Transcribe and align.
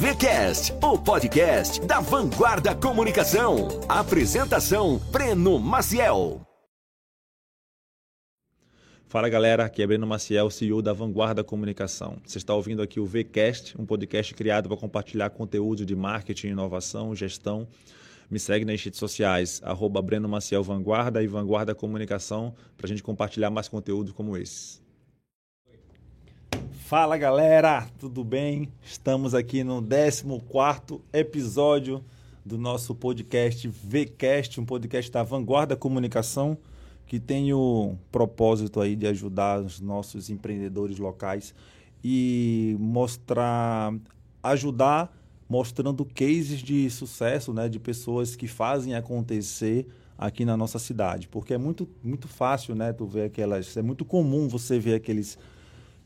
VCast, 0.00 0.72
o 0.82 0.98
podcast 0.98 1.78
da 1.86 2.00
Vanguarda 2.00 2.74
Comunicação. 2.74 3.68
Apresentação: 3.86 4.96
Breno 5.12 5.58
Maciel. 5.58 6.40
Fala 9.06 9.28
galera, 9.28 9.66
aqui 9.66 9.82
é 9.82 9.86
Breno 9.86 10.06
Maciel, 10.06 10.48
CEO 10.48 10.80
da 10.80 10.94
Vanguarda 10.94 11.44
Comunicação. 11.44 12.16
Você 12.24 12.38
está 12.38 12.54
ouvindo 12.54 12.80
aqui 12.80 12.98
o 12.98 13.04
VCast, 13.04 13.78
um 13.78 13.84
podcast 13.84 14.32
criado 14.32 14.70
para 14.70 14.78
compartilhar 14.78 15.28
conteúdo 15.28 15.84
de 15.84 15.94
marketing, 15.94 16.46
inovação, 16.46 17.14
gestão. 17.14 17.68
Me 18.30 18.38
segue 18.38 18.64
nas 18.64 18.82
redes 18.82 18.98
sociais, 18.98 19.60
arroba 19.62 20.00
Breno 20.00 20.30
Maciel 20.30 20.62
Vanguarda 20.62 21.22
e 21.22 21.26
Vanguarda 21.26 21.74
Comunicação, 21.74 22.54
para 22.74 22.86
a 22.86 22.88
gente 22.88 23.02
compartilhar 23.02 23.50
mais 23.50 23.68
conteúdo 23.68 24.14
como 24.14 24.34
esse. 24.34 24.80
Fala 26.90 27.16
galera, 27.16 27.86
tudo 28.00 28.24
bem? 28.24 28.68
Estamos 28.82 29.32
aqui 29.32 29.62
no 29.62 29.80
14 29.80 31.00
episódio 31.12 32.04
do 32.44 32.58
nosso 32.58 32.96
podcast 32.96 33.68
VCast, 33.68 34.60
um 34.60 34.64
podcast 34.64 35.08
da 35.08 35.22
Vanguarda 35.22 35.76
Comunicação, 35.76 36.58
que 37.06 37.20
tem 37.20 37.52
o 37.52 37.94
propósito 38.10 38.80
aí 38.80 38.96
de 38.96 39.06
ajudar 39.06 39.60
os 39.60 39.78
nossos 39.78 40.30
empreendedores 40.30 40.98
locais 40.98 41.54
e 42.02 42.76
mostrar, 42.80 43.94
ajudar 44.42 45.16
mostrando 45.48 46.04
cases 46.04 46.58
de 46.58 46.90
sucesso, 46.90 47.54
né, 47.54 47.68
de 47.68 47.78
pessoas 47.78 48.34
que 48.34 48.48
fazem 48.48 48.96
acontecer 48.96 49.86
aqui 50.18 50.44
na 50.44 50.56
nossa 50.56 50.80
cidade, 50.80 51.28
porque 51.28 51.54
é 51.54 51.58
muito 51.58 51.88
muito 52.02 52.26
fácil, 52.26 52.74
né, 52.74 52.92
tu 52.92 53.06
ver 53.06 53.26
aquelas, 53.26 53.76
é 53.76 53.82
muito 53.82 54.04
comum 54.04 54.48
você 54.48 54.76
ver 54.80 54.94
aqueles 54.94 55.38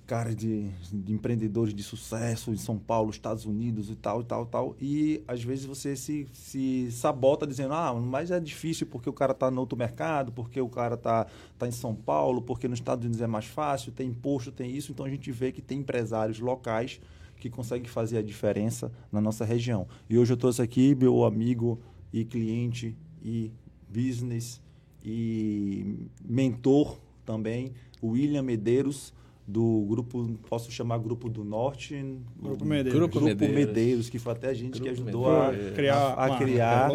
cara 0.07 0.35
de, 0.35 0.69
de, 0.93 1.13
empreendedores 1.13 1.75
de 1.75 1.83
sucesso 1.83 2.53
em 2.53 2.57
São 2.57 2.79
Paulo, 2.79 3.11
Estados 3.11 3.47
Unidos 3.47 3.89
e 3.89 3.95
tal, 3.95 4.21
e 4.21 4.25
tal, 4.25 4.47
tal. 4.47 4.77
E 4.81 5.23
às 5.27 5.43
vezes 5.43 5.65
você 5.65 5.97
se, 5.97 6.27
se 6.33 6.91
sabota 6.93 7.47
dizendo, 7.47 7.73
ah, 7.73 7.95
mas 7.95 8.31
é 8.31 8.39
difícil 8.39 8.87
porque 8.87 9.09
o 9.09 9.13
cara 9.13 9.33
está 9.33 9.51
no 9.51 9.61
outro 9.61 9.79
mercado, 9.79 10.31
porque 10.33 10.61
o 10.61 10.69
cara 10.69 10.95
está 10.95 11.27
tá 11.59 11.67
em 11.67 11.73
São 11.73 11.95
Paulo, 11.95 12.43
porque 12.43 12.69
nos 12.69 12.79
Estados 12.79 13.05
Unidos 13.05 13.23
é 13.23 13.27
mais 13.27 13.47
fácil, 13.47 13.93
tem 13.93 14.09
imposto, 14.09 14.53
tem 14.53 14.71
isso. 14.71 14.93
Então 14.93 15.07
a 15.07 15.11
gente 15.11 15.33
vê 15.33 15.51
que 15.51 15.63
tem 15.63 15.79
empresários 15.79 16.39
locais 16.39 17.01
que 17.39 17.49
conseguem 17.49 17.89
fazer 17.89 18.19
a 18.19 18.23
diferença 18.23 18.93
na 19.11 19.21
nossa 19.21 19.45
região. 19.45 19.87
E 20.09 20.19
hoje 20.19 20.33
eu 20.33 20.37
trouxe 20.37 20.61
aqui 20.61 20.95
meu 20.95 21.25
amigo 21.25 21.81
e 22.13 22.25
cliente 22.25 22.97
e 23.23 23.51
business 23.89 24.61
e 25.05 26.09
mentor 26.25 26.99
também, 27.25 27.73
William 28.03 28.43
Medeiros 28.43 29.13
do 29.47 29.85
grupo, 29.87 30.39
posso 30.49 30.71
chamar 30.71 30.99
Grupo 30.99 31.29
do 31.29 31.45
Norte, 31.45 31.95
Grupo 32.41 32.65
Medeiros, 32.65 32.99
grupo, 32.99 33.21
grupo 33.21 33.41
Medeiros. 33.41 33.67
Medeiros. 33.67 34.11
que 34.11 34.19
foi 34.19 34.33
até 34.33 34.49
a 34.49 34.55
gente 34.55 34.81
grupo 34.81 34.85
que 34.85 34.89
ajudou 34.91 35.31
a, 35.31 35.53
criar, 35.75 35.97
a, 35.97 36.25
a 36.27 36.39
criar. 36.39 36.91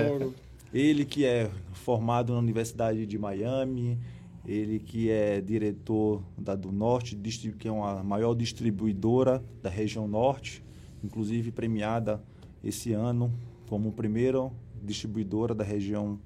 Ele 0.73 1.05
que 1.05 1.25
é 1.25 1.49
formado 1.73 2.33
na 2.33 2.39
Universidade 2.39 3.05
de 3.05 3.17
Miami, 3.17 3.97
ele 4.45 4.79
que 4.79 5.09
é 5.09 5.41
diretor 5.41 6.23
da 6.37 6.55
do 6.55 6.71
Norte, 6.71 7.15
que 7.57 7.67
é 7.67 7.71
uma 7.71 8.03
maior 8.03 8.33
distribuidora 8.33 9.43
da 9.61 9.69
região 9.69 10.07
Norte, 10.07 10.63
inclusive 11.03 11.51
premiada 11.51 12.21
esse 12.63 12.93
ano 12.93 13.31
como 13.67 13.91
primeira 13.91 14.49
distribuidora 14.83 15.53
da 15.53 15.63
região 15.63 16.19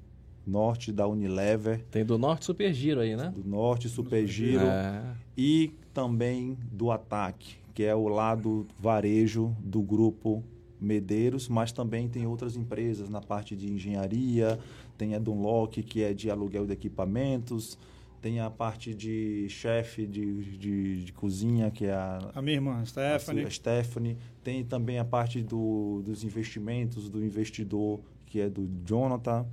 Norte 0.45 0.91
da 0.91 1.07
Unilever. 1.07 1.83
Tem 1.89 2.05
do 2.05 2.17
Norte 2.17 2.45
Super 2.45 2.73
Giro 2.73 2.99
aí, 2.99 3.15
né? 3.15 3.33
Do 3.35 3.47
Norte 3.47 3.87
Super 3.87 4.25
Giro. 4.27 4.65
É. 4.65 5.01
E 5.37 5.71
também 5.93 6.57
do 6.71 6.91
Ataque, 6.91 7.55
que 7.73 7.83
é 7.83 7.95
o 7.95 8.07
lado 8.07 8.67
varejo 8.79 9.55
do 9.59 9.81
grupo 9.81 10.43
Medeiros, 10.79 11.47
mas 11.47 11.71
também 11.71 12.09
tem 12.09 12.27
outras 12.27 12.57
empresas 12.57 13.09
na 13.09 13.21
parte 13.21 13.55
de 13.55 13.71
engenharia, 13.71 14.59
tem 14.97 15.15
a 15.15 15.19
Dunlock, 15.19 15.81
que 15.81 16.03
é 16.03 16.13
de 16.13 16.29
aluguel 16.29 16.65
de 16.65 16.73
equipamentos, 16.73 17.77
tem 18.21 18.39
a 18.39 18.49
parte 18.49 18.93
de 18.93 19.47
chefe 19.49 20.05
de, 20.05 20.57
de, 20.57 21.05
de, 21.05 21.11
cozinha, 21.13 21.69
que 21.69 21.85
é 21.85 21.93
a... 21.93 22.31
A 22.35 22.41
minha 22.41 22.55
irmã, 22.55 22.83
Stephanie. 22.85 23.43
A 23.43 23.49
Stephanie. 23.49 24.17
Tem 24.41 24.63
também 24.63 24.97
a 24.97 25.03
parte 25.03 25.41
do, 25.41 26.01
dos 26.05 26.23
investimentos, 26.23 27.09
do 27.09 27.23
investidor, 27.23 27.99
que 28.25 28.39
é 28.39 28.49
do 28.49 28.69
Jonathan. 28.85 29.45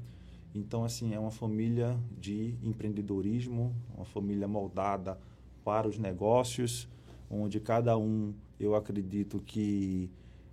Então, 0.54 0.84
assim, 0.84 1.14
é 1.14 1.18
uma 1.18 1.30
família 1.30 1.96
de 2.18 2.54
empreendedorismo, 2.62 3.74
uma 3.94 4.04
família 4.04 4.48
moldada 4.48 5.18
para 5.64 5.86
os 5.86 5.98
negócios, 5.98 6.88
onde 7.30 7.60
cada 7.60 7.96
um, 7.96 8.34
eu 8.58 8.74
acredito 8.74 9.38
que 9.40 10.10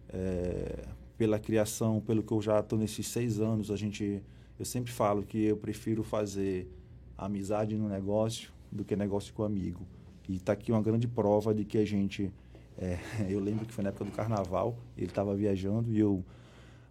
é, 0.10 0.86
pela 1.18 1.40
criação, 1.40 2.00
pelo 2.00 2.22
que 2.22 2.32
eu 2.32 2.42
já 2.42 2.60
estou 2.60 2.78
nesses 2.78 3.08
seis 3.08 3.40
anos, 3.40 3.72
a 3.72 3.76
gente, 3.76 4.22
eu 4.60 4.66
sempre 4.66 4.92
falo 4.92 5.24
que 5.24 5.46
eu 5.46 5.58
prefiro 5.58 6.04
fazer 6.04 6.72
amizade 7.18 7.76
no 7.76 7.90
negócio 7.90 8.52
do 8.72 8.86
que 8.86 8.96
negócio 8.96 9.34
com 9.34 9.44
amigo. 9.44 9.82
E 10.30 10.36
está 10.36 10.54
aqui 10.54 10.72
uma 10.72 10.82
grande 10.82 11.08
prova 11.08 11.54
de 11.54 11.66
que 11.66 11.78
a 11.78 11.86
gente, 11.86 12.32
é, 12.78 13.00
eu 13.28 13.40
lembro 13.40 13.66
que 13.66 13.74
foi 13.74 13.84
na 13.84 13.90
época 13.90 14.06
do 14.06 14.12
carnaval, 14.12 14.78
ele 14.96 15.08
estava 15.08 15.36
viajando 15.36 15.92
e 15.92 16.00
eu 16.00 16.24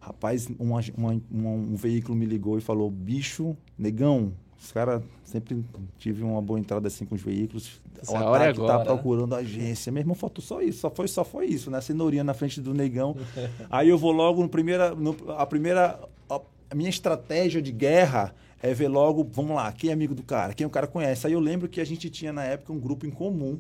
Rapaz, 0.07 0.49
uma, 0.57 0.81
uma, 0.97 1.21
uma, 1.29 1.51
um 1.51 1.75
veículo 1.75 2.17
me 2.17 2.25
ligou 2.25 2.57
e 2.57 2.61
falou: 2.61 2.89
bicho, 2.89 3.57
negão, 3.77 4.33
os 4.57 4.71
caras 4.71 5.03
sempre 5.25 5.65
tive 5.99 6.23
uma 6.23 6.41
boa 6.41 6.61
entrada 6.61 6.87
assim 6.87 7.05
com 7.05 7.17
os 7.17 7.21
veículos. 7.21 7.81
Essa 8.01 8.13
o 8.13 8.15
hora 8.15 8.45
ataque 8.45 8.61
é 8.61 8.63
agora, 8.63 8.79
tá 8.79 8.85
procurando 8.85 9.35
a 9.35 9.39
agência. 9.39 9.91
Meu 9.91 10.03
irmão, 10.03 10.15
faltou 10.15 10.45
só 10.45 10.63
isso, 10.63 10.79
só 10.79 10.91
foi, 10.91 11.09
só 11.09 11.25
foi 11.25 11.47
isso, 11.47 11.73
né? 11.73 11.81
Cenourinha 11.81 12.23
na 12.23 12.35
frente 12.35 12.61
do 12.61 12.73
negão. 12.73 13.17
Aí 13.69 13.89
eu 13.89 13.99
vou 13.99 14.13
logo 14.13 14.41
no 14.41 14.49
primeira. 14.49 14.95
No, 14.95 15.17
a 15.37 15.45
primeira. 15.45 15.99
A, 16.31 16.41
a 16.71 16.75
minha 16.77 16.91
estratégia 16.91 17.61
de 17.61 17.73
guerra 17.73 18.33
é 18.63 18.73
ver 18.73 18.87
logo, 18.87 19.29
vamos 19.33 19.57
lá, 19.57 19.73
quem 19.73 19.91
é 19.91 19.93
amigo 19.93 20.15
do 20.15 20.23
cara, 20.23 20.55
quem 20.55 20.67
o 20.67 20.71
cara 20.71 20.87
conhece. 20.87 21.27
Aí 21.27 21.33
eu 21.33 21.41
lembro 21.41 21.69
que 21.69 21.81
a 21.81 21.85
gente 21.85 22.09
tinha 22.11 22.33
na 22.33 22.45
época 22.45 22.73
um 22.73 22.79
grupo 22.79 23.07
em 23.07 23.11
comum 23.11 23.59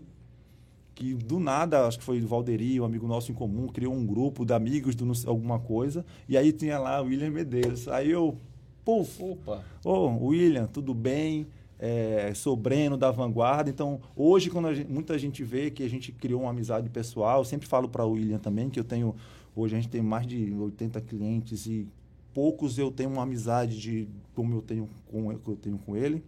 que 0.97 1.13
do 1.13 1.39
nada, 1.39 1.87
acho 1.87 1.99
que 1.99 2.05
foi 2.05 2.21
o 2.23 2.27
Valderi, 2.27 2.81
um 2.81 2.85
amigo 2.85 3.07
nosso 3.07 3.31
em 3.31 3.35
comum, 3.35 3.69
criou 3.69 3.93
um 3.93 4.05
grupo 4.05 4.47
de 4.47 4.55
amigos 4.55 4.97
de 4.97 5.05
alguma 5.27 5.61
coisa, 5.61 6.05
e 6.27 6.39
aí 6.39 6.53
tinha 6.53 6.79
lá 6.79 7.03
o 7.03 7.05
William 7.05 7.31
Medeiros. 7.31 7.87
Aí 7.87 8.11
eu, 8.11 8.39
puf, 8.83 9.23
Opa. 9.23 9.63
ô, 9.85 9.91
oh, 9.91 10.29
William, 10.29 10.67
tudo 10.67 10.95
bem? 10.95 11.47
É, 11.79 12.33
sou 12.35 12.57
Breno 12.57 12.97
da 12.97 13.11
Vanguarda. 13.11 13.69
Então, 13.69 14.01
hoje, 14.17 14.49
quando 14.49 14.75
gente, 14.75 14.91
muita 14.91 15.19
gente 15.19 15.45
vê 15.45 15.71
que 15.71 15.83
a 15.83 15.89
gente 15.89 16.11
criou 16.11 16.41
uma 16.41 16.51
amizade 16.51 16.89
pessoal, 16.89 17.41
eu 17.41 17.45
sempre 17.45 17.69
falo 17.69 17.91
para 17.91 18.07
o 18.07 18.13
William 18.13 18.39
também 18.39 18.71
que 18.71 18.81
eu 18.81 18.85
tenho, 18.85 19.15
hoje 19.55 19.77
a 19.77 19.79
gente 19.79 19.91
tem 19.91 20.01
mais 20.01 20.27
de 20.27 20.51
80 20.55 20.99
clientes 21.03 21.67
e 21.67 21.87
poucos 22.33 22.79
eu 22.79 22.91
tenho 22.91 23.11
uma 23.11 23.25
amizade 23.25 23.79
de 23.79 24.09
como 24.35 24.55
eu 24.55 24.63
tenho 24.63 24.89
com, 25.11 25.31
eu 25.31 25.57
tenho 25.61 25.77
com 25.77 25.95
ele, 25.95 26.25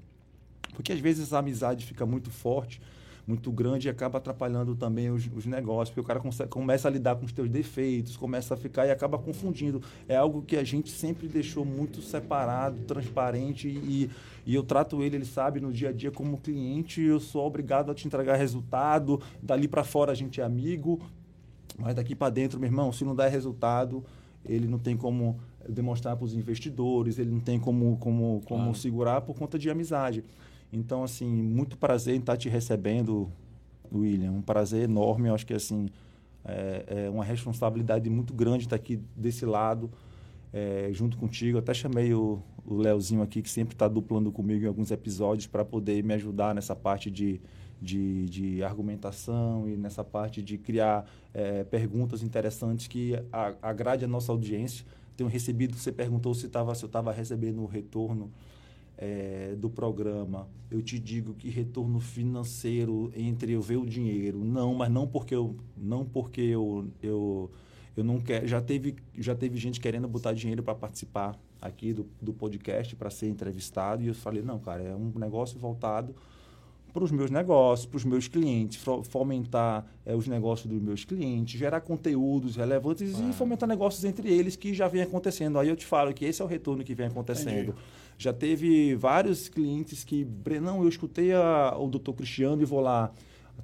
porque 0.74 0.92
às 0.92 1.00
vezes 1.00 1.24
essa 1.24 1.38
amizade 1.38 1.86
fica 1.86 2.04
muito 2.04 2.30
forte 2.30 2.82
muito 3.28 3.52
grande 3.52 3.88
e 3.88 3.90
acaba 3.90 4.16
atrapalhando 4.16 4.74
também 4.74 5.10
os, 5.10 5.28
os 5.36 5.44
negócios, 5.44 5.90
porque 5.90 6.00
o 6.00 6.04
cara 6.04 6.18
consegue, 6.18 6.48
começa 6.48 6.88
a 6.88 6.90
lidar 6.90 7.14
com 7.14 7.26
os 7.26 7.32
teus 7.32 7.50
defeitos, 7.50 8.16
começa 8.16 8.54
a 8.54 8.56
ficar 8.56 8.86
e 8.86 8.90
acaba 8.90 9.18
confundindo. 9.18 9.82
É 10.08 10.16
algo 10.16 10.40
que 10.40 10.56
a 10.56 10.64
gente 10.64 10.90
sempre 10.90 11.28
deixou 11.28 11.62
muito 11.62 12.00
separado, 12.00 12.78
transparente 12.86 13.68
e, 13.68 14.10
e 14.46 14.54
eu 14.54 14.62
trato 14.62 15.02
ele, 15.02 15.16
ele 15.16 15.26
sabe, 15.26 15.60
no 15.60 15.70
dia 15.70 15.90
a 15.90 15.92
dia 15.92 16.10
como 16.10 16.38
cliente, 16.38 17.02
eu 17.02 17.20
sou 17.20 17.46
obrigado 17.46 17.90
a 17.90 17.94
te 17.94 18.06
entregar 18.06 18.36
resultado, 18.36 19.20
dali 19.42 19.68
para 19.68 19.84
fora 19.84 20.10
a 20.10 20.14
gente 20.14 20.40
é 20.40 20.44
amigo, 20.44 20.98
mas 21.78 21.94
daqui 21.94 22.14
para 22.14 22.30
dentro, 22.30 22.58
meu 22.58 22.66
irmão, 22.66 22.90
se 22.90 23.04
não 23.04 23.14
der 23.14 23.30
resultado, 23.30 24.02
ele 24.42 24.66
não 24.66 24.78
tem 24.78 24.96
como 24.96 25.38
demonstrar 25.68 26.16
para 26.16 26.24
os 26.24 26.32
investidores, 26.32 27.18
ele 27.18 27.30
não 27.30 27.40
tem 27.40 27.60
como, 27.60 27.98
como, 27.98 28.40
como 28.46 28.74
segurar 28.74 29.20
por 29.20 29.36
conta 29.36 29.58
de 29.58 29.68
amizade. 29.68 30.24
Então, 30.72 31.02
assim, 31.02 31.26
muito 31.26 31.76
prazer 31.78 32.14
em 32.14 32.18
estar 32.18 32.36
te 32.36 32.48
recebendo, 32.48 33.30
William. 33.92 34.32
Um 34.32 34.42
prazer 34.42 34.84
enorme. 34.84 35.28
Eu 35.28 35.34
acho 35.34 35.46
que, 35.46 35.54
assim, 35.54 35.88
é, 36.44 37.04
é 37.06 37.10
uma 37.10 37.24
responsabilidade 37.24 38.08
muito 38.10 38.34
grande 38.34 38.64
estar 38.64 38.76
aqui 38.76 39.00
desse 39.16 39.46
lado, 39.46 39.90
é, 40.52 40.90
junto 40.92 41.16
contigo. 41.16 41.56
Eu 41.56 41.60
até 41.60 41.72
chamei 41.72 42.12
o, 42.12 42.42
o 42.66 42.76
Leozinho 42.76 43.22
aqui, 43.22 43.40
que 43.40 43.50
sempre 43.50 43.74
está 43.74 43.88
duplando 43.88 44.30
comigo 44.30 44.64
em 44.64 44.68
alguns 44.68 44.90
episódios, 44.90 45.46
para 45.46 45.64
poder 45.64 46.04
me 46.04 46.12
ajudar 46.14 46.54
nessa 46.54 46.76
parte 46.76 47.10
de, 47.10 47.40
de, 47.80 48.26
de, 48.26 48.62
argumentação 48.62 49.66
e 49.68 49.76
nessa 49.76 50.04
parte 50.04 50.42
de 50.42 50.58
criar 50.58 51.06
é, 51.32 51.64
perguntas 51.64 52.22
interessantes 52.22 52.86
que 52.86 53.14
agrade 53.62 54.04
a 54.04 54.08
nossa 54.08 54.30
audiência. 54.32 54.84
Tenho 55.16 55.30
recebido, 55.30 55.76
você 55.76 55.90
perguntou 55.90 56.34
se, 56.34 56.48
tava, 56.48 56.74
se 56.74 56.84
eu 56.84 56.88
estava 56.88 57.10
recebendo 57.10 57.62
o 57.62 57.66
retorno 57.66 58.30
é, 58.98 59.54
do 59.56 59.70
programa, 59.70 60.48
eu 60.68 60.82
te 60.82 60.98
digo 60.98 61.32
que 61.32 61.48
retorno 61.48 62.00
financeiro 62.00 63.12
entre 63.16 63.52
eu 63.52 63.62
ver 63.62 63.76
o 63.76 63.86
dinheiro, 63.86 64.44
não, 64.44 64.74
mas 64.74 64.90
não 64.90 65.06
porque 65.06 65.34
eu 65.34 65.56
não 65.76 66.04
porque 66.04 66.40
eu, 66.40 66.88
eu, 67.00 67.50
eu 67.96 68.02
não 68.02 68.18
quero, 68.18 68.46
já 68.48 68.60
teve 68.60 68.96
já 69.16 69.36
teve 69.36 69.56
gente 69.56 69.80
querendo 69.80 70.08
botar 70.08 70.32
dinheiro 70.32 70.64
para 70.64 70.74
participar 70.74 71.38
aqui 71.62 71.92
do, 71.92 72.06
do 72.20 72.34
podcast 72.34 72.96
para 72.96 73.08
ser 73.08 73.28
entrevistado 73.28 74.02
e 74.02 74.08
eu 74.08 74.14
falei 74.14 74.42
não, 74.42 74.58
cara, 74.58 74.82
é 74.82 74.96
um 74.96 75.12
negócio 75.16 75.58
voltado 75.60 76.14
para 76.92 77.04
os 77.04 77.10
meus 77.10 77.30
negócios, 77.30 77.86
para 77.86 77.96
os 77.96 78.04
meus 78.04 78.26
clientes, 78.28 78.78
fo- 78.82 79.02
fomentar 79.04 79.84
eh, 80.06 80.14
os 80.14 80.26
negócios 80.26 80.66
dos 80.72 80.80
meus 80.82 81.04
clientes, 81.04 81.58
gerar 81.58 81.80
conteúdos 81.80 82.56
relevantes 82.56 83.18
e 83.18 83.32
fomentar 83.32 83.68
negócios 83.68 84.04
entre 84.04 84.28
eles 84.32 84.56
que 84.56 84.72
já 84.74 84.88
vem 84.88 85.02
acontecendo. 85.02 85.58
Aí 85.58 85.68
eu 85.68 85.76
te 85.76 85.86
falo 85.86 86.12
que 86.12 86.24
esse 86.24 86.40
é 86.42 86.44
o 86.44 86.48
retorno 86.48 86.82
que 86.82 86.94
vem 86.94 87.06
acontecendo. 87.06 87.74
Já 88.16 88.32
teve 88.32 88.94
vários 88.96 89.48
clientes 89.48 90.02
que, 90.02 90.24
Brenão, 90.24 90.82
eu 90.82 90.88
escutei 90.88 91.32
a- 91.32 91.76
o 91.78 91.86
doutor 91.86 92.14
Cristiano 92.14 92.60
e 92.60 92.64
vou 92.64 92.80
lá. 92.80 93.12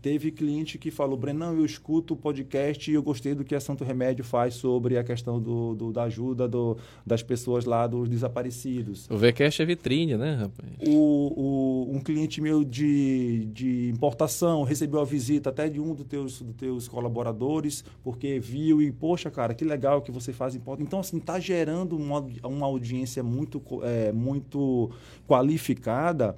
Teve 0.03 0.31
cliente 0.31 0.77
que 0.77 0.91
falou, 0.91 1.17
Brenão, 1.17 1.55
eu 1.57 1.65
escuto 1.65 2.15
o 2.15 2.17
podcast 2.17 2.91
e 2.91 2.95
eu 2.95 3.03
gostei 3.03 3.35
do 3.35 3.43
que 3.45 3.55
a 3.55 3.61
Santo 3.61 3.85
Remédio 3.85 4.23
faz 4.25 4.55
sobre 4.55 4.99
a 4.99 5.05
questão 5.05 5.41
do, 5.41 5.75
do- 5.75 5.93
da 5.93 6.03
ajuda 6.03 6.47
do- 6.47 6.77
das 7.07 7.23
pessoas 7.23 7.65
lá, 7.65 7.87
dos 7.87 8.09
desaparecidos. 8.09 9.09
O 9.11 9.17
VCast 9.17 9.63
é 9.63 9.65
vitrine, 9.65 10.17
né, 10.17 10.35
rapaz? 10.35 10.69
O, 10.87 11.89
o- 11.91 11.97
um 11.97 12.01
cliente 12.01 12.41
meu 12.41 12.63
de, 12.65 13.47
de 13.53 13.89
importação 13.89 14.63
recebeu 14.63 15.01
a 15.01 15.05
visita 15.05 15.49
até 15.51 15.69
de 15.71 15.81
um 15.81 15.95
dos 15.95 16.07
teus, 16.07 16.43
dos 16.43 16.55
teus 16.57 16.87
colaboradores, 16.89 17.83
porque 18.03 18.39
viu 18.39 18.83
e, 18.83 18.93
poxa, 18.93 19.31
cara, 19.31 19.55
que 19.55 19.65
legal 19.65 20.03
que 20.03 20.11
você 20.13 20.33
faz 20.33 20.55
importa. 20.55 20.83
Então, 20.83 21.01
assim, 21.01 21.17
está 21.17 21.41
gerando 21.41 21.97
uma, 21.97 22.25
uma 22.45 22.67
audiência 22.67 23.23
muito, 23.23 23.63
é, 23.83 24.13
muito 24.13 24.91
qualificada 25.27 26.37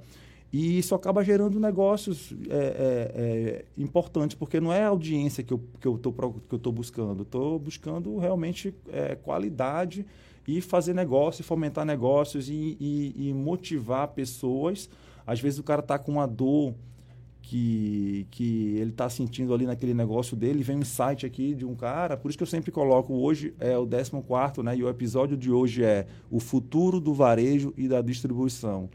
e 0.57 0.79
isso 0.79 0.95
acaba 0.95 1.23
gerando 1.23 1.59
negócios 1.59 2.33
é, 2.49 2.55
é, 2.55 3.11
é, 3.15 3.65
importantes, 3.77 4.35
porque 4.35 4.59
não 4.59 4.73
é 4.73 4.81
a 4.81 4.87
audiência 4.87 5.43
que 5.43 5.53
eu 5.53 5.61
estou 5.85 6.11
que 6.49 6.67
eu 6.67 6.71
buscando. 6.71 7.21
Estou 7.21 7.59
buscando 7.59 8.17
realmente 8.17 8.73
é, 8.91 9.13
qualidade 9.13 10.03
e 10.47 10.59
fazer 10.59 10.95
negócio, 10.95 11.43
fomentar 11.43 11.85
negócios 11.85 12.49
e, 12.49 12.75
e- 12.79 13.29
e 13.29 13.33
motivar 13.35 14.07
pessoas. 14.07 14.89
Às 15.27 15.39
vezes 15.39 15.59
o 15.59 15.63
cara 15.63 15.81
está 15.81 15.99
com 15.99 16.13
uma 16.13 16.25
dor 16.25 16.73
que, 17.43 18.25
que 18.31 18.77
ele 18.77 18.89
está 18.89 19.07
sentindo 19.11 19.53
ali 19.53 19.67
naquele 19.67 19.93
negócio 19.93 20.35
dele, 20.35 20.63
vem 20.63 20.77
um 20.77 20.79
insight 20.79 21.23
aqui 21.23 21.53
de 21.53 21.65
um 21.65 21.75
cara, 21.75 22.17
por 22.17 22.29
isso 22.29 22.37
que 22.37 22.43
eu 22.43 22.47
sempre 22.47 22.71
coloco, 22.71 23.13
hoje 23.13 23.53
é 23.59 23.77
o 23.77 23.85
14º, 23.85 24.63
né? 24.63 24.75
E 24.75 24.83
o 24.83 24.89
episódio 24.89 25.37
de 25.37 25.51
hoje 25.51 25.83
é 25.83 26.07
o 26.31 26.39
futuro 26.39 26.99
do 26.99 27.13
varejo 27.13 27.75
e 27.77 27.87
da 27.87 28.01
distribuição. 28.01 28.89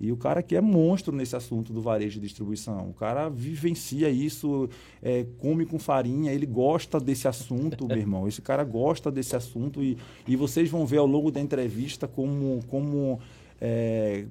E 0.00 0.10
o 0.10 0.16
cara 0.16 0.42
que 0.42 0.56
é 0.56 0.60
monstro 0.60 1.14
nesse 1.14 1.36
assunto 1.36 1.72
do 1.72 1.82
varejo 1.82 2.18
e 2.18 2.22
distribuição. 2.22 2.88
O 2.88 2.94
cara 2.94 3.28
vivencia 3.28 4.08
isso, 4.08 4.68
é, 5.02 5.26
come 5.38 5.66
com 5.66 5.78
farinha, 5.78 6.32
ele 6.32 6.46
gosta 6.46 6.98
desse 6.98 7.28
assunto, 7.28 7.86
meu 7.86 7.98
irmão. 7.98 8.26
Esse 8.26 8.40
cara 8.40 8.64
gosta 8.64 9.10
desse 9.10 9.36
assunto 9.36 9.82
e, 9.82 9.98
e 10.26 10.36
vocês 10.36 10.70
vão 10.70 10.86
ver 10.86 10.98
ao 10.98 11.06
longo 11.06 11.30
da 11.30 11.38
entrevista 11.38 12.08
como, 12.08 12.60
como 12.66 13.20
é, 13.60 14.24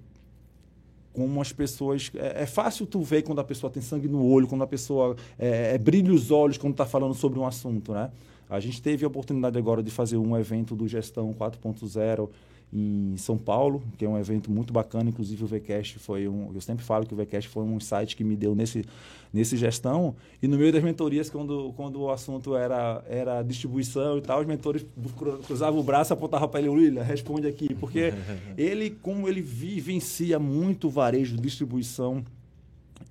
como 1.13 1.41
as 1.41 1.51
pessoas. 1.51 2.11
É, 2.15 2.43
é 2.43 2.45
fácil 2.45 2.85
tu 2.85 3.01
ver 3.01 3.21
quando 3.23 3.39
a 3.39 3.43
pessoa 3.43 3.71
tem 3.71 3.81
sangue 3.81 4.07
no 4.07 4.25
olho, 4.25 4.47
quando 4.47 4.63
a 4.63 4.67
pessoa 4.67 5.15
é, 5.37 5.75
é, 5.75 5.77
brilha 5.77 6.13
os 6.13 6.31
olhos 6.31 6.57
quando 6.57 6.73
está 6.73 6.85
falando 6.85 7.13
sobre 7.13 7.37
um 7.37 7.45
assunto, 7.45 7.93
né? 7.93 8.09
A 8.49 8.59
gente 8.59 8.81
teve 8.81 9.05
a 9.05 9.07
oportunidade 9.07 9.57
agora 9.59 9.83
de 9.83 9.91
fazer 9.91 10.17
um 10.17 10.35
evento 10.35 10.75
do 10.75 10.87
Gestão 10.87 11.31
4.0 11.33 12.29
em 12.71 13.15
São 13.17 13.35
Paulo, 13.37 13.81
que 13.97 14.05
é 14.05 14.09
um 14.09 14.17
evento 14.17 14.51
muito 14.51 14.71
bacana, 14.71 15.09
inclusive 15.09 15.43
o 15.43 15.47
VCast 15.47 15.97
foi 15.97 16.27
um, 16.27 16.51
eu 16.53 16.61
sempre 16.61 16.85
falo 16.85 17.05
que 17.05 17.13
o 17.13 17.17
VCast 17.17 17.49
foi 17.49 17.63
um 17.63 17.79
site 17.79 18.15
que 18.15 18.23
me 18.23 18.35
deu 18.35 18.53
nesse, 18.53 18.85
nesse 19.33 19.57
gestão, 19.57 20.15
e 20.41 20.47
no 20.47 20.55
meio 20.57 20.71
das 20.71 20.83
mentorias, 20.83 21.29
quando, 21.31 21.73
quando 21.75 21.99
o 21.99 22.11
assunto 22.11 22.55
era, 22.55 23.03
era 23.09 23.41
distribuição 23.41 24.19
e 24.19 24.21
tal, 24.21 24.41
os 24.41 24.45
mentores 24.45 24.85
cru- 25.17 25.39
cruzavam 25.39 25.79
o 25.79 25.83
braço 25.83 26.11
e 26.11 26.13
apontavam 26.13 26.47
para 26.47 26.59
ele, 26.59 26.69
William, 26.69 27.01
responde 27.01 27.47
aqui, 27.47 27.73
porque 27.73 28.13
ele, 28.55 28.91
como 28.91 29.27
ele 29.27 29.41
vivencia 29.41 30.37
muito 30.37 30.87
o 30.87 30.89
varejo, 30.91 31.37
distribuição, 31.37 32.23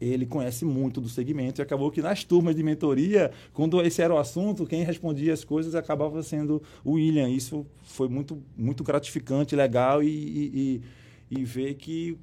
ele 0.00 0.26
conhece 0.26 0.64
muito 0.64 1.00
do 1.00 1.08
segmento 1.08 1.60
e 1.60 1.62
acabou 1.62 1.90
que 1.90 2.00
nas 2.02 2.22
turmas 2.24 2.54
de 2.54 2.62
mentoria, 2.62 3.30
quando 3.52 3.80
esse 3.82 4.00
era 4.02 4.14
o 4.14 4.18
assunto, 4.18 4.66
quem 4.66 4.84
respondia 4.84 5.32
as 5.32 5.42
coisas 5.44 5.74
acabava 5.74 6.22
sendo 6.22 6.62
o 6.84 6.92
William. 6.92 7.28
Isso 7.28 7.66
foi 7.84 8.08
muito, 8.08 8.40
muito 8.56 8.84
gratificante, 8.84 9.56
legal 9.56 10.02
e, 10.02 10.08
e, 10.08 10.80
e- 11.30 11.38
e 11.40 11.44
ver 11.44 11.74
que 11.74 12.16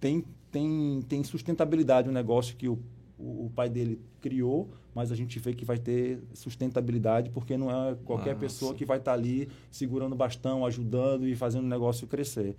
tem, 0.00 0.24
tem, 0.50 1.02
tem 1.08 1.22
sustentabilidade 1.24 2.08
o 2.08 2.12
negócio 2.12 2.56
que 2.56 2.68
o, 2.68 2.78
o, 3.18 3.46
o 3.46 3.52
pai 3.54 3.68
dele 3.68 4.00
criou, 4.20 4.68
mas 4.94 5.12
a 5.12 5.14
gente 5.14 5.38
vê 5.38 5.52
que 5.52 5.64
vai 5.64 5.78
ter 5.78 6.20
sustentabilidade 6.32 7.28
porque 7.30 7.56
não 7.56 7.70
é 7.70 7.94
qualquer 8.04 8.30
Massa. 8.34 8.40
pessoa 8.40 8.74
que 8.74 8.84
vai 8.84 8.98
estar 8.98 9.12
ali 9.12 9.48
segurando 9.70 10.12
o 10.14 10.16
bastão, 10.16 10.64
ajudando 10.64 11.26
e 11.28 11.34
fazendo 11.34 11.64
o 11.64 11.68
negócio 11.68 12.06
crescer. 12.06 12.56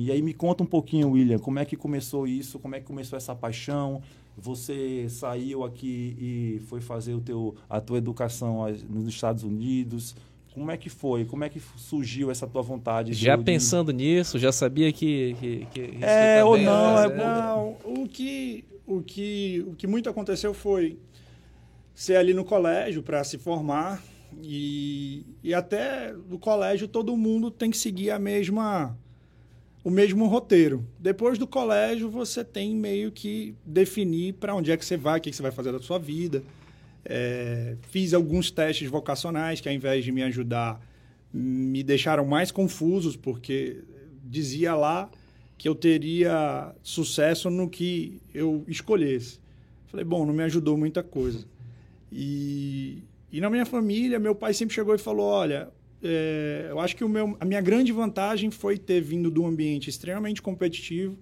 E 0.00 0.12
aí 0.12 0.22
me 0.22 0.32
conta 0.32 0.62
um 0.62 0.66
pouquinho, 0.66 1.10
William, 1.10 1.38
como 1.38 1.58
é 1.58 1.64
que 1.64 1.76
começou 1.76 2.26
isso, 2.26 2.58
como 2.58 2.74
é 2.76 2.80
que 2.80 2.86
começou 2.86 3.16
essa 3.16 3.34
paixão? 3.34 4.00
Você 4.36 5.06
saiu 5.08 5.64
aqui 5.64 6.16
e 6.18 6.60
foi 6.68 6.80
fazer 6.80 7.14
o 7.14 7.20
teu, 7.20 7.56
a 7.68 7.80
tua 7.80 7.98
educação 7.98 8.64
nos 8.88 9.08
Estados 9.08 9.42
Unidos. 9.42 10.14
Como 10.54 10.70
é 10.70 10.76
que 10.76 10.88
foi? 10.88 11.24
Como 11.24 11.42
é 11.42 11.48
que 11.48 11.60
surgiu 11.76 12.30
essa 12.30 12.46
tua 12.46 12.62
vontade? 12.62 13.12
Já 13.12 13.34
de- 13.34 13.42
pensando 13.42 13.90
nisso, 13.92 14.38
já 14.38 14.52
sabia 14.52 14.92
que. 14.92 15.34
que, 15.40 15.66
que 15.72 15.80
isso 15.80 16.04
É, 16.04 16.44
ou 16.44 16.56
não, 16.56 16.98
é. 16.98 17.16
Não, 17.16 17.76
o 17.84 18.08
que, 18.08 18.64
o, 18.86 19.00
que, 19.02 19.64
o 19.66 19.74
que 19.74 19.86
muito 19.88 20.08
aconteceu 20.08 20.54
foi 20.54 20.98
ser 21.94 22.16
ali 22.16 22.32
no 22.32 22.44
colégio 22.44 23.02
para 23.02 23.24
se 23.24 23.38
formar 23.38 24.00
e, 24.42 25.24
e 25.42 25.52
até 25.52 26.12
no 26.28 26.38
colégio 26.38 26.86
todo 26.86 27.16
mundo 27.16 27.50
tem 27.50 27.70
que 27.70 27.76
seguir 27.78 28.10
a 28.12 28.18
mesma 28.20 28.96
o 29.82 29.90
mesmo 29.90 30.26
roteiro. 30.26 30.86
Depois 30.98 31.38
do 31.38 31.46
colégio 31.46 32.10
você 32.10 32.44
tem 32.44 32.74
meio 32.74 33.10
que 33.12 33.54
definir 33.64 34.34
para 34.34 34.54
onde 34.54 34.70
é 34.70 34.76
que 34.76 34.84
você 34.84 34.96
vai, 34.96 35.18
o 35.18 35.22
que, 35.22 35.30
que 35.30 35.36
você 35.36 35.42
vai 35.42 35.52
fazer 35.52 35.72
da 35.72 35.80
sua 35.80 35.98
vida. 35.98 36.42
É, 37.04 37.76
fiz 37.90 38.12
alguns 38.12 38.50
testes 38.50 38.90
vocacionais 38.90 39.60
que 39.60 39.68
ao 39.68 39.74
invés 39.74 40.04
de 40.04 40.12
me 40.12 40.22
ajudar 40.22 40.80
me 41.32 41.82
deixaram 41.82 42.24
mais 42.24 42.50
confusos 42.50 43.16
porque 43.16 43.82
dizia 44.24 44.74
lá 44.74 45.10
que 45.56 45.68
eu 45.68 45.74
teria 45.74 46.74
sucesso 46.82 47.50
no 47.50 47.68
que 47.68 48.20
eu 48.32 48.64
escolhesse. 48.68 49.40
Falei, 49.88 50.04
bom, 50.04 50.24
não 50.24 50.34
me 50.34 50.42
ajudou 50.44 50.76
muita 50.76 51.02
coisa. 51.02 51.44
E, 52.12 53.02
e 53.32 53.40
na 53.40 53.50
minha 53.50 53.66
família, 53.66 54.18
meu 54.18 54.34
pai 54.34 54.54
sempre 54.54 54.74
chegou 54.74 54.94
e 54.94 54.98
falou: 54.98 55.26
olha, 55.26 55.70
é, 56.02 56.66
eu 56.70 56.78
acho 56.80 56.96
que 56.96 57.04
meu, 57.04 57.36
a 57.40 57.44
minha 57.44 57.60
grande 57.60 57.92
vantagem 57.92 58.50
foi 58.50 58.78
ter 58.78 59.00
vindo 59.00 59.30
de 59.30 59.40
um 59.40 59.46
ambiente 59.46 59.90
extremamente 59.90 60.40
competitivo 60.40 61.18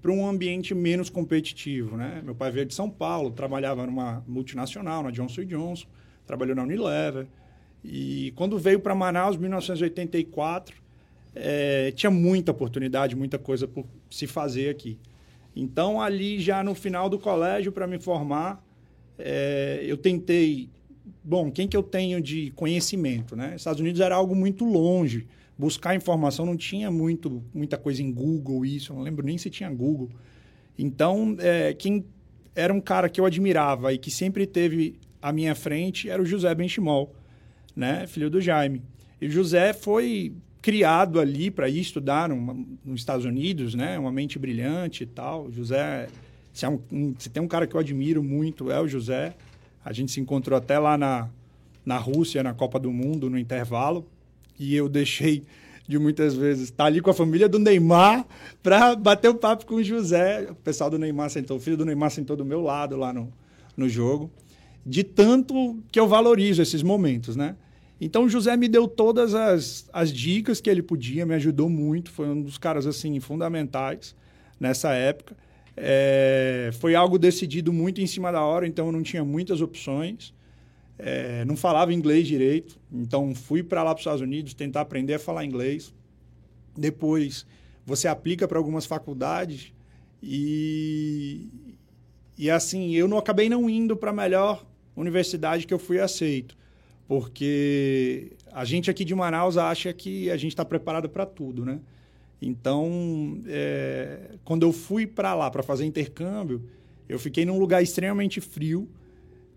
para 0.00 0.12
um 0.12 0.28
ambiente 0.28 0.74
menos 0.74 1.10
competitivo. 1.10 1.96
Né? 1.96 2.22
Meu 2.24 2.34
pai 2.34 2.50
veio 2.50 2.66
de 2.66 2.74
São 2.74 2.88
Paulo, 2.88 3.30
trabalhava 3.30 3.86
numa 3.86 4.24
multinacional, 4.26 5.02
na 5.02 5.10
Johnson 5.10 5.44
Johnson, 5.44 5.86
trabalhou 6.26 6.54
na 6.54 6.62
Unilever. 6.62 7.26
E 7.84 8.32
quando 8.36 8.58
veio 8.58 8.80
para 8.80 8.94
Manaus, 8.94 9.36
em 9.36 9.40
1984, 9.40 10.76
é, 11.34 11.92
tinha 11.92 12.10
muita 12.10 12.50
oportunidade, 12.52 13.14
muita 13.14 13.38
coisa 13.38 13.66
por 13.66 13.86
se 14.10 14.26
fazer 14.26 14.70
aqui. 14.70 14.98
Então, 15.54 16.00
ali 16.00 16.38
já 16.38 16.62
no 16.62 16.74
final 16.74 17.08
do 17.08 17.18
colégio, 17.18 17.72
para 17.72 17.86
me 17.86 17.98
formar, 17.98 18.64
é, 19.18 19.80
eu 19.82 19.96
tentei. 19.96 20.68
Bom, 21.22 21.50
quem 21.50 21.68
que 21.68 21.76
eu 21.76 21.82
tenho 21.82 22.20
de 22.20 22.50
conhecimento? 22.52 23.36
Né? 23.36 23.54
Estados 23.56 23.80
Unidos 23.80 24.00
era 24.00 24.14
algo 24.14 24.34
muito 24.34 24.64
longe. 24.64 25.26
Buscar 25.56 25.94
informação 25.94 26.46
não 26.46 26.56
tinha 26.56 26.90
muito, 26.90 27.42
muita 27.52 27.76
coisa 27.76 28.02
em 28.02 28.12
Google, 28.12 28.64
isso. 28.64 28.92
Eu 28.92 28.96
não 28.96 29.02
lembro 29.02 29.24
nem 29.26 29.36
se 29.36 29.50
tinha 29.50 29.68
Google. 29.70 30.08
Então, 30.78 31.36
é, 31.40 31.74
quem 31.74 32.04
era 32.54 32.72
um 32.72 32.80
cara 32.80 33.08
que 33.08 33.20
eu 33.20 33.26
admirava 33.26 33.92
e 33.92 33.98
que 33.98 34.10
sempre 34.10 34.46
teve 34.46 34.96
à 35.20 35.32
minha 35.32 35.54
frente 35.54 36.08
era 36.08 36.22
o 36.22 36.26
José 36.26 36.54
Benchimol, 36.54 37.14
né? 37.74 38.06
filho 38.06 38.30
do 38.30 38.40
Jaime. 38.40 38.82
E 39.20 39.26
o 39.26 39.30
José 39.30 39.72
foi 39.72 40.32
criado 40.62 41.20
ali 41.20 41.50
para 41.50 41.68
ir 41.68 41.80
estudar 41.80 42.28
nos 42.28 43.00
Estados 43.00 43.24
Unidos, 43.24 43.74
né? 43.74 43.98
Uma 43.98 44.12
mente 44.12 44.38
brilhante 44.38 45.04
e 45.04 45.06
tal. 45.06 45.50
José, 45.50 46.08
se, 46.52 46.64
é 46.64 46.68
um, 46.68 47.14
se 47.18 47.30
tem 47.30 47.42
um 47.42 47.48
cara 47.48 47.66
que 47.66 47.74
eu 47.74 47.80
admiro 47.80 48.22
muito, 48.22 48.70
é 48.70 48.80
o 48.80 48.86
José. 48.86 49.34
A 49.84 49.92
gente 49.92 50.12
se 50.12 50.20
encontrou 50.20 50.56
até 50.56 50.78
lá 50.78 50.98
na, 50.98 51.28
na 51.84 51.96
Rússia, 51.96 52.42
na 52.42 52.52
Copa 52.52 52.78
do 52.78 52.90
Mundo, 52.90 53.30
no 53.30 53.38
intervalo. 53.38 54.06
E 54.58 54.74
eu 54.74 54.88
deixei 54.88 55.44
de 55.88 55.98
muitas 55.98 56.34
vezes 56.34 56.64
estar 56.64 56.84
ali 56.84 57.00
com 57.00 57.10
a 57.10 57.14
família 57.14 57.48
do 57.48 57.58
Neymar 57.58 58.26
para 58.62 58.94
bater 58.94 59.28
o 59.28 59.34
papo 59.34 59.64
com 59.64 59.76
o 59.76 59.82
José. 59.82 60.46
O 60.50 60.54
pessoal 60.54 60.90
do 60.90 60.98
Neymar 60.98 61.30
sentou, 61.30 61.56
o 61.56 61.60
filho 61.60 61.78
do 61.78 61.86
Neymar 61.86 62.10
sentou 62.10 62.36
do 62.36 62.44
meu 62.44 62.60
lado 62.60 62.96
lá 62.96 63.12
no, 63.12 63.32
no 63.74 63.88
jogo. 63.88 64.30
De 64.84 65.02
tanto 65.02 65.78
que 65.90 65.98
eu 65.98 66.06
valorizo 66.06 66.60
esses 66.60 66.82
momentos, 66.82 67.36
né? 67.36 67.56
Então 68.00 68.24
o 68.24 68.28
José 68.28 68.56
me 68.56 68.68
deu 68.68 68.86
todas 68.86 69.34
as, 69.34 69.88
as 69.92 70.12
dicas 70.12 70.60
que 70.60 70.70
ele 70.70 70.82
podia, 70.82 71.26
me 71.26 71.34
ajudou 71.34 71.68
muito, 71.68 72.10
foi 72.10 72.28
um 72.28 72.42
dos 72.42 72.56
caras 72.56 72.86
assim 72.86 73.18
fundamentais 73.18 74.14
nessa 74.60 74.92
época. 74.92 75.36
É, 75.80 76.70
foi 76.80 76.94
algo 76.94 77.18
decidido 77.18 77.72
muito 77.72 78.00
em 78.00 78.06
cima 78.06 78.32
da 78.32 78.42
hora, 78.42 78.66
então 78.66 78.86
eu 78.86 78.92
não 78.92 79.02
tinha 79.02 79.24
muitas 79.24 79.60
opções. 79.60 80.34
É, 80.98 81.44
não 81.44 81.56
falava 81.56 81.94
inglês 81.94 82.26
direito, 82.26 82.76
então 82.92 83.32
fui 83.32 83.62
para 83.62 83.84
lá 83.84 83.90
para 83.90 83.98
os 83.98 84.00
Estados 84.00 84.20
Unidos 84.20 84.52
tentar 84.52 84.80
aprender 84.80 85.14
a 85.14 85.18
falar 85.18 85.44
inglês. 85.44 85.94
Depois 86.76 87.46
você 87.86 88.08
aplica 88.08 88.48
para 88.48 88.58
algumas 88.58 88.84
faculdades 88.84 89.72
e, 90.20 91.48
e 92.36 92.50
assim, 92.50 92.94
eu 92.96 93.06
não 93.06 93.16
acabei 93.16 93.48
não 93.48 93.70
indo 93.70 93.96
para 93.96 94.10
a 94.10 94.14
melhor 94.14 94.66
universidade 94.96 95.68
que 95.68 95.72
eu 95.72 95.78
fui 95.78 96.00
aceito, 96.00 96.56
porque 97.06 98.32
a 98.52 98.64
gente 98.64 98.90
aqui 98.90 99.04
de 99.04 99.14
Manaus 99.14 99.56
acha 99.56 99.92
que 99.92 100.28
a 100.30 100.36
gente 100.36 100.52
está 100.52 100.64
preparado 100.64 101.08
para 101.08 101.24
tudo, 101.24 101.64
né? 101.64 101.78
Então, 102.40 103.40
é, 103.46 104.36
quando 104.44 104.64
eu 104.64 104.72
fui 104.72 105.06
para 105.06 105.34
lá 105.34 105.50
para 105.50 105.62
fazer 105.62 105.84
intercâmbio, 105.84 106.62
eu 107.08 107.18
fiquei 107.18 107.44
num 107.44 107.58
lugar 107.58 107.82
extremamente 107.82 108.40
frio, 108.40 108.88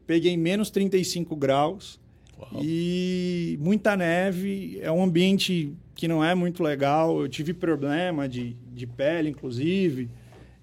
peguei 0.08 0.36
menos 0.36 0.70
35 0.70 1.36
graus 1.36 2.00
Uau. 2.40 2.62
e 2.64 3.58
muita 3.62 3.96
neve. 3.96 4.80
É 4.82 4.92
um 4.92 5.04
ambiente 5.04 5.74
que 5.94 6.08
não 6.08 6.24
é 6.24 6.34
muito 6.34 6.64
legal. 6.64 7.22
Eu 7.22 7.30
tive 7.30 7.54
problema 7.54 8.28
de, 8.28 8.56
de 8.74 8.88
pele, 8.88 9.30
inclusive. 9.30 10.10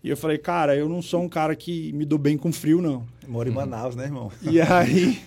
E 0.02 0.08
eu 0.08 0.16
falei, 0.16 0.38
cara, 0.38 0.76
eu 0.76 0.88
não 0.88 1.02
sou 1.02 1.22
um 1.22 1.28
cara 1.28 1.54
que 1.54 1.92
me 1.92 2.04
dou 2.04 2.18
bem 2.18 2.36
com 2.36 2.52
frio, 2.52 2.80
não. 2.80 3.06
Moro 3.26 3.48
em 3.48 3.52
Manaus, 3.52 3.94
né, 3.94 4.04
irmão? 4.04 4.32
E 4.42 4.60
aí 4.60 5.20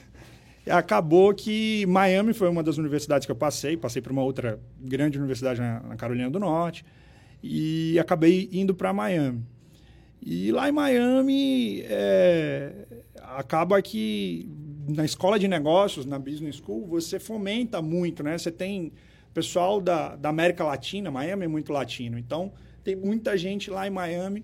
acabou 0.70 1.34
que 1.34 1.86
Miami 1.88 2.34
foi 2.34 2.50
uma 2.50 2.62
das 2.62 2.78
universidades 2.78 3.26
que 3.26 3.32
eu 3.32 3.36
passei. 3.36 3.76
Passei 3.76 4.02
para 4.02 4.12
uma 4.12 4.24
outra 4.24 4.60
grande 4.80 5.18
universidade 5.18 5.60
na, 5.60 5.80
na 5.82 5.96
Carolina 5.96 6.30
do 6.30 6.40
Norte. 6.40 6.86
E 7.42 7.98
acabei 8.00 8.50
indo 8.52 8.76
para 8.76 8.94
Miami. 8.94 9.44
E 10.22 10.52
lá 10.52 10.70
em 10.70 10.72
Miami, 10.72 11.82
é, 11.86 12.86
acaba 13.24 13.82
que 13.82 14.48
na 14.88 15.04
escola 15.04 15.40
de 15.40 15.48
negócios, 15.48 16.06
na 16.06 16.20
Business 16.20 16.58
School, 16.58 16.86
você 16.86 17.20
fomenta 17.20 17.82
muito, 17.82 18.22
né? 18.22 18.38
Você 18.38 18.52
tem 18.52 18.92
pessoal 19.34 19.82
da, 19.82 20.16
da 20.16 20.30
América 20.30 20.64
Latina, 20.64 21.10
Miami 21.10 21.46
é 21.46 21.48
muito 21.48 21.72
latino. 21.72 22.18
Então, 22.18 22.52
tem 22.84 22.96
muita 22.96 23.38
gente 23.38 23.72
lá 23.72 23.88
em 23.88 23.90
Miami 23.90 24.44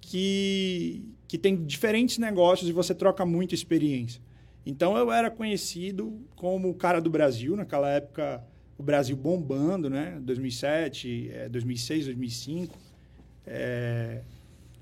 que, 0.00 1.04
que 1.26 1.38
tem 1.38 1.64
diferentes 1.64 2.18
negócios 2.18 2.68
e 2.68 2.72
você 2.72 2.94
troca 2.94 3.24
muita 3.24 3.54
experiência. 3.54 4.20
Então 4.64 4.96
eu 4.96 5.10
era 5.10 5.30
conhecido 5.30 6.20
como 6.36 6.68
o 6.68 6.74
cara 6.74 7.00
do 7.00 7.10
Brasil, 7.10 7.56
naquela 7.56 7.88
época 7.90 8.42
o 8.76 8.82
Brasil 8.82 9.16
bombando, 9.16 9.90
né? 9.90 10.18
2007, 10.22 11.30
2006, 11.50 12.06
2005. 12.06 12.78
É... 13.46 14.22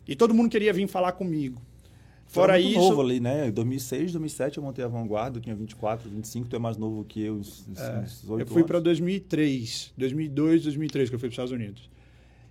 E 0.06 0.14
todo 0.14 0.32
mundo 0.32 0.50
queria 0.50 0.72
vir 0.72 0.86
falar 0.86 1.12
comigo. 1.12 1.60
Fora 2.28 2.52
muito 2.52 2.68
isso. 2.68 2.78
novo 2.78 3.00
ali, 3.00 3.20
né? 3.20 3.48
Em 3.48 3.50
2006, 3.50 4.12
2007 4.12 4.58
eu 4.58 4.62
montei 4.62 4.84
a 4.84 4.88
Vanguarda, 4.88 5.38
eu 5.38 5.42
tinha 5.42 5.56
24, 5.56 6.10
25, 6.10 6.48
tu 6.48 6.56
é 6.56 6.58
mais 6.58 6.76
novo 6.76 7.02
que 7.04 7.22
eu, 7.22 7.36
uns, 7.36 7.66
é, 7.74 8.00
uns 8.00 8.28
8 8.28 8.42
Eu 8.42 8.46
fui 8.46 8.64
para 8.64 8.78
2003, 8.80 9.94
2002, 9.96 10.64
2003 10.64 11.08
que 11.08 11.14
eu 11.14 11.18
fui 11.18 11.28
para 11.28 11.32
os 11.32 11.34
Estados 11.34 11.52
Unidos. 11.52 11.88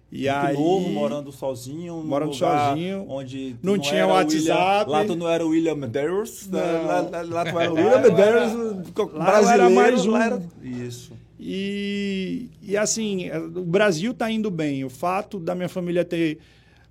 E 0.10 0.30
aí, 0.30 0.56
novo, 0.56 0.90
morando 0.90 1.32
sozinho. 1.32 2.02
Morando 2.04 2.34
sozinho. 2.34 3.06
Onde 3.10 3.58
não, 3.62 3.74
não 3.74 3.80
tinha 3.80 4.08
WhatsApp. 4.08 4.90
William, 4.90 4.98
lá 4.98 5.06
tu 5.06 5.16
não 5.16 5.28
era 5.28 5.46
o 5.46 5.50
William 5.50 5.76
Medeiros. 5.76 6.48
Né? 6.48 6.62
Lá, 6.62 7.02
lá, 7.02 7.22
lá, 7.22 7.46
tu 7.46 7.60
era 7.60 7.72
o 7.72 7.76
William 7.76 8.00
Medeiros 8.00 8.54
brasileiro. 8.94 9.64
Era 9.64 9.70
mais 9.70 10.06
um. 10.06 10.16
Era... 10.16 10.42
Isso. 10.64 11.12
E, 11.40 12.50
e 12.62 12.78
assim, 12.78 13.30
o 13.32 13.64
Brasil 13.64 14.12
está 14.12 14.32
indo 14.32 14.50
bem. 14.50 14.86
O 14.86 14.90
fato 14.90 15.40
da 15.40 15.54
minha 15.54 15.70
família 15.70 16.06
ter 16.06 16.40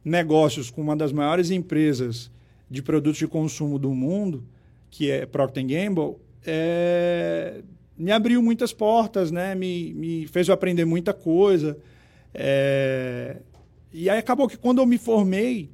negócios 0.05 0.71
com 0.71 0.83
uma 0.83 0.95
das 0.95 1.11
maiores 1.11 1.51
empresas 1.51 2.31
de 2.71 2.83
produtos 2.83 3.19
de 3.19 3.27
consumo 3.27 3.79
do 3.79 3.93
mundo, 3.95 4.45
que 4.91 5.11
é 5.11 5.25
Procter 5.25 5.65
Gamble, 5.65 6.17
é... 6.45 7.63
me 7.97 8.13
abriu 8.13 8.43
muitas 8.43 8.73
portas, 8.73 9.31
né? 9.31 9.55
me, 9.55 9.95
me 9.95 10.27
fez 10.27 10.49
eu 10.49 10.55
aprender 10.55 10.85
muita 10.85 11.15
coisa. 11.15 11.79
É... 12.35 13.37
E 13.93 14.11
aí 14.11 14.19
acabou 14.19 14.49
que 14.49 14.57
quando 14.57 14.79
eu 14.79 14.87
me 14.87 14.99
formei, 14.99 15.71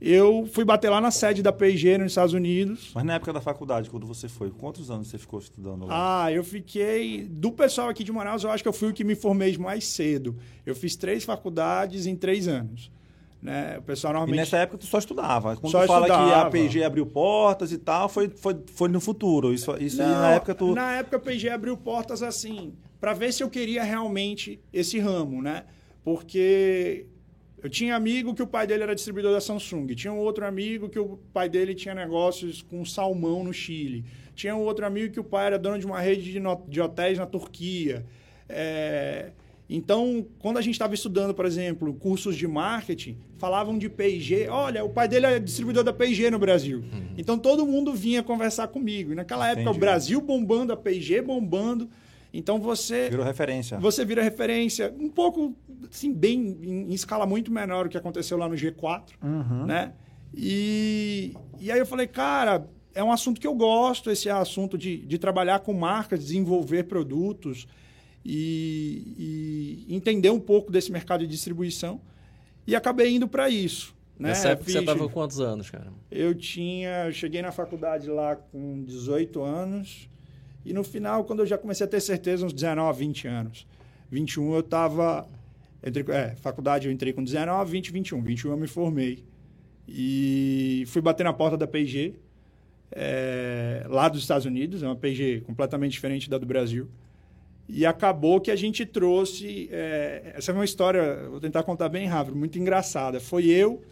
eu 0.00 0.46
fui 0.52 0.64
bater 0.64 0.90
lá 0.90 1.00
na 1.00 1.10
sede 1.10 1.42
da 1.42 1.50
P&G 1.50 1.96
nos 1.98 2.12
Estados 2.12 2.34
Unidos. 2.34 2.90
Mas 2.94 3.04
na 3.04 3.14
época 3.14 3.32
da 3.32 3.40
faculdade, 3.40 3.88
quando 3.88 4.06
você 4.06 4.28
foi, 4.28 4.50
quantos 4.50 4.90
anos 4.90 5.08
você 5.08 5.16
ficou 5.16 5.38
estudando 5.38 5.86
lá? 5.86 6.24
Ah, 6.24 6.32
eu 6.32 6.44
fiquei... 6.44 7.24
Do 7.24 7.50
pessoal 7.50 7.88
aqui 7.88 8.04
de 8.04 8.12
Manaus, 8.12 8.44
eu 8.44 8.50
acho 8.50 8.62
que 8.62 8.68
eu 8.68 8.72
fui 8.72 8.90
o 8.90 8.92
que 8.92 9.02
me 9.02 9.14
formei 9.14 9.56
mais 9.56 9.86
cedo. 9.86 10.36
Eu 10.66 10.74
fiz 10.74 10.94
três 10.94 11.24
faculdades 11.24 12.06
em 12.06 12.14
três 12.14 12.46
anos. 12.48 12.90
Né? 13.40 13.76
O 13.78 13.82
pessoal 13.82 14.12
normalmente... 14.12 14.36
E 14.36 14.40
nessa 14.40 14.58
época 14.58 14.78
tu 14.78 14.86
só 14.86 14.98
estudava. 14.98 15.56
Quando 15.56 15.72
só 15.72 15.82
tu 15.82 15.86
fala 15.86 16.06
estudava. 16.06 16.30
que 16.30 16.34
a 16.34 16.50
P&G 16.50 16.82
abriu 16.82 17.06
portas 17.06 17.72
e 17.72 17.78
tal, 17.78 18.08
foi, 18.08 18.28
foi, 18.28 18.56
foi 18.74 18.88
no 18.88 19.00
futuro. 19.00 19.54
Isso, 19.54 19.74
isso 19.78 19.98
Não, 19.98 20.08
na 20.08 20.32
época 20.32 20.54
tu... 20.54 20.74
Na 20.74 20.96
época 20.96 21.16
a 21.16 21.20
P&G 21.20 21.48
abriu 21.48 21.76
portas 21.76 22.22
assim, 22.22 22.74
para 23.04 23.12
ver 23.12 23.34
se 23.34 23.42
eu 23.42 23.50
queria 23.50 23.82
realmente 23.84 24.58
esse 24.72 24.98
ramo, 24.98 25.42
né? 25.42 25.64
Porque 26.02 27.04
eu 27.62 27.68
tinha 27.68 27.94
amigo 27.94 28.34
que 28.34 28.42
o 28.42 28.46
pai 28.46 28.66
dele 28.66 28.82
era 28.82 28.94
distribuidor 28.94 29.30
da 29.30 29.42
Samsung. 29.42 29.88
Tinha 29.88 30.10
um 30.10 30.16
outro 30.16 30.46
amigo 30.46 30.88
que 30.88 30.98
o 30.98 31.18
pai 31.30 31.46
dele 31.46 31.74
tinha 31.74 31.94
negócios 31.94 32.62
com 32.62 32.82
salmão 32.82 33.44
no 33.44 33.52
Chile. 33.52 34.06
Tinha 34.34 34.56
um 34.56 34.62
outro 34.62 34.86
amigo 34.86 35.12
que 35.12 35.20
o 35.20 35.24
pai 35.24 35.48
era 35.48 35.58
dono 35.58 35.78
de 35.78 35.84
uma 35.84 36.00
rede 36.00 36.32
de, 36.32 36.40
de 36.66 36.80
hotéis 36.80 37.18
na 37.18 37.26
Turquia. 37.26 38.06
É... 38.48 39.32
Então, 39.68 40.26
quando 40.38 40.56
a 40.56 40.62
gente 40.62 40.72
estava 40.72 40.94
estudando, 40.94 41.34
por 41.34 41.44
exemplo, 41.44 41.92
cursos 41.92 42.34
de 42.36 42.48
marketing, 42.48 43.18
falavam 43.36 43.76
de 43.76 43.90
P&G. 43.90 44.48
Olha, 44.48 44.82
o 44.82 44.88
pai 44.88 45.08
dele 45.08 45.26
é 45.26 45.38
distribuidor 45.38 45.84
da 45.84 45.92
P&G 45.92 46.30
no 46.30 46.38
Brasil. 46.38 46.78
Uhum. 46.78 47.14
Então, 47.18 47.38
todo 47.38 47.66
mundo 47.66 47.92
vinha 47.92 48.22
conversar 48.22 48.68
comigo. 48.68 49.12
E 49.12 49.14
naquela 49.14 49.46
época, 49.46 49.60
Entendi. 49.60 49.76
o 49.76 49.80
Brasil 49.80 50.20
bombando, 50.22 50.72
a 50.72 50.76
P&G 50.76 51.20
bombando. 51.20 51.90
Então 52.36 52.58
você. 52.58 53.08
Virou 53.08 53.24
referência. 53.24 53.78
Você 53.78 54.04
vira 54.04 54.20
referência. 54.20 54.92
Um 54.98 55.08
pouco, 55.08 55.54
assim, 55.88 56.12
bem 56.12 56.58
em, 56.62 56.90
em 56.90 56.92
escala 56.92 57.24
muito 57.24 57.52
menor 57.52 57.84
do 57.84 57.90
que 57.90 57.96
aconteceu 57.96 58.36
lá 58.36 58.48
no 58.48 58.56
G4. 58.56 59.12
Uhum. 59.22 59.66
Né? 59.66 59.92
E, 60.34 61.32
e 61.60 61.70
aí 61.70 61.78
eu 61.78 61.86
falei, 61.86 62.08
cara, 62.08 62.68
é 62.92 63.04
um 63.04 63.12
assunto 63.12 63.40
que 63.40 63.46
eu 63.46 63.54
gosto, 63.54 64.10
esse 64.10 64.28
assunto 64.28 64.76
de, 64.76 64.98
de 64.98 65.16
trabalhar 65.16 65.60
com 65.60 65.72
marcas, 65.72 66.18
desenvolver 66.18 66.84
produtos 66.84 67.68
e, 68.24 69.84
e 69.88 69.94
entender 69.94 70.30
um 70.30 70.40
pouco 70.40 70.72
desse 70.72 70.90
mercado 70.90 71.20
de 71.20 71.28
distribuição. 71.28 72.00
E 72.66 72.74
acabei 72.74 73.14
indo 73.14 73.28
para 73.28 73.48
isso. 73.48 73.94
Né? 74.18 74.30
Nessa 74.30 74.50
época 74.50 74.64
Fiz, 74.64 74.74
você 74.74 74.80
estava 74.80 75.04
com 75.06 75.12
quantos 75.12 75.40
anos, 75.40 75.70
cara? 75.70 75.92
Eu 76.10 76.34
tinha. 76.34 77.06
Eu 77.06 77.12
cheguei 77.12 77.42
na 77.42 77.52
faculdade 77.52 78.08
lá 78.08 78.34
com 78.34 78.82
18 78.82 79.40
anos. 79.40 80.08
E 80.64 80.72
no 80.72 80.82
final, 80.82 81.24
quando 81.24 81.40
eu 81.40 81.46
já 81.46 81.58
comecei 81.58 81.84
a 81.84 81.88
ter 81.88 82.00
certeza, 82.00 82.46
uns 82.46 82.52
19, 82.52 82.98
20 82.98 83.28
anos. 83.28 83.66
21 84.10 84.54
eu 84.54 84.60
estava. 84.60 85.28
É, 85.82 86.34
faculdade 86.36 86.86
eu 86.86 86.92
entrei 86.92 87.12
com 87.12 87.22
19, 87.22 87.70
20, 87.70 87.92
21. 87.92 88.22
21 88.22 88.50
eu 88.50 88.56
me 88.56 88.66
formei. 88.66 89.24
E 89.86 90.84
fui 90.86 91.02
bater 91.02 91.24
na 91.24 91.32
porta 91.32 91.58
da 91.58 91.66
P&G, 91.66 92.14
é, 92.90 93.84
lá 93.88 94.08
dos 94.08 94.22
Estados 94.22 94.46
Unidos, 94.46 94.82
é 94.82 94.86
uma 94.86 94.96
P&G 94.96 95.42
completamente 95.42 95.92
diferente 95.92 96.30
da 96.30 96.38
do 96.38 96.46
Brasil. 96.46 96.88
E 97.68 97.84
acabou 97.84 98.40
que 98.40 98.50
a 98.50 98.56
gente 98.56 98.86
trouxe. 98.86 99.68
É, 99.70 100.34
essa 100.36 100.52
é 100.52 100.54
uma 100.54 100.64
história, 100.64 101.28
vou 101.28 101.40
tentar 101.40 101.62
contar 101.62 101.88
bem 101.90 102.06
rápido, 102.06 102.36
muito 102.36 102.58
engraçada. 102.58 103.20
Foi 103.20 103.46
eu 103.46 103.82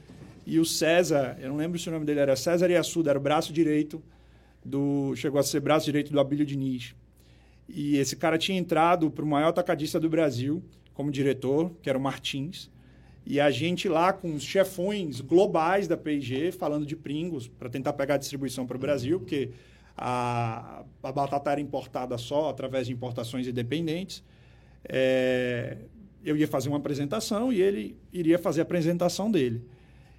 e 0.47 0.59
o 0.59 0.65
César, 0.65 1.37
eu 1.41 1.51
não 1.51 1.57
lembro 1.57 1.79
se 1.79 1.89
o 1.89 1.93
nome 1.93 2.05
dele 2.07 2.21
era 2.21 2.35
César 2.37 2.71
Iassuda, 2.71 3.11
era 3.11 3.19
o 3.19 3.23
braço 3.23 3.53
direito 3.53 4.03
do 4.65 5.15
chegou 5.17 5.41
a 5.41 5.43
ser 5.43 5.61
braço 5.61 5.87
direito 5.87 6.13
do 6.13 6.21
Abílio 6.21 6.47
Diniz. 6.47 6.95
E 7.69 7.97
esse 7.97 8.17
cara 8.17 8.37
tinha 8.39 8.59
entrado 8.59 9.11
para 9.11 9.25
o 9.25 9.29
maior 9.29 9.49
atacadista 9.49 9.99
do 9.99 10.09
Brasil 10.09 10.63
como 10.93 11.11
diretor, 11.11 11.73
que 11.83 11.89
era 11.89 11.99
o 11.99 12.01
Martins. 12.01 12.71
E 13.25 13.41
a 13.41 13.51
gente 13.51 13.89
lá 13.89 14.13
com 14.13 14.35
os 14.35 14.43
chefões 14.43 15.21
globais 15.21 15.87
da 15.87 15.97
P&G 15.97 16.53
falando 16.53 16.85
de 16.85 16.97
Pringles 16.97 17.47
para 17.47 17.69
tentar 17.69 17.93
pegar 17.93 18.15
a 18.15 18.19
distribuição 18.19 18.67
para 18.67 18.77
o 18.77 18.81
Brasil, 18.81 19.21
porque 19.21 19.51
a, 19.97 20.85
a 21.03 21.13
batata 21.13 21.51
era 21.51 21.61
importada 21.61 22.19
só 22.19 22.51
através 22.51 22.89
de 22.89 22.93
importações 22.93 23.47
independentes. 23.47 24.25
É, 24.89 25.77
eu 26.25 26.37
ia 26.37 26.49
fazer 26.49 26.69
uma 26.69 26.79
apresentação 26.79 27.53
e 27.53 27.61
ele 27.61 27.97
iria 28.13 28.39
fazer 28.39 28.61
a 28.61 28.65
apresentação 28.65 29.31
dele. 29.31 29.63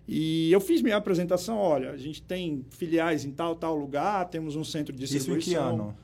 E 0.08 0.52
eu 0.52 0.60
fiz 0.60 0.82
minha 0.82 0.98
apresentação, 0.98 1.58
olha, 1.58 1.92
a 1.92 1.98
gente 1.98 2.22
tem 2.22 2.66
filiais 2.72 3.24
em 3.24 3.32
tal, 3.32 3.56
tal 3.56 3.74
lugar, 3.76 4.28
temos 4.30 4.56
um 4.56 4.64
centro 4.64 4.94
de 4.94 5.00
distribuição. 5.00 5.38
Isso 5.38 5.50
em 5.50 5.54
que 5.54 5.60
ano? 5.60 5.98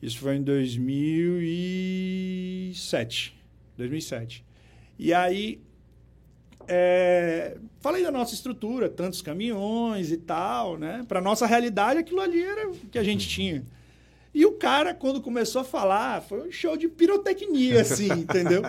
Isso 0.00 0.18
foi 0.18 0.36
em 0.36 0.42
2007. 0.42 3.36
2007. 3.76 4.44
E 4.98 5.12
aí, 5.12 5.60
é, 6.68 7.58
falei 7.80 8.02
da 8.02 8.10
nossa 8.10 8.34
estrutura, 8.34 8.88
tantos 8.88 9.22
caminhões 9.22 10.10
e 10.10 10.16
tal, 10.16 10.78
né? 10.78 11.04
Para 11.08 11.20
nossa 11.20 11.46
realidade, 11.46 11.98
aquilo 11.98 12.20
ali 12.20 12.42
era 12.42 12.68
o 12.68 12.72
que 12.72 12.98
a 12.98 13.04
gente 13.04 13.28
tinha. 13.28 13.64
E 14.34 14.46
o 14.46 14.52
cara, 14.52 14.94
quando 14.94 15.20
começou 15.20 15.60
a 15.60 15.64
falar, 15.64 16.22
foi 16.22 16.48
um 16.48 16.50
show 16.50 16.76
de 16.76 16.88
pirotecnia, 16.88 17.82
assim, 17.82 18.10
entendeu? 18.12 18.62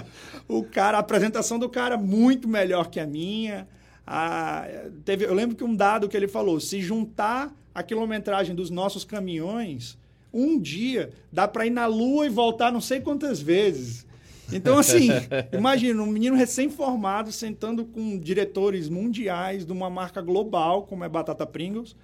O 0.48 0.64
cara, 0.64 0.98
a 0.98 1.00
apresentação 1.00 1.58
do 1.58 1.70
cara 1.70 1.98
muito 1.98 2.48
melhor 2.48 2.90
que 2.90 3.00
a 3.00 3.08
minha. 3.08 3.68
A, 4.06 4.68
teve, 5.06 5.26
eu 5.26 5.34
lembro 5.34 5.56
que 5.56 5.64
um 5.64 5.76
dado 5.76 6.10
que 6.10 6.18
ele 6.18 6.28
falou: 6.28 6.60
se 6.60 6.82
juntar 6.82 7.54
a 7.74 7.82
quilometragem 7.82 8.56
dos 8.56 8.70
nossos 8.70 9.04
caminhões, 9.04 9.98
um 10.34 10.60
dia 10.60 11.12
dá 11.32 11.48
para 11.48 11.66
ir 11.66 11.70
na 11.70 11.86
Lua 11.86 12.26
e 12.26 12.30
voltar 12.30 12.72
não 12.72 12.82
sei 12.82 13.00
quantas 13.00 13.40
vezes. 13.42 14.06
Então, 14.52 14.78
assim, 14.78 15.08
imagina 15.54 16.02
um 16.02 16.08
menino 16.08 16.36
recém-formado 16.36 17.32
sentando 17.32 17.86
com 17.86 18.18
diretores 18.20 18.90
mundiais 18.90 19.66
de 19.66 19.72
uma 19.72 19.90
marca 19.90 20.22
global, 20.22 20.84
como 20.84 21.04
é 21.04 21.10
Batata 21.10 21.46
Pringles, 21.46 21.96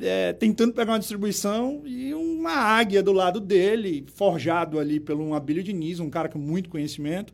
é, 0.00 0.32
tentando 0.32 0.72
pegar 0.72 0.92
uma 0.92 0.98
distribuição 0.98 1.82
e 1.84 2.14
uma 2.14 2.52
águia 2.52 3.02
do 3.02 3.12
lado 3.12 3.40
dele, 3.40 4.04
forjado 4.14 4.78
ali 4.78 5.00
pelo 5.00 5.24
um 5.24 5.34
Abílio 5.34 5.62
Diniz, 5.62 6.00
um 6.00 6.10
cara 6.10 6.28
com 6.28 6.38
muito 6.38 6.68
conhecimento, 6.68 7.32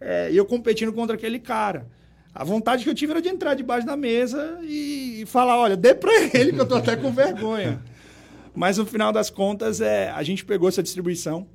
é, 0.00 0.30
e 0.30 0.36
eu 0.36 0.44
competindo 0.44 0.92
contra 0.92 1.16
aquele 1.16 1.38
cara. 1.38 1.86
A 2.34 2.44
vontade 2.44 2.84
que 2.84 2.90
eu 2.90 2.94
tive 2.94 3.12
era 3.12 3.20
de 3.20 3.28
entrar 3.28 3.54
debaixo 3.54 3.86
da 3.86 3.96
mesa 3.96 4.60
e, 4.62 5.24
falar, 5.26 5.58
olha, 5.58 5.76
dê 5.76 5.94
para 5.94 6.12
ele 6.32 6.52
que 6.52 6.60
eu 6.60 6.66
tô 6.66 6.76
até 6.76 6.96
com 6.96 7.10
vergonha. 7.10 7.82
Mas 8.54 8.78
no 8.78 8.86
final 8.86 9.12
das 9.12 9.30
contas, 9.30 9.80
é, 9.80 10.10
a 10.10 10.22
gente 10.22 10.44
pegou 10.44 10.68
essa 10.68 10.82
distribuição 10.82 11.46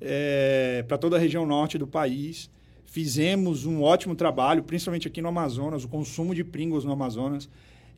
é, 0.00 0.84
para 0.86 0.98
toda 0.98 1.16
a 1.16 1.18
região 1.18 1.46
norte 1.46 1.78
do 1.78 1.86
país. 1.86 2.50
Fizemos 2.84 3.66
um 3.66 3.82
ótimo 3.82 4.14
trabalho, 4.14 4.62
principalmente 4.62 5.06
aqui 5.06 5.20
no 5.20 5.28
Amazonas, 5.28 5.84
o 5.84 5.88
consumo 5.88 6.34
de 6.34 6.44
Pringles 6.44 6.84
no 6.84 6.92
Amazonas 6.92 7.48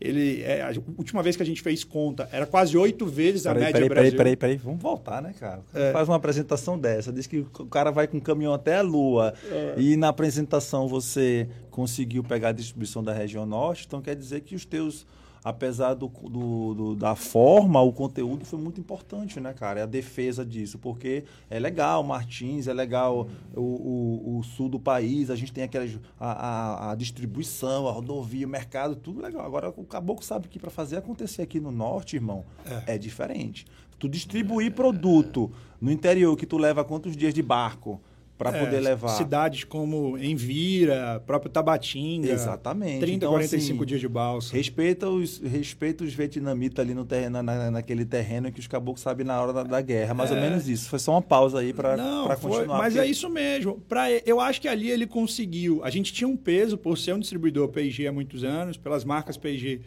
ele, 0.00 0.42
é, 0.42 0.62
a 0.62 0.73
última 0.97 1.23
vez 1.23 1.37
que 1.37 1.42
a 1.42 1.47
gente 1.47 1.61
fez 1.61 1.85
conta, 1.85 2.28
era 2.33 2.47
quase 2.47 2.76
oito 2.76 3.07
vezes 3.07 3.47
a 3.47 3.52
peraí, 3.52 3.66
média 3.66 3.73
peraí, 3.75 3.88
Brasil. 3.88 4.16
Peraí, 4.16 4.37
peraí, 4.37 4.57
peraí, 4.57 4.57
vamos 4.57 4.80
voltar, 4.80 5.21
né, 5.21 5.35
cara? 5.38 5.61
É. 5.75 5.92
Faz 5.92 6.09
uma 6.09 6.16
apresentação 6.16 6.78
dessa, 6.78 7.12
diz 7.12 7.26
que 7.26 7.40
o 7.40 7.66
cara 7.66 7.90
vai 7.90 8.07
com 8.07 8.16
o 8.16 8.21
caminhão 8.21 8.54
até 8.54 8.76
a 8.76 8.83
Lua 8.83 9.35
é. 9.50 9.75
e 9.76 9.97
na 9.97 10.09
apresentação 10.09 10.88
você 10.88 11.49
conseguiu 11.71 12.25
pegar 12.25 12.49
a 12.49 12.52
distribuição 12.52 13.04
da 13.04 13.12
região 13.12 13.45
norte, 13.45 13.85
então 13.87 14.00
quer 14.00 14.16
dizer 14.16 14.40
que 14.40 14.54
os 14.54 14.64
teus 14.64 15.07
apesar 15.42 15.94
do, 15.94 16.09
do, 16.09 16.75
do, 16.75 16.94
da 16.94 17.14
forma, 17.14 17.80
o 17.80 17.92
conteúdo 17.92 18.44
foi 18.44 18.59
muito 18.59 18.80
importante, 18.80 19.40
né, 19.40 19.52
cara? 19.52 19.80
É 19.80 19.82
a 19.82 19.87
defesa 19.87 20.44
disso, 20.44 20.78
porque 20.78 21.25
é 21.49 21.59
legal 21.59 22.02
Martins, 22.02 22.68
é 22.68 22.75
legal 22.75 23.28
o, 23.54 23.61
o, 23.61 24.38
o 24.38 24.42
sul 24.42 24.68
do 24.68 24.78
país, 24.78 25.30
a 25.30 25.37
gente 25.37 25.52
tem 25.52 25.64
aquela 25.64 25.87
a, 26.18 26.30
a, 26.30 26.92
a, 26.92 26.94
distribuição, 26.94 27.88
a 27.88 27.92
rodovia, 27.92 28.47
o 28.47 28.50
mercado, 28.50 28.94
tudo 28.94 29.23
legal. 29.23 29.44
Agora, 29.44 29.70
o 29.76 29.85
caboclo 29.85 30.25
sabe 30.25 30.49
que 30.49 30.59
para 30.59 30.70
fazer 30.70 30.97
acontecer 30.97 31.42
aqui 31.42 31.59
no 31.59 31.70
norte, 31.70 32.16
irmão, 32.16 32.44
é, 32.87 32.94
é 32.94 32.99
diferente. 32.99 33.66
Tu 33.99 34.09
distribuir 34.09 34.73
produto 34.73 35.50
no 35.80 35.90
interior 35.90 36.37
que 36.37 36.47
tu 36.47 36.56
leva 36.56 36.85
quantos 36.85 37.16
dias 37.16 37.35
de 37.35 37.42
barco? 37.42 38.00
Para 38.40 38.56
é, 38.56 38.64
poder 38.64 38.80
levar. 38.80 39.09
Cidades 39.09 39.64
como 39.64 40.16
Envira, 40.16 41.23
próprio 41.26 41.50
Tabatinga. 41.50 42.32
Exatamente. 42.32 43.00
30, 43.00 43.16
então, 43.16 43.32
45 43.32 43.76
assim, 43.76 43.87
dias 43.87 44.00
de 44.00 44.09
balsa. 44.09 44.56
Respeita 44.56 45.11
os, 45.11 45.38
respeita 45.40 46.04
os 46.04 46.14
vietnamitas 46.14 46.82
ali 46.82 46.94
no 46.94 47.04
terreno, 47.04 47.42
na, 47.42 47.70
naquele 47.70 48.06
terreno 48.06 48.50
que 48.50 48.59
os 48.59 48.66
caboclos 48.66 49.02
sabem 49.02 49.26
na 49.26 49.38
hora 49.38 49.52
da, 49.52 49.62
da 49.62 49.80
guerra. 49.82 50.14
Mais 50.14 50.30
é. 50.30 50.35
ou 50.37 50.40
menos 50.40 50.66
isso. 50.66 50.88
Foi 50.88 50.99
só 50.99 51.12
uma 51.12 51.20
pausa 51.20 51.59
aí 51.59 51.75
para 51.75 51.99
continuar. 52.40 52.78
Mas 52.78 52.94
porque... 52.94 53.06
é 53.06 53.11
isso 53.11 53.28
mesmo. 53.28 53.78
Pra, 53.87 54.11
eu 54.11 54.40
acho 54.40 54.59
que 54.59 54.68
ali 54.68 54.90
ele 54.90 55.06
conseguiu. 55.06 55.85
A 55.85 55.90
gente 55.90 56.11
tinha 56.11 56.26
um 56.26 56.37
peso 56.37 56.78
por 56.78 56.97
ser 56.97 57.12
um 57.12 57.18
distribuidor 57.18 57.68
P&G 57.68 58.06
há 58.06 58.12
muitos 58.12 58.42
anos, 58.42 58.78
pelas 58.78 59.04
marcas 59.04 59.37
P&G 59.37 59.82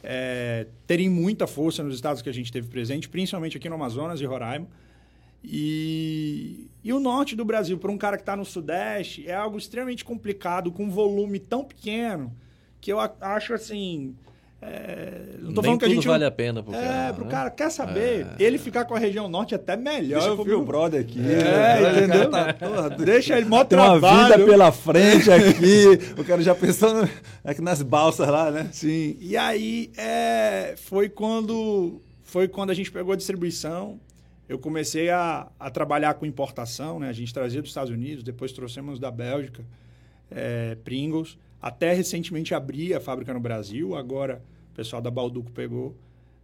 é, 0.00 0.68
terem 0.86 1.08
muita 1.08 1.48
força 1.48 1.82
nos 1.82 1.96
estados 1.96 2.22
que 2.22 2.28
a 2.28 2.32
gente 2.32 2.52
teve 2.52 2.68
presente, 2.68 3.08
principalmente 3.08 3.56
aqui 3.56 3.68
no 3.68 3.74
Amazonas 3.74 4.20
e 4.20 4.24
Roraima. 4.24 4.68
E, 5.42 6.68
e 6.82 6.92
o 6.92 7.00
norte 7.00 7.36
do 7.36 7.44
Brasil, 7.44 7.78
para 7.78 7.90
um 7.90 7.98
cara 7.98 8.16
que 8.16 8.22
está 8.22 8.36
no 8.36 8.44
Sudeste, 8.44 9.28
é 9.28 9.34
algo 9.34 9.58
extremamente 9.58 10.04
complicado, 10.04 10.72
com 10.72 10.84
um 10.84 10.90
volume 10.90 11.38
tão 11.38 11.64
pequeno, 11.64 12.32
que 12.80 12.92
eu 12.92 12.98
acho 13.20 13.54
assim. 13.54 14.14
É, 14.60 15.36
não 15.38 15.52
tô 15.52 15.60
Nem 15.60 15.70
falando 15.70 15.78
que 15.80 15.84
a 15.84 15.88
gente. 15.88 16.08
vale 16.08 16.24
a 16.24 16.30
pena 16.30 16.62
pro 16.62 16.74
é, 16.74 16.80
cara. 16.80 17.08
É, 17.08 17.12
pro 17.12 17.24
né? 17.24 17.30
cara, 17.30 17.50
quer 17.50 17.70
saber? 17.70 18.26
É. 18.38 18.42
Ele 18.42 18.56
ficar 18.56 18.84
com 18.86 18.94
a 18.94 18.98
região 18.98 19.28
norte 19.28 19.52
é 19.52 19.56
até 19.56 19.76
melhor. 19.76 20.20
Deixa 20.20 20.34
com 20.34 20.42
o 20.42 20.46
meu 20.46 20.64
brother 20.64 21.00
aqui. 21.00 21.20
É, 21.20 21.80
né? 21.80 21.90
entendeu? 21.98 22.30
Tá, 22.30 22.54
porra, 22.54 22.90
deixa 22.90 23.36
ele 23.36 23.46
mó 23.46 23.58
Tem 23.64 23.78
trabalho. 23.78 24.00
uma 24.00 24.36
vida 24.36 24.44
pela 24.44 24.72
frente 24.72 25.30
aqui. 25.30 25.98
o 26.18 26.24
cara 26.24 26.40
já 26.40 26.54
pensando 26.54 27.08
aqui 27.44 27.60
nas 27.60 27.82
balsas 27.82 28.28
lá, 28.28 28.50
né? 28.50 28.68
Sim. 28.72 29.16
E 29.20 29.36
aí 29.36 29.90
é, 29.96 30.74
foi 30.76 31.08
quando 31.08 32.00
foi 32.24 32.48
quando 32.48 32.70
a 32.70 32.74
gente 32.74 32.90
pegou 32.90 33.12
a 33.12 33.16
distribuição 33.16 34.00
eu 34.48 34.58
comecei 34.58 35.10
a, 35.10 35.50
a 35.58 35.70
trabalhar 35.70 36.14
com 36.14 36.24
importação, 36.24 37.00
né? 37.00 37.08
A 37.08 37.12
gente 37.12 37.34
trazia 37.34 37.60
dos 37.60 37.70
Estados 37.70 37.90
Unidos, 37.90 38.22
depois 38.22 38.52
trouxemos 38.52 38.98
da 38.98 39.10
Bélgica, 39.10 39.64
é, 40.30 40.76
Pringles. 40.76 41.36
Até 41.60 41.92
recentemente 41.92 42.54
abri 42.54 42.94
a 42.94 43.00
fábrica 43.00 43.34
no 43.34 43.40
Brasil, 43.40 43.96
agora 43.96 44.42
o 44.72 44.74
pessoal 44.76 45.02
da 45.02 45.10
Balduco 45.10 45.50
pegou. 45.50 45.96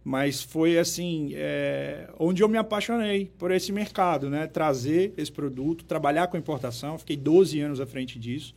Mas 0.03 0.41
foi 0.41 0.77
assim, 0.77 1.31
é, 1.33 2.09
onde 2.19 2.43
eu 2.43 2.49
me 2.49 2.57
apaixonei 2.57 3.31
por 3.37 3.51
esse 3.51 3.71
mercado, 3.71 4.29
né? 4.29 4.47
Trazer 4.47 5.13
esse 5.15 5.31
produto, 5.31 5.85
trabalhar 5.85 6.27
com 6.27 6.35
importação. 6.35 6.97
Fiquei 6.97 7.15
12 7.15 7.61
anos 7.61 7.79
à 7.79 7.85
frente 7.85 8.19
disso. 8.19 8.53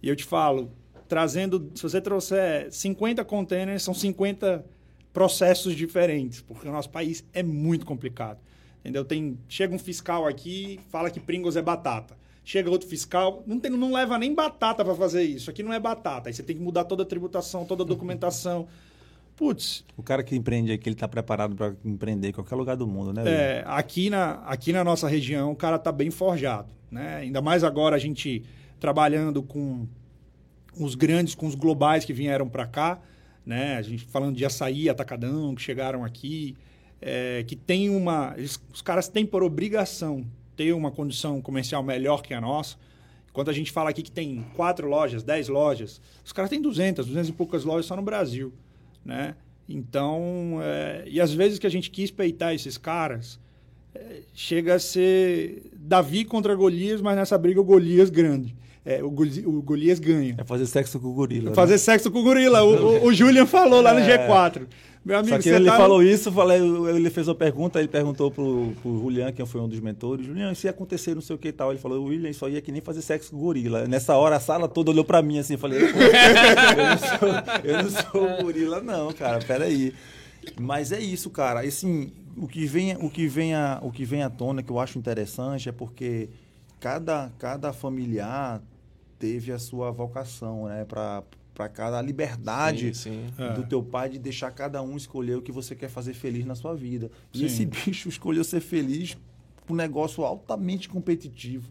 E 0.00 0.08
eu 0.08 0.14
te 0.14 0.22
falo, 0.22 0.70
trazendo, 1.08 1.72
se 1.74 1.82
você 1.82 2.00
trouxer 2.00 2.70
50 2.70 3.24
containers, 3.24 3.82
são 3.82 3.92
50 3.92 4.64
processos 5.12 5.74
diferentes, 5.74 6.40
porque 6.40 6.68
o 6.68 6.70
nosso 6.70 6.90
país 6.90 7.24
é 7.32 7.42
muito 7.42 7.84
complicado. 7.84 8.38
Entendeu? 8.88 9.04
Tem, 9.04 9.38
chega 9.46 9.74
um 9.74 9.78
fiscal 9.78 10.26
aqui, 10.26 10.80
fala 10.88 11.10
que 11.10 11.20
Pringles 11.20 11.56
é 11.56 11.62
batata. 11.62 12.16
Chega 12.42 12.70
outro 12.70 12.88
fiscal, 12.88 13.42
não, 13.46 13.60
tem, 13.60 13.70
não 13.70 13.92
leva 13.92 14.16
nem 14.16 14.34
batata 14.34 14.82
para 14.82 14.94
fazer 14.94 15.22
isso. 15.22 15.50
Aqui 15.50 15.62
não 15.62 15.74
é 15.74 15.78
batata. 15.78 16.30
Aí 16.30 16.32
você 16.32 16.42
tem 16.42 16.56
que 16.56 16.62
mudar 16.62 16.84
toda 16.84 17.02
a 17.02 17.06
tributação, 17.06 17.66
toda 17.66 17.82
a 17.82 17.86
documentação. 17.86 18.66
Putz. 19.36 19.84
O 19.94 20.02
cara 20.02 20.22
que 20.22 20.34
empreende 20.34 20.72
aqui, 20.72 20.88
ele 20.88 20.96
está 20.96 21.06
preparado 21.06 21.54
para 21.54 21.74
empreender 21.84 22.30
em 22.30 22.32
qualquer 22.32 22.56
lugar 22.56 22.76
do 22.76 22.86
mundo, 22.86 23.12
né? 23.12 23.24
É, 23.26 23.64
aqui 23.66 24.08
na, 24.08 24.36
aqui 24.46 24.72
na 24.72 24.82
nossa 24.82 25.06
região, 25.06 25.52
o 25.52 25.56
cara 25.56 25.76
está 25.76 25.92
bem 25.92 26.10
forjado. 26.10 26.70
Né? 26.90 27.16
Ainda 27.16 27.42
mais 27.42 27.62
agora 27.62 27.94
a 27.94 27.98
gente 27.98 28.42
trabalhando 28.80 29.42
com 29.42 29.86
os 30.74 30.94
grandes, 30.94 31.34
com 31.34 31.46
os 31.46 31.54
globais 31.54 32.06
que 32.06 32.14
vieram 32.14 32.48
para 32.48 32.66
cá. 32.66 32.98
Né? 33.44 33.76
A 33.76 33.82
gente 33.82 34.06
falando 34.06 34.34
de 34.34 34.46
açaí, 34.46 34.88
atacadão, 34.88 35.54
que 35.54 35.60
chegaram 35.60 36.02
aqui 36.02 36.56
é, 37.00 37.44
que 37.46 37.56
tem 37.56 37.90
uma. 37.90 38.34
Eles, 38.36 38.60
os 38.72 38.82
caras 38.82 39.08
têm 39.08 39.24
por 39.24 39.42
obrigação 39.42 40.24
ter 40.56 40.72
uma 40.72 40.90
condição 40.90 41.40
comercial 41.40 41.82
melhor 41.82 42.22
que 42.22 42.34
a 42.34 42.40
nossa. 42.40 42.76
Enquanto 43.30 43.50
a 43.50 43.52
gente 43.52 43.70
fala 43.70 43.90
aqui 43.90 44.02
que 44.02 44.10
tem 44.10 44.44
quatro 44.56 44.88
lojas, 44.88 45.22
dez 45.22 45.48
lojas, 45.48 46.00
os 46.24 46.32
caras 46.32 46.50
têm 46.50 46.60
200, 46.60 47.06
200 47.06 47.28
e 47.28 47.32
poucas 47.32 47.64
lojas 47.64 47.86
só 47.86 47.94
no 47.94 48.02
Brasil. 48.02 48.52
Né? 49.04 49.36
Então, 49.68 50.58
é, 50.60 51.04
e 51.06 51.20
às 51.20 51.32
vezes 51.32 51.58
que 51.58 51.66
a 51.66 51.70
gente 51.70 51.90
quis 51.90 52.10
peitar 52.10 52.52
esses 52.52 52.76
caras, 52.76 53.38
é, 53.94 54.22
chega 54.34 54.74
a 54.74 54.78
ser 54.80 55.70
Davi 55.72 56.24
contra 56.24 56.54
Golias, 56.54 57.00
mas 57.00 57.16
nessa 57.16 57.38
briga 57.38 57.60
o 57.60 57.64
Golias 57.64 58.10
grande. 58.10 58.56
É, 58.88 59.02
o, 59.02 59.08
o 59.08 59.60
Golias 59.60 59.98
ganha. 59.98 60.34
É 60.38 60.44
fazer 60.44 60.64
sexo 60.64 60.98
com 60.98 61.08
o 61.08 61.12
gorila. 61.12 61.52
Fazer 61.52 61.72
né? 61.72 61.78
sexo 61.78 62.10
com 62.10 62.20
o 62.20 62.22
gorila. 62.22 62.62
O, 62.62 63.02
o, 63.02 63.04
o 63.08 63.12
Julian 63.12 63.44
falou 63.44 63.82
lá 63.82 63.92
no 63.92 64.00
é. 64.00 64.26
G4. 64.26 64.66
Meu 65.04 65.18
amigo, 65.18 65.36
Só 65.36 65.42
que 65.42 65.50
ele 65.50 65.66
tá... 65.66 65.76
falou 65.76 66.02
isso, 66.02 66.32
falei, 66.32 66.58
ele 66.58 67.10
fez 67.10 67.28
uma 67.28 67.34
pergunta, 67.34 67.78
ele 67.78 67.88
perguntou 67.88 68.30
pro, 68.30 68.72
pro 68.82 68.98
Julian, 68.98 69.30
que 69.30 69.44
foi 69.44 69.60
um 69.60 69.68
dos 69.68 69.80
mentores, 69.80 70.26
Julian, 70.26 70.52
se 70.54 70.68
acontecer 70.68 71.14
não 71.14 71.22
sei 71.22 71.36
o 71.36 71.38
que 71.38 71.48
e 71.48 71.52
tal, 71.52 71.70
ele 71.70 71.78
falou, 71.78 72.04
William, 72.04 72.28
isso 72.28 72.44
aí 72.44 72.56
é 72.56 72.60
que 72.60 72.70
nem 72.70 72.82
fazer 72.82 73.00
sexo 73.00 73.30
com 73.30 73.38
gorila. 73.38 73.86
Nessa 73.86 74.16
hora 74.16 74.36
a 74.36 74.40
sala 74.40 74.68
toda 74.68 74.90
olhou 74.90 75.04
pra 75.04 75.22
mim 75.22 75.38
assim, 75.38 75.54
eu 75.54 75.58
falei, 75.58 75.80
eu 75.80 75.92
não, 76.86 76.98
sou, 76.98 77.64
eu 77.64 77.82
não 77.82 77.90
sou 77.90 78.42
gorila 78.42 78.80
não, 78.82 79.12
cara, 79.12 79.38
peraí. 79.38 79.94
Mas 80.60 80.92
é 80.92 81.00
isso, 81.00 81.30
cara, 81.30 81.60
assim, 81.60 82.12
o 82.36 82.46
que 82.46 82.66
vem, 82.66 82.96
o 82.96 83.08
que 83.08 83.26
vem, 83.26 83.54
a, 83.54 83.78
o 83.80 83.90
que 83.90 84.04
vem 84.04 84.22
à 84.22 84.28
tona, 84.28 84.62
que 84.62 84.70
eu 84.70 84.78
acho 84.78 84.98
interessante, 84.98 85.70
é 85.70 85.72
porque 85.72 86.28
cada, 86.80 87.30
cada 87.38 87.72
familiar 87.72 88.60
teve 89.18 89.52
a 89.52 89.58
sua 89.58 89.90
vocação, 89.90 90.66
né, 90.66 90.84
para 90.84 91.22
para 91.58 91.68
cada 91.68 92.00
liberdade 92.00 92.94
sim, 92.94 93.26
sim. 93.36 93.52
do 93.54 93.62
é. 93.62 93.66
teu 93.66 93.82
pai 93.82 94.08
de 94.08 94.16
deixar 94.16 94.48
cada 94.52 94.80
um 94.80 94.96
escolher 94.96 95.38
o 95.38 95.42
que 95.42 95.50
você 95.50 95.74
quer 95.74 95.88
fazer 95.88 96.14
feliz 96.14 96.46
na 96.46 96.54
sua 96.54 96.72
vida. 96.72 97.10
E 97.34 97.38
sim. 97.38 97.46
esse 97.46 97.66
bicho 97.66 98.08
escolheu 98.08 98.44
ser 98.44 98.60
feliz 98.60 99.18
um 99.68 99.74
negócio 99.74 100.24
altamente 100.24 100.88
competitivo. 100.88 101.68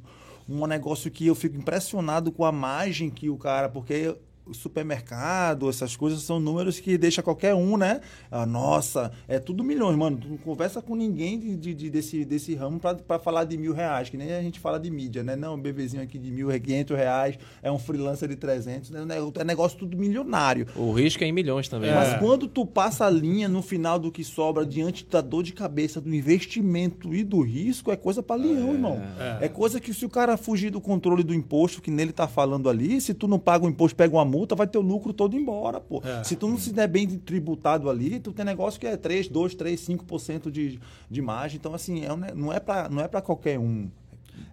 Um 0.48 0.68
negócio 0.68 1.10
que 1.10 1.26
eu 1.26 1.34
fico 1.34 1.56
impressionado 1.56 2.34
com 2.34 2.44
a 2.44 2.52
margem 2.52 3.10
que 3.10 3.30
o 3.30 3.38
cara, 3.38 3.70
porque 3.70 4.14
supermercado, 4.54 5.70
essas 5.70 5.96
coisas 5.96 6.22
são 6.22 6.40
números 6.40 6.80
que 6.80 6.98
deixa 6.98 7.22
qualquer 7.22 7.54
um, 7.54 7.78
né? 7.78 8.02
Ah, 8.30 8.46
nossa, 8.46 9.12
é 9.28 9.40
tudo 9.40 9.64
milhões, 9.64 9.98
mano. 9.98 10.18
Tu 10.18 10.28
não 10.28 10.38
conversa 10.38 10.82
com 10.82 10.96
ninguém 10.96 11.40
de, 11.40 11.74
de 11.74 11.90
desse, 11.90 12.26
desse 12.26 12.56
ramo 12.56 12.80
para 12.80 13.20
falar 13.20 13.44
de 13.44 13.58
mil 13.58 13.74
reais, 13.74 14.10
que 14.10 14.18
nem 14.18 14.34
a 14.34 14.42
gente 14.42 14.60
fala 14.60 14.80
de 14.80 14.90
mídia, 14.90 15.24
né? 15.24 15.36
Não, 15.36 15.56
um 15.56 15.60
bebezinho 15.60 16.04
aqui 16.04 16.18
de 16.18 16.32
mil, 16.32 16.52
é 16.52 16.60
quinhentos 16.60 16.96
reais, 16.96 17.38
é 17.62 17.72
um 17.72 17.80
freelancer 17.80 18.30
de 18.30 18.36
trezentos, 18.36 18.90
né? 18.90 19.06
é 19.36 19.44
negócio 19.44 19.78
tudo 19.78 19.98
milionário. 19.98 20.68
O 20.76 20.92
risco 20.92 21.24
é 21.24 21.28
em 21.28 21.32
milhões 21.32 21.68
também. 21.68 21.94
Mas 21.94 22.14
é. 22.14 22.18
quando 22.20 22.48
tu 22.48 22.66
passa 22.66 23.06
a 23.06 23.10
linha 23.10 23.48
no 23.48 23.62
final 23.62 23.98
do 23.98 24.12
que 24.12 24.24
sobra 24.24 24.66
diante 24.66 25.06
da 25.06 25.22
dor 25.22 25.44
de 25.44 25.54
cabeça 25.54 26.00
do 26.00 26.14
investimento 26.14 27.14
e 27.14 27.24
do 27.24 27.42
risco, 27.42 27.92
é 27.92 27.96
coisa 27.96 28.22
para 28.22 28.36
leão, 28.36 28.70
é. 28.70 28.74
irmão. 28.74 29.02
É. 29.20 29.46
é 29.46 29.50
coisa 29.50 29.80
que 29.80 29.94
se 29.94 30.06
o 30.06 30.10
cara 30.10 30.38
fugir 30.38 30.70
do 30.70 30.82
controle 30.82 31.24
do 31.24 31.34
imposto 31.34 31.82
que 31.82 31.90
nele 31.90 32.12
tá 32.12 32.28
falando 32.28 32.70
ali, 32.70 33.00
se 33.02 33.14
tu 33.14 33.28
não 33.28 33.40
paga 33.40 33.66
o 33.66 33.70
imposto, 33.70 33.96
pega 33.96 34.16
uma 34.16 34.26
multa, 34.26 34.37
vai 34.56 34.68
ter 34.68 34.78
o 34.78 34.82
lucro 34.82 35.14
todo 35.14 35.36
embora, 35.36 35.80
pô. 35.80 36.02
É. 36.04 36.24
Se 36.24 36.36
tu 36.36 36.48
não 36.48 36.58
se 36.58 36.74
der 36.74 36.88
bem 36.88 37.08
tributado 37.08 37.90
ali, 37.90 38.20
tu 38.20 38.32
tem 38.32 38.46
negócio 38.46 38.80
que 38.80 38.88
é 38.88 38.98
3, 38.98 39.30
2, 39.30 39.56
3, 39.56 39.80
5% 39.80 40.52
de, 40.52 40.80
de 41.10 41.22
margem. 41.22 41.58
Então, 41.58 41.74
assim, 41.74 42.04
é 42.04 42.10
não 42.36 42.52
é 42.52 42.60
para 42.60 42.90
é 43.04 43.22
qualquer 43.22 43.58
um. 43.60 43.90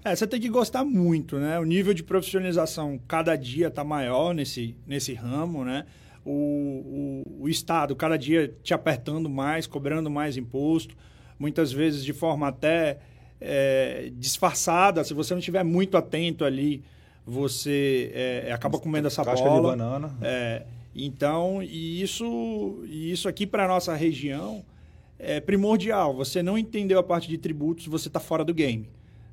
É, 0.05 0.15
você 0.15 0.27
tem 0.27 0.41
que 0.41 0.49
gostar 0.49 0.85
muito, 0.85 1.39
né? 1.39 1.59
O 1.59 1.65
nível 1.65 1.95
de 1.95 2.03
profissionalização 2.03 2.99
cada 3.09 3.37
dia 3.37 3.69
está 3.69 3.83
maior 3.83 4.35
nesse, 4.35 4.77
nesse 4.87 5.15
ramo, 5.15 5.65
né? 5.65 5.87
O, 6.25 7.25
o, 7.27 7.43
o, 7.45 7.49
Estado 7.49 7.95
cada 7.95 8.17
dia 8.17 8.55
te 8.63 8.73
apertando 8.73 9.29
mais, 9.29 9.67
cobrando 9.67 10.11
mais 10.11 10.39
imposto, 10.39 10.97
muitas 11.39 11.71
vezes 11.71 12.03
de 12.03 12.15
forma 12.15 12.49
até 12.49 12.99
é, 13.41 14.11
disfarçada. 14.17 15.05
Se 15.05 15.13
você 15.13 15.35
não 15.35 15.39
estiver 15.39 15.63
muito 15.63 15.97
atento 15.97 16.45
ali, 16.45 16.83
você 17.27 18.11
é, 18.15 18.53
acaba 18.53 18.79
comendo 18.79 19.07
essa 19.07 19.25
Casca 19.25 19.49
bola. 19.49 19.73
de 19.73 19.79
banana. 19.79 20.17
É, 20.21 20.65
então, 20.95 21.63
e 21.63 22.03
isso, 22.03 22.83
e 22.85 23.11
isso 23.11 23.29
aqui 23.29 23.47
para 23.47 23.67
nossa 23.67 23.95
região 23.95 24.65
é 25.19 25.41
primordial. 25.41 26.15
Você 26.15 26.43
não 26.43 26.59
entendeu 26.59 26.99
a 26.99 27.03
parte 27.03 27.29
de 27.29 27.39
tributos, 27.39 27.87
você 27.87 28.09
está 28.09 28.21
fora 28.21 28.45
do 28.45 28.53
game. 28.53 28.89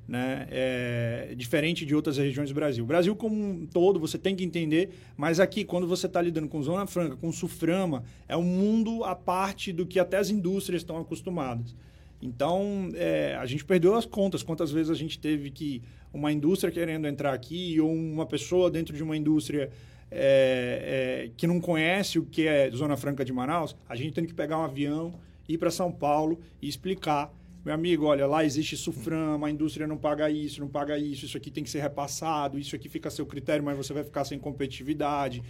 Né? 0.08 0.48
É, 0.50 1.34
diferente 1.36 1.86
de 1.86 1.94
outras 1.94 2.16
regiões 2.16 2.48
do 2.48 2.54
Brasil. 2.54 2.82
O 2.82 2.86
Brasil 2.86 3.14
como 3.14 3.36
um 3.36 3.66
todo 3.66 4.00
você 4.00 4.18
tem 4.18 4.34
que 4.34 4.42
entender, 4.42 4.90
mas 5.16 5.38
aqui, 5.38 5.64
quando 5.64 5.86
você 5.86 6.06
está 6.06 6.20
lidando 6.20 6.48
com 6.48 6.60
Zona 6.62 6.86
Franca, 6.86 7.16
com 7.16 7.30
Suframa, 7.30 8.02
é 8.26 8.36
um 8.36 8.42
mundo 8.42 9.04
à 9.04 9.14
parte 9.14 9.72
do 9.72 9.86
que 9.86 10.00
até 10.00 10.18
as 10.18 10.28
indústrias 10.28 10.82
estão 10.82 10.98
acostumadas. 10.98 11.74
Então, 12.20 12.88
é, 12.94 13.36
a 13.40 13.46
gente 13.46 13.64
perdeu 13.64 13.94
as 13.94 14.06
contas. 14.06 14.42
Quantas 14.42 14.70
vezes 14.70 14.90
a 14.90 14.94
gente 14.94 15.18
teve 15.18 15.50
que 15.50 15.82
uma 16.12 16.32
indústria 16.32 16.72
querendo 16.72 17.06
entrar 17.06 17.32
aqui 17.32 17.80
ou 17.80 17.92
uma 17.92 18.26
pessoa 18.26 18.70
dentro 18.70 18.94
de 18.94 19.02
uma 19.02 19.16
indústria 19.16 19.70
é, 20.10 21.24
é, 21.24 21.30
que 21.36 21.46
não 21.46 21.58
conhece 21.58 22.18
o 22.18 22.26
que 22.26 22.46
é 22.46 22.70
Zona 22.70 22.96
Franca 22.96 23.24
de 23.24 23.32
Manaus, 23.32 23.74
a 23.88 23.96
gente 23.96 24.12
tem 24.12 24.26
que 24.26 24.34
pegar 24.34 24.58
um 24.58 24.64
avião, 24.64 25.14
ir 25.48 25.56
para 25.56 25.70
São 25.70 25.90
Paulo 25.90 26.38
e 26.60 26.68
explicar. 26.68 27.32
Meu 27.64 27.72
amigo, 27.72 28.04
olha, 28.04 28.26
lá 28.26 28.44
existe 28.44 28.76
suframa, 28.76 29.46
a 29.46 29.50
indústria 29.50 29.86
não 29.86 29.96
paga 29.96 30.28
isso, 30.28 30.60
não 30.60 30.68
paga 30.68 30.98
isso, 30.98 31.24
isso 31.24 31.36
aqui 31.36 31.50
tem 31.50 31.64
que 31.64 31.70
ser 31.70 31.80
repassado, 31.80 32.58
isso 32.58 32.76
aqui 32.76 32.88
fica 32.88 33.08
a 33.08 33.10
seu 33.10 33.24
critério, 33.24 33.64
mas 33.64 33.76
você 33.76 33.92
vai 33.92 34.04
ficar 34.04 34.24
sem 34.24 34.38
competitividade. 34.38 35.42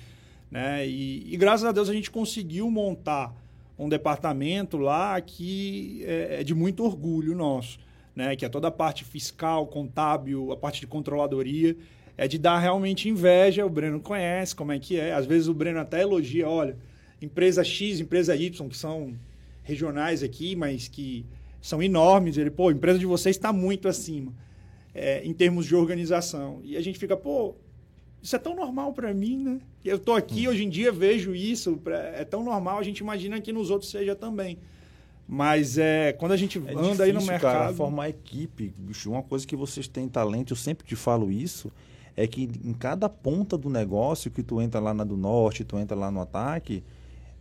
Né? 0.50 0.86
E, 0.86 1.32
e 1.32 1.36
graças 1.36 1.64
a 1.64 1.72
Deus 1.72 1.88
a 1.88 1.94
gente 1.94 2.10
conseguiu 2.10 2.70
montar 2.70 3.34
um 3.78 3.88
departamento 3.88 4.76
lá 4.76 5.20
que 5.20 6.04
é, 6.04 6.40
é 6.40 6.44
de 6.44 6.54
muito 6.54 6.84
orgulho 6.84 7.34
nosso, 7.34 7.80
né? 8.14 8.36
que 8.36 8.44
é 8.44 8.48
toda 8.48 8.68
a 8.68 8.70
parte 8.70 9.04
fiscal, 9.04 9.66
contábil, 9.66 10.52
a 10.52 10.56
parte 10.56 10.80
de 10.80 10.86
controladoria 10.86 11.76
é 12.16 12.28
de 12.28 12.38
dar 12.38 12.58
realmente 12.58 13.08
inveja. 13.08 13.64
O 13.64 13.70
Breno 13.70 14.00
conhece 14.00 14.54
como 14.54 14.72
é 14.72 14.78
que 14.78 14.98
é. 14.98 15.12
Às 15.12 15.26
vezes 15.26 15.48
o 15.48 15.54
Breno 15.54 15.80
até 15.80 16.02
elogia, 16.02 16.48
olha, 16.48 16.76
empresa 17.20 17.64
X, 17.64 18.00
empresa 18.00 18.36
Y, 18.36 18.68
que 18.68 18.76
são 18.76 19.14
regionais 19.62 20.22
aqui, 20.22 20.54
mas 20.54 20.88
que 20.88 21.24
são 21.60 21.82
enormes. 21.82 22.36
Ele, 22.36 22.50
pô, 22.50 22.68
a 22.68 22.72
empresa 22.72 22.98
de 22.98 23.06
vocês 23.06 23.36
está 23.36 23.52
muito 23.52 23.88
acima 23.88 24.32
é, 24.94 25.24
em 25.24 25.32
termos 25.32 25.66
de 25.66 25.74
organização. 25.74 26.60
E 26.62 26.76
a 26.76 26.80
gente 26.80 26.98
fica, 26.98 27.16
pô, 27.16 27.54
isso 28.22 28.36
é 28.36 28.38
tão 28.38 28.54
normal 28.54 28.92
para 28.92 29.12
mim, 29.12 29.38
né? 29.38 29.60
Eu 29.84 29.98
tô 29.98 30.12
aqui, 30.12 30.46
hum. 30.46 30.50
hoje 30.50 30.64
em 30.64 30.68
dia 30.68 30.92
vejo 30.92 31.34
isso, 31.34 31.80
é 32.14 32.24
tão 32.24 32.44
normal, 32.44 32.78
a 32.78 32.82
gente 32.82 32.98
imagina 32.98 33.40
que 33.40 33.52
nos 33.52 33.70
outros 33.70 33.90
seja 33.90 34.14
também. 34.14 34.58
Mas 35.34 35.78
é, 35.78 36.12
quando 36.12 36.32
a 36.32 36.36
gente 36.36 36.58
é 36.58 36.60
anda 36.60 36.82
difícil, 36.82 37.04
aí 37.04 37.12
no 37.14 37.22
mercado. 37.22 37.58
Cara, 37.58 37.72
formar 37.72 38.10
equipe, 38.10 38.70
bicho, 38.76 39.10
uma 39.10 39.22
coisa 39.22 39.46
que 39.46 39.56
vocês 39.56 39.88
têm 39.88 40.06
talento, 40.06 40.52
eu 40.52 40.56
sempre 40.58 40.86
te 40.86 40.94
falo 40.94 41.32
isso, 41.32 41.72
é 42.14 42.26
que 42.26 42.50
em 42.62 42.74
cada 42.74 43.08
ponta 43.08 43.56
do 43.56 43.70
negócio 43.70 44.30
que 44.30 44.42
tu 44.42 44.60
entra 44.60 44.78
lá 44.78 44.92
na 44.92 45.04
do 45.04 45.16
norte, 45.16 45.64
tu 45.64 45.78
entra 45.78 45.96
lá 45.96 46.10
no 46.10 46.20
ataque, 46.20 46.84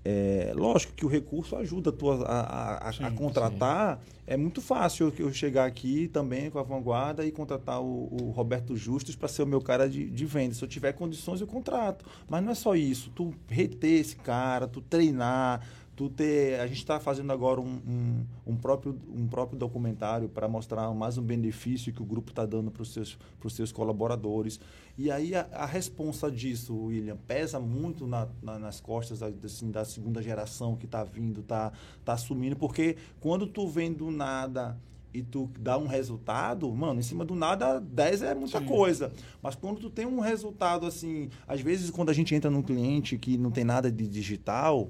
é, 0.06 0.54
lógico 0.56 0.94
que 0.94 1.06
o 1.06 1.10
recurso 1.10 1.56
ajuda 1.58 1.92
tu 1.92 2.10
a, 2.10 2.16
a, 2.24 2.90
a, 2.90 2.94
sim, 2.94 3.04
a 3.04 3.12
contratar. 3.12 3.98
Sim. 3.98 4.12
É 4.26 4.38
muito 4.38 4.62
fácil 4.62 5.14
eu 5.20 5.34
chegar 5.34 5.66
aqui 5.66 6.08
também 6.08 6.50
com 6.50 6.58
a 6.58 6.64
vanguarda 6.64 7.26
e 7.26 7.32
contratar 7.32 7.82
o, 7.82 8.08
o 8.10 8.32
Roberto 8.32 8.76
Justus 8.78 9.16
para 9.16 9.28
ser 9.28 9.44
o 9.44 9.46
meu 9.46 9.60
cara 9.60 9.90
de, 9.90 10.10
de 10.10 10.26
venda. 10.26 10.56
Se 10.56 10.64
eu 10.64 10.68
tiver 10.68 10.94
condições, 10.94 11.42
eu 11.42 11.48
contrato. 11.48 12.06
Mas 12.30 12.42
não 12.42 12.52
é 12.54 12.56
só 12.56 12.74
isso. 12.74 13.12
Tu 13.14 13.34
reter 13.48 14.00
esse 14.00 14.16
cara, 14.16 14.68
tu 14.68 14.82
treinar, 14.82 15.62
tu 16.02 16.10
ter 16.10 16.60
a 16.60 16.66
gente 16.66 16.80
está 16.80 17.00
fazendo 17.00 17.32
agora 17.32 17.62
um, 17.62 17.80
um, 17.88 18.26
um, 18.48 18.56
próprio 18.56 18.98
um 19.16 19.28
próprio 19.28 19.60
documentário 19.60 20.28
para 20.28 20.48
mostrar 20.48 20.92
mais 20.96 21.16
um 21.16 21.22
benefício 21.22 21.94
que 21.94 22.02
o 22.02 22.06
grupo 22.06 22.32
está 22.32 22.44
dando 22.44 22.72
para 22.72 22.82
os 22.82 22.92
seus 22.92 23.20
para 23.40 23.46
os 23.46 23.54
seus 23.54 23.72
colaboradores 23.72 24.60
e 24.98 25.12
aí 25.12 25.36
a, 25.36 25.48
a 25.52 25.66
responsa 25.68 26.32
disso 26.32 26.76
William 26.76 27.18
pesa 27.28 27.60
muito 27.60 28.08
na, 28.08 28.28
na, 28.42 28.58
nas 28.58 28.82
costas 28.82 29.22
assim, 29.22 29.70
da 29.70 29.86
segunda 29.86 30.24
geração 30.24 30.76
que 30.76 30.86
está 30.86 31.04
vindo 31.04 31.42
está 31.42 31.72
tá 32.04 32.14
assumindo 32.14 32.56
porque 32.56 32.98
quando 33.20 33.46
tu 33.46 33.68
vem 33.68 33.94
do 33.94 34.10
nada 34.10 34.76
e 35.14 35.22
tu 35.22 35.52
dá 35.60 35.78
um 35.78 35.88
resultado, 35.88 36.74
mano, 36.74 37.02
em 37.02 37.04
cima 37.04 37.26
do 37.26 37.36
nada, 37.36 37.82
10 37.82 38.22
é 38.22 38.34
muita 38.34 38.62
Sim. 38.62 38.66
coisa. 38.66 39.12
Mas 39.42 39.56
quando 39.56 39.82
tu 39.82 39.90
tem 39.90 40.06
um 40.06 40.22
resultado 40.22 40.86
assim, 40.86 41.30
às 41.46 41.60
vezes 41.60 41.90
quando 41.90 42.08
a 42.08 42.14
gente 42.14 42.34
entra 42.34 42.50
num 42.50 42.62
cliente 42.62 43.18
que 43.18 43.38
não 43.38 43.52
tem 43.52 43.66
nada 43.66 43.92
de 43.92 44.08
digital, 44.08 44.90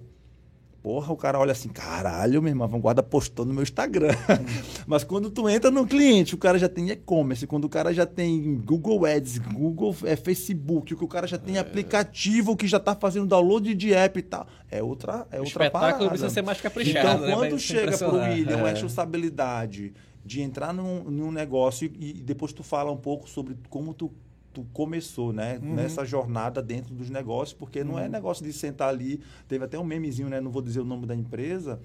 Porra, 0.82 1.14
o 1.14 1.16
cara 1.16 1.38
olha 1.38 1.52
assim, 1.52 1.70
caralho, 1.70 2.42
meu 2.42 2.50
irmão, 2.50 2.66
a 2.66 2.68
Vanguarda 2.68 3.04
postou 3.04 3.46
no 3.46 3.54
meu 3.54 3.62
Instagram. 3.62 4.16
Mas 4.88 5.04
quando 5.04 5.30
tu 5.30 5.48
entra 5.48 5.70
no 5.70 5.86
cliente, 5.86 6.34
o 6.34 6.40
cara 6.40 6.58
já 6.58 6.68
tem 6.68 6.90
e-commerce, 6.90 7.46
quando 7.46 7.66
o 7.66 7.70
cara 7.70 7.94
já 7.94 8.04
tem 8.04 8.56
Google 8.56 9.06
Ads, 9.06 9.38
Google 9.38 9.96
é, 10.04 10.16
Facebook, 10.16 10.96
que 10.96 11.04
o 11.04 11.08
cara 11.08 11.28
já 11.28 11.38
tem 11.38 11.58
é. 11.58 11.60
aplicativo 11.60 12.58
que 12.58 12.68
já 12.68 12.78
está 12.78 12.96
fazendo 12.96 13.28
download 13.28 13.76
de 13.76 13.94
app 13.94 14.18
e 14.18 14.24
tal. 14.24 14.48
É 14.72 14.82
outra, 14.82 15.28
é 15.30 15.38
o 15.38 15.44
outra 15.44 15.66
espetáculo 15.66 15.80
parada. 15.80 16.10
precisa 16.10 16.30
ser 16.32 16.42
mais 16.42 16.60
caprichado. 16.60 17.26
Então, 17.26 17.28
né? 17.28 17.36
quando 17.36 17.60
chega 17.60 17.96
pro 17.96 18.16
William 18.16 18.58
é. 18.58 18.62
a 18.62 18.70
responsabilidade 18.72 19.94
de 20.26 20.42
entrar 20.42 20.74
num, 20.74 21.04
num 21.04 21.32
negócio 21.32 21.92
e, 22.00 22.10
e 22.10 22.14
depois 22.24 22.54
tu 22.54 22.64
fala 22.64 22.92
um 22.92 22.98
pouco 22.98 23.30
sobre 23.30 23.56
como 23.70 23.94
tu 23.94 24.12
tu 24.54 24.66
começou, 24.74 25.32
né? 25.34 25.60
Uhum. 25.62 25.76
Nessa 25.76 26.06
jornada 26.06 26.62
dentro 26.62 26.94
dos 26.94 27.10
negócios, 27.10 27.58
porque 27.58 27.84
não 27.84 27.98
é 27.98 28.04
uhum. 28.04 28.10
negócio 28.10 28.44
de 28.44 28.54
sentar 28.54 28.90
ali. 28.90 29.22
Teve 29.48 29.66
até 29.66 29.78
um 29.78 29.84
memezinho, 29.84 30.30
né? 30.30 30.40
Não 30.40 30.52
vou 30.52 30.62
dizer 30.62 30.80
o 30.80 30.86
nome 30.86 31.06
da 31.06 31.16
empresa, 31.16 31.80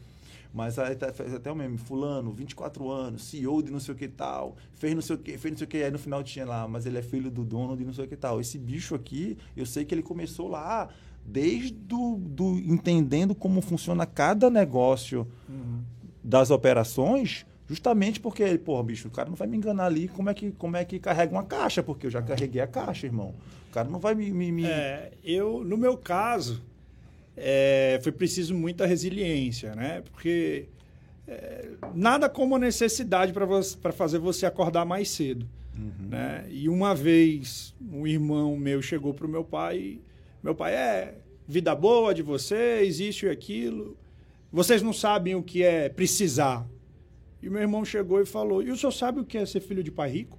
mas 0.53 0.79
aí 0.79 0.95
tá, 0.95 1.13
fez 1.13 1.35
até 1.35 1.53
um 1.53 1.55
meme, 1.55 1.77
fulano, 1.77 2.33
24 2.33 2.91
anos, 2.91 3.25
CEO 3.25 3.63
de 3.63 3.71
não 3.71 3.79
sei 3.79 3.95
o 3.95 3.97
que 3.97 4.09
tal, 4.09 4.57
fez 4.75 4.95
não 4.95 5.03
sei 5.03 5.17
o 5.17 5.19
que, 5.19 5.37
fez 5.37 5.53
não 5.53 5.59
sei 5.59 5.67
o 5.67 5.69
que, 5.69 5.83
aí 5.83 5.91
no 5.91 5.99
final 5.99 6.23
tinha 6.23 6.47
lá, 6.47 6.67
mas 6.67 6.87
ele 6.87 6.99
é 6.99 7.03
filho 7.03 7.31
do 7.31 7.45
dono 7.45 7.77
de 7.77 7.85
não 7.85 7.93
sei 7.93 8.07
o 8.07 8.09
que 8.09 8.17
tal. 8.17 8.41
Esse 8.41 8.59
bicho 8.59 8.95
aqui, 8.95 9.37
eu 9.57 9.67
sei 9.67 9.85
que 9.85 9.95
ele 9.95 10.03
começou 10.03 10.49
lá 10.49 10.89
desde 11.27 11.73
do, 11.73 12.17
do 12.17 12.59
entendendo 12.59 13.35
como 13.35 13.61
funciona 13.61 14.07
cada 14.07 14.49
negócio 14.49 15.27
uhum. 15.49 15.83
das 16.23 16.51
operações 16.51 17.45
Justamente 17.69 18.21
porque, 18.21 18.57
pô, 18.59 18.81
bicho, 18.83 19.09
o 19.09 19.11
cara 19.11 19.29
não 19.29 19.37
vai 19.37 19.49
me 19.49 19.57
enganar 19.57 19.87
ali 19.87 20.07
como 20.09 20.31
é 20.31 20.35
que, 20.35 20.53
como 20.53 20.77
é 20.77 20.85
que 20.85 21.01
carrega 21.01 21.33
uma 21.33 21.45
caixa, 21.45 21.83
porque 21.83 22.07
eu 22.07 22.11
já 22.11 22.23
carreguei 22.23 22.61
a 22.61 22.67
caixa, 22.67 23.07
irmão. 23.07 23.35
O 23.69 23.73
cara 23.73 23.89
não 23.89 23.99
vai 23.99 24.15
me. 24.15 24.31
me, 24.31 24.53
me... 24.53 24.67
É, 24.67 25.11
eu, 25.25 25.65
no 25.65 25.77
meu 25.77 25.97
caso, 25.97 26.63
é, 27.37 27.99
foi 28.03 28.13
preciso 28.13 28.55
muita 28.55 28.87
resiliência, 28.87 29.75
né? 29.75 30.03
Porque 30.13 30.69
é, 31.27 31.71
nada 31.93 32.29
como 32.29 32.55
a 32.55 32.59
necessidade 32.59 33.33
para 33.33 33.93
fazer 33.93 34.19
você 34.19 34.47
acordar 34.47 34.85
mais 34.85 35.11
cedo. 35.11 35.47
Uhum. 35.77 36.09
Né? 36.09 36.47
E 36.49 36.69
uma 36.69 36.95
vez, 36.95 37.75
um 37.81 38.07
irmão 38.07 38.57
meu 38.57 38.81
chegou 38.81 39.13
para 39.13 39.27
o 39.27 39.29
meu 39.29 39.45
pai, 39.45 39.99
meu 40.43 40.55
pai 40.55 40.75
é 40.75 41.15
vida 41.47 41.75
boa 41.75 42.15
de 42.15 42.23
vocês, 42.23 43.01
isso 43.01 43.27
e 43.27 43.29
aquilo. 43.29 43.97
Vocês 44.53 44.81
não 44.83 44.93
sabem 44.93 45.35
o 45.35 45.43
que 45.43 45.63
é 45.63 45.89
precisar. 45.89 46.67
E 47.43 47.51
meu 47.51 47.61
irmão 47.61 47.85
chegou 47.85 48.21
e 48.21 48.27
falou: 48.27 48.63
E 48.63 48.71
o 48.71 48.77
senhor 48.77 48.93
sabe 48.93 49.21
o 49.21 49.25
que 49.25 49.39
é 49.39 49.47
ser 49.47 49.61
filho 49.61 49.83
de 49.83 49.91
pai 49.91 50.11
rico? 50.11 50.39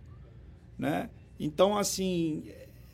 Né? 0.77 1.09
Então, 1.39 1.77
assim, 1.77 2.43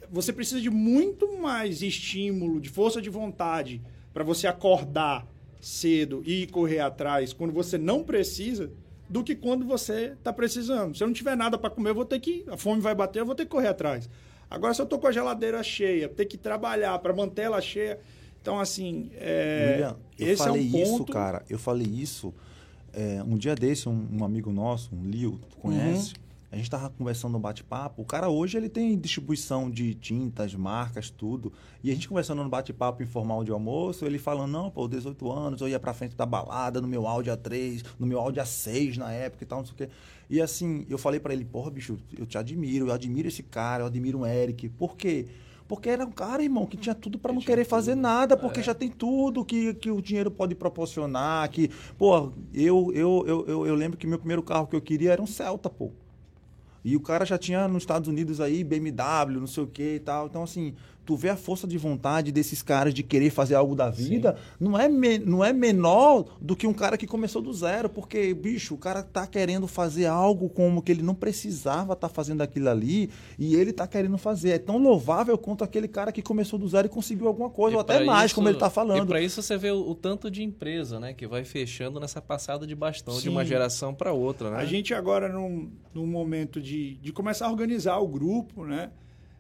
você 0.10 0.32
precisa 0.32 0.62
de 0.62 0.70
muito 0.70 1.38
mais 1.40 1.82
estímulo, 1.82 2.60
de 2.60 2.70
força 2.70 3.02
de 3.02 3.10
vontade 3.10 3.82
para 4.14 4.24
você 4.24 4.48
acordar 4.48 5.28
cedo 5.60 6.22
e 6.26 6.46
correr 6.48 6.80
atrás 6.80 7.34
quando 7.34 7.54
você 7.54 7.78
não 7.78 8.04
precisa 8.04 8.72
do 9.10 9.24
que 9.24 9.36
quando 9.36 9.66
você 9.66 10.14
está 10.18 10.34
precisando. 10.34 10.96
Se 10.96 11.04
eu 11.04 11.08
não 11.08 11.14
tiver 11.14 11.36
nada 11.36 11.58
para 11.58 11.70
comer, 11.70 11.92
eu 11.92 11.96
vou 11.96 12.06
ter 12.06 12.20
que. 12.20 12.44
A 12.48 12.58
fome 12.58 12.82
vai 12.82 12.94
bater, 12.94 13.20
eu 13.20 13.26
vou 13.26 13.36
ter 13.36 13.46
que 13.46 13.52
correr 13.52 13.68
atrás. 13.68 14.10
Agora, 14.50 14.74
se 14.74 14.82
eu 14.82 14.86
estou 14.86 15.00
com 15.00 15.08
a 15.08 15.12
geladeira 15.12 15.64
cheia, 15.64 16.08
ter 16.08 16.26
que 16.26 16.38
trabalhar 16.38 16.98
para 17.00 17.14
manter 17.14 17.44
ela 17.44 17.62
cheia. 17.62 18.00
Então, 18.42 18.60
assim. 18.60 19.10
É, 19.16 19.72
William, 19.72 19.98
eu 20.20 20.28
esse 20.28 20.44
falei 20.44 20.62
é 20.62 20.66
um 20.66 20.72
ponto... 20.72 20.84
isso, 20.84 21.06
cara. 21.06 21.46
Eu 21.50 21.58
falei 21.58 21.88
isso 21.88 22.34
é, 22.94 23.24
um 23.24 23.38
dia 23.38 23.56
desse, 23.56 23.90
um, 23.90 24.08
um, 24.12 24.24
amigo 24.24 24.52
nosso, 24.52 24.94
um 24.96 25.04
Lio, 25.04 25.40
tu 25.50 25.58
conhece? 25.58 26.14
Uhum. 26.14 26.24
A 26.52 26.56
gente 26.56 26.70
tava 26.70 26.88
conversando 26.92 27.32
no 27.32 27.40
bate-papo. 27.40 28.04
O 28.04 28.06
cara 28.06 28.30
hoje 28.30 28.58
ele 28.58 28.70
tem 28.70 28.96
distribuição 28.96 29.72
de 29.72 29.96
tintas, 29.96 30.54
marcas, 30.54 31.10
tudo. 31.10 31.52
E 31.84 31.90
a 31.90 31.94
gente 31.96 32.08
conversando 32.08 32.44
no 32.44 32.50
bate-papo 32.50 33.02
informal 33.02 33.44
de 33.44 33.50
almoço, 33.50 34.06
ele 34.06 34.20
falando, 34.20 34.52
não, 34.52 34.70
pô, 34.70 34.88
18 34.88 35.32
anos, 35.32 35.62
eu 35.62 35.68
ia 35.68 35.80
pra 35.80 35.96
frente 35.96 36.16
da 36.16 36.28
balada, 36.28 36.80
no 36.80 36.88
meu 36.88 37.08
Audi 37.08 37.32
A3, 37.32 37.84
no 37.98 38.06
meu 38.06 38.20
Audi 38.20 38.40
A6 38.40 38.98
na 38.98 39.12
época 39.12 39.44
e 39.44 39.48
tal, 39.48 39.60
não 39.60 39.66
sei 39.66 39.74
o 39.74 39.78
quê. 39.78 39.90
E 40.30 40.40
assim, 40.40 40.86
eu 40.88 41.00
falei 41.00 41.20
para 41.20 41.34
ele, 41.34 41.44
porra, 41.44 41.72
bicho, 41.72 41.98
eu 42.16 42.28
te 42.28 42.38
admiro, 42.38 42.88
eu 42.88 42.94
admiro 42.94 43.28
esse 43.28 43.42
cara, 43.42 43.82
eu 43.82 43.88
admiro 43.88 44.20
o 44.20 44.26
Eric. 44.28 44.70
Por 44.70 44.96
quê? 44.96 45.26
Porque 45.26 45.44
era 45.90 46.06
um 46.06 46.12
cara, 46.12 46.44
irmão, 46.44 46.66
que 46.66 46.78
tinha 46.78 46.96
tudo 46.96 47.18
para 47.18 47.34
não 47.34 47.42
querer 47.42 47.66
fazer 47.66 47.96
nada, 47.96 48.36
porque 48.36 48.60
é. 48.60 48.64
já 48.64 48.74
tem 48.74 48.90
tudo 48.90 49.46
que, 49.46 49.74
que 49.76 49.92
o 49.92 50.02
dinheiro 50.02 50.32
pode 50.32 50.56
proporcionar. 50.56 51.50
Que, 51.50 51.70
pô, 51.98 52.32
eu, 52.54 52.92
eu, 52.94 53.24
eu, 53.26 53.46
eu, 53.48 53.68
eu 53.68 53.76
lembro 53.76 53.98
que 53.98 54.08
meu 54.08 54.20
primeiro 54.20 54.44
carro 54.44 54.68
que 54.68 54.76
eu 54.76 54.82
queria 54.82 55.12
era 55.12 55.22
um 55.22 55.28
Celta, 55.28 55.70
pô. 55.70 55.92
E 56.84 56.98
o 56.98 57.00
cara 57.00 57.26
já 57.26 57.38
tinha 57.38 57.68
nos 57.68 57.84
Estados 57.84 58.10
Unidos 58.10 58.42
aí 58.42 58.64
BMW, 58.64 59.40
não 59.40 59.48
sei 59.48 59.64
o 59.64 59.68
que 59.68 59.96
e 59.96 60.00
tal. 60.00 60.28
Então, 60.28 60.44
assim, 60.44 60.76
tu 61.06 61.16
vê 61.16 61.30
a 61.30 61.36
força 61.36 61.68
de 61.68 61.78
vontade 61.78 62.32
desses 62.32 62.62
caras 62.62 62.94
de 62.94 63.04
querer 63.04 63.30
fazer 63.30 63.56
algo 63.56 63.76
da 63.76 63.90
vida, 63.90 64.38
não 64.60 64.78
é, 64.80 64.88
me, 64.88 65.18
não 65.18 65.44
é 65.44 65.52
menor 65.52 66.26
do 66.42 66.56
que 66.56 66.66
um 66.66 66.74
cara 66.74 66.98
que 66.98 67.06
começou 67.06 67.42
do 67.42 67.54
zero, 67.54 67.90
porque, 67.90 68.34
bicho, 68.34 68.74
o 68.74 68.78
cara 68.78 69.04
tá 69.04 69.28
querendo 69.28 69.68
fazer 69.68 70.06
algo 70.06 70.50
como 70.50 70.82
que 70.82 70.92
ele 70.92 71.02
não 71.02 71.14
precisava 71.14 71.94
estar 71.94 72.08
tá 72.08 72.14
fazendo 72.14 72.42
aquilo 72.42 72.70
ali, 72.70 73.10
e 73.38 73.56
ele 73.56 73.74
tá 73.74 73.86
querendo 73.86 74.18
fazer. 74.18 74.52
É 74.52 74.60
tão 74.60 74.78
louvável 74.78 75.38
quanto 75.38 75.64
aquele 75.64 75.88
cara 75.88 76.12
que 76.12 76.22
começou 76.22 76.58
do 76.58 76.68
zero 76.68 76.88
e 76.88 76.90
conseguiu 76.90 77.28
alguma 77.28 77.50
coisa, 77.50 77.74
e 77.74 77.76
ou 77.76 77.82
até 77.82 78.04
mais, 78.04 78.28
isso, 78.28 78.36
como 78.36 78.48
ele 78.48 78.58
tá 78.58 78.70
falando. 78.70 79.04
E 79.04 79.08
para 79.08 79.22
isso 79.22 79.42
você 79.42 79.58
vê 79.58 79.72
o, 79.72 79.90
o, 79.90 79.96
tanto 79.96 80.32
de 80.32 80.42
empresa, 80.42 81.00
né, 81.00 81.14
que 81.14 81.28
vai 81.28 81.44
fechando 81.44 82.00
nessa 82.00 82.22
passada 82.22 82.66
de 82.66 82.76
bastão 82.76 83.14
Sim. 83.16 83.24
de 83.24 83.30
uma 83.30 83.46
geração 83.46 83.94
para 83.94 84.14
outra, 84.14 84.52
né? 84.52 84.58
A 84.58 84.66
gente 84.66 84.94
agora, 84.94 85.28
num, 85.28 85.70
num 85.94 86.08
momento 86.08 86.62
de, 86.62 86.96
de 86.96 87.12
começar 87.12 87.48
a 87.48 87.52
organizar 87.52 87.98
o 87.98 88.08
grupo, 88.08 88.66
né? 88.66 88.90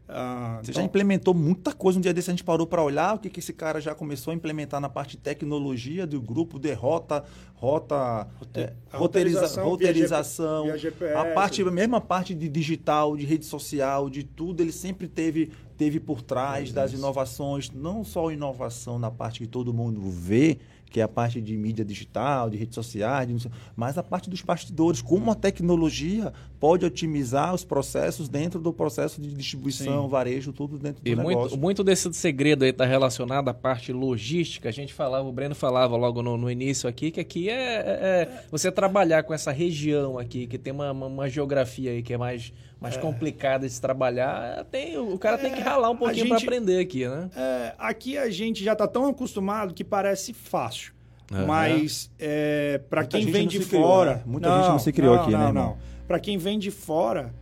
Ah, 0.07 0.59
Você 0.61 0.71
então... 0.71 0.81
já 0.81 0.85
implementou 0.85 1.33
muita 1.33 1.73
coisa. 1.73 1.97
Um 1.97 2.01
dia 2.01 2.13
desse 2.13 2.29
a 2.29 2.33
gente 2.33 2.43
parou 2.43 2.67
para 2.67 2.83
olhar 2.83 3.15
o 3.15 3.19
que, 3.19 3.29
que 3.29 3.39
esse 3.39 3.53
cara 3.53 3.79
já 3.79 3.95
começou 3.95 4.31
a 4.31 4.35
implementar 4.35 4.81
na 4.81 4.89
parte 4.89 5.11
de 5.11 5.17
tecnologia 5.17 6.05
do 6.05 6.21
grupo, 6.21 6.59
derrota, 6.59 7.23
rota, 7.55 8.27
Rote... 8.37 8.59
é, 8.59 8.73
roteirização, 8.91 9.63
roteirização 9.63 10.63
via 10.65 10.77
GPS. 10.77 11.15
a 11.15 11.33
parte, 11.33 11.61
a 11.61 11.71
mesma 11.71 12.01
parte 12.01 12.35
de 12.35 12.49
digital, 12.49 13.15
de 13.15 13.25
rede 13.25 13.45
social, 13.45 14.09
de 14.09 14.23
tudo, 14.23 14.61
ele 14.61 14.73
sempre 14.73 15.07
teve, 15.07 15.51
teve 15.77 15.99
por 15.99 16.21
trás 16.21 16.69
é 16.69 16.73
das 16.73 16.91
inovações, 16.91 17.71
não 17.71 18.03
só 18.03 18.29
inovação 18.31 18.99
na 18.99 19.09
parte 19.09 19.39
que 19.39 19.47
todo 19.47 19.73
mundo 19.73 20.01
vê, 20.09 20.59
que 20.93 20.99
é 20.99 21.03
a 21.03 21.07
parte 21.07 21.41
de 21.41 21.57
mídia 21.57 21.83
digital, 21.83 22.51
de 22.51 22.55
redes 22.55 22.75
sociais, 22.75 23.27
de, 23.27 23.49
mas 23.75 23.97
a 23.97 24.03
parte 24.03 24.29
dos 24.29 24.43
bastidores, 24.43 25.01
como 25.01 25.31
a 25.31 25.35
tecnologia 25.35 26.31
pode 26.59 26.85
otimizar 26.85 27.51
os 27.51 27.65
processos 27.65 28.29
dentro 28.29 28.61
do 28.61 28.71
processo 28.71 29.19
de 29.19 29.33
distribuição, 29.33 30.03
Sim. 30.03 30.09
varejo, 30.09 30.53
tudo 30.53 30.77
dentro 30.77 31.03
do 31.03 31.09
e 31.09 31.15
negócio. 31.15 31.39
Muito, 31.39 31.57
muito 31.57 31.83
desse 31.83 32.13
segredo 32.13 32.63
aí 32.63 32.69
está 32.69 32.85
relacionado 32.85 33.49
à 33.49 33.53
parte 33.55 33.91
logística. 33.91 34.69
A 34.69 34.71
gente 34.71 34.93
falava, 34.93 35.27
o 35.27 35.31
Breno 35.31 35.55
falava 35.55 35.97
logo 35.97 36.21
no, 36.21 36.37
no 36.37 36.51
início 36.51 36.87
aqui, 36.87 37.09
que 37.09 37.19
aqui 37.19 37.49
é, 37.49 37.53
é, 37.53 37.79
é, 37.81 38.43
você 38.51 38.71
trabalhar 38.71 39.23
com 39.23 39.33
essa 39.33 39.51
região 39.51 40.19
aqui, 40.19 40.45
que 40.45 40.59
tem 40.59 40.71
uma, 40.71 40.91
uma, 40.91 41.07
uma 41.07 41.27
geografia 41.27 41.89
aí 41.89 42.03
que 42.03 42.13
é 42.13 42.17
mais 42.19 42.53
mais 42.83 42.97
é. 42.97 42.99
complicada 42.99 43.65
de 43.65 43.73
se 43.73 43.79
trabalhar, 43.79 44.65
tem, 44.65 44.97
o 44.97 45.17
cara 45.17 45.37
é, 45.37 45.39
tem 45.39 45.53
que 45.53 45.61
é, 45.61 45.63
ralar 45.63 45.89
um 45.89 45.95
pouquinho 45.95 46.27
para 46.27 46.37
aprender 46.37 46.79
aqui, 46.81 47.07
né? 47.07 47.29
É, 47.33 47.73
aqui 47.79 48.17
a 48.17 48.29
gente 48.29 48.61
já 48.61 48.73
está 48.73 48.85
tão 48.85 49.07
acostumado 49.07 49.73
que 49.73 49.85
parece 49.85 50.33
fácil. 50.33 50.93
Uhum. 51.31 51.47
Mas 51.47 52.11
é, 52.19 52.81
para 52.89 53.05
quem 53.05 53.25
vem 53.25 53.47
de 53.47 53.61
fora. 53.61 53.69
Criou, 53.69 54.05
né? 54.05 54.23
Muita 54.25 54.49
não, 54.49 54.57
gente 54.57 54.67
não 54.71 54.79
se 54.79 54.91
criou 54.91 55.15
não, 55.15 55.23
aqui, 55.23 55.31
não, 55.31 55.39
né? 55.39 55.45
Não, 55.45 55.53
não. 55.53 55.77
Para 56.05 56.19
quem 56.19 56.37
vem 56.37 56.59
de 56.59 56.71
fora, 56.71 57.33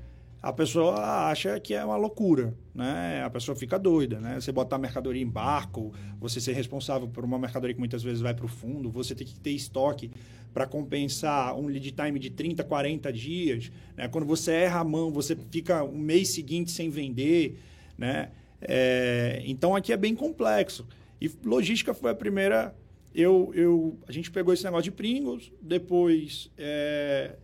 a 0.43 0.53
pessoa 0.53 0.95
acha 1.31 1.59
que 1.59 1.73
é 1.73 1.83
uma 1.83 1.97
loucura, 1.97 2.53
né? 2.73 3.23
A 3.25 3.29
pessoa 3.31 3.55
fica 3.55 3.79
doida, 3.79 4.19
né? 4.19 4.39
Você 4.39 4.51
botar 4.51 4.77
mercadoria 4.77 5.23
em 5.23 5.27
barco, 5.27 5.91
você 6.19 6.39
ser 6.39 6.53
responsável 6.53 7.07
por 7.07 7.25
uma 7.25 7.39
mercadoria 7.39 7.73
que 7.73 7.79
muitas 7.79 8.03
vezes 8.03 8.21
vai 8.21 8.35
para 8.35 8.45
o 8.45 8.47
fundo, 8.47 8.91
você 8.91 9.15
tem 9.15 9.25
que 9.25 9.39
ter 9.39 9.51
estoque 9.51 10.11
para 10.53 10.65
compensar 10.65 11.57
um 11.57 11.67
lead 11.67 11.91
time 11.91 12.19
de 12.19 12.29
30, 12.29 12.63
40 12.63 13.11
dias. 13.13 13.71
Né? 13.95 14.07
Quando 14.07 14.25
você 14.25 14.51
erra 14.51 14.81
a 14.81 14.83
mão, 14.83 15.11
você 15.11 15.35
fica 15.49 15.83
um 15.83 15.97
mês 15.97 16.29
seguinte 16.29 16.71
sem 16.71 16.89
vender. 16.89 17.57
Né? 17.97 18.29
É, 18.61 19.41
então 19.45 19.75
aqui 19.75 19.93
é 19.93 19.97
bem 19.97 20.15
complexo. 20.15 20.85
E 21.19 21.31
logística 21.43 21.93
foi 21.93 22.11
a 22.11 22.15
primeira. 22.15 22.75
Eu, 23.13 23.51
eu, 23.53 23.97
a 24.07 24.11
gente 24.11 24.31
pegou 24.31 24.53
esse 24.53 24.63
negócio 24.63 24.83
de 24.83 24.91
Pringles, 24.91 25.51
depois 25.61 26.49
é, 26.57 27.35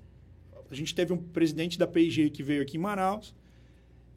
a 0.72 0.76
gente 0.76 0.96
teve 0.96 1.12
um 1.12 1.18
presidente 1.18 1.78
da 1.78 1.86
P&G 1.86 2.30
que 2.30 2.42
veio 2.42 2.62
aqui 2.62 2.78
em 2.78 2.80
Manaus. 2.80 3.36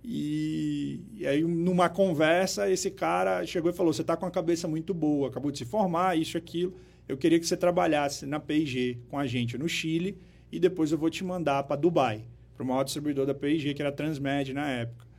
E, 0.03 1.00
e, 1.12 1.26
aí, 1.26 1.42
numa 1.42 1.88
conversa, 1.90 2.70
esse 2.70 2.90
cara 2.90 3.44
chegou 3.44 3.70
e 3.70 3.74
falou: 3.74 3.92
Você 3.92 4.00
está 4.00 4.16
com 4.16 4.24
a 4.24 4.31
cabeça 4.31 4.66
muito 4.66 4.94
boa, 4.94 5.29
acabou 5.29 5.50
de 5.50 5.59
se 5.59 5.66
formar, 5.66 6.16
isso, 6.16 6.38
aquilo 6.38 6.74
eu 7.10 7.16
queria 7.16 7.40
que 7.40 7.46
você 7.46 7.56
trabalhasse 7.56 8.24
na 8.24 8.38
P&G 8.38 8.98
com 9.08 9.18
a 9.18 9.26
gente 9.26 9.58
no 9.58 9.68
Chile 9.68 10.16
e 10.52 10.60
depois 10.60 10.92
eu 10.92 10.98
vou 10.98 11.10
te 11.10 11.24
mandar 11.24 11.64
para 11.64 11.74
Dubai, 11.74 12.22
para 12.54 12.62
o 12.62 12.66
maior 12.66 12.84
distribuidor 12.84 13.26
da 13.26 13.34
P&G, 13.34 13.74
que 13.74 13.82
era 13.82 13.90
Transmed 13.90 14.54
na 14.54 14.70
época. 14.70 15.10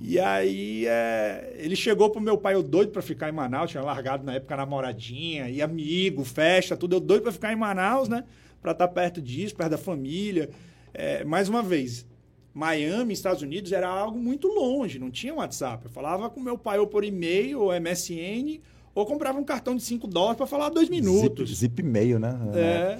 E 0.00 0.18
aí 0.18 0.86
é, 0.86 1.54
ele 1.56 1.76
chegou 1.76 2.10
pro 2.10 2.20
meu 2.20 2.36
pai, 2.36 2.54
eu 2.54 2.62
doido 2.62 2.90
para 2.90 3.00
ficar 3.00 3.28
em 3.28 3.32
Manaus, 3.32 3.70
tinha 3.70 3.82
largado 3.82 4.24
na 4.24 4.34
época 4.34 4.56
namoradinha, 4.56 5.48
e 5.48 5.62
amigo, 5.62 6.24
festa, 6.24 6.76
tudo, 6.76 6.96
eu 6.96 7.00
doido 7.00 7.22
para 7.22 7.32
ficar 7.32 7.52
em 7.52 7.56
Manaus, 7.56 8.08
né? 8.08 8.24
Para 8.60 8.72
estar 8.72 8.88
tá 8.88 8.92
perto 8.92 9.22
disso, 9.22 9.54
perto 9.54 9.70
da 9.70 9.78
família. 9.78 10.50
É, 10.92 11.22
mais 11.22 11.48
uma 11.48 11.62
vez, 11.62 12.06
Miami, 12.52 13.12
Estados 13.12 13.42
Unidos, 13.42 13.70
era 13.70 13.88
algo 13.88 14.18
muito 14.18 14.48
longe, 14.48 14.98
não 14.98 15.10
tinha 15.10 15.34
WhatsApp. 15.34 15.84
Eu 15.84 15.90
falava 15.90 16.28
com 16.28 16.40
meu 16.40 16.58
pai 16.58 16.78
ou 16.78 16.88
por 16.88 17.04
e-mail, 17.04 17.60
ou 17.60 17.72
MSN, 17.78 18.58
ou 18.94 19.06
comprava 19.06 19.38
um 19.38 19.44
cartão 19.44 19.76
de 19.76 19.82
5 19.82 20.06
dólares 20.06 20.36
para 20.36 20.46
falar 20.46 20.68
dois 20.68 20.88
minutos. 20.88 21.48
Zip, 21.50 21.76
zip 21.76 21.82
meio, 21.82 22.18
né? 22.18 22.36
É. 22.54 22.98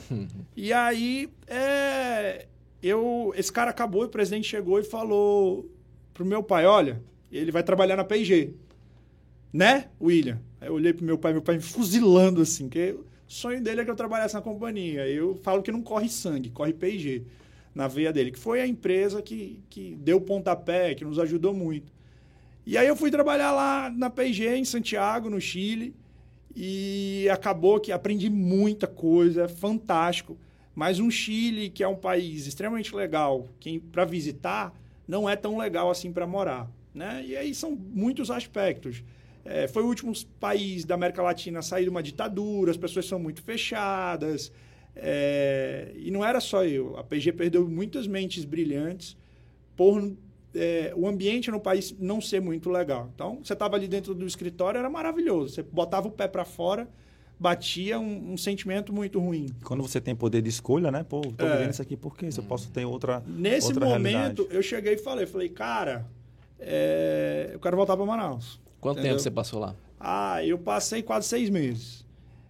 e 0.56 0.72
aí, 0.72 1.28
é, 1.46 2.46
eu, 2.82 3.32
esse 3.36 3.52
cara 3.52 3.70
acabou, 3.70 4.04
o 4.04 4.08
presidente 4.08 4.48
chegou 4.48 4.78
e 4.78 4.84
falou 4.84 5.68
pro 6.14 6.24
meu 6.24 6.42
pai, 6.42 6.66
olha, 6.66 7.02
ele 7.30 7.50
vai 7.50 7.62
trabalhar 7.62 7.96
na 7.96 8.04
P&G. 8.04 8.54
Né, 9.52 9.88
William? 10.00 10.40
Aí 10.60 10.68
eu 10.68 10.74
olhei 10.74 10.92
pro 10.92 11.04
meu 11.04 11.18
pai, 11.18 11.32
meu 11.32 11.42
pai 11.42 11.56
me 11.56 11.62
fuzilando 11.62 12.40
assim, 12.40 12.68
que 12.68 12.92
o 12.92 13.04
sonho 13.26 13.60
dele 13.60 13.80
é 13.80 13.84
que 13.84 13.90
eu 13.90 13.96
trabalhasse 13.96 14.34
na 14.34 14.40
companhia. 14.40 15.08
Eu 15.08 15.34
falo 15.42 15.62
que 15.62 15.72
não 15.72 15.82
corre 15.82 16.08
sangue, 16.08 16.50
corre 16.50 16.72
P&G 16.72 17.24
na 17.74 17.88
veia 17.88 18.12
dele, 18.12 18.30
que 18.30 18.38
foi 18.38 18.60
a 18.60 18.66
empresa 18.66 19.22
que, 19.22 19.60
que 19.68 19.96
deu 19.96 20.20
pontapé, 20.20 20.94
que 20.94 21.04
nos 21.04 21.18
ajudou 21.18 21.54
muito. 21.54 21.92
E 22.66 22.76
aí 22.76 22.86
eu 22.86 22.96
fui 22.96 23.10
trabalhar 23.10 23.52
lá 23.52 23.90
na 23.90 24.10
P&G 24.10 24.56
em 24.56 24.64
Santiago, 24.64 25.30
no 25.30 25.40
Chile, 25.40 25.94
e 26.54 27.28
acabou 27.30 27.80
que 27.80 27.92
aprendi 27.92 28.28
muita 28.28 28.86
coisa, 28.86 29.48
fantástico. 29.48 30.38
Mas 30.74 31.00
um 31.00 31.10
Chile, 31.10 31.70
que 31.70 31.82
é 31.82 31.88
um 31.88 31.96
país 31.96 32.46
extremamente 32.46 32.94
legal 32.94 33.48
para 33.90 34.04
visitar, 34.04 34.72
não 35.06 35.28
é 35.28 35.36
tão 35.36 35.58
legal 35.58 35.90
assim 35.90 36.12
para 36.12 36.26
morar. 36.26 36.70
Né? 36.94 37.24
E 37.26 37.36
aí 37.36 37.54
são 37.54 37.72
muitos 37.72 38.30
aspectos. 38.30 39.02
É, 39.44 39.66
foi 39.66 39.82
o 39.82 39.86
último 39.86 40.12
país 40.38 40.84
da 40.84 40.94
América 40.94 41.22
Latina 41.22 41.60
a 41.60 41.62
sair 41.62 41.84
de 41.84 41.90
uma 41.90 42.02
ditadura, 42.02 42.70
as 42.70 42.76
pessoas 42.76 43.06
são 43.06 43.18
muito 43.18 43.42
fechadas. 43.42 44.52
É, 44.94 45.92
e 45.96 46.10
não 46.10 46.24
era 46.24 46.40
só 46.40 46.64
eu. 46.64 46.96
A 46.96 47.04
PG 47.04 47.32
perdeu 47.32 47.68
muitas 47.68 48.06
mentes 48.06 48.44
brilhantes 48.44 49.16
por 49.76 50.12
é, 50.54 50.92
o 50.96 51.06
ambiente 51.06 51.50
no 51.50 51.60
país 51.60 51.94
não 51.98 52.20
ser 52.20 52.40
muito 52.40 52.70
legal. 52.70 53.10
Então, 53.14 53.38
você 53.42 53.52
estava 53.52 53.76
ali 53.76 53.86
dentro 53.86 54.14
do 54.14 54.26
escritório, 54.26 54.78
era 54.78 54.90
maravilhoso. 54.90 55.54
Você 55.54 55.62
botava 55.62 56.08
o 56.08 56.10
pé 56.10 56.26
para 56.26 56.44
fora, 56.44 56.88
batia 57.38 57.98
um, 57.98 58.32
um, 58.32 58.36
sentimento 58.36 58.92
muito 58.92 59.18
ruim. 59.18 59.46
Quando 59.64 59.82
você 59.82 60.00
tem 60.00 60.14
poder 60.14 60.42
de 60.42 60.48
escolha, 60.48 60.90
né? 60.90 61.04
Pô, 61.04 61.20
tô 61.20 61.46
é. 61.46 61.52
vivendo 61.52 61.70
isso 61.72 61.82
aqui 61.82 61.96
por 61.96 62.16
quê? 62.16 62.30
Se 62.30 62.40
eu 62.40 62.44
posso 62.44 62.70
ter 62.70 62.84
outra 62.84 63.22
Nesse 63.26 63.68
outra 63.68 63.86
momento, 63.86 64.42
realidade. 64.42 64.56
eu 64.56 64.62
cheguei 64.62 64.94
e 64.94 64.98
falei, 64.98 65.26
falei, 65.26 65.48
cara, 65.48 66.06
é, 66.58 67.50
eu 67.52 67.60
quero 67.60 67.76
voltar 67.76 67.96
para 67.96 68.04
Manaus. 68.04 68.60
Quanto 68.80 68.98
entendeu? 68.98 69.12
tempo 69.12 69.22
você 69.22 69.30
passou 69.30 69.60
lá? 69.60 69.74
Ah, 69.98 70.44
eu 70.44 70.58
passei 70.58 71.02
quase 71.02 71.28
seis 71.28 71.48
meses. 71.48 72.04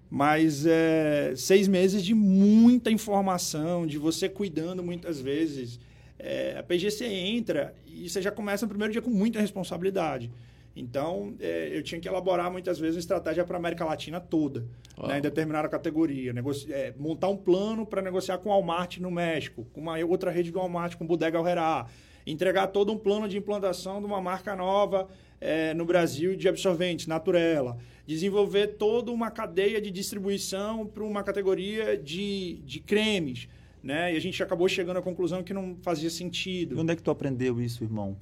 Mas 0.09 0.67
é, 0.67 1.35
seis 1.37 1.69
meses 1.69 2.03
de 2.03 2.15
muita 2.15 2.91
informação, 2.91 3.87
de 3.87 3.97
você 3.97 4.29
cuidando 4.29 4.83
muitas 4.83 5.21
vezes 5.21 5.79
é, 6.23 6.59
a 6.59 6.63
PGC 6.63 7.05
entra 7.07 7.75
e 7.87 8.09
você 8.09 8.21
já 8.21 8.31
começa 8.31 8.65
no 8.65 8.69
primeiro 8.69 8.93
dia 8.93 9.03
com 9.03 9.11
muita 9.11 9.41
responsabilidade. 9.41 10.31
Então, 10.75 11.35
é, 11.41 11.71
eu 11.73 11.83
tinha 11.83 12.01
que 12.01 12.09
elaborar 12.09 12.51
muitas 12.51 12.79
vezes 12.79 12.97
uma 12.97 13.01
estratégia 13.01 13.45
para 13.45 13.57
a 13.57 13.59
América 13.59 13.85
Latina 13.85 14.21
toda, 14.21 14.65
né, 15.03 15.19
em 15.19 15.21
determinada 15.21 15.69
categoria. 15.69 16.33
Negoci 16.33 16.73
é, 16.73 16.95
montar 16.97 17.29
um 17.29 17.37
plano 17.37 17.85
para 17.85 18.01
negociar 18.01 18.39
com 18.39 18.49
o 18.49 18.53
Walmart 18.53 18.99
no 18.99 19.11
México, 19.11 19.67
com 19.73 19.81
uma 19.81 19.99
outra 19.99 20.31
rede 20.31 20.51
do 20.51 20.59
Walmart, 20.59 20.97
com 20.97 21.05
o 21.05 21.07
Bodega 21.07 21.39
Herrera. 21.39 21.87
Entregar 22.27 22.69
todo 22.69 22.93
um 22.93 22.99
plano 22.99 23.29
de 23.29 23.37
implantação 23.37 23.99
de 23.99 24.07
uma 24.07 24.21
marca 24.21 24.55
nova 24.55 25.09
é, 25.41 25.75
no 25.75 25.85
Brasil 25.85 26.37
de 26.37 26.49
absorventes, 26.49 27.07
Naturela. 27.07 27.79
Desenvolver 28.07 28.69
toda 28.79 29.11
uma 29.11 29.31
cadeia 29.31 29.81
de 29.81 29.91
distribuição 29.91 30.87
para 30.87 31.03
uma 31.03 31.23
categoria 31.23 31.97
de, 31.97 32.61
de 32.65 32.79
cremes 32.79 33.49
né? 33.83 34.13
E 34.13 34.17
a 34.17 34.21
gente 34.21 34.43
acabou 34.43 34.69
chegando 34.69 34.99
à 34.99 35.03
conclusão 35.03 35.43
que 35.43 35.55
não 35.55 35.77
fazia 35.83 36.11
sentido. 36.11 36.77
E 36.77 36.79
onde 36.79 36.93
é 36.93 36.97
que 36.97 37.03
tu 37.03 37.11
aprendeu 37.11 37.61
isso, 37.61 37.83
irmão? 37.83 38.17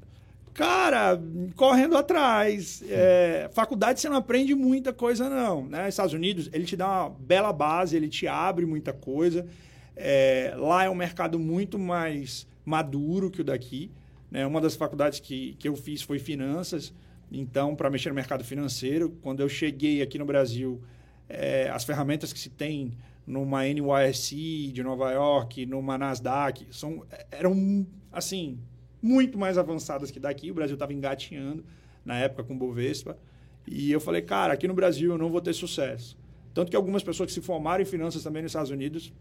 Cara, 0.54 1.20
correndo 1.54 1.96
atrás. 1.96 2.82
É, 2.88 3.48
faculdade 3.52 4.00
você 4.00 4.08
não 4.08 4.16
aprende 4.16 4.54
muita 4.54 4.92
coisa, 4.92 5.28
não. 5.28 5.66
Né? 5.66 5.88
Estados 5.88 6.12
Unidos, 6.12 6.50
ele 6.52 6.64
te 6.64 6.76
dá 6.76 6.88
uma 6.88 7.10
bela 7.10 7.52
base, 7.52 7.96
ele 7.96 8.08
te 8.08 8.26
abre 8.26 8.66
muita 8.66 8.92
coisa. 8.92 9.46
É, 9.94 10.54
lá 10.56 10.84
é 10.84 10.90
um 10.90 10.94
mercado 10.94 11.38
muito 11.38 11.78
mais 11.78 12.46
maduro 12.64 13.30
que 13.30 13.40
o 13.40 13.44
daqui. 13.44 13.90
Né? 14.30 14.46
Uma 14.46 14.60
das 14.60 14.74
faculdades 14.74 15.20
que, 15.20 15.54
que 15.58 15.68
eu 15.68 15.76
fiz 15.76 16.02
foi 16.02 16.18
finanças. 16.18 16.92
Então, 17.30 17.76
para 17.76 17.90
mexer 17.90 18.08
no 18.08 18.14
mercado 18.14 18.42
financeiro, 18.42 19.16
quando 19.22 19.40
eu 19.40 19.48
cheguei 19.48 20.02
aqui 20.02 20.18
no 20.18 20.24
Brasil, 20.24 20.80
é, 21.28 21.68
as 21.68 21.84
ferramentas 21.84 22.32
que 22.32 22.38
se 22.38 22.48
tem 22.48 22.96
numa 23.28 23.62
NYSE 23.64 24.72
de 24.72 24.82
Nova 24.82 25.12
York, 25.12 25.66
numa 25.66 25.98
Nasdaq, 25.98 26.66
são, 26.70 27.04
eram, 27.30 27.86
assim, 28.10 28.58
muito 29.02 29.38
mais 29.38 29.58
avançadas 29.58 30.10
que 30.10 30.18
daqui. 30.18 30.50
O 30.50 30.54
Brasil 30.54 30.74
estava 30.74 30.94
engatinhando 30.94 31.62
na 32.02 32.18
época 32.18 32.42
com 32.42 32.54
o 32.54 32.56
Bovespa. 32.56 33.18
E 33.66 33.92
eu 33.92 34.00
falei, 34.00 34.22
cara, 34.22 34.54
aqui 34.54 34.66
no 34.66 34.72
Brasil 34.72 35.12
eu 35.12 35.18
não 35.18 35.30
vou 35.30 35.42
ter 35.42 35.52
sucesso. 35.52 36.16
Tanto 36.54 36.70
que 36.70 36.76
algumas 36.76 37.02
pessoas 37.02 37.26
que 37.28 37.34
se 37.34 37.42
formaram 37.42 37.82
em 37.82 37.86
finanças 37.86 38.22
também 38.22 38.42
nos 38.42 38.50
Estados 38.50 38.70
Unidos 38.70 39.12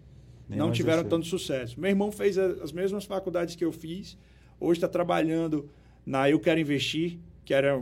Nem 0.47 0.57
não 0.57 0.71
tiveram 0.71 1.03
tanto 1.03 1.25
sucesso. 1.25 1.77
Meu 1.77 1.89
irmão 1.89 2.09
fez 2.09 2.37
as 2.37 2.71
mesmas 2.71 3.03
faculdades 3.03 3.55
que 3.55 3.65
eu 3.65 3.73
fiz. 3.73 4.17
Hoje 4.57 4.77
está 4.77 4.87
trabalhando 4.87 5.69
na 6.05 6.29
Eu 6.29 6.39
Quero 6.39 6.61
Investir, 6.61 7.19
que 7.43 7.53
era 7.53 7.77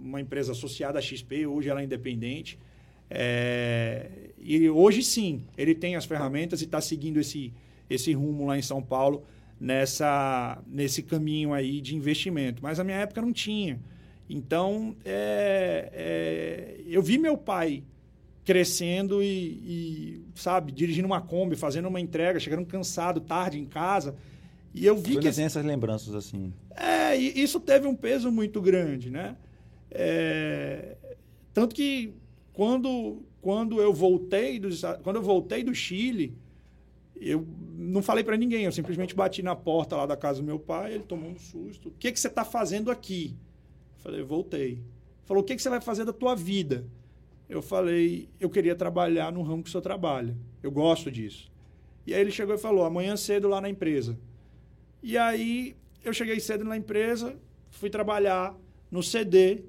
uma 0.00 0.20
empresa 0.20 0.52
associada 0.52 1.00
à 1.00 1.02
XP. 1.02 1.48
Hoje 1.48 1.68
ela 1.68 1.80
é 1.80 1.84
independente. 1.84 2.60
É... 3.10 4.10
E 4.38 4.68
hoje 4.70 5.02
sim, 5.02 5.44
ele 5.56 5.74
tem 5.74 5.96
as 5.96 6.04
ferramentas 6.04 6.60
e 6.62 6.64
está 6.64 6.80
seguindo 6.80 7.18
esse, 7.20 7.52
esse 7.88 8.12
rumo 8.12 8.46
lá 8.46 8.56
em 8.56 8.62
São 8.62 8.82
Paulo 8.82 9.24
nessa, 9.60 10.62
nesse 10.66 11.02
caminho 11.02 11.52
aí 11.52 11.80
de 11.80 11.96
investimento. 11.96 12.62
Mas 12.62 12.78
na 12.78 12.84
minha 12.84 12.98
época 12.98 13.20
não 13.20 13.32
tinha. 13.32 13.78
Então, 14.28 14.94
é, 15.04 15.90
é, 15.92 16.80
eu 16.86 17.02
vi 17.02 17.18
meu 17.18 17.36
pai 17.36 17.82
crescendo 18.44 19.22
e, 19.22 19.26
e, 19.26 20.22
sabe, 20.34 20.72
dirigindo 20.72 21.06
uma 21.06 21.20
Kombi, 21.20 21.56
fazendo 21.56 21.88
uma 21.88 22.00
entrega, 22.00 22.40
chegando 22.40 22.64
cansado 22.64 23.20
tarde 23.20 23.58
em 23.58 23.64
casa. 23.64 24.14
E 24.74 24.86
eu 24.86 24.96
vi 24.96 25.14
Foi 25.14 25.22
que. 25.22 25.28
essas 25.28 25.64
lembranças 25.64 26.14
assim. 26.14 26.52
É, 26.76 27.18
e 27.18 27.42
isso 27.42 27.58
teve 27.58 27.86
um 27.86 27.94
peso 27.94 28.30
muito 28.30 28.60
grande, 28.60 29.10
né? 29.10 29.36
É, 29.90 30.96
tanto 31.52 31.74
que 31.74 32.14
quando, 32.58 33.22
quando 33.40 33.80
eu 33.80 33.94
voltei 33.94 34.58
do, 34.58 34.68
quando 35.04 35.14
eu 35.14 35.22
voltei 35.22 35.62
do 35.62 35.72
Chile, 35.72 36.36
eu 37.14 37.46
não 37.76 38.02
falei 38.02 38.24
para 38.24 38.36
ninguém, 38.36 38.64
eu 38.64 38.72
simplesmente 38.72 39.14
bati 39.14 39.44
na 39.44 39.54
porta 39.54 39.94
lá 39.94 40.06
da 40.06 40.16
casa 40.16 40.40
do 40.40 40.44
meu 40.44 40.58
pai, 40.58 40.94
ele 40.94 41.04
tomou 41.04 41.30
um 41.30 41.38
susto. 41.38 41.90
O 41.90 41.92
que, 41.92 42.10
que 42.10 42.18
você 42.18 42.26
está 42.26 42.44
fazendo 42.44 42.90
aqui? 42.90 43.36
Eu 43.96 44.02
falei, 44.02 44.22
voltei. 44.24 44.82
Falou, 45.24 45.40
o 45.40 45.46
que, 45.46 45.54
que 45.54 45.62
você 45.62 45.68
vai 45.68 45.80
fazer 45.80 46.04
da 46.04 46.12
tua 46.12 46.34
vida? 46.34 46.84
Eu 47.48 47.62
falei, 47.62 48.28
eu 48.40 48.50
queria 48.50 48.74
trabalhar 48.74 49.30
no 49.30 49.42
ramo 49.42 49.62
que 49.62 49.68
o 49.68 49.70
senhor 49.70 49.82
trabalha. 49.82 50.36
Eu 50.60 50.72
gosto 50.72 51.12
disso. 51.12 51.52
E 52.04 52.12
aí 52.12 52.20
ele 52.20 52.32
chegou 52.32 52.56
e 52.56 52.58
falou, 52.58 52.84
amanhã 52.84 53.16
cedo 53.16 53.46
lá 53.46 53.60
na 53.60 53.70
empresa. 53.70 54.18
E 55.00 55.16
aí 55.16 55.76
eu 56.04 56.12
cheguei 56.12 56.40
cedo 56.40 56.64
na 56.64 56.76
empresa, 56.76 57.36
fui 57.70 57.88
trabalhar 57.88 58.52
no 58.90 59.00
CD, 59.00 59.62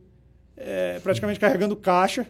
é, 0.57 0.99
praticamente 1.01 1.39
carregando 1.39 1.75
caixa, 1.75 2.27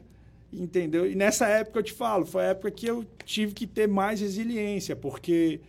entendeu? 0.51 1.09
E 1.09 1.15
nessa 1.15 1.47
época 1.47 1.79
eu 1.79 1.83
te 1.83 1.93
falo, 1.93 2.25
foi 2.25 2.43
a 2.43 2.47
época 2.47 2.71
que 2.71 2.85
eu 2.85 3.05
tive 3.25 3.53
que 3.53 3.67
ter 3.67 3.87
mais 3.87 4.21
resiliência, 4.21 4.95
porque 4.95 5.59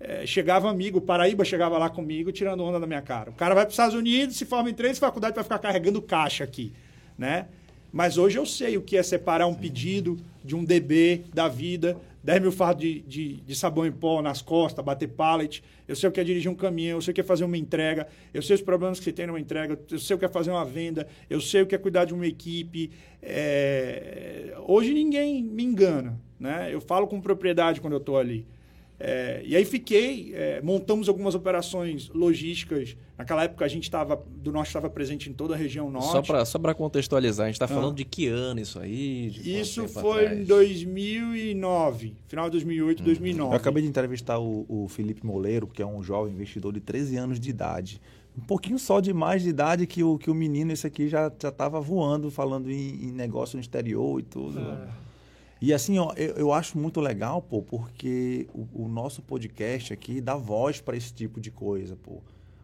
é, 0.00 0.24
chegava 0.26 0.70
amigo, 0.70 0.98
o 0.98 1.02
Paraíba 1.02 1.44
chegava 1.44 1.76
lá 1.76 1.90
comigo 1.90 2.30
tirando 2.30 2.62
onda 2.62 2.78
da 2.78 2.86
minha 2.86 3.02
cara. 3.02 3.30
O 3.30 3.34
cara 3.34 3.54
vai 3.54 3.64
para 3.64 3.70
os 3.70 3.74
Estados 3.74 3.94
Unidos, 3.94 4.36
se 4.36 4.44
forma 4.44 4.70
em 4.70 4.74
três 4.74 4.98
faculdades 4.98 5.34
para 5.34 5.42
ficar 5.42 5.58
carregando 5.58 6.00
caixa 6.00 6.44
aqui, 6.44 6.72
né? 7.16 7.46
Mas 7.92 8.18
hoje 8.18 8.38
eu 8.38 8.44
sei 8.44 8.76
o 8.76 8.82
que 8.82 8.96
é 8.96 9.02
separar 9.02 9.46
um 9.46 9.54
pedido 9.54 10.18
de 10.44 10.54
um 10.54 10.62
DB 10.62 11.24
da 11.32 11.48
vida, 11.48 11.96
10 12.28 12.42
mil 12.42 12.52
fardos 12.52 12.84
de, 12.84 13.00
de, 13.00 13.36
de, 13.40 13.54
sabão 13.54 13.86
em 13.86 13.90
pó 13.90 14.20
nas 14.20 14.42
costas, 14.42 14.84
bater 14.84 15.08
pallet. 15.08 15.64
Eu 15.88 15.96
sei 15.96 16.10
o 16.10 16.12
que 16.12 16.20
é 16.20 16.24
dirigir 16.24 16.50
um 16.50 16.54
caminhão, 16.54 16.98
eu 16.98 17.00
sei 17.00 17.12
o 17.12 17.14
que 17.14 17.22
é 17.22 17.24
fazer 17.24 17.42
uma 17.42 17.56
entrega, 17.56 18.06
eu 18.34 18.42
sei 18.42 18.54
os 18.54 18.60
problemas 18.60 18.98
que 18.98 19.04
você 19.06 19.12
tem 19.12 19.26
numa 19.26 19.40
entrega, 19.40 19.78
eu 19.90 19.98
sei 19.98 20.14
o 20.14 20.18
que 20.18 20.26
é 20.26 20.28
fazer 20.28 20.50
uma 20.50 20.62
venda, 20.62 21.08
eu 21.30 21.40
sei 21.40 21.62
o 21.62 21.66
que 21.66 21.74
é 21.74 21.78
cuidar 21.78 22.04
de 22.04 22.12
uma 22.12 22.26
equipe. 22.26 22.90
É... 23.22 24.54
Hoje 24.66 24.92
ninguém 24.92 25.42
me 25.42 25.64
engana, 25.64 26.20
né? 26.38 26.68
Eu 26.70 26.82
falo 26.82 27.06
com 27.06 27.18
propriedade 27.18 27.80
quando 27.80 27.94
eu 27.94 27.98
estou 27.98 28.18
ali. 28.18 28.46
É, 29.00 29.42
e 29.44 29.54
aí 29.54 29.64
fiquei, 29.64 30.32
é, 30.34 30.60
montamos 30.60 31.08
algumas 31.08 31.34
operações 31.34 32.08
logísticas. 32.08 32.96
Naquela 33.16 33.44
época 33.44 33.64
a 33.64 33.68
gente 33.68 33.84
estava, 33.84 34.20
do 34.28 34.50
norte 34.50 34.68
estava 34.68 34.90
presente 34.90 35.30
em 35.30 35.32
toda 35.32 35.54
a 35.54 35.56
região 35.56 35.90
norte. 35.90 36.10
Só 36.10 36.22
para 36.22 36.44
só 36.44 36.58
contextualizar, 36.74 37.44
a 37.44 37.48
gente 37.48 37.54
está 37.54 37.66
ah. 37.66 37.68
falando 37.68 37.94
de 37.94 38.04
que 38.04 38.26
ano 38.26 38.60
isso 38.60 38.78
aí? 38.78 39.28
isso 39.44 39.86
foi 39.88 40.26
atrás? 40.26 40.40
em 40.40 40.44
2009, 40.44 42.16
final 42.26 42.46
de 42.46 42.52
2008, 42.52 43.00
hum. 43.00 43.04
2009. 43.04 43.52
Eu 43.52 43.56
acabei 43.56 43.82
de 43.82 43.88
entrevistar 43.88 44.38
o, 44.38 44.66
o 44.68 44.88
Felipe 44.88 45.24
Moleiro, 45.24 45.66
que 45.66 45.80
é 45.80 45.86
um 45.86 46.02
jovem 46.02 46.34
investidor 46.34 46.72
de 46.72 46.80
13 46.80 47.16
anos 47.16 47.40
de 47.40 47.50
idade 47.50 48.00
um 48.36 48.40
pouquinho 48.40 48.78
só 48.78 49.00
de 49.00 49.12
mais 49.12 49.42
de 49.42 49.48
idade 49.48 49.84
que 49.84 50.04
o, 50.04 50.16
que 50.16 50.30
o 50.30 50.34
menino, 50.34 50.72
esse 50.72 50.86
aqui 50.86 51.08
já 51.08 51.26
estava 51.26 51.80
voando, 51.80 52.30
falando 52.30 52.70
em, 52.70 53.06
em, 53.06 53.10
negócio 53.10 53.56
no 53.56 53.60
exterior 53.60 54.20
e 54.20 54.22
tudo. 54.22 54.60
É. 54.60 54.88
E 55.60 55.74
assim, 55.74 55.98
ó, 55.98 56.12
eu, 56.16 56.34
eu, 56.36 56.52
acho 56.52 56.78
muito 56.78 57.00
legal, 57.00 57.42
pô, 57.42 57.62
porque 57.62 58.46
o, 58.54 58.84
o 58.84 58.88
nosso 58.88 59.20
podcast 59.20 59.92
aqui 59.92 60.20
dá 60.20 60.36
voz 60.36 60.80
para 60.80 60.96
esse 60.96 61.12
tipo 61.12 61.40
de 61.40 61.50
coisa, 61.50 61.96
pô. 61.96 62.12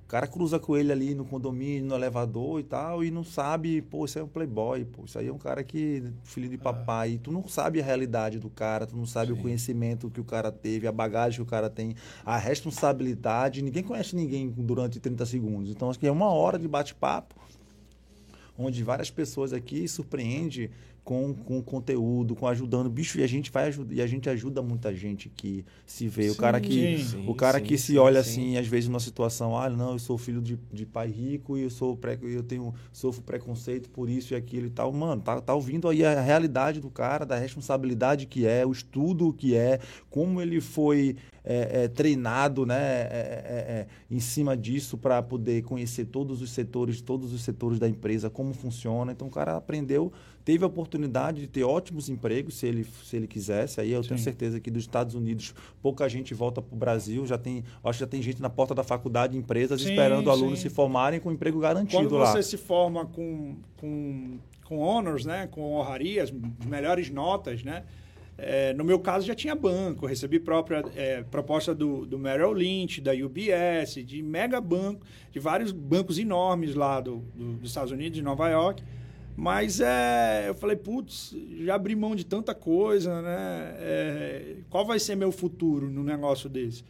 O 0.04 0.06
cara 0.06 0.28
cruza 0.28 0.60
com 0.60 0.76
ele 0.76 0.92
ali 0.92 1.14
no 1.14 1.24
condomínio, 1.24 1.86
no 1.86 1.94
elevador 1.94 2.60
e 2.60 2.62
tal, 2.62 3.02
e 3.02 3.10
não 3.10 3.24
sabe, 3.24 3.82
pô, 3.82 4.04
isso 4.04 4.18
é 4.18 4.22
um 4.22 4.28
playboy, 4.28 4.84
pô, 4.84 5.06
isso 5.06 5.18
aí 5.18 5.26
é 5.26 5.32
um 5.32 5.38
cara 5.38 5.64
que, 5.64 6.04
filho 6.22 6.48
de 6.48 6.54
é. 6.54 6.58
papai, 6.58 7.12
e 7.12 7.18
tu 7.18 7.32
não 7.32 7.48
sabe 7.48 7.80
a 7.80 7.84
realidade 7.84 8.38
do 8.38 8.48
cara, 8.48 8.86
tu 8.86 8.96
não 8.96 9.06
sabe 9.06 9.32
Sim. 9.32 9.38
o 9.38 9.42
conhecimento 9.42 10.10
que 10.10 10.20
o 10.20 10.24
cara 10.24 10.52
teve, 10.52 10.86
a 10.86 10.92
bagagem 10.92 11.38
que 11.38 11.42
o 11.42 11.46
cara 11.46 11.68
tem, 11.68 11.96
a 12.24 12.36
responsabilidade, 12.36 13.60
ninguém 13.60 13.82
conhece 13.82 14.14
ninguém 14.14 14.50
durante 14.50 15.00
30 15.00 15.26
segundos. 15.26 15.70
Então, 15.70 15.90
acho 15.90 15.98
que 15.98 16.06
é 16.06 16.12
uma 16.12 16.30
hora 16.30 16.58
de 16.58 16.68
bate-papo, 16.68 17.34
onde 18.56 18.84
várias 18.84 19.10
pessoas 19.10 19.52
aqui 19.52 19.88
surpreendem 19.88 20.70
com, 21.04 21.34
com 21.34 21.62
conteúdo, 21.62 22.34
com 22.34 22.48
ajudando. 22.48 22.88
Bicho, 22.88 23.18
e 23.18 23.22
a 23.22 23.26
gente 23.26 23.50
vai 23.52 23.70
e 23.90 24.00
a 24.00 24.06
gente 24.06 24.28
ajuda 24.30 24.62
muita 24.62 24.94
gente 24.94 25.28
que 25.28 25.64
se 25.84 26.08
vê. 26.08 26.24
Sim, 26.24 26.30
o 26.30 26.36
cara 26.36 26.60
que, 26.60 26.98
sim, 27.04 27.24
o 27.28 27.34
cara 27.34 27.58
sim, 27.58 27.64
que 27.64 27.78
se 27.78 27.98
olha 27.98 28.20
assim, 28.20 28.56
às 28.56 28.66
vezes, 28.66 28.88
numa 28.88 29.00
situação, 29.00 29.56
ah, 29.56 29.68
não, 29.68 29.92
eu 29.92 29.98
sou 29.98 30.16
filho 30.16 30.40
de, 30.40 30.58
de 30.72 30.86
pai 30.86 31.08
rico 31.08 31.58
e 31.58 31.62
eu 31.62 31.70
sou 31.70 31.94
pré, 31.94 32.18
eu 32.22 32.42
tenho 32.42 32.74
sofro 32.90 33.22
preconceito 33.22 33.90
por 33.90 34.08
isso 34.08 34.32
e 34.32 34.36
aquilo 34.36 34.66
e 34.66 34.70
tal. 34.70 34.90
Mano, 34.92 35.20
tá, 35.20 35.40
tá 35.40 35.54
ouvindo 35.54 35.88
aí 35.88 36.02
a 36.04 36.20
realidade 36.22 36.80
do 36.80 36.90
cara, 36.90 37.26
da 37.26 37.36
responsabilidade 37.36 38.26
que 38.26 38.46
é, 38.46 38.64
o 38.64 38.72
estudo 38.72 39.32
que 39.32 39.54
é, 39.54 39.80
como 40.08 40.40
ele 40.40 40.60
foi 40.60 41.16
é, 41.44 41.84
é, 41.84 41.88
treinado 41.88 42.64
né, 42.64 42.80
é, 42.80 43.44
é, 43.44 43.72
é 43.72 43.86
em 44.10 44.18
cima 44.18 44.56
disso 44.56 44.96
para 44.96 45.22
poder 45.22 45.62
conhecer 45.62 46.06
todos 46.06 46.40
os 46.40 46.50
setores, 46.50 47.02
todos 47.02 47.34
os 47.34 47.42
setores 47.42 47.78
da 47.78 47.86
empresa, 47.86 48.30
como 48.30 48.54
funciona. 48.54 49.12
Então 49.12 49.28
o 49.28 49.30
cara 49.30 49.54
aprendeu 49.54 50.10
teve 50.44 50.62
a 50.62 50.66
oportunidade 50.66 51.40
de 51.40 51.46
ter 51.46 51.64
ótimos 51.64 52.08
empregos, 52.08 52.54
se 52.56 52.66
ele, 52.66 52.84
se 53.04 53.16
ele 53.16 53.26
quisesse. 53.26 53.80
Aí 53.80 53.92
eu 53.92 54.02
Sim. 54.02 54.10
tenho 54.10 54.20
certeza 54.20 54.60
que 54.60 54.70
dos 54.70 54.82
Estados 54.82 55.14
Unidos 55.14 55.54
pouca 55.80 56.08
gente 56.08 56.34
volta 56.34 56.60
para 56.60 56.74
o 56.74 56.78
Brasil. 56.78 57.26
Já 57.26 57.38
tem, 57.38 57.64
acho 57.82 57.98
que 57.98 58.04
já 58.04 58.06
tem 58.06 58.20
gente 58.20 58.42
na 58.42 58.50
porta 58.50 58.74
da 58.74 58.84
faculdade, 58.84 59.36
empresas, 59.36 59.80
sim, 59.80 59.90
esperando 59.90 60.24
sim. 60.24 60.30
alunos 60.30 60.60
se 60.60 60.68
formarem 60.68 61.18
com 61.18 61.32
emprego 61.32 61.58
garantido 61.58 61.96
Quando 61.96 62.16
lá. 62.16 62.26
Quando 62.26 62.36
você 62.36 62.42
se 62.42 62.58
forma 62.58 63.06
com, 63.06 63.56
com, 63.78 64.38
com 64.64 64.78
honors, 64.78 65.24
né, 65.24 65.48
com 65.50 65.74
honrarias, 65.74 66.32
melhores 66.66 67.08
notas, 67.08 67.62
né? 67.62 67.84
É, 68.36 68.74
no 68.74 68.84
meu 68.84 68.98
caso, 68.98 69.24
já 69.24 69.34
tinha 69.34 69.54
banco. 69.54 70.06
Recebi 70.06 70.40
própria 70.40 70.84
é, 70.96 71.22
proposta 71.22 71.74
do, 71.74 72.04
do 72.04 72.18
Merrill 72.18 72.52
Lynch, 72.52 73.00
da 73.00 73.12
UBS, 73.12 74.04
de 74.04 74.22
mega 74.22 74.60
banco, 74.60 75.06
de 75.30 75.38
vários 75.38 75.70
bancos 75.70 76.18
enormes 76.18 76.74
lá 76.74 77.00
do, 77.00 77.18
do, 77.34 77.54
dos 77.54 77.70
Estados 77.70 77.92
Unidos, 77.92 78.16
de 78.16 78.22
Nova 78.22 78.48
York. 78.48 78.82
Mas 79.36 79.80
é, 79.80 80.44
eu 80.48 80.54
falei, 80.54 80.76
putz, 80.76 81.34
já 81.64 81.74
abri 81.74 81.96
mão 81.96 82.14
de 82.14 82.24
tanta 82.24 82.54
coisa, 82.54 83.20
né? 83.20 83.74
É, 83.78 84.56
qual 84.70 84.86
vai 84.86 84.98
ser 84.98 85.16
meu 85.16 85.32
futuro 85.32 85.90
no 85.90 86.04
negócio 86.04 86.48
desse? 86.48 86.84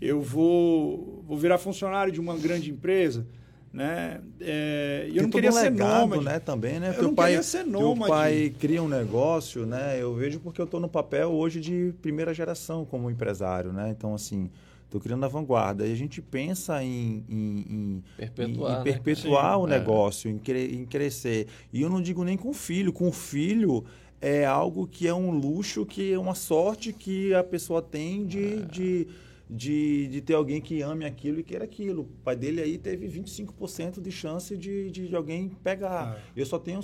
Eu 0.00 0.20
vou, 0.20 1.24
vou 1.26 1.36
virar 1.36 1.58
funcionário 1.58 2.12
de 2.12 2.20
uma 2.20 2.36
grande 2.36 2.70
empresa, 2.70 3.26
né? 3.72 4.20
É, 4.40 5.10
eu 5.12 5.24
não 5.24 5.30
queria 5.30 5.50
um 5.50 5.52
ser 5.52 5.70
legado, 5.70 6.00
nômade. 6.00 6.24
né? 6.24 6.38
Também, 6.38 6.78
né? 6.78 6.94
Eu 6.96 7.02
não 7.02 7.14
pai, 7.14 7.30
queria 7.30 7.42
ser 7.42 7.64
nômade. 7.64 8.12
O 8.12 8.14
pai 8.14 8.54
cria 8.56 8.80
um 8.80 8.88
negócio, 8.88 9.66
né? 9.66 10.00
Eu 10.00 10.14
vejo 10.14 10.38
porque 10.38 10.60
eu 10.60 10.66
estou 10.66 10.78
no 10.78 10.88
papel 10.88 11.30
hoje 11.32 11.60
de 11.60 11.92
primeira 12.00 12.32
geração 12.32 12.84
como 12.84 13.10
empresário, 13.10 13.72
né? 13.72 13.90
Então, 13.90 14.14
assim, 14.14 14.48
Estou 14.88 14.98
criando 15.02 15.22
a 15.24 15.28
vanguarda. 15.28 15.86
E 15.86 15.92
a 15.92 15.94
gente 15.94 16.22
pensa 16.22 16.82
em, 16.82 17.22
em, 17.28 17.64
em 17.68 18.04
perpetuar, 18.16 18.78
em, 18.78 18.80
em 18.80 18.84
perpetuar 18.84 19.50
né? 19.50 19.56
o 19.56 19.66
é. 19.66 19.70
negócio, 19.78 20.30
em, 20.30 20.38
cre 20.38 20.74
em 20.74 20.86
crescer. 20.86 21.46
E 21.70 21.82
eu 21.82 21.90
não 21.90 22.00
digo 22.00 22.24
nem 22.24 22.38
com 22.38 22.54
filho. 22.54 22.90
Com 22.90 23.12
filho 23.12 23.84
é 24.18 24.46
algo 24.46 24.86
que 24.86 25.06
é 25.06 25.12
um 25.12 25.30
luxo, 25.30 25.84
que 25.84 26.14
é 26.14 26.18
uma 26.18 26.34
sorte 26.34 26.94
que 26.94 27.34
a 27.34 27.44
pessoa 27.44 27.82
tem 27.82 28.24
de, 28.24 28.54
é. 28.54 28.56
de, 28.62 29.08
de, 29.50 30.08
de, 30.08 30.20
ter 30.22 30.32
alguém 30.32 30.58
que 30.58 30.80
ame 30.80 31.04
aquilo 31.04 31.38
e 31.38 31.42
queira 31.42 31.64
aquilo. 31.64 32.04
O 32.04 32.24
pai 32.24 32.34
dele 32.34 32.62
aí 32.62 32.78
teve 32.78 33.06
25% 33.08 34.00
de 34.00 34.10
chance 34.10 34.56
de, 34.56 34.90
de, 34.90 35.06
de 35.06 35.14
alguém 35.14 35.50
pegar. 35.62 36.16
É. 36.34 36.40
Eu, 36.40 36.46
só 36.46 36.58
tenho, 36.58 36.80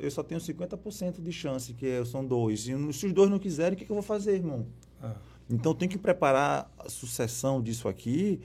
eu 0.00 0.10
só 0.10 0.24
tenho 0.24 0.40
50% 0.40 1.22
de 1.22 1.30
chance, 1.30 1.72
que 1.72 2.04
são 2.04 2.26
dois. 2.26 2.66
E 2.66 2.92
se 2.92 3.06
os 3.06 3.12
dois 3.12 3.30
não 3.30 3.38
quiserem, 3.38 3.74
o 3.74 3.76
que, 3.76 3.84
que 3.84 3.92
eu 3.92 3.96
vou 3.96 4.02
fazer, 4.02 4.32
irmão? 4.34 4.66
É. 5.00 5.33
Então 5.48 5.74
tem 5.74 5.88
que 5.88 5.98
preparar 5.98 6.70
a 6.78 6.88
sucessão 6.88 7.62
disso 7.62 7.88
aqui 7.88 8.40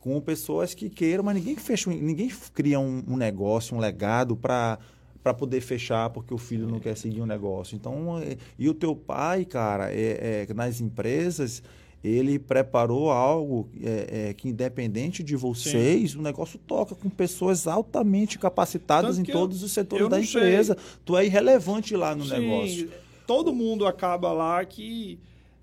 com 0.00 0.20
pessoas 0.20 0.74
que 0.74 0.88
queiram, 0.88 1.24
mas 1.24 1.34
ninguém 1.34 1.56
fecha, 1.56 1.90
ninguém 1.90 2.30
cria 2.54 2.78
um, 2.78 3.02
um 3.06 3.16
negócio, 3.16 3.76
um 3.76 3.80
legado 3.80 4.36
para 4.36 4.78
para 5.22 5.34
poder 5.34 5.60
fechar 5.60 6.08
porque 6.10 6.32
o 6.32 6.38
filho 6.38 6.66
não 6.66 6.78
quer 6.78 6.96
seguir 6.96 7.20
um 7.20 7.26
negócio. 7.26 7.74
Então, 7.74 8.20
e 8.58 8.68
o 8.68 8.72
teu 8.72 8.94
pai, 8.94 9.44
cara, 9.44 9.92
é, 9.92 10.46
é, 10.48 10.54
nas 10.54 10.80
empresas, 10.80 11.62
ele 12.02 12.38
preparou 12.38 13.10
algo 13.10 13.68
é, 13.82 14.28
é, 14.28 14.34
que, 14.34 14.48
independente 14.48 15.22
de 15.22 15.36
vocês, 15.36 16.12
Sim. 16.12 16.18
o 16.18 16.22
negócio 16.22 16.58
toca 16.58 16.94
com 16.94 17.10
pessoas 17.10 17.66
altamente 17.66 18.38
capacitadas 18.38 19.18
em 19.18 19.24
todos 19.24 19.60
eu, 19.60 19.66
os 19.66 19.72
setores 19.72 20.08
da 20.08 20.20
empresa. 20.20 20.74
Sei. 20.74 20.98
Tu 21.04 21.16
é 21.16 21.26
irrelevante 21.26 21.96
lá 21.96 22.14
no 22.14 22.24
Sim, 22.24 22.38
negócio. 22.38 22.90
Todo 23.26 23.52
mundo 23.52 23.86
acaba 23.86 24.32
lá 24.32 24.64
que 24.64 25.18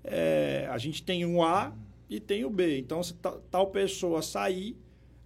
é, 0.06 0.68
a 0.70 0.78
gente 0.78 1.02
tem 1.02 1.24
um 1.24 1.42
A 1.42 1.72
e 2.08 2.20
tem 2.20 2.44
o 2.44 2.50
B. 2.50 2.78
Então, 2.78 3.02
se 3.02 3.14
tal 3.50 3.66
pessoa 3.68 4.22
sair, 4.22 4.76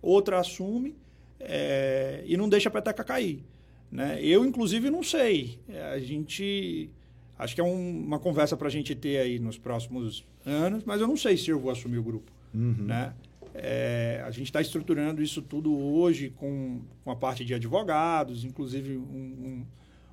outra 0.01 0.41
assume 0.41 0.97
é, 1.39 2.22
e 2.26 2.37
não 2.37 2.49
deixa 2.49 2.68
a 2.68 2.72
peteca 2.72 3.05
cair. 3.05 3.45
Né? 3.91 4.18
Eu, 4.22 4.45
inclusive, 4.45 4.91
não 4.91 5.03
sei. 5.03 5.59
A 5.93 5.99
gente 5.99 6.91
Acho 7.41 7.55
que 7.55 7.61
é 7.61 7.64
um, 7.64 8.05
uma 8.05 8.18
conversa 8.18 8.55
para 8.55 8.68
a 8.68 8.70
gente 8.70 8.95
ter 8.95 9.16
aí 9.16 9.39
nos 9.39 9.57
próximos 9.57 10.26
anos, 10.45 10.85
mas 10.85 11.01
eu 11.01 11.09
não 11.09 11.16
sei 11.16 11.39
se 11.39 11.49
eu 11.49 11.59
vou 11.59 11.70
assumir 11.70 11.97
o 11.97 12.03
grupo. 12.03 12.31
Uhum. 12.53 12.85
Né? 12.85 13.14
É, 13.55 14.22
a 14.26 14.31
gente 14.31 14.45
está 14.45 14.61
estruturando 14.61 15.22
isso 15.22 15.41
tudo 15.41 15.74
hoje 15.74 16.28
com, 16.37 16.83
com 17.03 17.11
a 17.11 17.16
parte 17.16 17.43
de 17.43 17.55
advogados, 17.55 18.45
inclusive 18.45 18.99
um, 18.99 19.01
um, 19.01 19.66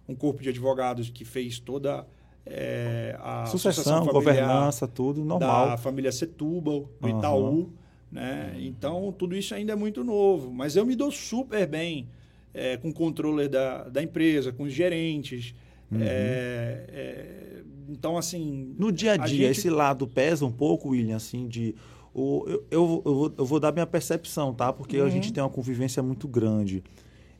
um 0.07 0.15
corpo 0.15 0.41
de 0.41 0.47
advogados 0.47 1.09
que 1.09 1.25
fez 1.25 1.59
toda 1.59 2.07
é, 2.49 3.17
a 3.19 3.45
sucessão, 3.45 4.05
governança, 4.05 4.87
tudo 4.87 5.23
normal. 5.23 5.69
Da 5.69 5.77
família 5.77 6.11
Setúbal, 6.11 6.89
do 6.99 7.07
uhum. 7.07 7.17
Itaú. 7.17 7.69
Né? 8.11 8.55
Então, 8.59 9.13
tudo 9.17 9.35
isso 9.35 9.53
ainda 9.53 9.73
é 9.73 9.75
muito 9.75 10.03
novo. 10.03 10.51
Mas 10.51 10.75
eu 10.75 10.85
me 10.85 10.95
dou 10.95 11.11
super 11.11 11.67
bem 11.67 12.07
é, 12.53 12.77
com 12.77 12.89
o 12.89 12.93
controller 12.93 13.49
da, 13.49 13.83
da 13.89 14.01
empresa, 14.01 14.51
com 14.51 14.63
os 14.63 14.73
gerentes. 14.73 15.53
Uhum. 15.91 15.99
É, 16.01 16.85
é, 16.89 17.63
então, 17.89 18.17
assim. 18.17 18.75
No 18.77 18.91
dia 18.91 19.13
a 19.13 19.17
dia, 19.17 19.25
a 19.25 19.27
gente... 19.27 19.59
esse 19.59 19.69
lado 19.69 20.07
pesa 20.07 20.45
um 20.45 20.51
pouco, 20.51 20.89
William, 20.89 21.15
assim, 21.15 21.47
de. 21.47 21.75
O, 22.13 22.43
eu, 22.47 22.65
eu, 22.71 23.01
eu, 23.05 23.15
vou, 23.15 23.33
eu 23.37 23.45
vou 23.45 23.59
dar 23.59 23.71
minha 23.71 23.85
percepção, 23.85 24.53
tá? 24.53 24.73
Porque 24.73 24.99
uhum. 24.99 25.05
a 25.05 25.09
gente 25.09 25.31
tem 25.31 25.43
uma 25.43 25.49
convivência 25.49 26.01
muito 26.01 26.27
grande. 26.27 26.83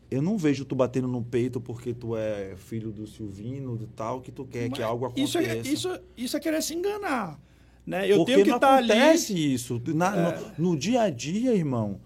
Eu 0.09 0.21
não 0.21 0.37
vejo 0.37 0.63
tu 0.63 0.75
batendo 0.75 1.07
no 1.07 1.21
peito 1.21 1.59
porque 1.59 1.93
tu 1.93 2.15
é 2.15 2.55
filho 2.55 2.91
do 2.91 3.05
Silvino, 3.05 3.75
do 3.75 3.87
tal, 3.87 4.21
que 4.21 4.31
tu 4.31 4.45
quer 4.45 4.69
Mas 4.69 4.77
que 4.77 4.83
algo 4.83 5.05
aconteça. 5.05 5.41
Isso 5.41 5.51
é, 5.51 5.57
isso, 5.59 5.99
isso 6.15 6.37
é 6.37 6.39
querer 6.39 6.61
se 6.61 6.73
enganar. 6.73 7.39
Né? 7.85 8.09
Eu 8.09 8.17
porque 8.17 8.33
tenho 8.33 8.45
que 8.45 8.51
estar 8.51 8.67
tá 8.67 8.75
ali. 8.75 8.91
acontece 8.91 9.53
isso. 9.53 9.81
Na, 9.87 10.15
é. 10.15 10.39
no, 10.57 10.71
no, 10.71 10.77
dia 10.77 11.01
a 11.03 11.09
dia, 11.09 11.53
irmão. 11.53 11.99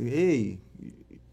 Ei, 0.00 0.58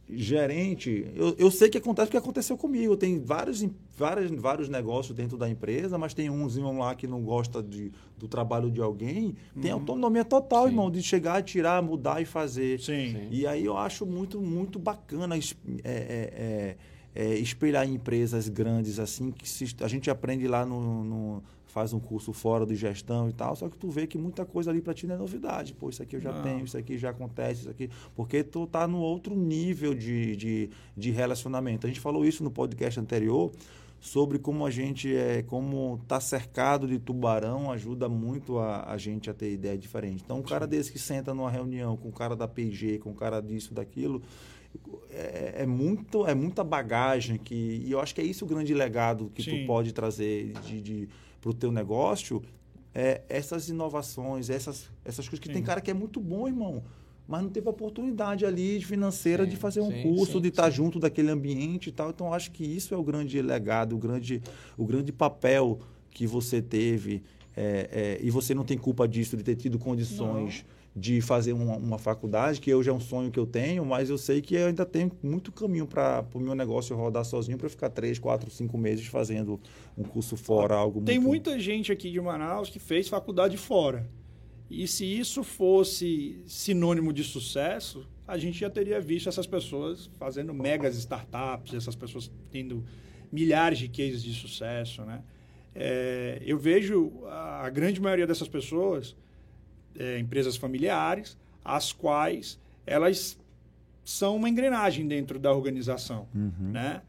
gerente, 0.07 1.11
eu, 1.15 1.35
eu 1.37 1.49
sei 1.49 1.69
que 1.69 1.77
acontece 1.77 2.07
porque 2.07 2.17
aconteceu 2.17 2.55
comigo. 2.57 2.95
Tem 2.95 3.19
vários, 3.19 3.65
vários, 3.97 4.31
vários 4.31 4.69
negócios 4.69 5.15
dentro 5.15 5.37
da 5.37 5.49
empresa, 5.49 5.97
mas 5.97 6.13
tem 6.13 6.29
umzinho 6.29 6.77
lá 6.77 6.93
que 6.93 7.07
não 7.07 7.21
gosta 7.23 7.61
de, 7.63 7.91
do 8.17 8.27
trabalho 8.27 8.69
de 8.69 8.81
alguém. 8.81 9.35
Tem 9.59 9.71
uhum. 9.71 9.79
autonomia 9.79 10.23
total, 10.23 10.63
Sim. 10.63 10.69
irmão, 10.69 10.91
de 10.91 11.01
chegar, 11.01 11.41
tirar, 11.41 11.81
mudar 11.81 12.21
e 12.21 12.25
fazer. 12.25 12.79
Sim. 12.79 13.27
E 13.31 13.47
aí 13.47 13.65
eu 13.65 13.77
acho 13.77 14.05
muito, 14.05 14.39
muito 14.39 14.77
bacana 14.77 15.35
é, 15.35 15.39
é, 15.83 15.85
é, 15.85 16.77
é, 17.15 17.35
espelhar 17.35 17.87
empresas 17.87 18.47
grandes 18.47 18.99
assim, 18.99 19.31
que 19.31 19.49
se, 19.49 19.75
a 19.81 19.87
gente 19.87 20.09
aprende 20.09 20.47
lá 20.47 20.65
no, 20.65 21.03
no 21.03 21.43
faz 21.75 21.91
um 21.91 21.99
curso 21.99 22.31
fora 22.31 22.65
de 22.65 22.73
gestão 22.73 23.27
e 23.27 23.33
tal, 23.33 23.53
só 23.53 23.67
que 23.67 23.77
tu 23.77 23.89
vê 23.89 24.07
que 24.07 24.17
muita 24.17 24.45
coisa 24.45 24.71
ali 24.71 24.79
para 24.79 24.93
ti 24.93 25.05
não 25.05 25.15
é 25.15 25.17
novidade. 25.17 25.73
Pô, 25.73 25.89
isso 25.89 26.01
aqui 26.01 26.15
eu 26.15 26.21
já 26.21 26.31
não. 26.31 26.41
tenho, 26.41 26.63
isso 26.63 26.77
aqui 26.77 26.97
já 26.97 27.09
acontece, 27.09 27.59
isso 27.59 27.69
aqui. 27.69 27.89
Porque 28.15 28.45
tu 28.45 28.65
tá 28.65 28.87
no 28.87 28.99
outro 28.99 29.35
nível 29.35 29.93
de, 29.93 30.37
de, 30.37 30.69
de 30.95 31.11
relacionamento. 31.11 31.85
A 31.85 31.89
gente 31.89 31.99
falou 31.99 32.23
isso 32.23 32.45
no 32.45 32.49
podcast 32.49 32.97
anterior 32.97 33.51
sobre 33.99 34.39
como 34.39 34.65
a 34.65 34.71
gente 34.71 35.13
é, 35.13 35.43
como 35.43 35.99
tá 36.07 36.21
cercado 36.21 36.87
de 36.87 36.97
tubarão 36.97 37.69
ajuda 37.69 38.07
muito 38.07 38.57
a, 38.57 38.89
a 38.89 38.97
gente 38.97 39.29
a 39.29 39.33
ter 39.33 39.51
ideia 39.51 39.77
diferente. 39.77 40.23
Então, 40.23 40.39
um 40.39 40.43
cara 40.43 40.65
desse 40.65 40.93
que 40.93 40.99
senta 40.99 41.33
numa 41.33 41.51
reunião 41.51 41.97
com 41.97 42.07
o 42.07 42.13
cara 42.13 42.37
da 42.37 42.47
PG, 42.47 42.99
com 42.99 43.09
o 43.09 43.15
cara 43.15 43.41
disso, 43.41 43.73
daquilo, 43.73 44.21
é, 45.09 45.55
é, 45.57 45.65
muito, 45.65 46.25
é 46.25 46.33
muita 46.33 46.63
bagagem 46.63 47.37
que 47.37 47.83
e 47.85 47.91
eu 47.91 47.99
acho 47.99 48.15
que 48.15 48.21
é 48.21 48.23
isso 48.23 48.45
o 48.45 48.47
grande 48.47 48.73
legado 48.73 49.29
que 49.35 49.43
Sim. 49.43 49.59
tu 49.59 49.67
pode 49.67 49.91
trazer 49.91 50.53
de, 50.65 50.81
de 50.81 51.09
para 51.45 51.51
o 51.51 51.53
teu 51.53 51.71
negócio 51.71 52.41
é, 52.91 53.21
essas 53.29 53.69
inovações, 53.69 54.49
essas, 54.49 54.89
essas 55.03 55.27
coisas 55.27 55.39
que 55.39 55.47
sim. 55.47 55.53
tem 55.53 55.61
cara 55.61 55.79
que 55.79 55.91
é 55.91 55.93
muito 55.93 56.19
bom, 56.19 56.47
irmão, 56.47 56.83
mas 57.27 57.43
não 57.43 57.51
teve 57.51 57.69
oportunidade 57.69 58.47
ali 58.47 58.81
financeira 58.81 59.43
sim, 59.43 59.51
de 59.51 59.55
fazer 59.55 59.81
um 59.81 59.91
sim, 59.91 60.01
curso, 60.01 60.41
de 60.41 60.47
estar 60.47 60.71
junto 60.71 60.99
daquele 60.99 61.29
ambiente 61.29 61.89
e 61.89 61.91
tal. 61.91 62.09
Então, 62.09 62.33
acho 62.33 62.49
que 62.51 62.63
isso 62.63 62.95
é 62.95 62.97
o 62.97 63.03
grande 63.03 63.39
legado, 63.43 63.95
o 63.95 63.99
grande, 63.99 64.41
o 64.75 64.85
grande 64.85 65.11
papel 65.11 65.79
que 66.09 66.25
você 66.25 66.63
teve. 66.63 67.21
É, 67.55 68.17
é, 68.21 68.25
e 68.25 68.31
você 68.31 68.55
não 68.55 68.63
tem 68.63 68.77
culpa 68.77 69.07
disso, 69.07 69.37
de 69.37 69.43
ter 69.43 69.55
tido 69.55 69.77
condições. 69.77 70.65
De 70.95 71.19
fazer 71.19 71.51
uma, 71.51 71.75
uma, 71.75 71.97
faculdade, 71.97 72.61
que 72.61 72.73
hoje 72.73 72.89
é 72.89 72.93
um 72.93 73.01
sonho 73.01 73.29
que 73.29 73.37
eu 73.37 73.45
tenho, 73.45 73.85
mas 73.85 74.09
eu 74.09 74.17
sei 74.17 74.41
que 74.41 74.55
eu 74.55 74.67
ainda 74.67 74.85
tenho 74.85 75.11
muito 75.21 75.51
caminho 75.51 75.85
para 75.85 76.23
o 76.33 76.39
meu 76.39 76.55
negócio 76.55 76.95
rodar 76.95 77.25
sozinho 77.25 77.57
para 77.57 77.67
ficar 77.67 77.89
três, 77.89 78.17
quatro, 78.17 78.49
cinco 78.49 78.77
meses 78.77 79.05
fazendo 79.07 79.59
um 79.97 80.03
curso 80.03 80.37
fora, 80.37 80.73
algo 80.73 81.01
Tem 81.01 81.19
muito... 81.19 81.49
muita 81.49 81.59
gente 81.59 81.91
aqui 81.91 82.09
de 82.09 82.21
Manaus 82.21 82.69
que 82.69 82.79
fez 82.79 83.09
faculdade 83.09 83.57
fora. 83.57 84.09
E 84.69 84.87
se 84.87 85.05
isso 85.05 85.43
fosse 85.43 86.41
sinônimo 86.47 87.11
de 87.11 87.25
sucesso, 87.25 88.07
a 88.27 88.37
gente 88.37 88.59
já 88.59 88.69
teria 88.69 88.99
visto 88.99 89.29
essas 89.29 89.45
pessoas 89.45 90.09
fazendo 90.17 90.53
megas 90.53 90.95
startups, 90.95 91.73
essas 91.73 91.95
pessoas 91.95 92.31
tendo 92.49 92.83
milhares 93.31 93.77
de 93.77 93.87
cases 93.87 94.23
de 94.23 94.33
sucesso, 94.33 95.03
né? 95.03 95.23
É, 95.73 96.41
eu 96.45 96.57
vejo 96.57 97.11
a 97.27 97.69
grande 97.69 97.99
maioria 97.99 98.25
dessas 98.25 98.47
pessoas 98.47 99.15
é, 99.97 100.19
empresas 100.19 100.55
familiares, 100.55 101.37
as 101.63 101.91
quais 101.91 102.59
elas 102.85 103.37
são 104.03 104.35
uma 104.35 104.47
engrenagem 104.47 105.07
dentro 105.07 105.39
da 105.39 105.51
organização. 105.51 106.27
Uhum. 106.33 106.71
Né? 106.71 107.01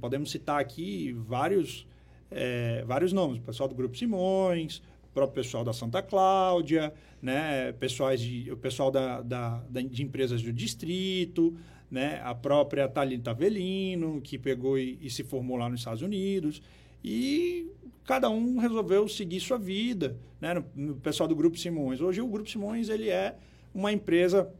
podemos 0.00 0.30
citar 0.30 0.60
aqui 0.60 1.12
vários, 1.26 1.86
é, 2.30 2.84
vários 2.86 3.12
nomes. 3.12 3.38
O 3.38 3.42
pessoal 3.42 3.68
do 3.68 3.74
Grupo 3.74 3.96
Simões, 3.96 4.82
o 5.04 5.14
próprio 5.14 5.42
pessoal 5.42 5.64
da 5.64 5.72
Santa 5.72 6.02
Cláudia, 6.02 6.92
né? 7.22 7.72
Pessoais 7.72 8.20
de, 8.20 8.52
o 8.52 8.56
pessoal 8.56 8.90
da, 8.90 9.22
da, 9.22 9.62
da, 9.70 9.80
de 9.80 10.02
empresas 10.02 10.42
do 10.42 10.52
distrito, 10.52 11.56
né? 11.90 12.20
a 12.22 12.34
própria 12.34 12.86
Thalita 12.86 13.30
Avelino, 13.30 14.20
que 14.20 14.38
pegou 14.38 14.78
e, 14.78 14.98
e 15.00 15.08
se 15.08 15.24
formou 15.24 15.56
lá 15.56 15.70
nos 15.70 15.80
Estados 15.80 16.02
Unidos. 16.02 16.60
E 17.08 17.70
cada 18.04 18.28
um 18.28 18.58
resolveu 18.58 19.06
seguir 19.06 19.38
sua 19.38 19.56
vida, 19.56 20.16
né? 20.40 20.54
No, 20.54 20.64
no, 20.74 20.96
pessoal 20.96 21.28
do 21.28 21.36
Grupo 21.36 21.56
Simões. 21.56 22.00
Hoje 22.00 22.20
o 22.20 22.26
Grupo 22.26 22.50
Simões 22.50 22.88
ele 22.88 23.08
é 23.08 23.36
uma 23.72 23.92
empresa 23.92 24.52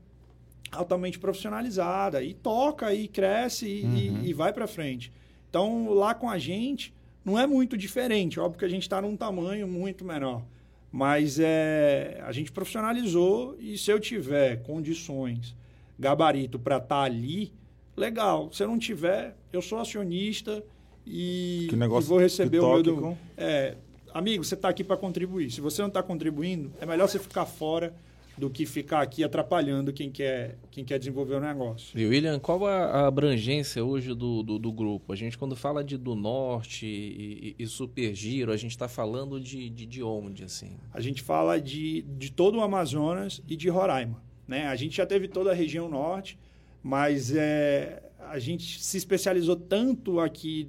altamente 0.70 1.18
profissionalizada 1.18 2.22
e 2.22 2.34
toca 2.34 2.94
e 2.94 3.08
cresce 3.08 3.66
e, 3.66 3.82
uhum. 3.82 4.22
e, 4.22 4.28
e 4.28 4.32
vai 4.32 4.52
para 4.52 4.68
frente. 4.68 5.12
Então 5.50 5.92
lá 5.92 6.14
com 6.14 6.30
a 6.30 6.38
gente 6.38 6.94
não 7.24 7.36
é 7.36 7.48
muito 7.48 7.76
diferente, 7.76 8.38
óbvio 8.38 8.60
que 8.60 8.64
a 8.64 8.68
gente 8.68 8.82
está 8.82 9.02
num 9.02 9.16
tamanho 9.16 9.66
muito 9.66 10.04
menor, 10.04 10.44
mas 10.92 11.40
é 11.40 12.22
a 12.24 12.30
gente 12.30 12.52
profissionalizou 12.52 13.56
e 13.58 13.76
se 13.76 13.90
eu 13.90 13.98
tiver 13.98 14.62
condições, 14.62 15.56
gabarito 15.98 16.60
para 16.60 16.76
estar 16.76 16.88
tá 16.88 17.02
ali, 17.02 17.52
legal. 17.96 18.52
Se 18.52 18.62
eu 18.62 18.68
não 18.68 18.78
tiver, 18.78 19.36
eu 19.52 19.60
sou 19.60 19.80
acionista 19.80 20.62
e, 21.06 21.66
que 21.70 21.76
negócio 21.76 22.06
e 22.06 22.10
vou 22.10 22.18
receber 22.18 22.58
o 22.58 22.72
meu. 22.72 22.82
Do, 22.82 23.18
é, 23.36 23.76
amigo, 24.12 24.44
você 24.44 24.54
está 24.54 24.68
aqui 24.68 24.82
para 24.82 24.96
contribuir. 24.96 25.50
Se 25.50 25.60
você 25.60 25.80
não 25.80 25.88
está 25.88 26.02
contribuindo, 26.02 26.72
é 26.80 26.86
melhor 26.86 27.08
você 27.08 27.18
ficar 27.18 27.46
fora 27.46 27.94
do 28.36 28.50
que 28.50 28.66
ficar 28.66 29.00
aqui 29.00 29.24
atrapalhando 29.24 29.92
quem 29.92 30.10
quer, 30.10 30.58
quem 30.70 30.84
quer 30.84 30.98
desenvolver 30.98 31.36
o 31.36 31.40
negócio. 31.40 31.98
E 31.98 32.04
William, 32.04 32.38
qual 32.38 32.66
a, 32.66 33.06
abrangência 33.06 33.82
hoje 33.82 34.14
do, 34.14 34.42
do, 34.42 34.58
do, 34.58 34.72
grupo? 34.72 35.12
A 35.12 35.16
gente, 35.16 35.38
quando 35.38 35.56
fala 35.56 35.82
de 35.82 35.96
do 35.96 36.14
norte 36.14 36.86
e, 36.86 37.54
e, 37.58 37.64
e 37.64 37.66
super 37.66 38.14
giro, 38.14 38.52
a 38.52 38.56
gente 38.56 38.72
está 38.72 38.88
falando 38.88 39.40
de, 39.40 39.70
de, 39.70 39.86
de, 39.86 40.02
onde? 40.02 40.44
assim? 40.44 40.76
A 40.92 41.00
gente 41.00 41.22
fala 41.22 41.58
de, 41.58 42.02
de 42.02 42.30
todo 42.30 42.58
o 42.58 42.60
Amazonas 42.60 43.40
e 43.48 43.56
de 43.56 43.68
Roraima. 43.70 44.22
Né? 44.46 44.66
A 44.66 44.76
gente 44.76 44.98
já 44.98 45.06
teve 45.06 45.28
toda 45.28 45.50
a 45.50 45.54
região 45.54 45.88
norte, 45.88 46.38
mas 46.82 47.34
é, 47.34 48.02
a 48.20 48.38
gente 48.38 48.82
se 48.82 48.98
especializou 48.98 49.56
tanto 49.56 50.20
aqui 50.20 50.68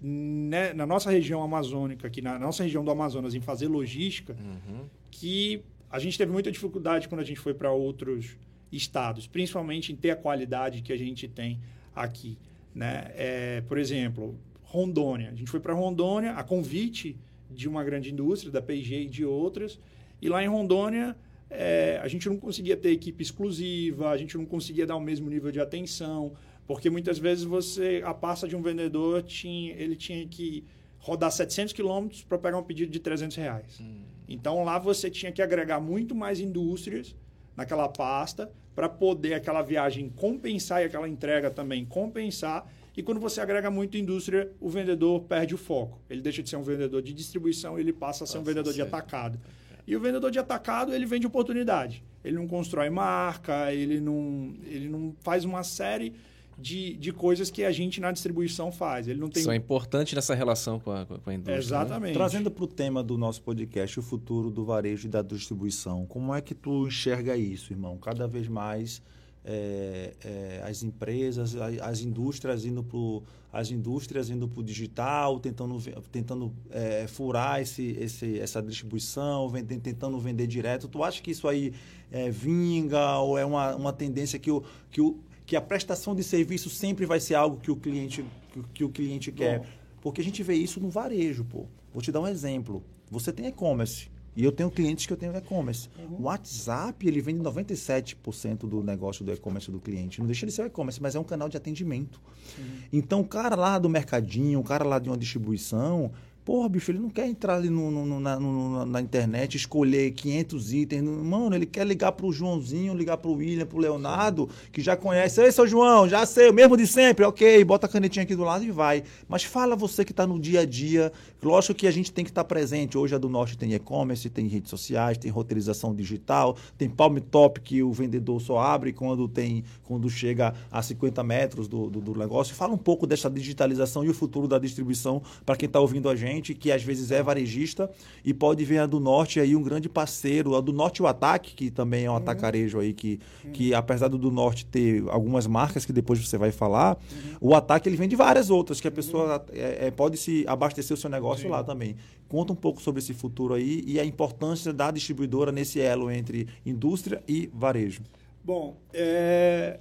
né, 0.00 0.72
na 0.72 0.86
nossa 0.86 1.10
região 1.10 1.42
amazônica, 1.42 2.06
aqui 2.06 2.22
na 2.22 2.38
nossa 2.38 2.62
região 2.62 2.84
do 2.84 2.90
Amazonas, 2.90 3.34
em 3.34 3.40
fazer 3.40 3.68
logística, 3.68 4.36
uhum. 4.38 4.84
que 5.10 5.62
a 5.90 5.98
gente 5.98 6.16
teve 6.16 6.30
muita 6.30 6.50
dificuldade 6.50 7.08
quando 7.08 7.20
a 7.20 7.24
gente 7.24 7.40
foi 7.40 7.54
para 7.54 7.72
outros 7.72 8.36
estados, 8.70 9.26
principalmente 9.26 9.92
em 9.92 9.96
ter 9.96 10.10
a 10.10 10.16
qualidade 10.16 10.82
que 10.82 10.92
a 10.92 10.96
gente 10.96 11.26
tem 11.26 11.58
aqui. 11.94 12.38
Né? 12.74 13.10
É, 13.14 13.60
por 13.66 13.78
exemplo, 13.78 14.38
Rondônia. 14.62 15.30
A 15.30 15.34
gente 15.34 15.50
foi 15.50 15.60
para 15.60 15.72
Rondônia 15.72 16.32
a 16.32 16.44
convite 16.44 17.16
de 17.50 17.66
uma 17.68 17.82
grande 17.82 18.12
indústria, 18.12 18.52
da 18.52 18.60
P&G 18.60 19.02
e 19.02 19.08
de 19.08 19.24
outras, 19.24 19.80
e 20.20 20.28
lá 20.28 20.44
em 20.44 20.48
Rondônia 20.48 21.16
é, 21.50 21.98
a 22.02 22.08
gente 22.08 22.28
não 22.28 22.36
conseguia 22.36 22.76
ter 22.76 22.90
equipe 22.90 23.22
exclusiva, 23.22 24.10
a 24.10 24.16
gente 24.16 24.36
não 24.36 24.44
conseguia 24.44 24.86
dar 24.86 24.96
o 24.96 25.00
mesmo 25.00 25.30
nível 25.30 25.50
de 25.50 25.60
atenção, 25.60 26.34
porque 26.68 26.90
muitas 26.90 27.18
vezes 27.18 27.44
você, 27.44 28.02
a 28.04 28.12
pasta 28.12 28.46
de 28.46 28.54
um 28.54 28.60
vendedor, 28.60 29.22
tinha, 29.22 29.72
ele 29.72 29.96
tinha 29.96 30.28
que 30.28 30.62
rodar 30.98 31.32
700 31.32 31.72
quilômetros 31.72 32.22
para 32.22 32.36
pegar 32.36 32.58
um 32.58 32.62
pedido 32.62 32.92
de 32.92 33.00
300 33.00 33.34
reais. 33.38 33.80
Hum. 33.80 34.02
Então 34.28 34.62
lá 34.62 34.78
você 34.78 35.10
tinha 35.10 35.32
que 35.32 35.40
agregar 35.40 35.80
muito 35.80 36.14
mais 36.14 36.38
indústrias 36.38 37.16
naquela 37.56 37.88
pasta 37.88 38.52
para 38.74 38.86
poder 38.86 39.32
aquela 39.32 39.62
viagem 39.62 40.10
compensar 40.10 40.82
e 40.82 40.84
aquela 40.84 41.08
entrega 41.08 41.50
também 41.50 41.86
compensar. 41.86 42.70
E 42.94 43.02
quando 43.02 43.18
você 43.18 43.40
agrega 43.40 43.70
muito 43.70 43.96
indústria, 43.96 44.52
o 44.60 44.68
vendedor 44.68 45.22
perde 45.22 45.54
o 45.54 45.58
foco. 45.58 45.98
Ele 46.10 46.20
deixa 46.20 46.42
de 46.42 46.50
ser 46.50 46.56
um 46.56 46.62
vendedor 46.62 47.00
de 47.00 47.14
distribuição 47.14 47.78
e 47.78 47.80
ele 47.80 47.94
passa 47.94 48.24
a 48.24 48.26
ser 48.26 48.34
passa 48.34 48.38
um 48.40 48.44
vendedor 48.44 48.74
de 48.74 48.82
atacado. 48.82 49.40
E 49.86 49.96
o 49.96 50.00
vendedor 50.00 50.30
de 50.30 50.38
atacado, 50.38 50.92
ele 50.92 51.06
vende 51.06 51.26
oportunidade. 51.26 52.04
Ele 52.22 52.36
não 52.36 52.46
constrói 52.46 52.90
marca, 52.90 53.72
ele 53.72 54.00
não, 54.00 54.54
ele 54.66 54.86
não 54.86 55.16
faz 55.20 55.46
uma 55.46 55.62
série 55.62 56.12
de, 56.58 56.94
de 56.94 57.12
coisas 57.12 57.50
que 57.50 57.64
a 57.64 57.70
gente 57.70 58.00
na 58.00 58.10
distribuição 58.10 58.72
faz. 58.72 59.06
Ele 59.06 59.20
não 59.20 59.28
tem... 59.28 59.40
Isso 59.40 59.50
é 59.50 59.56
importante 59.56 60.14
nessa 60.14 60.34
relação 60.34 60.80
com 60.80 60.90
a, 60.90 61.06
com 61.06 61.30
a 61.30 61.34
indústria. 61.34 61.54
Né? 61.54 61.62
Exatamente. 61.62 62.10
Né? 62.10 62.14
Trazendo 62.14 62.50
para 62.50 62.64
o 62.64 62.66
tema 62.66 63.02
do 63.02 63.16
nosso 63.16 63.40
podcast, 63.42 64.00
o 64.00 64.02
futuro 64.02 64.50
do 64.50 64.64
varejo 64.64 65.06
e 65.06 65.10
da 65.10 65.22
distribuição, 65.22 66.04
como 66.06 66.34
é 66.34 66.40
que 66.40 66.54
tu 66.54 66.88
enxerga 66.88 67.36
isso, 67.36 67.72
irmão? 67.72 67.96
Cada 67.98 68.26
vez 68.26 68.48
mais 68.48 69.00
é, 69.44 70.14
é, 70.24 70.62
as 70.64 70.82
empresas, 70.82 71.54
as 71.54 72.00
indústrias 72.00 72.64
indo 72.64 72.82
para 72.82 73.22
as 73.50 73.70
indústrias 73.70 74.28
indo 74.28 74.46
para 74.46 74.60
o 74.60 74.62
digital, 74.62 75.40
tentando, 75.40 75.80
tentando 76.12 76.52
é, 76.70 77.06
furar 77.06 77.62
esse, 77.62 77.96
esse, 77.98 78.38
essa 78.38 78.60
distribuição, 78.60 79.50
tentando 79.82 80.18
vender 80.18 80.46
direto. 80.46 80.86
Tu 80.86 81.02
acha 81.02 81.22
que 81.22 81.30
isso 81.30 81.48
aí 81.48 81.72
é, 82.12 82.30
vinga 82.30 83.18
ou 83.20 83.38
é 83.38 83.44
uma, 83.46 83.74
uma 83.74 83.92
tendência 83.92 84.38
que 84.38 84.50
o, 84.50 84.62
que 84.90 85.00
o 85.00 85.18
que 85.48 85.56
a 85.56 85.62
prestação 85.62 86.14
de 86.14 86.22
serviço 86.22 86.68
sempre 86.68 87.06
vai 87.06 87.18
ser 87.18 87.34
algo 87.34 87.56
que 87.56 87.70
o 87.70 87.76
cliente, 87.76 88.22
que, 88.52 88.62
que 88.74 88.84
o 88.84 88.90
cliente 88.90 89.32
quer. 89.32 89.60
Bom. 89.60 89.66
Porque 90.02 90.20
a 90.20 90.24
gente 90.24 90.42
vê 90.42 90.52
isso 90.52 90.78
no 90.78 90.90
varejo, 90.90 91.42
pô. 91.42 91.64
Vou 91.90 92.02
te 92.02 92.12
dar 92.12 92.20
um 92.20 92.28
exemplo. 92.28 92.84
Você 93.10 93.32
tem 93.32 93.46
e-commerce. 93.46 94.10
E 94.36 94.44
eu 94.44 94.52
tenho 94.52 94.70
clientes 94.70 95.06
que 95.06 95.12
eu 95.12 95.16
tenho 95.16 95.34
e-commerce. 95.34 95.88
Uhum. 95.98 96.16
O 96.18 96.22
WhatsApp, 96.24 97.08
ele 97.08 97.22
vende 97.22 97.40
97% 97.40 98.68
do 98.68 98.82
negócio 98.82 99.24
do 99.24 99.32
e-commerce 99.32 99.70
do 99.70 99.80
cliente. 99.80 100.20
Não 100.20 100.26
deixa 100.26 100.44
de 100.44 100.52
ser 100.52 100.66
e-commerce, 100.66 101.00
mas 101.00 101.14
é 101.14 101.18
um 101.18 101.24
canal 101.24 101.48
de 101.48 101.56
atendimento. 101.56 102.20
Uhum. 102.58 102.64
Então, 102.92 103.20
o 103.22 103.26
cara 103.26 103.56
lá 103.56 103.78
do 103.78 103.88
mercadinho, 103.88 104.60
o 104.60 104.62
cara 104.62 104.84
lá 104.84 104.98
de 104.98 105.08
uma 105.08 105.16
distribuição, 105.16 106.12
Porra, 106.48 106.66
bicho, 106.66 106.90
ele 106.90 106.98
não 106.98 107.10
quer 107.10 107.26
entrar 107.26 107.56
ali 107.56 107.68
no, 107.68 107.90
no, 107.90 108.18
na, 108.18 108.40
no, 108.40 108.86
na, 108.86 109.02
internet, 109.02 109.54
escolher 109.54 110.12
500 110.12 110.72
itens. 110.72 111.02
Mano, 111.02 111.54
ele 111.54 111.66
quer 111.66 111.86
ligar 111.86 112.12
pro 112.12 112.32
Joãozinho, 112.32 112.94
ligar 112.94 113.18
pro 113.18 113.32
William, 113.32 113.66
pro 113.66 113.76
Leonardo, 113.76 114.48
que 114.72 114.80
já 114.80 114.96
conhece. 114.96 115.42
Ei, 115.42 115.52
seu 115.52 115.68
João, 115.68 116.08
já 116.08 116.24
sei, 116.24 116.48
o 116.48 116.54
mesmo 116.54 116.74
de 116.74 116.86
sempre. 116.86 117.22
Ok, 117.26 117.62
bota 117.64 117.84
a 117.84 117.88
canetinha 117.90 118.22
aqui 118.22 118.34
do 118.34 118.44
lado 118.44 118.64
e 118.64 118.70
vai. 118.70 119.04
Mas 119.28 119.44
fala 119.44 119.76
você 119.76 120.06
que 120.06 120.10
está 120.10 120.26
no 120.26 120.40
dia 120.40 120.60
a 120.60 120.64
dia. 120.64 121.12
Lógico 121.42 121.74
que 121.74 121.86
a 121.86 121.90
gente 121.90 122.10
tem 122.10 122.24
que 122.24 122.30
estar 122.30 122.44
tá 122.44 122.48
presente. 122.48 122.96
Hoje 122.96 123.14
a 123.14 123.18
do 123.18 123.28
Norte 123.28 123.58
tem 123.58 123.74
e-commerce, 123.74 124.30
tem 124.30 124.46
redes 124.46 124.70
sociais, 124.70 125.18
tem 125.18 125.30
roteirização 125.30 125.94
digital, 125.94 126.56
tem 126.78 126.88
Palm 126.88 127.18
Top 127.18 127.60
que 127.60 127.82
o 127.82 127.92
vendedor 127.92 128.40
só 128.40 128.58
abre 128.58 128.94
quando 128.94 129.28
tem 129.28 129.64
quando 129.84 130.08
chega 130.08 130.54
a 130.70 130.80
50 130.82 131.22
metros 131.22 131.68
do, 131.68 131.90
do, 131.90 132.00
do 132.00 132.18
negócio. 132.18 132.54
Fala 132.54 132.72
um 132.72 132.78
pouco 132.78 133.06
dessa 133.06 133.28
digitalização 133.28 134.02
e 134.02 134.08
o 134.08 134.14
futuro 134.14 134.48
da 134.48 134.58
distribuição 134.58 135.20
para 135.44 135.54
quem 135.54 135.66
está 135.66 135.78
ouvindo 135.78 136.08
a 136.08 136.16
gente 136.16 136.37
gente 136.38 136.54
que 136.54 136.72
às 136.72 136.82
vezes 136.82 137.10
é 137.10 137.22
varejista 137.22 137.90
e 138.24 138.32
pode 138.32 138.64
ver 138.64 138.78
a 138.78 138.86
do 138.86 138.98
Norte 138.98 139.38
aí 139.40 139.54
um 139.54 139.62
grande 139.62 139.88
parceiro, 139.88 140.56
a 140.56 140.60
do 140.60 140.72
Norte 140.72 141.02
o 141.02 141.06
Ataque, 141.06 141.54
que 141.54 141.70
também 141.70 142.04
é 142.04 142.10
um 142.10 142.12
uhum. 142.12 142.18
atacarejo 142.18 142.78
aí 142.78 142.92
que, 142.92 143.20
uhum. 143.44 143.52
que 143.52 143.74
apesar 143.74 144.08
do 144.08 144.18
do 144.18 144.30
Norte 144.30 144.64
ter 144.66 145.04
algumas 145.08 145.46
marcas 145.46 145.84
que 145.84 145.92
depois 145.92 146.18
você 146.18 146.38
vai 146.38 146.50
falar, 146.50 146.96
uhum. 146.96 147.36
o 147.50 147.54
Ataque 147.54 147.88
ele 147.88 147.96
vende 147.96 148.16
várias 148.16 148.50
outras 148.50 148.80
que 148.80 148.88
a 148.88 148.90
pessoa 148.90 149.38
uhum. 149.38 149.44
é, 149.52 149.86
é, 149.86 149.90
pode 149.90 150.16
se 150.16 150.44
abastecer 150.46 150.94
o 150.94 151.00
seu 151.00 151.10
negócio 151.10 151.48
lá 151.48 151.62
também. 151.62 151.96
Conta 152.28 152.52
um 152.52 152.56
pouco 152.56 152.80
sobre 152.82 153.00
esse 153.00 153.14
futuro 153.14 153.54
aí 153.54 153.82
e 153.86 153.98
a 153.98 154.04
importância 154.04 154.72
da 154.72 154.90
distribuidora 154.90 155.50
nesse 155.50 155.80
elo 155.80 156.10
entre 156.10 156.46
indústria 156.64 157.22
e 157.26 157.50
varejo. 157.52 158.02
Bom, 158.44 158.76
é... 158.92 159.78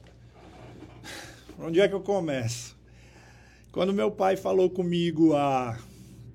onde 1.59 1.79
é 1.79 1.87
que 1.87 1.93
eu 1.93 2.01
começo? 2.01 2.77
Quando 3.71 3.93
meu 3.93 4.09
pai 4.09 4.35
falou 4.35 4.69
comigo 4.69 5.35
há 5.35 5.77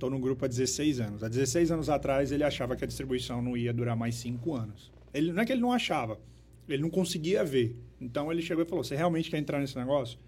Estou 0.03 0.11
no 0.11 0.19
grupo 0.19 0.45
há 0.45 0.49
16 0.49 0.99
anos. 0.99 1.23
Há 1.23 1.29
16 1.29 1.71
anos 1.71 1.89
atrás, 1.89 2.33
ele 2.33 2.43
achava 2.43 2.75
que 2.75 2.83
a 2.83 2.89
distribuição 2.89 3.41
não 3.41 3.57
ia 3.57 3.73
durar 3.73 3.95
mais 3.95 4.17
5 4.17 4.53
anos. 4.53 4.91
Ele, 5.15 5.31
não 5.31 5.41
é 5.41 5.47
que 5.47 5.53
ele 5.53 5.61
não 5.61 5.71
achava, 5.71 6.19
ele 6.69 6.83
não 6.83 6.91
conseguia 6.91 7.45
ver. 7.45 7.77
Então, 8.01 8.33
ele 8.33 8.43
chegou 8.43 8.65
e 8.65 8.67
falou, 8.67 8.83
você 8.83 8.97
realmente 8.97 9.31
quer 9.31 9.39
entrar 9.39 9.61
nesse 9.61 9.79
negócio? 9.79 10.19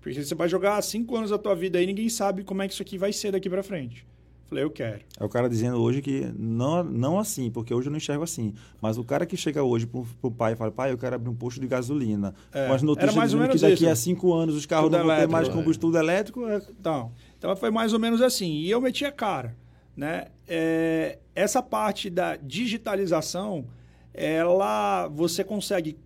Porque 0.00 0.22
você 0.22 0.32
vai 0.36 0.48
jogar 0.48 0.80
5 0.80 1.16
anos 1.16 1.30
da 1.30 1.38
tua 1.38 1.56
vida 1.56 1.76
aí, 1.76 1.86
ninguém 1.86 2.08
sabe 2.08 2.44
como 2.44 2.62
é 2.62 2.68
que 2.68 2.72
isso 2.72 2.82
aqui 2.82 2.96
vai 2.96 3.12
ser 3.12 3.32
daqui 3.32 3.50
para 3.50 3.64
frente. 3.64 4.06
Falei, 4.46 4.62
eu 4.62 4.70
quero. 4.70 5.00
É 5.18 5.24
o 5.24 5.28
cara 5.28 5.48
dizendo 5.48 5.80
hoje 5.80 6.02
que 6.02 6.30
não, 6.38 6.84
não 6.84 7.18
assim, 7.18 7.50
porque 7.50 7.72
hoje 7.72 7.88
eu 7.88 7.90
não 7.90 7.96
enxergo 7.96 8.22
assim. 8.22 8.54
Mas 8.80 8.98
o 8.98 9.04
cara 9.04 9.24
que 9.24 9.36
chega 9.36 9.62
hoje 9.62 9.86
pro, 9.86 10.06
pro 10.20 10.30
pai 10.30 10.52
e 10.52 10.56
fala, 10.56 10.70
pai, 10.70 10.92
eu 10.92 10.98
quero 10.98 11.16
abrir 11.16 11.30
um 11.30 11.34
posto 11.34 11.60
de 11.60 11.66
gasolina. 11.66 12.34
É, 12.52 12.68
mas 12.68 12.82
notícia 12.82 13.12
mais 13.12 13.32
menos 13.32 13.54
que 13.54 13.60
daqui 13.62 13.84
isso. 13.84 13.88
a 13.88 13.96
cinco 13.96 14.34
anos 14.34 14.54
os 14.54 14.66
carros 14.66 14.90
Tudo 14.90 14.98
não 14.98 15.06
vão 15.06 15.16
ter 15.16 15.28
mais 15.28 15.48
combustível 15.48 15.96
é. 15.96 16.02
elétrico. 16.02 16.46
É... 16.46 16.60
Então, 16.78 17.12
então 17.38 17.56
foi 17.56 17.70
mais 17.70 17.92
ou 17.92 17.98
menos 17.98 18.20
assim. 18.20 18.52
E 18.52 18.70
eu 18.70 18.80
meti 18.80 19.04
a 19.04 19.12
cara. 19.12 19.56
Né? 19.96 20.26
É, 20.46 21.18
essa 21.34 21.62
parte 21.62 22.10
da 22.10 22.36
digitalização, 22.36 23.64
ela 24.12 25.08
você 25.08 25.42
consegue 25.42 25.96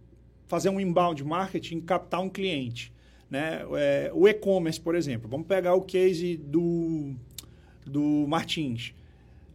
fazer 0.46 0.68
um 0.68 0.78
inbound 0.78 1.24
marketing, 1.24 1.80
captar 1.80 2.20
um 2.20 2.28
cliente. 2.28 2.92
Né? 3.30 3.62
É, 3.76 4.10
o 4.14 4.28
e-commerce, 4.28 4.80
por 4.80 4.94
exemplo. 4.94 5.28
Vamos 5.28 5.46
pegar 5.46 5.74
o 5.74 5.82
case 5.82 6.36
do, 6.36 7.14
do 7.88 8.26
Martins. 8.28 8.94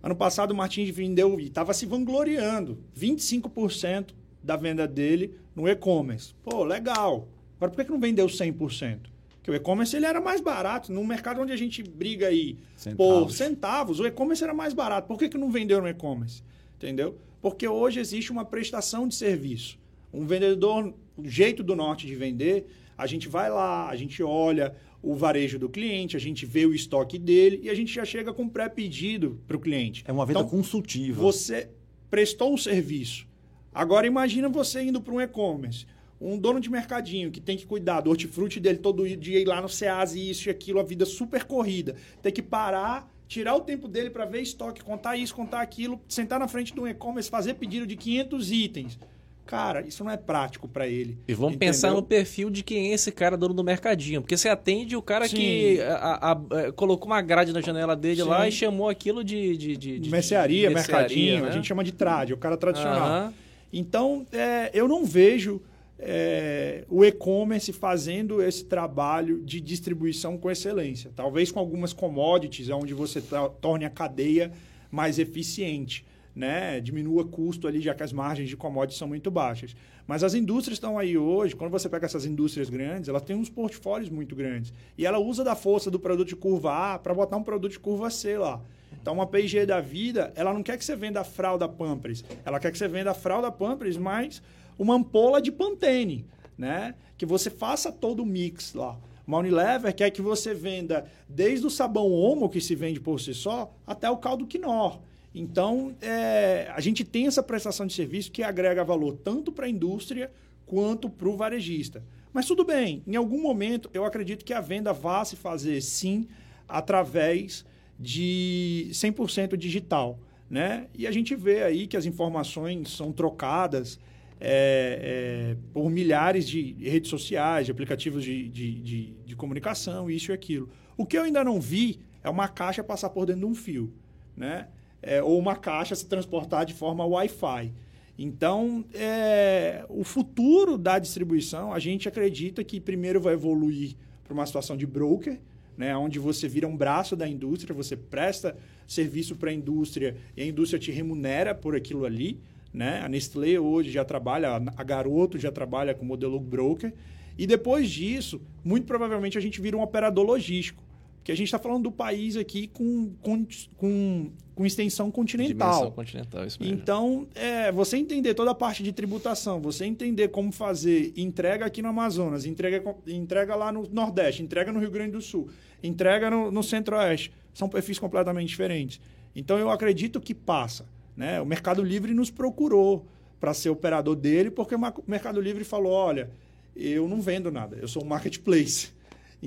Ano 0.02 0.16
passado 0.16 0.52
o 0.52 0.56
Martins 0.56 0.90
vendeu 0.90 1.40
e 1.40 1.46
estava 1.46 1.74
se 1.74 1.86
vangloriando. 1.86 2.78
25% 2.98 4.10
da 4.44 4.58
venda 4.58 4.88
dele 4.88 5.36
no 5.56 5.68
e-commerce. 5.68 6.34
Pô, 6.44 6.64
legal. 6.64 7.28
Agora 7.56 7.72
por 7.72 7.86
que 7.86 7.92
não 7.92 8.00
vendeu 8.00 8.26
100%? 8.26 9.14
que 9.44 9.52
o 9.52 9.54
e-commerce 9.54 9.96
ele 9.96 10.06
era 10.06 10.22
mais 10.22 10.40
barato. 10.40 10.92
No 10.92 11.04
mercado 11.04 11.42
onde 11.42 11.52
a 11.52 11.58
gente 11.58 11.84
briga 11.84 12.28
aí 12.28 12.58
centavos. 12.78 13.24
por 13.26 13.32
centavos, 13.32 14.00
o 14.00 14.08
e-commerce 14.08 14.42
era 14.44 14.54
mais 14.54 14.74
barato. 14.74 15.08
Por 15.08 15.20
que, 15.20 15.28
que 15.28 15.38
não 15.38 15.52
vendeu 15.52 15.82
no 15.82 15.88
e-commerce? 15.88 16.42
Entendeu? 16.78 17.18
Porque 17.42 17.68
hoje 17.68 18.00
existe 18.00 18.32
uma 18.32 18.46
prestação 18.46 19.06
de 19.06 19.14
serviço. 19.14 19.78
Um 20.14 20.26
vendedor, 20.26 20.94
o 21.18 21.28
jeito 21.28 21.62
do 21.62 21.76
norte 21.76 22.08
de 22.08 22.16
vender, 22.16 22.66
a 22.98 23.06
gente 23.06 23.28
vai 23.28 23.50
lá, 23.50 23.90
a 23.90 23.96
gente 23.98 24.24
olha 24.24 24.74
o 25.04 25.14
varejo 25.14 25.60
do 25.60 25.68
cliente, 25.68 26.16
a 26.16 26.20
gente 26.20 26.46
vê 26.46 26.66
o 26.66 26.74
estoque 26.74 27.20
dele 27.20 27.60
e 27.62 27.70
a 27.70 27.76
gente 27.76 27.94
já 27.94 28.06
chega 28.06 28.34
com 28.34 28.48
pré-pedido 28.48 29.40
para 29.46 29.58
o 29.58 29.60
cliente. 29.60 30.04
É 30.08 30.12
uma 30.14 30.26
venda 30.26 30.40
então, 30.40 30.50
consultiva. 30.50 31.22
Você 31.22 31.70
prestou 32.10 32.54
um 32.54 32.58
serviço. 32.58 33.28
Agora 33.74 34.08
imagina 34.08 34.48
você 34.48 34.82
indo 34.82 35.02
para 35.02 35.14
um 35.14 35.20
e-commerce 35.20 35.86
um 36.22 36.38
dono 36.38 36.60
de 36.62 36.70
mercadinho 36.70 37.30
que 37.30 37.42
tem 37.42 37.58
que 37.58 37.66
cuidar 37.66 38.00
do 38.00 38.10
hortifruti 38.10 38.58
dele 38.58 38.78
todo 38.78 39.06
dia, 39.18 39.40
ir 39.40 39.46
lá 39.46 39.62
no 39.62 39.68
SEAS 39.68 40.16
e 40.16 40.30
isso 40.30 40.48
e 40.48 40.50
aquilo, 40.50 40.80
a 40.80 40.84
vida 40.84 41.06
super 41.06 41.44
corrida, 41.44 41.98
tem 42.22 42.32
que 42.32 42.42
parar, 42.42 43.12
tirar 43.28 43.56
o 43.56 43.62
tempo 43.62 43.90
dele 43.90 44.10
para 44.10 44.24
ver 44.24 44.42
estoque, 44.42 44.82
contar 44.82 45.18
isso, 45.18 45.36
contar 45.36 45.62
aquilo, 45.62 46.00
sentar 46.08 46.40
na 46.40 46.48
frente 46.48 46.74
de 46.74 46.80
um 46.80 46.88
e-commerce, 46.88 47.30
fazer 47.30 47.56
pedido 47.56 47.86
de 47.86 47.98
500 47.98 48.52
itens. 48.52 49.00
Cara, 49.46 49.82
isso 49.86 50.04
não 50.04 50.12
é 50.12 50.18
prático 50.18 50.68
para 50.68 50.88
ele. 50.88 51.18
E 51.28 51.34
vamos 51.34 51.56
entendeu? 51.56 51.74
pensar 51.74 51.92
no 51.92 52.02
perfil 52.02 52.50
de 52.50 52.64
quem 52.64 52.92
é 52.92 52.94
esse 52.94 53.12
cara 53.12 53.36
dono 53.36 53.54
do 53.54 53.64
mercadinho. 53.64 54.22
Porque 54.22 54.38
você 54.38 54.48
atende 54.48 54.96
o 54.96 55.02
cara 55.02 55.28
Sim. 55.28 55.36
que 55.36 55.82
a, 55.82 55.96
a, 55.96 56.32
a, 56.32 56.42
é, 56.62 56.72
colocou 56.72 57.08
uma 57.08 57.22
grade 57.22 57.52
na 57.52 57.62
janela 57.62 57.96
dele 57.96 58.22
Sim. 58.22 58.30
lá 58.30 58.48
e 58.48 58.52
chamou 58.52 58.88
aquilo 58.88 59.24
de. 59.24 59.58
de, 59.58 59.78
de, 59.78 60.00
de 60.00 60.10
mercearia, 60.10 60.70
de 60.70 60.76
mercadinho. 60.76 61.44
Né? 61.44 61.50
A 61.50 61.52
gente 61.52 61.68
chama 61.68 61.84
de 61.84 61.92
trade, 61.92 62.34
o 62.34 62.38
cara 62.38 62.56
tradicional. 62.56 63.34
Então, 63.72 64.26
é, 64.32 64.70
eu 64.74 64.88
não 64.88 65.04
vejo 65.04 65.62
é, 66.00 66.84
o 66.90 67.04
e-commerce 67.04 67.72
fazendo 67.74 68.42
esse 68.42 68.66
trabalho 68.66 69.42
de 69.44 69.60
distribuição 69.60 70.38
com 70.38 70.50
excelência. 70.50 71.12
Talvez 71.16 71.52
com 71.52 71.60
algumas 71.60 71.94
commodities, 71.94 72.70
onde 72.70 72.94
você 72.94 73.22
torne 73.62 73.86
a 73.86 73.90
cadeia 73.90 74.52
mais 74.92 75.18
eficiente. 75.18 76.06
Né? 76.36 76.80
Diminua 76.80 77.26
custo 77.26 77.68
ali, 77.68 77.80
já 77.80 77.94
que 77.94 78.02
as 78.02 78.12
margens 78.12 78.50
de 78.50 78.58
commodities 78.58 78.98
são 78.98 79.08
muito 79.08 79.30
baixas. 79.30 79.76
Mas 80.08 80.24
as 80.24 80.34
indústrias 80.34 80.78
estão 80.78 80.98
aí 80.98 81.18
hoje, 81.18 81.56
quando 81.56 81.72
você 81.72 81.88
pega 81.88 82.06
essas 82.06 82.26
indústrias 82.26 82.70
grandes, 82.70 83.08
elas 83.08 83.22
têm 83.22 83.36
uns 83.36 83.50
portfólios 83.50 84.10
muito 84.10 84.36
grandes. 84.36 84.74
E 84.98 85.06
ela 85.06 85.20
usa 85.20 85.44
da 85.44 85.56
força 85.56 85.92
do 85.92 86.00
produto 86.00 86.30
de 86.30 86.36
curva 86.36 86.94
A 86.94 87.00
para 87.00 87.14
botar 87.14 87.38
um 87.38 87.44
produto 87.44 87.72
de 87.72 87.80
curva 87.80 88.10
C 88.10 88.38
lá. 88.38 88.62
Então, 89.02 89.14
uma 89.14 89.28
P&G 89.28 89.66
da 89.66 89.82
vida, 89.82 90.32
ela 90.36 90.54
não 90.54 90.64
quer 90.64 90.78
que 90.78 90.86
você 90.86 90.96
venda 90.96 91.22
a 91.22 91.24
fralda 91.24 91.68
Pampers. 91.68 92.24
Ela 92.46 92.60
quer 92.60 92.72
que 92.72 92.78
você 92.78 92.88
venda 92.88 93.12
a 93.12 93.14
fralda 93.14 93.52
Pampers, 93.52 93.98
mas 93.98 94.42
uma 94.78 94.96
ampola 94.96 95.42
de 95.42 95.52
Pantene, 95.52 96.26
né? 96.58 96.96
Que 97.18 97.26
você 97.26 97.50
faça 97.50 97.92
todo 97.92 98.24
o 98.24 98.26
mix 98.26 98.74
lá. 98.74 98.98
Uma 99.26 99.40
Unilever 99.40 99.94
quer 99.96 100.10
que 100.10 100.22
você 100.22 100.54
venda 100.54 101.06
desde 101.28 101.66
o 101.66 101.70
sabão 101.70 102.12
Omo, 102.12 102.50
que 102.50 102.60
se 102.60 102.76
vende 102.76 103.00
por 103.00 103.20
si 103.20 103.34
só, 103.34 103.74
até 103.86 104.10
o 104.10 104.18
caldo 104.18 104.46
Quinor. 104.46 105.00
Então, 105.34 105.96
é, 106.02 106.72
a 106.74 106.80
gente 106.80 107.04
tem 107.04 107.28
essa 107.28 107.42
prestação 107.42 107.88
de 107.88 107.94
serviço 107.94 108.32
que 108.32 108.44
agrega 108.44 108.84
valor 108.84 109.18
tanto 109.24 109.52
para 109.52 109.66
a 109.66 109.70
indústria 109.70 110.32
quanto 110.66 111.10
para 111.10 111.28
o 111.28 111.36
varejista. 111.36 112.04
Mas 112.32 112.46
tudo 112.46 112.64
bem, 112.64 113.04
em 113.06 113.16
algum 113.16 113.42
momento 113.42 113.90
eu 113.94 114.06
acredito 114.06 114.44
que 114.44 114.54
a 114.54 114.62
venda 114.62 114.92
vá 114.92 115.24
se 115.24 115.36
fazer 115.36 115.82
sim 115.82 116.28
através 116.68 117.66
de 118.00 118.88
100% 118.92 119.56
digital. 119.56 120.20
né? 120.50 120.88
E 120.94 121.08
a 121.08 121.12
gente 121.12 121.36
vê 121.36 121.64
aí 121.64 121.88
que 121.88 121.98
as 121.98 122.06
informações 122.06 122.92
são 122.92 123.12
trocadas 123.12 124.00
é, 124.40 125.56
é, 125.56 125.58
por 125.74 125.90
milhares 125.90 126.48
de 126.48 126.74
redes 126.74 127.10
sociais, 127.10 127.66
de 127.66 127.72
aplicativos 127.72 128.24
de, 128.24 128.50
de, 128.50 128.74
de, 128.82 129.14
de, 129.26 129.36
comunicação, 129.36 130.12
isso 130.12 130.32
e 130.32 130.34
aquilo. 130.34 130.70
O 130.98 131.06
que 131.06 131.18
eu 131.18 131.24
ainda 131.24 131.44
não 131.44 131.62
vi 131.62 132.02
é 132.24 132.30
uma 132.30 132.48
caixa 132.48 132.84
passar 132.84 133.10
por 133.10 133.26
dentro 133.26 133.42
de 133.42 133.48
um 133.48 133.56
fio, 133.56 133.94
né? 134.36 134.68
É, 135.04 135.22
ou 135.22 135.38
uma 135.38 135.56
caixa 135.56 135.96
se 135.96 136.06
transportar 136.06 136.66
de 136.66 136.74
forma 136.74 137.06
Wi-Fi. 137.06 137.72
Então, 138.18 138.86
é, 138.94 139.86
o 139.90 140.04
futuro 140.04 140.78
da 140.78 140.98
distribuição, 141.00 141.74
a 141.74 141.80
gente 141.80 142.08
acredita 142.08 142.64
que 142.64 142.80
primeiro 142.80 143.20
vai 143.20 143.34
evoluir 143.34 143.96
para 144.24 144.34
uma 144.34 144.46
situação 144.46 144.78
de 144.78 144.86
broker, 144.86 145.40
né, 145.76 145.96
onde 145.98 146.20
você 146.20 146.48
vira 146.48 146.68
um 146.68 146.78
braço 146.78 147.16
da 147.16 147.28
indústria, 147.28 147.76
você 147.76 147.98
presta 147.98 148.56
serviço 148.88 149.36
para 149.36 149.50
a 149.50 149.54
indústria 149.54 150.16
e 150.38 150.42
a 150.42 150.46
indústria 150.46 150.80
te 150.80 150.92
remunera 150.92 151.56
por 151.56 151.76
aquilo 151.76 152.06
ali. 152.06 152.40
Né? 152.72 153.02
A 153.02 153.10
Nestlé 153.10 153.60
hoje 153.60 153.92
já 153.92 154.04
trabalha, 154.04 154.50
a 154.76 154.84
Garoto 154.84 155.38
já 155.38 155.52
trabalha 155.52 155.94
com 155.94 156.06
modelo 156.06 156.40
broker. 156.40 156.94
E 157.38 157.48
depois 157.48 157.90
disso, 157.90 158.42
muito 158.64 158.86
provavelmente 158.86 159.38
a 159.38 159.42
gente 159.42 159.60
vira 159.62 159.78
um 159.78 159.82
operador 159.82 160.26
logístico. 160.26 160.84
Porque 161.18 161.32
a 161.32 161.36
gente 161.36 161.48
está 161.48 161.60
falando 161.60 161.84
do 161.84 161.92
país 161.92 162.36
aqui 162.36 162.68
com, 162.68 163.14
com, 163.22 163.46
com, 163.78 164.32
com 164.56 164.66
extensão 164.66 165.10
continental. 165.10 165.72
Dimensão 165.72 165.92
continental, 165.92 166.46
isso 166.46 166.62
mesmo. 166.62 166.76
Então, 166.76 167.28
é, 167.34 167.72
você 167.72 167.98
entender 167.98 168.34
toda 168.34 168.52
a 168.52 168.56
parte 168.56 168.84
de 168.84 168.92
tributação, 168.92 169.60
você 169.60 169.86
entender 169.86 170.30
como 170.30 170.52
fazer 170.52 171.14
entrega 171.18 171.66
aqui 171.66 171.82
no 171.82 171.90
Amazonas, 171.90 172.46
entrega, 172.46 172.96
entrega 173.08 173.56
lá 173.56 173.72
no 173.72 173.88
Nordeste, 173.92 174.44
entrega 174.44 174.72
no 174.72 174.80
Rio 174.80 174.92
Grande 174.92 175.12
do 175.12 175.22
Sul, 175.22 175.50
entrega 175.82 176.30
no, 176.30 176.52
no 176.52 176.64
Centro-Oeste, 176.64 177.32
são 177.54 177.68
perfis 177.68 177.98
completamente 177.98 178.50
diferentes. 178.50 179.02
Então, 179.36 179.58
eu 179.58 179.70
acredito 179.70 180.22
que 180.22 180.34
passa. 180.34 180.86
Né? 181.18 181.42
O 181.42 181.46
Mercado 181.46 181.84
Livre 181.84 182.14
nos 182.14 182.30
procurou 182.30 183.06
para 183.40 183.54
ser 183.54 183.70
operador 183.70 184.16
dele, 184.16 184.50
porque 184.50 184.76
o 184.76 184.80
Mercado 185.08 185.42
Livre 185.42 185.64
falou: 185.64 185.92
olha, 185.92 186.30
eu 186.76 187.08
não 187.08 187.22
vendo 187.22 187.52
nada, 187.52 187.78
eu 187.80 187.88
sou 187.88 188.04
um 188.04 188.08
marketplace 188.08 188.92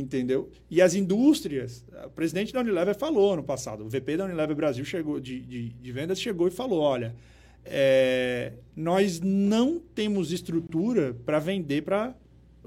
entendeu? 0.00 0.50
E 0.70 0.82
as 0.82 0.94
indústrias, 0.94 1.84
o 2.04 2.10
presidente 2.10 2.52
da 2.52 2.60
Unilever 2.60 2.94
falou 2.94 3.34
no 3.34 3.42
passado, 3.42 3.84
o 3.84 3.88
VP 3.88 4.18
da 4.18 4.26
Unilever 4.26 4.54
Brasil 4.54 4.84
chegou 4.84 5.18
de, 5.18 5.40
de, 5.40 5.68
de 5.70 5.92
vendas 5.92 6.20
chegou 6.20 6.46
e 6.46 6.50
falou, 6.50 6.80
olha, 6.80 7.14
é, 7.64 8.52
nós 8.76 9.20
não 9.20 9.80
temos 9.94 10.30
estrutura 10.32 11.16
para 11.24 11.38
vender 11.38 11.82
para 11.82 12.14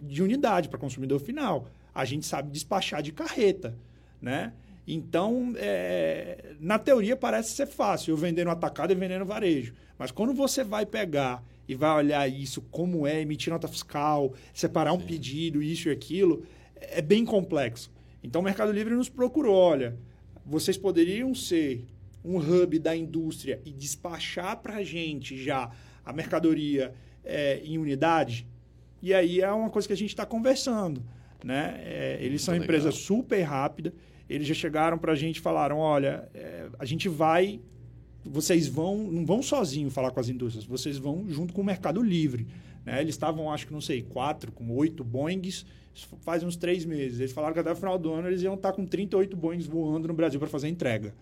de 0.02 0.24
unidade 0.24 0.70
para 0.70 0.80
consumidor 0.80 1.20
final. 1.20 1.68
A 1.94 2.06
gente 2.06 2.26
sabe 2.26 2.52
despachar 2.52 3.02
de 3.02 3.12
carreta, 3.12 3.78
né? 4.22 4.54
Então, 4.88 5.54
é, 5.58 6.56
na 6.60 6.80
teoria 6.80 7.16
parece 7.16 7.54
ser 7.54 7.68
fácil, 7.68 8.12
eu 8.12 8.18
vender 8.18 8.44
no 8.44 8.50
atacado 8.50 8.92
e 8.92 8.96
vender 8.96 9.20
no 9.20 9.26
varejo. 9.26 9.74
Mas 10.00 10.10
quando 10.10 10.34
você 10.34 10.64
vai 10.64 10.86
pegar 10.86 11.44
e 11.68 11.76
vai 11.76 11.96
olhar 11.96 12.28
isso, 12.28 12.62
como 12.72 13.06
é, 13.06 13.22
emitir 13.22 13.54
nota 13.54 13.68
fiscal, 13.68 14.34
separar 14.54 14.94
um 14.94 15.00
Sim. 15.00 15.06
pedido, 15.06 15.62
isso 15.62 15.90
e 15.90 15.92
aquilo, 15.92 16.44
é 16.82 17.02
bem 17.02 17.26
complexo. 17.26 17.92
Então 18.24 18.42
o 18.42 18.44
Mercado 18.44 18.72
Livre 18.72 18.94
nos 18.94 19.10
procurou, 19.10 19.56
olha, 19.56 19.98
vocês 20.46 20.78
poderiam 20.78 21.34
ser 21.34 21.86
um 22.24 22.38
hub 22.38 22.78
da 22.80 22.96
indústria 22.96 23.62
e 23.66 23.72
despachar 23.72 24.58
para 24.58 24.78
a 24.78 24.84
gente 24.84 25.42
já 25.42 25.72
a 26.04 26.12
mercadoria 26.12 26.94
é, 27.24 27.62
em 27.64 27.78
unidade? 27.78 28.48
E 29.02 29.14
aí 29.14 29.42
é 29.42 29.52
uma 29.52 29.70
coisa 29.70 29.88
que 29.88 29.94
a 29.94 29.98
gente 29.98 30.10
está 30.10 30.26
conversando. 30.26 31.04
Né? 31.44 31.80
É, 31.86 32.18
eles 32.22 32.42
são 32.42 32.56
empresas 32.56 32.88
empresa 32.88 33.06
super 33.06 33.42
rápida. 33.42 33.94
Eles 34.30 34.46
já 34.46 34.54
chegaram 34.54 34.98
para 34.98 35.14
a 35.14 35.16
gente 35.16 35.38
e 35.38 35.42
falaram: 35.42 35.78
olha, 35.78 36.30
é, 36.34 36.68
a 36.78 36.86
gente 36.86 37.08
vai. 37.08 37.62
Vocês 38.26 38.68
vão, 38.68 38.98
não 38.98 39.26
vão 39.26 39.42
sozinho 39.42 39.90
falar 39.90 40.12
com 40.12 40.20
as 40.20 40.28
indústrias, 40.28 40.66
vocês 40.66 40.98
vão 40.98 41.26
junto 41.30 41.54
com 41.54 41.62
o 41.62 41.64
Mercado 41.66 42.04
Livre. 42.04 42.46
Né? 42.90 43.02
Eles 43.02 43.14
estavam, 43.14 43.52
acho 43.52 43.68
que 43.68 43.74
não 43.74 43.82
sei, 43.82 44.02
quatro, 44.02 44.52
com 44.52 44.76
oito 44.76 45.04
Boeings 45.04 45.64
faz 46.22 46.44
uns 46.44 46.56
três 46.56 46.86
meses. 46.86 47.20
Eles 47.20 47.32
falaram 47.32 47.54
que 47.54 47.60
até 47.60 47.72
o 47.72 47.76
final 47.76 48.00
do 48.00 48.12
ano 48.12 48.28
eles 48.28 48.42
iam 48.42 48.56
estar 48.56 48.74
com 48.74 48.86
38 48.86 49.36
Boeings 49.36 49.68
voando 49.68 50.08
no 50.08 50.14
Brasil 50.14 50.40
para 50.40 50.50
fazer 50.50 50.70
entrega. 50.70 51.14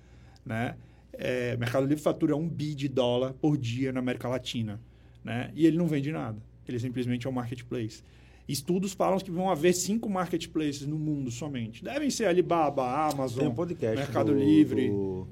Né? 0.45 0.75
É, 1.11 1.57
Mercado 1.57 1.85
Livre 1.85 2.01
fatura 2.01 2.35
um 2.35 2.47
bi 2.47 2.73
de 2.73 2.87
dólar 2.87 3.33
por 3.33 3.57
dia 3.57 3.91
na 3.91 3.99
América 3.99 4.29
Latina. 4.29 4.79
Né? 5.23 5.51
E 5.55 5.65
ele 5.65 5.77
não 5.77 5.87
vende 5.87 6.11
nada. 6.11 6.37
Ele 6.67 6.79
simplesmente 6.79 7.27
é 7.27 7.29
um 7.29 7.33
marketplace. 7.33 8.01
Estudos 8.47 8.93
falam 8.93 9.19
que 9.19 9.29
vão 9.29 9.49
haver 9.49 9.73
cinco 9.73 10.09
marketplaces 10.09 10.87
no 10.87 10.97
mundo 10.97 11.29
somente. 11.29 11.83
Devem 11.83 12.09
ser 12.09 12.27
Alibaba, 12.27 13.09
Amazon, 13.09 13.39
Tem 13.39 13.47
um 13.49 13.55
podcast 13.55 13.97
Mercado 13.97 14.31
do, 14.31 14.39
Livre. 14.39 14.87
Do, 14.87 15.27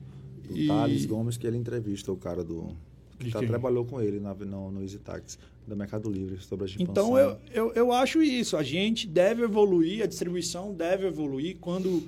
do 0.50 0.58
e... 0.58 0.68
Thales 0.68 1.06
Gomes, 1.06 1.38
que 1.38 1.48
ele 1.48 1.56
entrevista 1.56 2.12
o 2.12 2.18
cara 2.18 2.44
do, 2.44 2.76
que 3.18 3.32
tá, 3.32 3.39
trabalhou 3.39 3.86
com 3.86 4.01
ele 4.01 4.20
na, 4.20 4.34
no, 4.34 4.72
no 4.72 4.82
Easy 4.82 4.99
do 5.68 5.76
Mercado 5.76 6.09
Livre 6.11 6.38
sobre 6.41 6.66
a 6.66 6.68
expansão. 6.68 6.91
Então, 6.91 7.18
eu, 7.18 7.38
eu, 7.51 7.74
eu 7.74 7.91
acho 7.91 8.22
isso. 8.22 8.55
A 8.55 8.63
gente 8.63 9.07
deve 9.07 9.43
evoluir, 9.43 10.03
a 10.03 10.05
distribuição 10.05 10.74
deve 10.74 11.07
evoluir 11.07 11.57
quando 11.59 12.03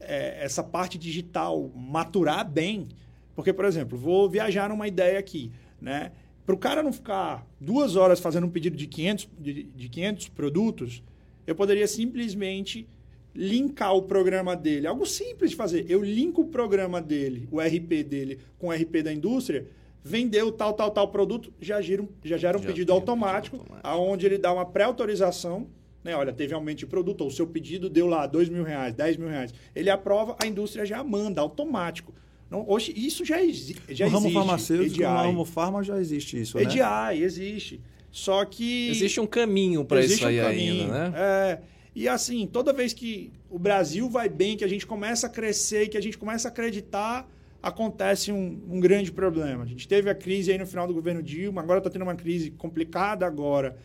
é, 0.00 0.44
essa 0.44 0.62
parte 0.62 0.98
digital 0.98 1.70
maturar 1.74 2.48
bem. 2.48 2.88
Porque, 3.34 3.52
por 3.52 3.64
exemplo, 3.64 3.96
vou 3.96 4.28
viajar 4.28 4.68
numa 4.68 4.88
ideia 4.88 5.18
aqui, 5.18 5.50
né? 5.80 6.12
Para 6.44 6.54
o 6.54 6.58
cara 6.58 6.82
não 6.82 6.92
ficar 6.92 7.46
duas 7.60 7.94
horas 7.94 8.20
fazendo 8.20 8.46
um 8.46 8.50
pedido 8.50 8.76
de 8.76 8.86
500, 8.86 9.28
de, 9.38 9.62
de 9.64 9.88
500 9.88 10.28
produtos, 10.30 11.02
eu 11.46 11.54
poderia 11.54 11.86
simplesmente 11.86 12.88
linkar 13.34 13.94
o 13.94 14.02
programa 14.02 14.56
dele. 14.56 14.86
Algo 14.86 15.06
simples 15.06 15.50
de 15.50 15.56
fazer. 15.56 15.86
Eu 15.88 16.02
linko 16.02 16.42
o 16.42 16.46
programa 16.46 17.00
dele, 17.00 17.46
o 17.50 17.60
RP 17.60 18.02
dele, 18.02 18.38
com 18.58 18.68
o 18.68 18.72
RP 18.72 19.02
da 19.02 19.12
indústria 19.12 19.66
vendeu 20.02 20.50
tal, 20.52 20.72
tal, 20.72 20.90
tal 20.90 21.08
produto, 21.08 21.52
já, 21.60 21.80
gira, 21.80 22.06
já 22.24 22.36
gera 22.36 22.58
um 22.58 22.62
já 22.62 22.68
pedido 22.68 22.92
automático, 22.92 23.58
pedido 23.58 23.74
automático, 23.74 23.88
aonde 23.88 24.26
ele 24.26 24.38
dá 24.38 24.52
uma 24.52 24.64
pré-autorização, 24.64 25.68
né? 26.02 26.16
Olha, 26.16 26.32
teve 26.32 26.54
aumento 26.54 26.78
de 26.78 26.86
produto, 26.86 27.22
ou 27.22 27.28
o 27.28 27.30
seu 27.30 27.46
pedido 27.46 27.90
deu 27.90 28.06
lá 28.06 28.26
dois 28.26 28.48
mil 28.48 28.64
reais, 28.64 28.94
dez 28.94 29.16
mil 29.16 29.28
reais. 29.28 29.52
Ele 29.74 29.90
aprova, 29.90 30.36
a 30.42 30.46
indústria 30.46 30.86
já 30.86 31.02
manda, 31.04 31.40
automático. 31.40 32.14
Não, 32.50 32.64
hoje, 32.66 32.94
isso 32.96 33.24
já, 33.24 33.42
exi 33.42 33.76
já 33.90 34.06
no 34.06 34.16
existe. 34.16 34.24
ramo 34.24 34.30
farmacêutico, 34.30 35.02
no 35.02 35.08
ramo 35.08 35.44
farma 35.44 35.82
já 35.82 35.98
existe 36.00 36.40
isso, 36.40 36.56
né? 36.56 36.62
EDI, 36.62 37.22
existe. 37.22 37.80
Só 38.10 38.42
que... 38.44 38.88
Existe 38.88 39.20
um 39.20 39.26
caminho 39.26 39.84
para 39.84 40.02
isso 40.02 40.26
aí 40.26 40.40
um 40.40 40.46
ainda, 40.46 41.10
né? 41.10 41.12
É... 41.14 41.58
E 41.94 42.08
assim, 42.08 42.46
toda 42.46 42.72
vez 42.72 42.92
que 42.92 43.32
o 43.50 43.58
Brasil 43.58 44.08
vai 44.08 44.28
bem, 44.28 44.56
que 44.56 44.64
a 44.64 44.68
gente 44.68 44.86
começa 44.86 45.26
a 45.26 45.30
crescer, 45.30 45.88
que 45.88 45.96
a 45.98 46.00
gente 46.00 46.16
começa 46.16 46.48
a 46.48 46.50
acreditar, 46.50 47.28
acontece 47.62 48.32
um, 48.32 48.60
um, 48.70 48.80
grande 48.80 49.10
problema. 49.12 49.64
A 49.64 49.66
gente 49.66 49.86
teve 49.86 50.08
a 50.08 50.14
crise 50.14 50.52
aí 50.52 50.58
no 50.58 50.66
final 50.66 50.86
do 50.86 50.94
governo 50.94 51.22
Dilma, 51.22 51.60
agora 51.60 51.78
está 51.78 51.90
tendo 51.90 52.02
uma 52.02 52.14
crise 52.14 52.50
complicada 52.50 53.26
agora 53.26 53.76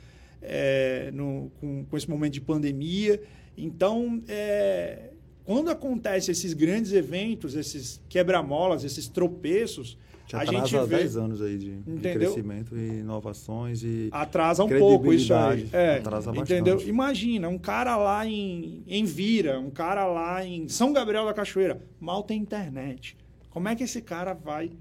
é, 0.41 1.09
no, 1.13 1.51
com, 1.59 1.85
com, 1.85 1.97
esse 1.97 2.09
momento 2.09 2.33
de 2.33 2.41
pandemia. 2.41 3.21
Então, 3.57 4.21
é, 4.27 5.09
quando 5.43 5.69
acontecem 5.69 6.31
esses 6.31 6.53
grandes 6.53 6.93
eventos, 6.93 7.55
esses 7.55 8.01
quebra-molas, 8.07 8.83
esses 8.83 9.07
tropeços, 9.07 9.97
Já 10.27 10.41
a 10.41 10.45
gente 10.45 10.71
vê... 10.71 10.97
10 10.97 11.17
anos 11.17 11.41
aí 11.41 11.57
de, 11.57 11.75
de, 11.77 12.13
crescimento 12.13 12.77
e 12.77 12.99
inovações 12.99 13.83
e 13.83 14.09
Atrasa 14.11 14.63
um 14.63 14.69
pouco 14.69 15.11
isso 15.11 15.33
aí. 15.33 15.67
É, 15.73 15.97
atrasa 15.97 16.31
bastante. 16.31 16.53
Entendeu? 16.53 16.79
Imagina, 16.87 17.49
um 17.49 17.57
cara 17.57 17.95
lá 17.97 18.25
em, 18.25 18.83
em 18.87 19.03
Vira, 19.03 19.59
um 19.59 19.71
cara 19.71 20.05
lá 20.05 20.45
em 20.45 20.69
São 20.69 20.93
Gabriel 20.93 21.25
da 21.25 21.33
Cachoeira, 21.33 21.81
mal 21.99 22.21
tem 22.21 22.39
internet 22.39 23.17
como 23.53 23.69
é 23.69 23.75
que 23.75 23.83
esse 23.83 24.01
cara 24.01 24.33
vai 24.33 24.71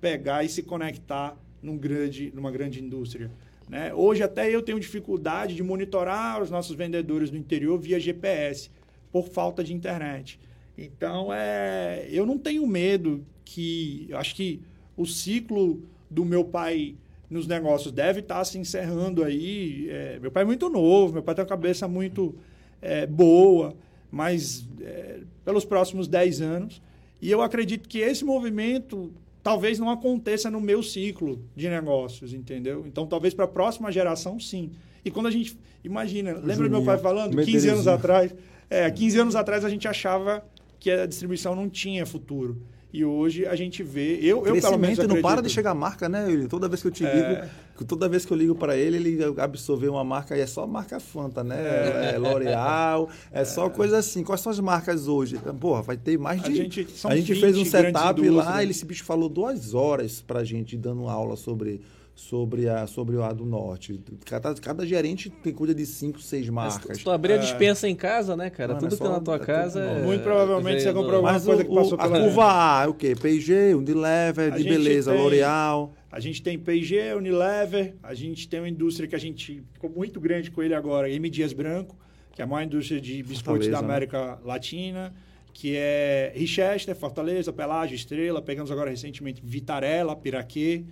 pegar 0.00 0.42
e 0.42 0.48
se 0.48 0.64
conectar 0.64 1.36
num 1.62 1.78
grande, 1.78 2.32
numa 2.34 2.50
grande 2.50 2.82
indústria? 2.82 3.30
Né? 3.68 3.94
Hoje 3.94 4.20
até 4.20 4.52
eu 4.52 4.60
tenho 4.62 4.80
dificuldade 4.80 5.54
de 5.54 5.62
monitorar 5.62 6.42
os 6.42 6.50
nossos 6.50 6.74
vendedores 6.74 7.30
no 7.30 7.36
interior 7.36 7.78
via 7.78 8.00
GPS, 8.00 8.68
por 9.12 9.28
falta 9.28 9.62
de 9.62 9.72
internet. 9.72 10.40
Então, 10.76 11.32
é, 11.32 12.08
eu 12.10 12.26
não 12.26 12.36
tenho 12.36 12.66
medo 12.66 13.24
que... 13.44 14.08
Acho 14.12 14.34
que 14.34 14.60
o 14.96 15.06
ciclo 15.06 15.80
do 16.10 16.24
meu 16.24 16.44
pai 16.44 16.96
nos 17.28 17.46
negócios 17.46 17.92
deve 17.92 18.20
estar 18.20 18.44
se 18.44 18.58
encerrando 18.58 19.22
aí. 19.22 19.88
É, 19.88 20.18
meu 20.18 20.32
pai 20.32 20.42
é 20.42 20.46
muito 20.46 20.68
novo, 20.68 21.12
meu 21.12 21.22
pai 21.22 21.36
tem 21.36 21.44
uma 21.44 21.48
cabeça 21.48 21.86
muito 21.86 22.34
é, 22.82 23.06
boa, 23.06 23.76
mas 24.10 24.66
é, 24.80 25.20
pelos 25.44 25.64
próximos 25.64 26.08
10 26.08 26.40
anos 26.40 26.82
e 27.20 27.30
eu 27.30 27.42
acredito 27.42 27.88
que 27.88 27.98
esse 27.98 28.24
movimento 28.24 29.12
talvez 29.42 29.78
não 29.78 29.90
aconteça 29.90 30.50
no 30.50 30.60
meu 30.60 30.82
ciclo 30.82 31.42
de 31.54 31.68
negócios, 31.68 32.32
entendeu? 32.32 32.84
Então, 32.86 33.06
talvez 33.06 33.34
para 33.34 33.44
a 33.44 33.48
próxima 33.48 33.90
geração, 33.90 34.38
sim. 34.38 34.70
E 35.04 35.10
quando 35.10 35.26
a 35.26 35.30
gente. 35.30 35.58
Imagina, 35.82 36.32
lembra 36.32 36.68
meu 36.68 36.84
pai 36.84 36.98
falando? 36.98 37.42
15 37.42 37.68
anos 37.68 37.88
atrás. 37.88 38.34
É, 38.68 38.90
15 38.90 39.18
anos 39.18 39.36
atrás 39.36 39.64
a 39.64 39.68
gente 39.68 39.88
achava 39.88 40.44
que 40.78 40.90
a 40.90 41.06
distribuição 41.06 41.56
não 41.56 41.68
tinha 41.68 42.06
futuro. 42.06 42.62
E 42.92 43.04
hoje 43.04 43.46
a 43.46 43.54
gente 43.54 43.82
vê, 43.82 44.18
eu, 44.20 44.38
eu 44.38 44.42
pelo 44.42 44.52
menos 44.52 44.60
Crescimento 44.62 44.98
não 44.98 45.04
acredito, 45.04 45.22
para 45.22 45.42
de 45.42 45.48
chegar 45.48 45.74
marca, 45.74 46.08
né? 46.08 46.28
Yuri? 46.28 46.48
Toda 46.48 46.68
vez 46.68 46.82
que 46.82 46.88
eu 46.88 46.90
te 46.90 47.04
ligo, 47.04 47.48
toda 47.86 48.08
vez 48.08 48.24
que 48.24 48.32
eu 48.32 48.36
ligo 48.36 48.54
para 48.56 48.76
ele, 48.76 48.96
ele 48.96 49.18
absorveu 49.40 49.92
uma 49.92 50.02
marca 50.02 50.36
e 50.36 50.40
é 50.40 50.46
só 50.46 50.66
marca 50.66 50.98
Fanta, 50.98 51.44
né? 51.44 52.12
É, 52.14 52.18
L'Oreal, 52.18 53.08
é 53.30 53.44
só 53.44 53.70
coisa 53.70 53.98
assim. 53.98 54.24
Quais 54.24 54.40
são 54.40 54.50
as 54.50 54.58
marcas 54.58 55.06
hoje? 55.06 55.38
Porra, 55.60 55.82
vai 55.82 55.96
ter 55.96 56.18
mais 56.18 56.42
A 56.42 56.48
de. 56.48 56.56
gente- 56.56 56.90
são 56.90 57.10
a 57.10 57.16
gente 57.16 57.32
20 57.32 57.40
fez 57.40 57.56
um 57.58 57.64
setup 57.64 58.28
lá, 58.28 58.60
ele, 58.62 58.72
esse 58.72 58.84
bicho 58.84 59.04
falou 59.04 59.28
duas 59.28 59.72
horas 59.72 60.20
pra 60.20 60.42
gente 60.42 60.76
dando 60.76 61.08
aula 61.08 61.36
sobre. 61.36 61.80
Sobre, 62.20 62.68
a, 62.68 62.86
sobre 62.86 63.16
o 63.16 63.22
A 63.24 63.32
do 63.32 63.46
Norte. 63.46 63.98
Cada, 64.26 64.54
cada 64.56 64.86
gerente 64.86 65.30
tem 65.30 65.54
cuida 65.54 65.74
de 65.74 65.86
cinco, 65.86 66.20
seis 66.20 66.50
Mas 66.50 66.74
marcas. 66.74 66.98
Se 66.98 67.02
tu 67.04 67.10
abrir 67.10 67.32
a 67.32 67.36
dispensa 67.38 67.88
em 67.88 67.94
casa, 67.94 68.36
né, 68.36 68.50
cara? 68.50 68.74
Mano, 68.74 68.88
tudo 68.88 68.94
é 68.94 68.98
que 68.98 69.02
tá 69.02 69.08
na 69.08 69.14
só- 69.16 69.20
tua 69.22 69.36
é 69.36 69.38
casa. 69.38 69.80
é- 69.80 70.02
Muito 70.02 70.22
provavelmente 70.22 70.82
você 70.82 70.92
comprou 70.92 71.14
alguma 71.16 71.32
Mas 71.32 71.44
coisa 71.46 71.62
o- 71.62 71.64
que 71.66 71.74
passou 71.74 71.92
o- 71.98 72.00
a 72.00 72.04
pela- 72.08 72.20
curva 72.20 72.44
A 72.44 72.84
é 72.84 72.88
o 72.88 72.94
quê? 72.94 73.14
P&G, 73.16 73.74
Unilever, 73.74 74.52
A 74.52 74.56
de 74.56 74.62
gente 74.62 74.68
beleza, 74.68 75.12
tem- 75.12 75.20
L'Oreal. 75.22 75.94
A 76.12 76.20
gente 76.20 76.42
tem 76.42 76.58
P&G, 76.58 77.14
Unilever, 77.14 77.94
a 78.02 78.12
gente 78.12 78.46
tem 78.48 78.60
uma 78.60 78.68
indústria 78.68 79.08
que 79.08 79.16
a 79.16 79.18
gente 79.18 79.64
ficou 79.72 79.88
muito 79.88 80.20
grande 80.20 80.50
com 80.50 80.62
ele 80.62 80.74
agora, 80.74 81.08
M. 81.10 81.30
Dias 81.30 81.54
Branco, 81.54 81.96
que 82.34 82.42
é 82.42 82.44
a 82.44 82.46
maior 82.46 82.66
indústria 82.66 83.00
de 83.00 83.22
biscoitos 83.22 83.66
Fortaleza, 83.66 83.70
da 83.72 83.80
né? 83.80 83.84
América 83.88 84.38
Latina, 84.44 85.14
que 85.54 85.74
é 85.74 86.32
Richester, 86.36 86.94
Fortaleza, 86.94 87.50
Pelágio, 87.50 87.94
Estrela, 87.94 88.42
pegamos 88.42 88.70
agora 88.70 88.90
recentemente 88.90 89.40
Vitarella, 89.42 90.14
Piraquê. 90.14 90.84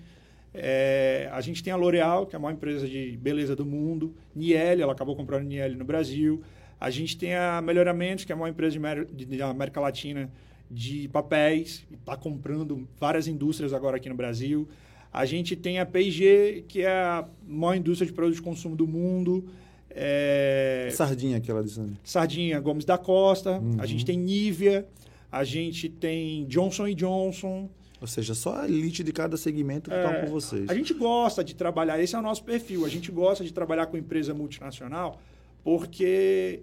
É, 0.54 1.28
a 1.32 1.40
gente 1.40 1.62
tem 1.62 1.72
a 1.72 1.76
L'Oréal, 1.76 2.26
que 2.26 2.34
é 2.34 2.38
a 2.38 2.40
maior 2.40 2.54
empresa 2.54 2.86
de 2.88 3.16
beleza 3.16 3.54
do 3.54 3.66
mundo, 3.66 4.14
Niel, 4.34 4.80
ela 4.80 4.92
acabou 4.92 5.14
comprando 5.14 5.44
Niel 5.44 5.76
no 5.76 5.84
Brasil. 5.84 6.42
A 6.80 6.90
gente 6.90 7.16
tem 7.16 7.34
a 7.34 7.60
Melhoramentos, 7.60 8.24
que 8.24 8.32
é 8.32 8.34
a 8.34 8.38
maior 8.38 8.50
empresa 8.50 8.78
da 8.78 9.48
América 9.48 9.80
Latina 9.80 10.30
de 10.70 11.08
papéis, 11.08 11.86
está 11.92 12.16
comprando 12.16 12.86
várias 12.98 13.26
indústrias 13.26 13.72
agora 13.72 13.96
aqui 13.96 14.08
no 14.08 14.14
Brasil. 14.14 14.68
A 15.12 15.24
gente 15.24 15.56
tem 15.56 15.78
a 15.78 15.86
P&G, 15.86 16.64
que 16.68 16.82
é 16.82 16.90
a 16.90 17.26
maior 17.46 17.74
indústria 17.74 18.06
de 18.06 18.12
produtos 18.12 18.36
de 18.36 18.42
consumo 18.42 18.76
do 18.76 18.86
mundo. 18.86 19.48
É, 19.90 20.88
Sardinha, 20.92 21.38
aquela 21.38 21.66
Sandra. 21.66 21.96
Sardinha 22.04 22.60
Gomes 22.60 22.84
da 22.84 22.98
Costa. 22.98 23.60
A 23.78 23.86
gente 23.86 24.04
tem 24.04 24.18
Nivea. 24.18 24.86
A 25.32 25.44
gente 25.44 25.88
tem 25.88 26.46
Johnson 26.46 26.92
Johnson. 26.94 27.68
Ou 28.00 28.06
seja, 28.06 28.34
só 28.34 28.60
a 28.60 28.64
elite 28.66 29.02
de 29.02 29.12
cada 29.12 29.36
segmento 29.36 29.90
que 29.90 29.96
É, 29.96 30.04
estão 30.04 30.20
com 30.22 30.30
vocês. 30.30 30.68
A 30.68 30.74
gente 30.74 30.94
gosta 30.94 31.42
de 31.42 31.54
trabalhar, 31.54 32.00
esse 32.00 32.14
é 32.14 32.18
o 32.18 32.22
nosso 32.22 32.44
perfil. 32.44 32.84
A 32.84 32.88
gente 32.88 33.10
gosta 33.10 33.42
de 33.44 33.52
trabalhar 33.52 33.86
com 33.86 33.96
empresa 33.96 34.32
multinacional 34.32 35.20
porque 35.64 36.60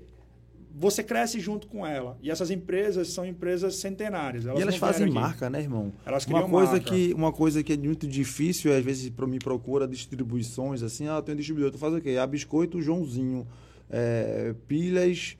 você 0.77 1.03
cresce 1.03 1.39
junto 1.39 1.67
com 1.67 1.85
ela. 1.85 2.17
E 2.21 2.29
essas 2.29 2.51
empresas 2.51 3.09
são 3.09 3.25
empresas 3.25 3.75
centenárias. 3.75 4.43
E 4.45 4.49
elas 4.49 4.75
fazem 4.75 5.09
marca, 5.09 5.49
né, 5.49 5.61
irmão? 5.61 5.93
Elas 6.05 6.25
uma 6.25 6.39
criam 6.39 6.49
coisa 6.49 6.71
marca. 6.73 6.89
que 6.89 7.13
Uma 7.13 7.31
coisa 7.31 7.63
que 7.63 7.73
é 7.73 7.77
muito 7.77 8.07
difícil, 8.07 8.73
às 8.75 8.83
vezes, 8.83 9.09
para 9.09 9.25
me 9.27 9.39
procura 9.39 9.87
distribuições, 9.87 10.83
assim, 10.83 11.07
ah, 11.07 11.21
tem 11.21 11.33
um 11.33 11.37
distribuidor, 11.37 11.71
tu 11.71 11.77
faz 11.77 11.93
o 11.93 12.01
quê? 12.01 12.17
Ah, 12.19 12.27
biscoito 12.27 12.81
Joãozinho, 12.81 13.47
é, 13.89 14.53
pilhas, 14.67 15.37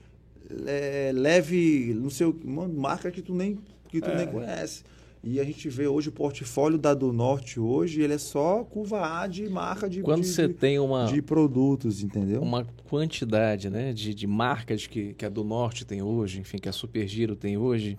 é, 0.66 1.10
leve, 1.14 1.92
não 2.00 2.08
sei 2.10 2.26
o 2.26 2.32
que, 2.32 2.46
uma 2.46 2.66
marca 2.66 3.10
que 3.10 3.20
tu 3.20 3.34
nem, 3.34 3.58
que 3.88 4.00
tu 4.00 4.08
É. 4.10 4.16
nem 4.16 4.26
conhece. 4.28 4.84
E 5.28 5.40
a 5.40 5.44
gente 5.44 5.68
vê 5.68 5.88
hoje 5.88 6.08
o 6.08 6.12
portfólio 6.12 6.78
da 6.78 6.94
do 6.94 7.12
Norte 7.12 7.58
hoje, 7.58 8.00
ele 8.00 8.14
é 8.14 8.18
só 8.18 8.62
curva 8.62 9.20
A 9.22 9.26
de 9.26 9.48
marca 9.48 9.90
de, 9.90 10.00
Quando 10.00 10.22
de, 10.22 10.28
você 10.28 10.46
de, 10.46 10.54
tem 10.54 10.78
uma, 10.78 11.06
de 11.06 11.20
produtos, 11.20 12.00
entendeu? 12.00 12.40
uma 12.40 12.64
quantidade 12.88 13.68
né, 13.68 13.92
de, 13.92 14.14
de 14.14 14.26
marcas 14.26 14.86
que, 14.86 15.14
que 15.14 15.26
a 15.26 15.28
do 15.28 15.42
Norte 15.42 15.84
tem 15.84 16.00
hoje, 16.00 16.38
enfim, 16.40 16.58
que 16.58 16.68
a 16.68 16.72
Super 16.72 17.08
Giro 17.08 17.34
tem 17.34 17.56
hoje, 17.58 17.98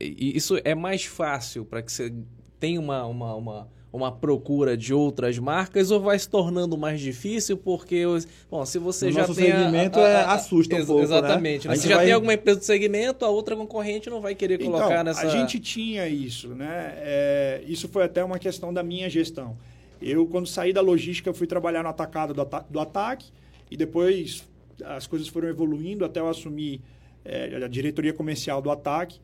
e- 0.00 0.30
e 0.32 0.36
isso 0.36 0.56
é 0.62 0.72
mais 0.74 1.04
fácil 1.04 1.64
para 1.64 1.82
que 1.82 1.90
você 1.90 2.14
tenha 2.60 2.78
uma, 2.80 3.04
uma, 3.06 3.34
uma, 3.34 3.68
uma 3.92 4.12
procura 4.12 4.76
de 4.76 4.94
outras 4.94 5.36
marcas 5.38 5.90
ou 5.90 5.98
vai 6.00 6.18
se 6.18 6.28
tornando 6.28 6.78
mais 6.78 7.00
difícil 7.00 7.56
porque, 7.56 8.06
os- 8.06 8.26
bom, 8.50 8.64
se 8.64 8.78
você 8.78 9.06
No 9.06 9.12
já 9.12 9.20
nosso 9.22 9.34
tem... 9.34 9.50
a- 9.50 9.58
segmento, 9.64 9.98
a- 9.98 10.02
a- 10.04 10.08
é- 10.08 10.14
a- 10.16 10.32
assusta 10.34 10.74
um 10.74 10.78
ex- 10.78 10.86
pouco, 10.86 11.00
né? 11.00 11.04
Exatamente. 11.06 11.66
Né? 11.68 11.74
Se 11.76 11.88
já 11.88 11.96
vai- 11.96 12.04
tem 12.04 12.14
alguma 12.14 12.34
empresa 12.34 12.60
do 12.60 12.64
segmento, 12.64 13.24
a 13.24 13.28
outra 13.28 13.56
concorrente 13.56 14.08
não 14.08 14.20
vai 14.20 14.34
querer 14.34 14.58
colocar 14.58 14.86
Então, 14.92 15.04
nessa... 15.04 15.22
A 15.26 15.28
gente 15.28 15.58
tinha 15.58 16.06
isso, 16.08 16.48
né? 16.50 16.92
É, 16.98 17.62
isso 17.66 17.88
foi 17.88 18.04
até 18.04 18.22
uma 18.22 18.38
questão 18.38 18.72
da 18.72 18.82
minha 18.82 19.10
gestão. 19.10 19.56
Eu, 20.00 20.24
quando 20.26 20.46
saí 20.46 20.72
da 20.72 20.80
logística, 20.80 21.32
fui 21.34 21.46
trabalhar 21.46 21.82
no 21.82 21.88
atacado 21.88 22.32
do, 22.32 22.42
ata- 22.42 22.64
do 22.70 22.78
ataque 22.80 23.26
e 23.70 23.76
depois 23.76 24.44
as 24.84 25.06
coisas 25.06 25.26
foram 25.28 25.48
evoluindo 25.48 26.04
até 26.04 26.20
eu 26.20 26.28
assumir 26.28 26.80
é, 27.24 27.60
a 27.64 27.68
diretoria 27.68 28.12
comercial 28.12 28.62
do 28.62 28.70
ataque. 28.70 29.20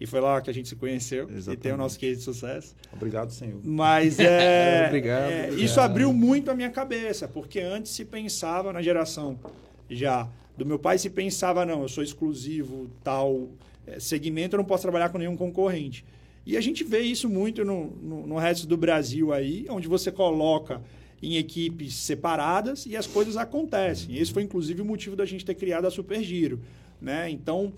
E 0.00 0.06
foi 0.06 0.20
lá 0.20 0.40
que 0.40 0.48
a 0.48 0.54
gente 0.54 0.68
se 0.68 0.76
conheceu 0.76 1.24
e 1.24 1.26
tem 1.26 1.34
o 1.34 1.38
Exatamente. 1.38 1.76
nosso 1.76 1.98
case 1.98 2.16
de 2.16 2.22
sucesso. 2.22 2.74
Obrigado, 2.90 3.30
senhor. 3.30 3.60
Mas 3.62 4.18
é, 4.18 4.86
Obrigado, 4.88 5.30
é, 5.30 5.44
obrigado. 5.44 5.62
isso 5.62 5.78
abriu 5.78 6.12
muito 6.12 6.50
a 6.50 6.54
minha 6.54 6.70
cabeça, 6.70 7.28
porque 7.28 7.60
antes 7.60 7.92
se 7.92 8.04
pensava 8.04 8.72
na 8.72 8.80
geração 8.80 9.38
já 9.90 10.26
do 10.56 10.64
meu 10.64 10.78
pai, 10.78 10.98
se 10.98 11.10
pensava, 11.10 11.66
não, 11.66 11.82
eu 11.82 11.88
sou 11.88 12.02
exclusivo, 12.02 12.90
tal 13.04 13.48
é, 13.86 14.00
segmento, 14.00 14.56
eu 14.56 14.58
não 14.58 14.64
posso 14.64 14.82
trabalhar 14.82 15.10
com 15.10 15.18
nenhum 15.18 15.36
concorrente. 15.36 16.04
E 16.46 16.56
a 16.56 16.60
gente 16.60 16.82
vê 16.82 17.00
isso 17.00 17.28
muito 17.28 17.64
no, 17.64 17.90
no, 18.02 18.26
no 18.26 18.38
resto 18.38 18.66
do 18.66 18.76
Brasil 18.76 19.32
aí, 19.32 19.66
onde 19.68 19.86
você 19.86 20.10
coloca 20.10 20.80
em 21.22 21.36
equipes 21.36 21.94
separadas 21.94 22.86
e 22.86 22.96
as 22.96 23.06
coisas 23.06 23.36
acontecem. 23.36 24.16
Esse 24.16 24.32
foi, 24.32 24.42
inclusive, 24.42 24.80
o 24.80 24.84
motivo 24.84 25.14
da 25.14 25.26
gente 25.26 25.44
ter 25.44 25.54
criado 25.54 25.86
a 25.86 25.90
Super 25.90 26.22
Giro. 26.22 26.60
Né? 27.00 27.30
Então, 27.30 27.72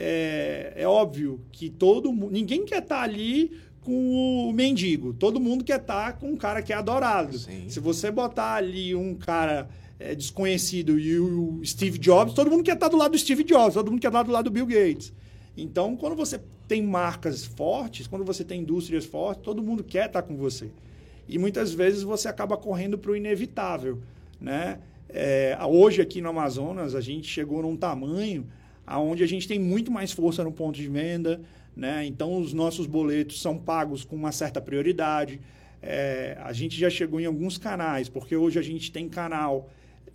é, 0.00 0.72
é 0.76 0.86
óbvio 0.86 1.40
que 1.50 1.68
todo 1.68 2.12
mundo... 2.12 2.30
Ninguém 2.30 2.64
quer 2.64 2.82
estar 2.82 3.02
ali 3.02 3.50
com 3.80 4.48
o 4.48 4.52
mendigo. 4.52 5.12
Todo 5.12 5.40
mundo 5.40 5.64
quer 5.64 5.80
estar 5.80 6.18
com 6.18 6.30
um 6.30 6.36
cara 6.36 6.62
que 6.62 6.72
é 6.72 6.76
adorado. 6.76 7.36
Sim. 7.36 7.68
Se 7.68 7.80
você 7.80 8.10
botar 8.10 8.54
ali 8.54 8.94
um 8.94 9.14
cara 9.14 9.68
é, 9.98 10.14
desconhecido 10.14 11.00
e 11.00 11.18
o 11.18 11.60
Steve 11.64 11.98
Jobs, 11.98 12.34
todo 12.34 12.50
mundo 12.50 12.62
quer 12.62 12.74
estar 12.74 12.88
do 12.88 12.96
lado 12.96 13.12
do 13.12 13.18
Steve 13.18 13.42
Jobs, 13.42 13.74
todo 13.74 13.90
mundo 13.90 14.00
quer 14.00 14.08
estar 14.08 14.22
do 14.22 14.30
lado 14.30 14.44
do 14.44 14.50
Bill 14.50 14.66
Gates. 14.66 15.12
Então, 15.56 15.96
quando 15.96 16.14
você 16.14 16.40
tem 16.68 16.82
marcas 16.82 17.44
fortes, 17.44 18.06
quando 18.06 18.24
você 18.24 18.44
tem 18.44 18.60
indústrias 18.60 19.04
fortes, 19.04 19.42
todo 19.42 19.62
mundo 19.62 19.82
quer 19.82 20.06
estar 20.06 20.22
com 20.22 20.36
você. 20.36 20.70
E 21.28 21.38
muitas 21.38 21.72
vezes 21.72 22.02
você 22.02 22.28
acaba 22.28 22.56
correndo 22.56 22.96
para 22.96 23.10
o 23.10 23.16
inevitável. 23.16 23.98
Né? 24.40 24.78
É, 25.08 25.58
hoje, 25.66 26.00
aqui 26.00 26.20
no 26.20 26.28
Amazonas, 26.28 26.94
a 26.94 27.00
gente 27.00 27.26
chegou 27.26 27.62
num 27.62 27.76
tamanho 27.76 28.46
onde 28.96 29.22
a 29.22 29.26
gente 29.26 29.46
tem 29.46 29.58
muito 29.58 29.90
mais 29.90 30.12
força 30.12 30.42
no 30.44 30.52
ponto 30.52 30.76
de 30.76 30.88
venda. 30.88 31.40
Né? 31.76 32.06
Então, 32.06 32.40
os 32.40 32.52
nossos 32.52 32.86
boletos 32.86 33.40
são 33.40 33.58
pagos 33.58 34.04
com 34.04 34.16
uma 34.16 34.32
certa 34.32 34.60
prioridade. 34.60 35.40
É, 35.80 36.36
a 36.40 36.52
gente 36.52 36.78
já 36.78 36.90
chegou 36.90 37.20
em 37.20 37.26
alguns 37.26 37.56
canais, 37.56 38.08
porque 38.08 38.34
hoje 38.34 38.58
a 38.58 38.62
gente 38.62 38.90
tem 38.90 39.08
canal 39.08 39.68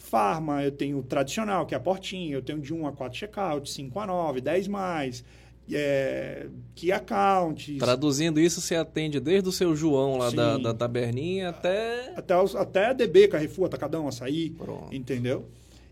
Farma, 0.04 0.62
eu 0.62 0.72
tenho 0.72 0.98
o 0.98 1.04
tradicional, 1.04 1.66
que 1.66 1.74
é 1.74 1.78
a 1.78 1.80
portinha, 1.80 2.36
eu 2.36 2.42
tenho 2.42 2.60
de 2.60 2.74
1 2.74 2.88
a 2.88 2.92
4 2.92 3.18
checkout, 3.18 3.70
5 3.70 4.00
a 4.00 4.06
9, 4.06 4.42
10 4.42 4.68
mais, 4.68 5.24
é, 5.72 6.48
key 6.76 6.92
accounts. 6.92 7.78
Traduzindo 7.78 8.38
isso, 8.38 8.60
você 8.60 8.76
atende 8.76 9.22
desde 9.22 9.48
o 9.48 9.52
seu 9.52 9.74
João 9.74 10.18
lá 10.18 10.30
da, 10.30 10.58
da 10.58 10.74
taberninha 10.74 11.50
até... 11.50 12.12
Até, 12.18 12.38
os, 12.38 12.54
até 12.54 12.94
DB, 12.94 13.30
Carrefour, 13.30 13.68
Atacadão, 13.68 14.06
Açaí, 14.06 14.50
Pronto. 14.50 14.94
entendeu? 14.94 15.48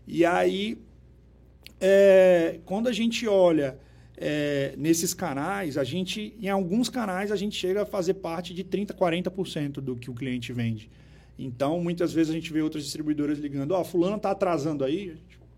E 0.06 0.26
aí, 0.26 0.76
é, 1.84 2.60
quando 2.64 2.88
a 2.88 2.92
gente 2.92 3.26
olha 3.26 3.76
é, 4.16 4.72
nesses 4.78 5.12
canais, 5.12 5.76
a 5.76 5.82
gente, 5.82 6.32
em 6.40 6.48
alguns 6.48 6.88
canais, 6.88 7.32
a 7.32 7.36
gente 7.36 7.56
chega 7.56 7.82
a 7.82 7.84
fazer 7.84 8.14
parte 8.14 8.54
de 8.54 8.62
30%, 8.62 8.92
40% 8.92 9.72
do 9.80 9.96
que 9.96 10.08
o 10.08 10.14
cliente 10.14 10.52
vende. 10.52 10.88
Então, 11.36 11.80
muitas 11.80 12.12
vezes 12.12 12.30
a 12.30 12.34
gente 12.34 12.52
vê 12.52 12.62
outras 12.62 12.84
distribuidoras 12.84 13.40
ligando, 13.40 13.72
ó, 13.72 13.80
oh, 13.80 13.84
fulano 13.84 14.16
está 14.16 14.30
atrasando 14.30 14.84
aí? 14.84 15.16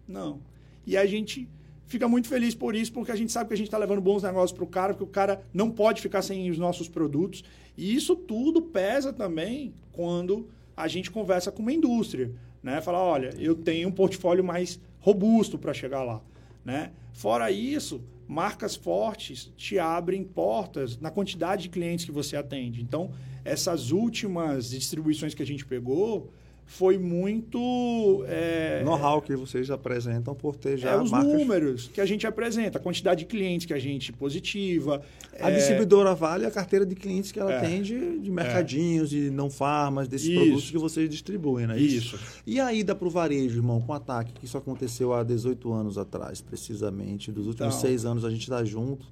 Não. 0.08 0.40
E 0.86 0.96
a 0.96 1.04
gente 1.04 1.46
fica 1.86 2.08
muito 2.08 2.26
feliz 2.26 2.54
por 2.54 2.74
isso, 2.74 2.90
porque 2.90 3.12
a 3.12 3.16
gente 3.16 3.30
sabe 3.30 3.48
que 3.48 3.54
a 3.54 3.56
gente 3.58 3.66
está 3.66 3.76
levando 3.76 4.00
bons 4.00 4.22
negócios 4.22 4.52
para 4.52 4.64
o 4.64 4.66
cara, 4.66 4.94
porque 4.94 5.04
o 5.04 5.06
cara 5.06 5.42
não 5.52 5.70
pode 5.70 6.00
ficar 6.00 6.22
sem 6.22 6.50
os 6.50 6.56
nossos 6.56 6.88
produtos. 6.88 7.44
E 7.76 7.94
isso 7.94 8.16
tudo 8.16 8.62
pesa 8.62 9.12
também 9.12 9.74
quando 9.92 10.48
a 10.74 10.88
gente 10.88 11.10
conversa 11.10 11.52
com 11.52 11.60
uma 11.60 11.72
indústria. 11.72 12.32
Né? 12.62 12.80
Fala, 12.80 12.98
olha, 12.98 13.34
eu 13.38 13.54
tenho 13.54 13.88
um 13.88 13.92
portfólio 13.92 14.42
mais 14.42 14.80
robusto 15.04 15.58
para 15.58 15.74
chegar 15.74 16.02
lá. 16.02 16.22
Né? 16.64 16.92
Fora 17.12 17.50
isso, 17.50 18.02
marcas 18.26 18.74
fortes 18.74 19.52
te 19.54 19.78
abrem 19.78 20.24
portas 20.24 20.98
na 20.98 21.10
quantidade 21.10 21.64
de 21.64 21.68
clientes 21.68 22.06
que 22.06 22.10
você 22.10 22.38
atende. 22.38 22.80
Então, 22.80 23.12
essas 23.44 23.90
últimas 23.90 24.70
distribuições 24.70 25.34
que 25.34 25.42
a 25.42 25.46
gente 25.46 25.66
pegou 25.66 26.32
foi 26.66 26.98
muito. 26.98 28.24
É, 28.26 28.82
Know-how 28.84 29.20
que 29.22 29.36
vocês 29.36 29.70
apresentam 29.70 30.34
por 30.34 30.56
ter 30.56 30.76
já 30.78 30.92
é 30.92 31.00
os 31.00 31.10
marcas. 31.10 31.32
números 31.32 31.90
que 31.92 32.00
a 32.00 32.06
gente 32.06 32.26
apresenta, 32.26 32.78
a 32.78 32.80
quantidade 32.80 33.20
de 33.20 33.26
clientes 33.26 33.66
que 33.66 33.72
a 33.74 33.78
gente 33.78 34.12
positiva. 34.12 35.02
A 35.40 35.50
é, 35.50 35.54
distribuidora 35.54 36.14
vale 36.14 36.46
a 36.46 36.50
carteira 36.50 36.84
de 36.86 36.94
clientes 36.94 37.30
que 37.30 37.38
ela 37.38 37.52
É. 37.52 37.60
tem 37.60 37.82
de, 37.82 38.18
de 38.18 38.30
mercadinhos, 38.30 39.10
de 39.10 39.30
não 39.30 39.50
farmas, 39.50 40.08
desses 40.08 40.28
Isso. 40.28 40.40
produtos 40.40 40.70
que 40.70 40.78
vocês 40.78 41.08
distribuem, 41.10 41.66
né? 41.66 41.78
Isso. 41.78 42.18
E 42.46 42.58
a 42.58 42.72
ida 42.72 42.94
para 42.94 43.06
o 43.06 43.10
varejo, 43.10 43.56
irmão, 43.58 43.80
com 43.80 43.92
ataque, 43.92 44.32
que 44.32 44.44
isso 44.44 44.56
aconteceu 44.58 45.12
há 45.12 45.22
18 45.22 45.72
anos 45.72 45.98
atrás, 45.98 46.40
precisamente. 46.40 47.30
Dos 47.30 47.46
últimos 47.46 47.74
Então. 47.74 47.80
seis 47.88 48.04
anos 48.04 48.24
a 48.24 48.30
gente 48.30 48.42
está 48.42 48.64
junto. 48.64 49.06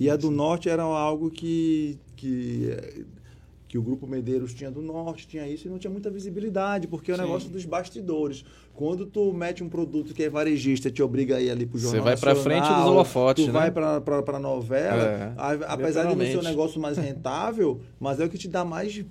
E 0.00 0.10
a 0.10 0.16
do 0.16 0.30
norte 0.30 0.68
era 0.68 0.82
algo 0.82 1.30
que, 1.30 1.96
que, 2.16 2.76
que 3.74 3.78
o 3.78 3.82
Grupo 3.82 4.06
Medeiros 4.06 4.54
tinha 4.54 4.70
do 4.70 4.80
norte, 4.80 5.26
tinha 5.26 5.48
isso, 5.48 5.66
e 5.66 5.68
não 5.68 5.80
tinha 5.80 5.90
muita 5.90 6.08
visibilidade, 6.08 6.86
porque 6.86 7.10
é 7.10 7.14
o 7.14 7.18
negócio 7.18 7.50
dos 7.50 7.64
bastidores. 7.64 8.44
Quando 8.72 9.04
tu 9.04 9.32
mete 9.32 9.64
um 9.64 9.68
produto 9.68 10.14
que 10.14 10.22
é 10.22 10.30
varejista, 10.30 10.92
te 10.92 11.02
obriga 11.02 11.38
a 11.38 11.40
ir 11.40 11.50
ali 11.50 11.66
pro 11.66 11.76
Você 11.76 11.86
jornal 11.86 12.04
vai 12.04 12.16
pra 12.16 12.34
nacional, 12.36 12.62
frente 12.62 12.72
dos 12.72 12.86
holofotes, 12.86 13.44
tu 13.44 13.48
né? 13.48 13.52
vai 13.52 13.72
pra 13.72 14.38
novela, 14.38 15.02
É, 15.02 15.32
a- 15.36 15.72
apesar 15.72 16.04
de 16.06 16.14
não 16.14 16.24
ser 16.24 16.38
um 16.38 16.42
negócio 16.42 16.80
mais 16.80 16.96
rentável, 16.96 17.80
mas 17.98 18.20
é 18.20 18.24
o 18.24 18.28
que 18.28 18.38
te 18.38 18.46
dá 18.46 18.64
mais 18.64 19.04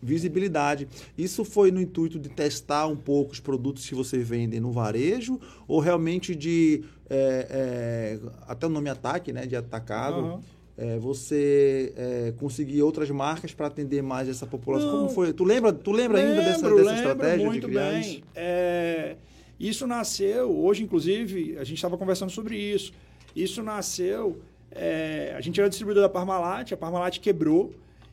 visibilidade. 0.00 0.86
Isso 1.16 1.44
foi 1.44 1.72
no 1.72 1.80
intuito 1.80 2.20
de 2.20 2.28
testar 2.28 2.86
um 2.86 2.94
pouco 2.94 3.32
os 3.32 3.40
produtos 3.40 3.84
que 3.84 3.96
você 3.96 4.18
vende 4.18 4.60
no 4.60 4.70
varejo 4.70 5.40
ou 5.66 5.80
realmente 5.80 6.36
de 6.36 6.84
é, 7.10 8.18
é, 8.20 8.30
até 8.46 8.64
o 8.64 8.70
nome 8.70 8.88
ataque, 8.90 9.32
né, 9.32 9.44
de 9.44 9.56
atacado, 9.56 10.20
Aham. 10.20 10.40
É, 10.80 10.96
você 10.98 11.92
é, 11.96 12.32
conseguir 12.38 12.80
outras 12.82 13.10
marcas 13.10 13.52
para 13.52 13.66
atender 13.66 14.00
mais 14.02 14.28
essa 14.28 14.46
população. 14.46 14.86
Não. 14.92 14.98
Como 15.00 15.08
foi? 15.10 15.32
Tu 15.32 15.42
lembra? 15.44 15.72
Tu 15.72 15.90
lembra 15.90 16.18
ainda 16.20 16.36
dessa, 16.36 16.66
Lembro, 16.68 16.76
dessa 16.84 16.90
lembro 16.92 17.10
estratégia 17.10 17.46
muito 17.46 17.60
de 17.66 17.72
criar 17.72 17.90
bem. 17.90 18.00
isso? 18.00 18.22
É, 18.36 19.16
isso 19.58 19.86
nasceu, 19.88 20.56
hoje 20.56 20.84
inclusive, 20.84 21.56
a 21.58 21.64
gente 21.64 21.76
estava 21.78 21.98
conversando 21.98 22.30
sobre 22.30 22.56
isso. 22.56 22.92
Isso 23.34 23.60
nasceu, 23.62 24.40
é, 24.70 25.34
a 25.36 25.40
gente 25.40 25.58
era 25.60 25.68
distribuidor 25.68 26.02
da 26.04 26.08
Parmalat, 26.08 26.72
a 26.72 26.76
Parmalat 26.76 27.18
quebrou, 27.18 27.72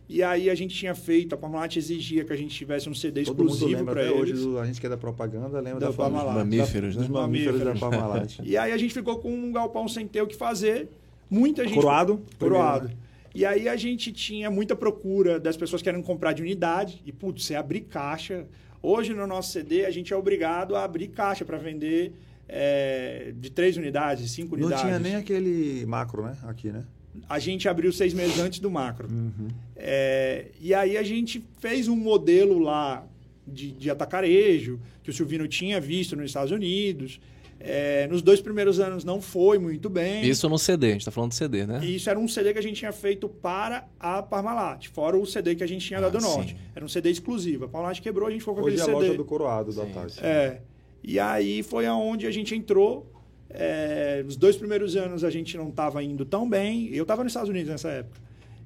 e 0.10 0.22
aí 0.24 0.50
a 0.50 0.56
gente 0.56 0.76
tinha 0.76 0.94
feito, 0.96 1.34
a 1.34 1.38
Parmalat 1.38 1.78
exigia 1.78 2.24
que 2.26 2.34
a 2.34 2.36
gente 2.36 2.56
tivesse 2.56 2.90
um 2.90 2.94
CD 2.96 3.24
Todo 3.24 3.44
exclusivo 3.46 3.86
para 3.86 4.02
hoje, 4.12 4.32
eles. 4.32 4.42
do- 4.44 4.58
a 4.60 4.66
gente 4.66 4.80
que 4.80 4.86
é 4.88 4.90
da 4.90 4.98
propaganda, 4.98 5.60
lembra 5.60 5.80
Da 5.82 5.88
da 5.88 5.94
Parmalat. 5.94 6.36
Mamíferos, 6.36 6.96
da- 6.96 7.02
né? 7.02 7.08
Dos 7.08 7.16
mamíferos 7.16 7.60
da 7.60 7.66
Mamíferos. 7.66 7.80
Parmalat. 7.98 8.40
E 8.44 8.58
aí 8.58 8.72
a 8.72 8.78
gente 8.78 8.94
ficou 8.94 9.18
com 9.20 9.32
um 9.32 9.52
galpão 9.52 9.88
sem 9.88 10.08
ter 10.08 10.22
o 10.22 10.28
que 10.28 10.36
fazer. 10.36 10.90
Muita 11.30 11.64
gente. 11.64 11.74
Coroado? 11.76 12.22
Coroado. 12.40 12.88
Primeiro, 12.88 13.06
E 13.34 13.46
aí 13.46 13.68
a 13.68 13.76
gente 13.76 14.12
tinha 14.12 14.50
muita 14.50 14.76
procura 14.76 15.40
das 15.40 15.58
pessoas 15.58 15.82
querendo 15.82 16.04
comprar 16.04 16.34
de 16.34 16.42
unidade. 16.42 17.02
E, 17.06 17.12
putz, 17.12 17.46
você 17.46 17.56
abrir 17.56 17.82
caixa. 17.82 18.46
Hoje 18.82 19.14
no 19.14 19.26
nosso 19.26 19.52
CD 19.52 19.86
a 19.86 19.92
gente 19.92 20.14
é 20.14 20.16
obrigado 20.16 20.76
a 20.76 20.84
abrir 20.84 21.08
caixa 21.08 21.44
para 21.44 21.58
vender 21.58 22.14
é, 22.48 23.34
de 23.36 23.50
três 23.50 23.78
unidades, 23.78 24.30
cinco 24.32 24.56
Não 24.56 24.68
unidades. 24.68 24.86
tinha 24.86 25.00
nem 25.00 25.16
aquele 25.16 25.86
macro, 25.88 26.24
né? 26.24 26.38
Aqui, 26.44 26.72
né? 26.72 26.84
A 27.28 27.40
gente 27.40 27.68
abriu 27.68 27.92
seis 27.92 28.14
meses 28.14 28.38
antes 28.40 28.60
do 28.60 28.70
macro. 28.70 29.08
Uhum. 29.10 29.48
É, 29.76 30.48
e 30.60 30.74
aí 30.74 30.98
a 30.98 31.04
gente 31.04 31.44
fez 31.60 31.88
um 31.88 31.96
modelo 31.96 32.60
lá 32.60 33.06
de, 33.48 33.72
de 33.72 33.90
atacarejo, 33.90 34.80
que 35.02 35.10
o 35.10 35.14
Silvino 35.14 35.48
tinha 35.48 35.80
visto 35.80 36.16
nos 36.16 36.26
Estados 36.26 36.52
Unidos. 36.52 37.20
É, 37.68 38.06
nos 38.08 38.22
dois 38.22 38.40
primeiros 38.40 38.80
anos 38.80 39.04
não 39.04 39.20
foi 39.20 39.58
muito 39.58 39.90
bem. 39.90 40.24
Isso 40.24 40.48
no 40.48 40.60
CD, 40.60 40.90
a 40.90 40.92
gente 40.92 41.06
tá 41.06 41.10
falando 41.10 41.32
de 41.32 41.36
CD, 41.38 41.66
né? 41.66 41.80
E 41.84 41.96
isso 41.96 42.08
era 42.10 42.20
um 42.20 42.28
CD 42.28 42.54
que 42.54 42.60
a 42.60 42.62
gente 42.62 42.76
tinha 42.78 42.92
feito 42.92 43.28
para 43.28 43.88
a 44.00 44.22
Parmalat, 44.22 44.88
fora 44.90 45.18
o 45.18 45.26
CD 45.26 45.56
que 45.56 45.64
a 45.64 45.68
gente 45.68 45.84
tinha 45.86 45.98
Ah, 45.98 46.04
dado 46.04 46.22
sim. 46.22 46.28
norte. 46.28 46.56
Era 46.76 46.86
um 46.86 46.88
CD 46.88 47.10
exclusivo. 47.10 47.66
A 47.66 47.68
Parmalat 47.68 48.00
quebrou, 48.02 48.28
a 48.28 48.32
gente 48.32 48.42
ficou 48.42 48.54
com 48.54 48.62
Hoje 48.62 48.78
é 48.78 48.80
a 48.80 48.84
aquele 48.84 48.96
loja 48.96 49.08
CD. 49.08 49.18
do 49.18 49.26
Coroado 49.26 49.74
da. 49.74 49.86
Tati. 49.86 50.20
É. 50.24 50.62
E 51.04 51.20
aí 51.20 51.64
foi 51.64 51.88
aonde 51.88 52.28
a 52.28 52.32
gente 52.32 52.54
entrou. 52.56 53.12
É, 53.50 54.22
nos 54.24 54.36
dois 54.36 54.56
primeiros 54.58 54.96
anos 54.96 55.24
a 55.24 55.30
gente 55.30 55.58
não 55.58 55.70
estava 55.70 56.04
indo 56.04 56.24
tão 56.24 56.48
bem. 56.48 56.90
Eu 56.94 57.02
estava 57.02 57.24
nos 57.24 57.32
Estados 57.32 57.50
Unidos 57.50 57.70
nessa 57.70 57.90
época. 57.90 58.20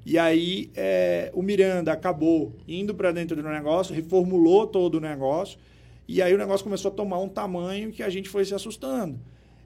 E 0.06 0.18
aí 0.18 0.72
é, 0.76 1.30
o 1.34 1.42
Miranda 1.42 1.92
acabou 1.94 2.54
indo 2.68 2.94
para 2.96 3.12
dentro 3.12 3.36
do 3.36 3.44
negócio, 3.48 3.94
reformulou 3.96 4.66
todo 4.68 4.96
o 4.96 5.00
negócio. 5.00 5.58
E 6.12 6.24
aí 6.24 6.34
o 6.34 6.40
negócio 6.40 6.64
começou 6.64 6.90
a 6.90 6.92
tomar 6.92 7.20
um 7.20 7.30
tamanho 7.30 7.92
que 7.92 8.02
a 8.02 8.10
gente 8.10 8.28
foi 8.30 8.44
se 8.44 8.52
assustando. 8.52 9.20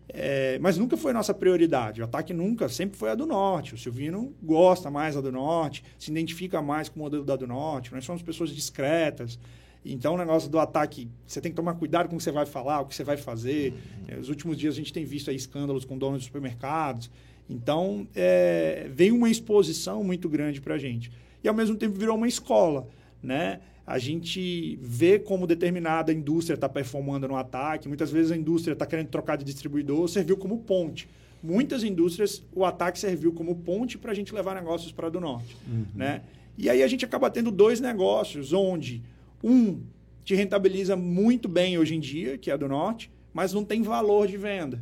É, 0.09 0.59
mas 0.59 0.77
nunca 0.77 0.97
foi 0.97 1.13
nossa 1.13 1.33
prioridade. 1.33 2.01
O 2.01 2.03
ataque 2.03 2.33
nunca, 2.33 2.67
sempre 2.67 2.97
foi 2.97 3.11
a 3.11 3.15
do 3.15 3.25
Norte. 3.25 3.75
O 3.75 3.77
Silvino 3.77 4.35
gosta 4.43 4.91
mais 4.91 5.15
da 5.15 5.21
do 5.21 5.31
Norte, 5.31 5.85
se 5.97 6.11
identifica 6.11 6.61
mais 6.61 6.89
com 6.89 6.99
o 6.99 7.03
modelo 7.03 7.23
da 7.23 7.37
do 7.37 7.47
Norte. 7.47 7.93
Nós 7.93 8.03
somos 8.03 8.21
pessoas 8.21 8.49
discretas. 8.49 9.39
Então, 9.85 10.15
o 10.15 10.17
negócio 10.17 10.49
do 10.49 10.59
ataque, 10.59 11.07
você 11.25 11.39
tem 11.39 11.49
que 11.49 11.55
tomar 11.55 11.75
cuidado 11.75 12.09
com 12.09 12.15
o 12.15 12.17
que 12.17 12.23
você 12.25 12.31
vai 12.31 12.45
falar, 12.45 12.81
o 12.81 12.87
que 12.87 12.95
você 12.95 13.05
vai 13.05 13.15
fazer. 13.15 13.73
É, 14.09 14.17
Nos 14.17 14.27
últimos 14.27 14.57
dias 14.57 14.73
a 14.73 14.77
gente 14.77 14.91
tem 14.91 15.05
visto 15.05 15.29
aí 15.29 15.37
escândalos 15.37 15.85
com 15.85 15.97
donos 15.97 16.19
de 16.19 16.25
supermercados. 16.25 17.09
Então, 17.49 18.05
é, 18.13 18.89
veio 18.91 19.15
uma 19.15 19.29
exposição 19.29 20.03
muito 20.03 20.27
grande 20.27 20.59
para 20.59 20.75
a 20.75 20.77
gente. 20.77 21.09
E, 21.41 21.47
ao 21.47 21.55
mesmo 21.55 21.77
tempo, 21.77 21.97
virou 21.97 22.17
uma 22.17 22.27
escola, 22.27 22.85
né? 23.21 23.61
A 23.86 23.99
gente 23.99 24.77
vê 24.81 25.19
como 25.19 25.45
determinada 25.45 26.13
indústria 26.13 26.55
está 26.55 26.69
performando 26.69 27.27
no 27.27 27.36
ataque. 27.36 27.88
Muitas 27.88 28.09
vezes 28.09 28.31
a 28.31 28.38
indústria 28.38 28.73
está 28.73 28.86
querendo 28.86 29.07
trocar 29.07 29.38
de 29.38 29.43
distribuidor, 29.43 30.07
serviu 30.07 30.38
como 30.38 30.59
ponte. 30.59 31.09
Muitas 31.41 31.84
indústrias, 31.84 32.41
o 32.55 32.63
ataque 32.63 32.97
serviu 32.97 33.34
como 33.34 33.55
ponte 33.55 33.97
para 33.97 34.11
a 34.11 34.15
gente 34.15 34.34
levar 34.34 34.55
negócios 34.55 34.93
para 34.93 35.09
do 35.09 35.19
norte. 35.19 35.57
Né? 35.93 36.21
E 36.57 36.69
aí 36.69 36.81
a 36.81 36.88
gente 36.88 37.03
acaba 37.03 37.29
tendo 37.29 37.51
dois 37.51 37.81
negócios, 37.81 38.53
onde 38.53 39.01
um 39.43 39.81
te 40.23 40.34
rentabiliza 40.36 40.95
muito 40.95 41.49
bem 41.49 41.77
hoje 41.77 41.95
em 41.95 41.99
dia, 41.99 42.38
que 42.38 42.49
é 42.49 42.57
do 42.57 42.67
norte, 42.69 43.11
mas 43.34 43.51
não 43.51 43.65
tem 43.65 43.81
valor 43.81 44.27
de 44.27 44.38
venda. 44.38 44.81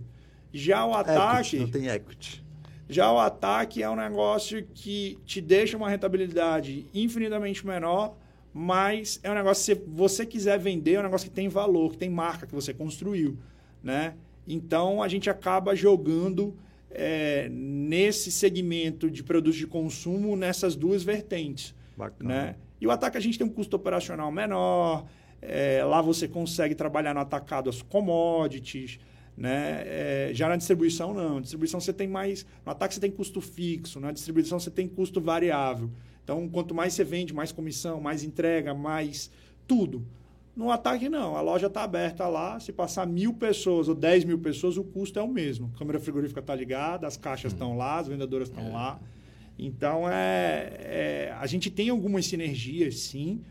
Já 0.53 0.85
o 0.85 0.93
ataque. 0.93 1.57
Equity, 1.57 1.59
não 1.59 1.81
tem 1.81 1.87
equity. 1.87 2.43
Já 2.87 3.11
o 3.11 3.17
ataque 3.17 3.81
é 3.81 3.89
um 3.89 3.95
negócio 3.95 4.67
que 4.75 5.17
te 5.25 5.39
deixa 5.39 5.77
uma 5.77 5.89
rentabilidade 5.89 6.85
infinitamente 6.93 7.65
menor, 7.65 8.17
mas 8.53 9.19
é 9.23 9.31
um 9.31 9.35
negócio 9.35 9.75
que 9.75 9.81
se 9.81 9.87
você 9.87 10.25
quiser 10.25 10.59
vender, 10.59 10.93
é 10.93 10.99
um 10.99 11.03
negócio 11.03 11.29
que 11.29 11.35
tem 11.35 11.47
valor, 11.47 11.91
que 11.91 11.97
tem 11.97 12.09
marca 12.09 12.45
que 12.45 12.53
você 12.53 12.73
construiu, 12.73 13.37
né? 13.83 14.15
Então 14.47 15.01
a 15.01 15.07
gente 15.07 15.29
acaba 15.29 15.75
jogando 15.75 16.55
é, 16.89 17.47
nesse 17.49 18.31
segmento 18.31 19.09
de 19.09 19.23
produtos 19.23 19.57
de 19.57 19.67
consumo 19.67 20.35
nessas 20.35 20.75
duas 20.75 21.03
vertentes, 21.03 21.73
Bacana. 21.95 22.29
né? 22.29 22.55
E 22.79 22.87
o 22.87 22.91
ataque 22.91 23.17
a 23.17 23.21
gente 23.21 23.37
tem 23.37 23.47
um 23.47 23.49
custo 23.51 23.75
operacional 23.75 24.31
menor, 24.31 25.05
é, 25.41 25.83
lá 25.83 26.01
você 26.01 26.27
consegue 26.27 26.75
trabalhar 26.75 27.13
no 27.13 27.19
atacado 27.19 27.69
as 27.69 27.81
commodities, 27.81 28.99
né? 29.35 29.83
É, 29.85 30.31
já 30.33 30.49
na 30.49 30.55
distribuição, 30.55 31.13
não. 31.13 31.35
Na 31.35 31.41
distribuição 31.41 31.79
você 31.79 31.93
tem 31.93 32.07
mais. 32.07 32.45
No 32.65 32.71
ataque 32.71 32.93
você 32.93 32.99
tem 32.99 33.11
custo 33.11 33.39
fixo, 33.41 33.99
na 33.99 34.11
distribuição 34.11 34.59
você 34.59 34.69
tem 34.69 34.87
custo 34.87 35.21
variável. 35.21 35.89
Então, 36.23 36.47
quanto 36.49 36.73
mais 36.73 36.93
você 36.93 37.03
vende, 37.03 37.33
mais 37.33 37.51
comissão, 37.51 37.99
mais 37.99 38.23
entrega, 38.23 38.73
mais 38.73 39.31
tudo. 39.67 40.05
No 40.55 40.69
ataque, 40.69 41.09
não. 41.09 41.35
A 41.35 41.41
loja 41.41 41.67
está 41.67 41.83
aberta 41.83 42.27
lá. 42.27 42.59
Se 42.59 42.71
passar 42.71 43.07
mil 43.07 43.33
pessoas 43.33 43.87
ou 43.87 43.95
10 43.95 44.25
mil 44.25 44.39
pessoas, 44.39 44.77
o 44.77 44.83
custo 44.83 45.17
é 45.17 45.21
o 45.21 45.27
mesmo. 45.27 45.71
A 45.73 45.79
câmera 45.79 45.99
frigorífica 45.99 46.39
está 46.39 46.53
ligada, 46.53 47.07
as 47.07 47.17
caixas 47.17 47.53
estão 47.53 47.77
lá, 47.77 47.99
as 47.99 48.07
vendedoras 48.07 48.49
estão 48.49 48.71
lá. 48.73 48.99
Então, 49.57 50.09
é, 50.09 50.73
é, 50.79 51.35
a 51.39 51.45
gente 51.45 51.69
tem 51.69 51.89
algumas 51.89 52.25
sinergias, 52.25 52.99
sim, 52.99 53.41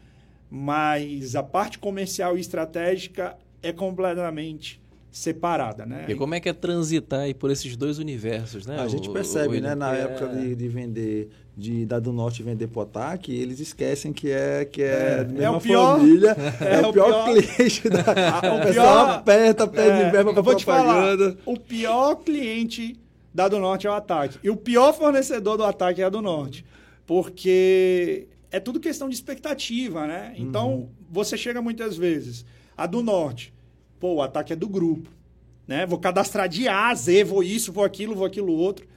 mas 0.50 1.36
a 1.36 1.42
parte 1.42 1.78
comercial 1.78 2.36
e 2.36 2.40
estratégica 2.40 3.38
é 3.62 3.72
completamente 3.72 4.80
separada, 5.10 5.84
né? 5.84 6.06
E 6.08 6.14
como 6.14 6.34
é 6.34 6.40
que 6.40 6.48
é 6.48 6.52
transitar 6.52 7.20
aí 7.20 7.34
por 7.34 7.50
esses 7.50 7.76
dois 7.76 7.98
universos, 7.98 8.66
né? 8.66 8.78
A 8.80 8.86
gente 8.88 9.08
O- 9.08 9.12
percebe, 9.12 9.58
o- 9.58 9.60
né, 9.60 9.74
na 9.74 9.96
é- 9.96 10.02
época 10.02 10.28
de, 10.28 10.54
de 10.54 10.68
vender, 10.68 11.28
de 11.56 11.84
dar 11.84 11.98
do 11.98 12.12
norte 12.12 12.42
vender 12.42 12.68
pro 12.68 12.82
ataque, 12.82 13.34
eles 13.34 13.58
esquecem 13.60 14.12
que 14.12 14.30
é 14.30 14.64
que 14.64 14.82
é, 14.82 15.18
É, 15.20 15.24
mesma 15.24 15.44
é 15.44 15.50
o 15.50 15.60
pior- 15.60 15.98
família, 15.98 16.36
é, 16.60 16.74
é 16.76 16.86
o 16.86 16.92
pior, 16.92 17.06
pior- 17.24 17.24
cliente 17.46 17.88
da. 17.88 18.00
Ah, 18.00 18.40
o 18.54 18.58
o 18.58 18.62
pessoal 18.62 19.04
pior- 19.06 19.10
aperta, 19.16 19.66
pede 19.66 20.02
É, 20.02 20.10
verba 20.10 20.30
eu 20.30 20.34
pra 20.34 20.42
vou 20.42 20.54
te 20.54 20.64
propaganda. 20.64 21.30
falar, 21.32 21.36
o 21.44 21.58
pior 21.58 22.14
cliente 22.16 22.96
da 23.34 23.48
do 23.48 23.58
Norte 23.58 23.86
é 23.86 23.90
o 23.90 23.92
Ataque. 23.94 24.38
E 24.42 24.50
o 24.50 24.56
pior 24.56 24.92
fornecedor 24.92 25.56
do 25.56 25.64
Ataque 25.64 26.00
é 26.02 26.04
a 26.04 26.08
do 26.08 26.20
Norte. 26.22 26.64
Porque 27.06 28.26
é 28.50 28.58
tudo 28.60 28.78
questão 28.80 29.08
de 29.08 29.14
expectativa, 29.14 30.06
né? 30.06 30.32
Então, 30.36 30.88
você 31.10 31.36
chega 31.36 31.60
muitas 31.60 31.96
vezes, 31.96 32.44
a 32.76 32.86
do 32.86 33.02
Norte, 33.02 33.52
pô, 34.00 34.14
o 34.14 34.22
Ataque 34.22 34.52
é 34.52 34.56
do 34.56 34.68
grupo, 34.68 35.08
né? 35.68 35.86
Vou 35.86 35.98
cadastrar 35.98 36.48
de 36.48 36.66
A 36.66 36.88
a 36.88 36.94
Z, 36.94 37.22
vou 37.22 37.42
isso, 37.42 37.72
vou 37.72 37.84
aquilo, 37.84 38.16
vou 38.16 38.26
aquilo 38.26 38.52
outro. 38.52 38.88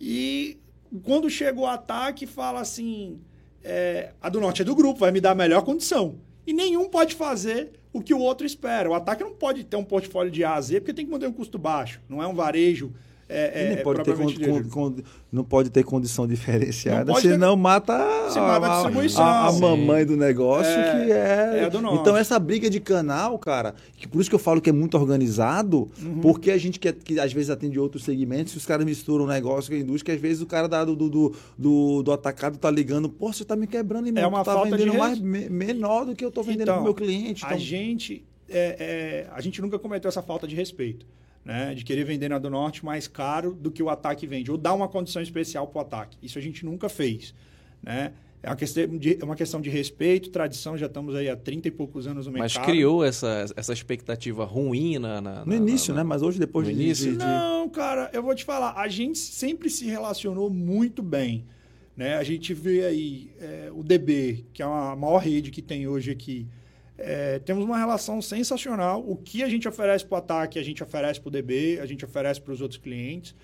E 0.00 0.58
quando 1.04 1.30
chega 1.30 1.60
o 1.60 1.66
Ataque, 1.66 2.26
fala 2.26 2.60
assim, 2.60 3.20
é, 3.62 4.12
a 4.20 4.28
do 4.28 4.40
Norte 4.40 4.62
é 4.62 4.64
do 4.64 4.74
grupo, 4.74 5.00
vai 5.00 5.12
me 5.12 5.20
dar 5.20 5.32
a 5.32 5.34
melhor 5.34 5.62
condição. 5.62 6.16
E 6.46 6.52
nenhum 6.52 6.88
pode 6.88 7.14
fazer 7.14 7.72
o 7.92 8.00
que 8.00 8.14
o 8.14 8.18
outro 8.18 8.46
espera. 8.46 8.88
O 8.90 8.94
ataque 8.94 9.22
não 9.22 9.32
pode 9.32 9.64
ter 9.64 9.76
um 9.76 9.84
portfólio 9.84 10.30
de 10.30 10.44
A 10.44 10.54
a 10.54 10.60
Z, 10.60 10.80
porque 10.80 10.94
tem 10.94 11.04
que 11.04 11.10
manter 11.10 11.28
um 11.28 11.32
custo 11.32 11.58
baixo. 11.58 12.00
Não 12.08 12.22
é 12.22 12.26
um 12.26 12.34
varejo. 12.34 12.92
É, 13.32 13.52
E 13.54 13.64
é, 13.72 13.74
nem 13.76 13.84
pode 13.84 14.02
con- 14.02 14.68
con- 14.70 14.96
não 15.30 15.44
pode 15.44 15.70
ter 15.70 15.84
condição 15.84 16.26
diferenciada, 16.26 17.04
Não 17.04 17.14
pode 17.14 17.28
ter- 17.28 17.34
senão 17.34 17.54
mata, 17.54 17.96
Se 18.28 18.40
mata 18.40 18.66
a 18.66 18.72
a, 18.72 18.82
distribuição. 18.82 19.22
a- 19.24 19.46
a 19.46 19.52
mamãe 19.52 20.04
do 20.04 20.16
negócio, 20.16 20.72
É, 20.72 21.04
que 21.06 21.12
é... 21.12 21.14
é 21.14 21.64
a. 21.64 21.94
Então 21.94 22.16
essa 22.16 22.38
briga 22.40 22.68
de 22.68 22.80
canal, 22.80 23.38
cara, 23.38 23.74
que 23.96 24.08
por 24.08 24.20
isso 24.20 24.28
que 24.28 24.34
eu 24.34 24.38
falo 24.40 24.60
que 24.60 24.68
é 24.68 24.72
muito 24.72 24.96
organizado, 24.98 25.88
Uhum. 26.02 26.18
porque 26.20 26.50
a 26.50 26.58
gente 26.58 26.80
que, 26.80 26.92
que 26.92 27.20
às 27.20 27.32
vezes 27.32 27.50
atende 27.50 27.78
outros 27.78 28.02
segmentos, 28.04 28.56
os 28.56 28.66
caras 28.66 28.84
misturam 28.84 29.24
o 29.26 29.28
negócio 29.28 29.70
com 29.70 29.76
a 29.76 29.80
indústria, 29.80 30.12
que 30.12 30.16
às 30.16 30.20
vezes 30.20 30.42
o 30.42 30.46
cara 30.46 30.66
da- 30.68 30.84
do, 30.84 30.96
do, 30.96 31.08
do, 31.08 31.32
do, 31.56 32.02
do 32.02 32.12
atacado 32.12 32.58
tá 32.58 32.68
ligando, 32.68 33.08
pô, 33.08 33.32
você 33.32 33.44
tá 33.44 33.54
me 33.54 33.68
quebrando, 33.68 34.08
irmão, 34.08 34.24
É 34.24 34.26
uma 34.26 34.40
tu 34.42 34.46
tá 34.46 34.54
falta 34.54 34.70
de 34.76 34.84
vendendo 34.84 34.92
res- 34.92 35.00
mais, 35.00 35.20
me- 35.20 35.48
menor 35.48 36.04
do 36.04 36.16
que 36.16 36.24
eu 36.24 36.32
tô 36.32 36.42
vendendo 36.42 36.62
Então, 36.62 36.74
pro 36.74 36.82
meu 36.84 36.94
cliente. 36.94 37.44
A 37.44 37.48
Então, 37.50 37.58
gente, 37.60 38.24
é, 38.48 38.76
é, 38.80 39.26
a 39.32 39.40
gente 39.40 39.62
nunca 39.62 39.78
cometeu 39.78 40.08
essa 40.08 40.20
falta 40.20 40.48
de 40.48 40.56
respeito. 40.56 41.06
Né, 41.50 41.74
de 41.74 41.82
querer 41.84 42.04
vender 42.04 42.28
na 42.28 42.38
do 42.38 42.48
Norte 42.48 42.84
mais 42.84 43.08
caro 43.08 43.52
do 43.52 43.72
que 43.72 43.82
o 43.82 43.90
ataque 43.90 44.24
vende, 44.24 44.52
ou 44.52 44.56
dar 44.56 44.72
uma 44.72 44.86
condição 44.86 45.20
especial 45.20 45.66
para 45.66 45.78
o 45.78 45.82
ataque. 45.82 46.16
Isso 46.22 46.38
a 46.38 46.40
gente 46.40 46.64
nunca 46.64 46.88
fez. 46.88 47.34
Né? 47.82 48.12
É 48.40 48.48
uma, 48.48 48.54
questão 48.54 48.86
de, 48.96 49.18
é 49.20 49.24
uma 49.24 49.34
questão 49.34 49.60
de 49.60 49.68
respeito, 49.68 50.30
tradição, 50.30 50.78
já 50.78 50.86
estamos 50.86 51.12
aí 51.16 51.28
há 51.28 51.36
30 51.36 51.66
e 51.66 51.70
poucos 51.72 52.06
anos 52.06 52.26
no 52.26 52.32
mercado. 52.32 52.54
Mas 52.56 52.64
criou 52.64 53.04
essa, 53.04 53.46
essa 53.56 53.72
expectativa 53.72 54.44
ruim 54.44 54.96
na, 55.00 55.20
na 55.20 55.44
no 55.44 55.52
início, 55.52 55.92
na, 55.92 56.04
né? 56.04 56.08
Mas 56.08 56.22
hoje, 56.22 56.38
depois 56.38 56.68
no 56.68 56.72
de, 56.72 56.80
início? 56.80 57.06
de- 57.10 57.18
de- 57.18 57.24
Não, 57.24 57.68
cara, 57.68 58.08
eu 58.12 58.22
vou 58.22 58.34
te 58.34 58.44
falar, 58.44 58.74
a 58.76 58.86
gente 58.86 59.18
sempre 59.18 59.68
se 59.68 59.86
relacionou 59.86 60.48
muito 60.48 61.02
bem. 61.02 61.44
Né? 61.96 62.14
A 62.14 62.22
gente 62.22 62.54
vê 62.54 62.84
aí 62.84 63.30
é, 63.40 63.70
o 63.74 63.82
DB, 63.82 64.44
que 64.54 64.62
é 64.62 64.64
a 64.64 64.94
maior 64.94 65.18
rede 65.18 65.50
que 65.50 65.60
tem 65.60 65.88
hoje 65.88 66.12
aqui. 66.12 66.46
É, 67.02 67.38
temos 67.38 67.64
uma 67.64 67.78
relação 67.78 68.20
sensacional. 68.20 69.02
O 69.06 69.16
que 69.16 69.42
a 69.42 69.48
gente 69.48 69.66
oferece 69.66 70.04
para 70.04 70.16
o 70.16 70.18
ataque, 70.18 70.58
a 70.58 70.62
gente 70.62 70.82
oferece 70.82 71.20
para 71.20 71.28
o 71.28 71.30
DB, 71.30 71.78
a 71.80 71.86
gente 71.86 72.04
oferece 72.04 72.40
para 72.40 72.52
os 72.52 72.60
outros 72.60 72.78
clientes. 72.78 73.34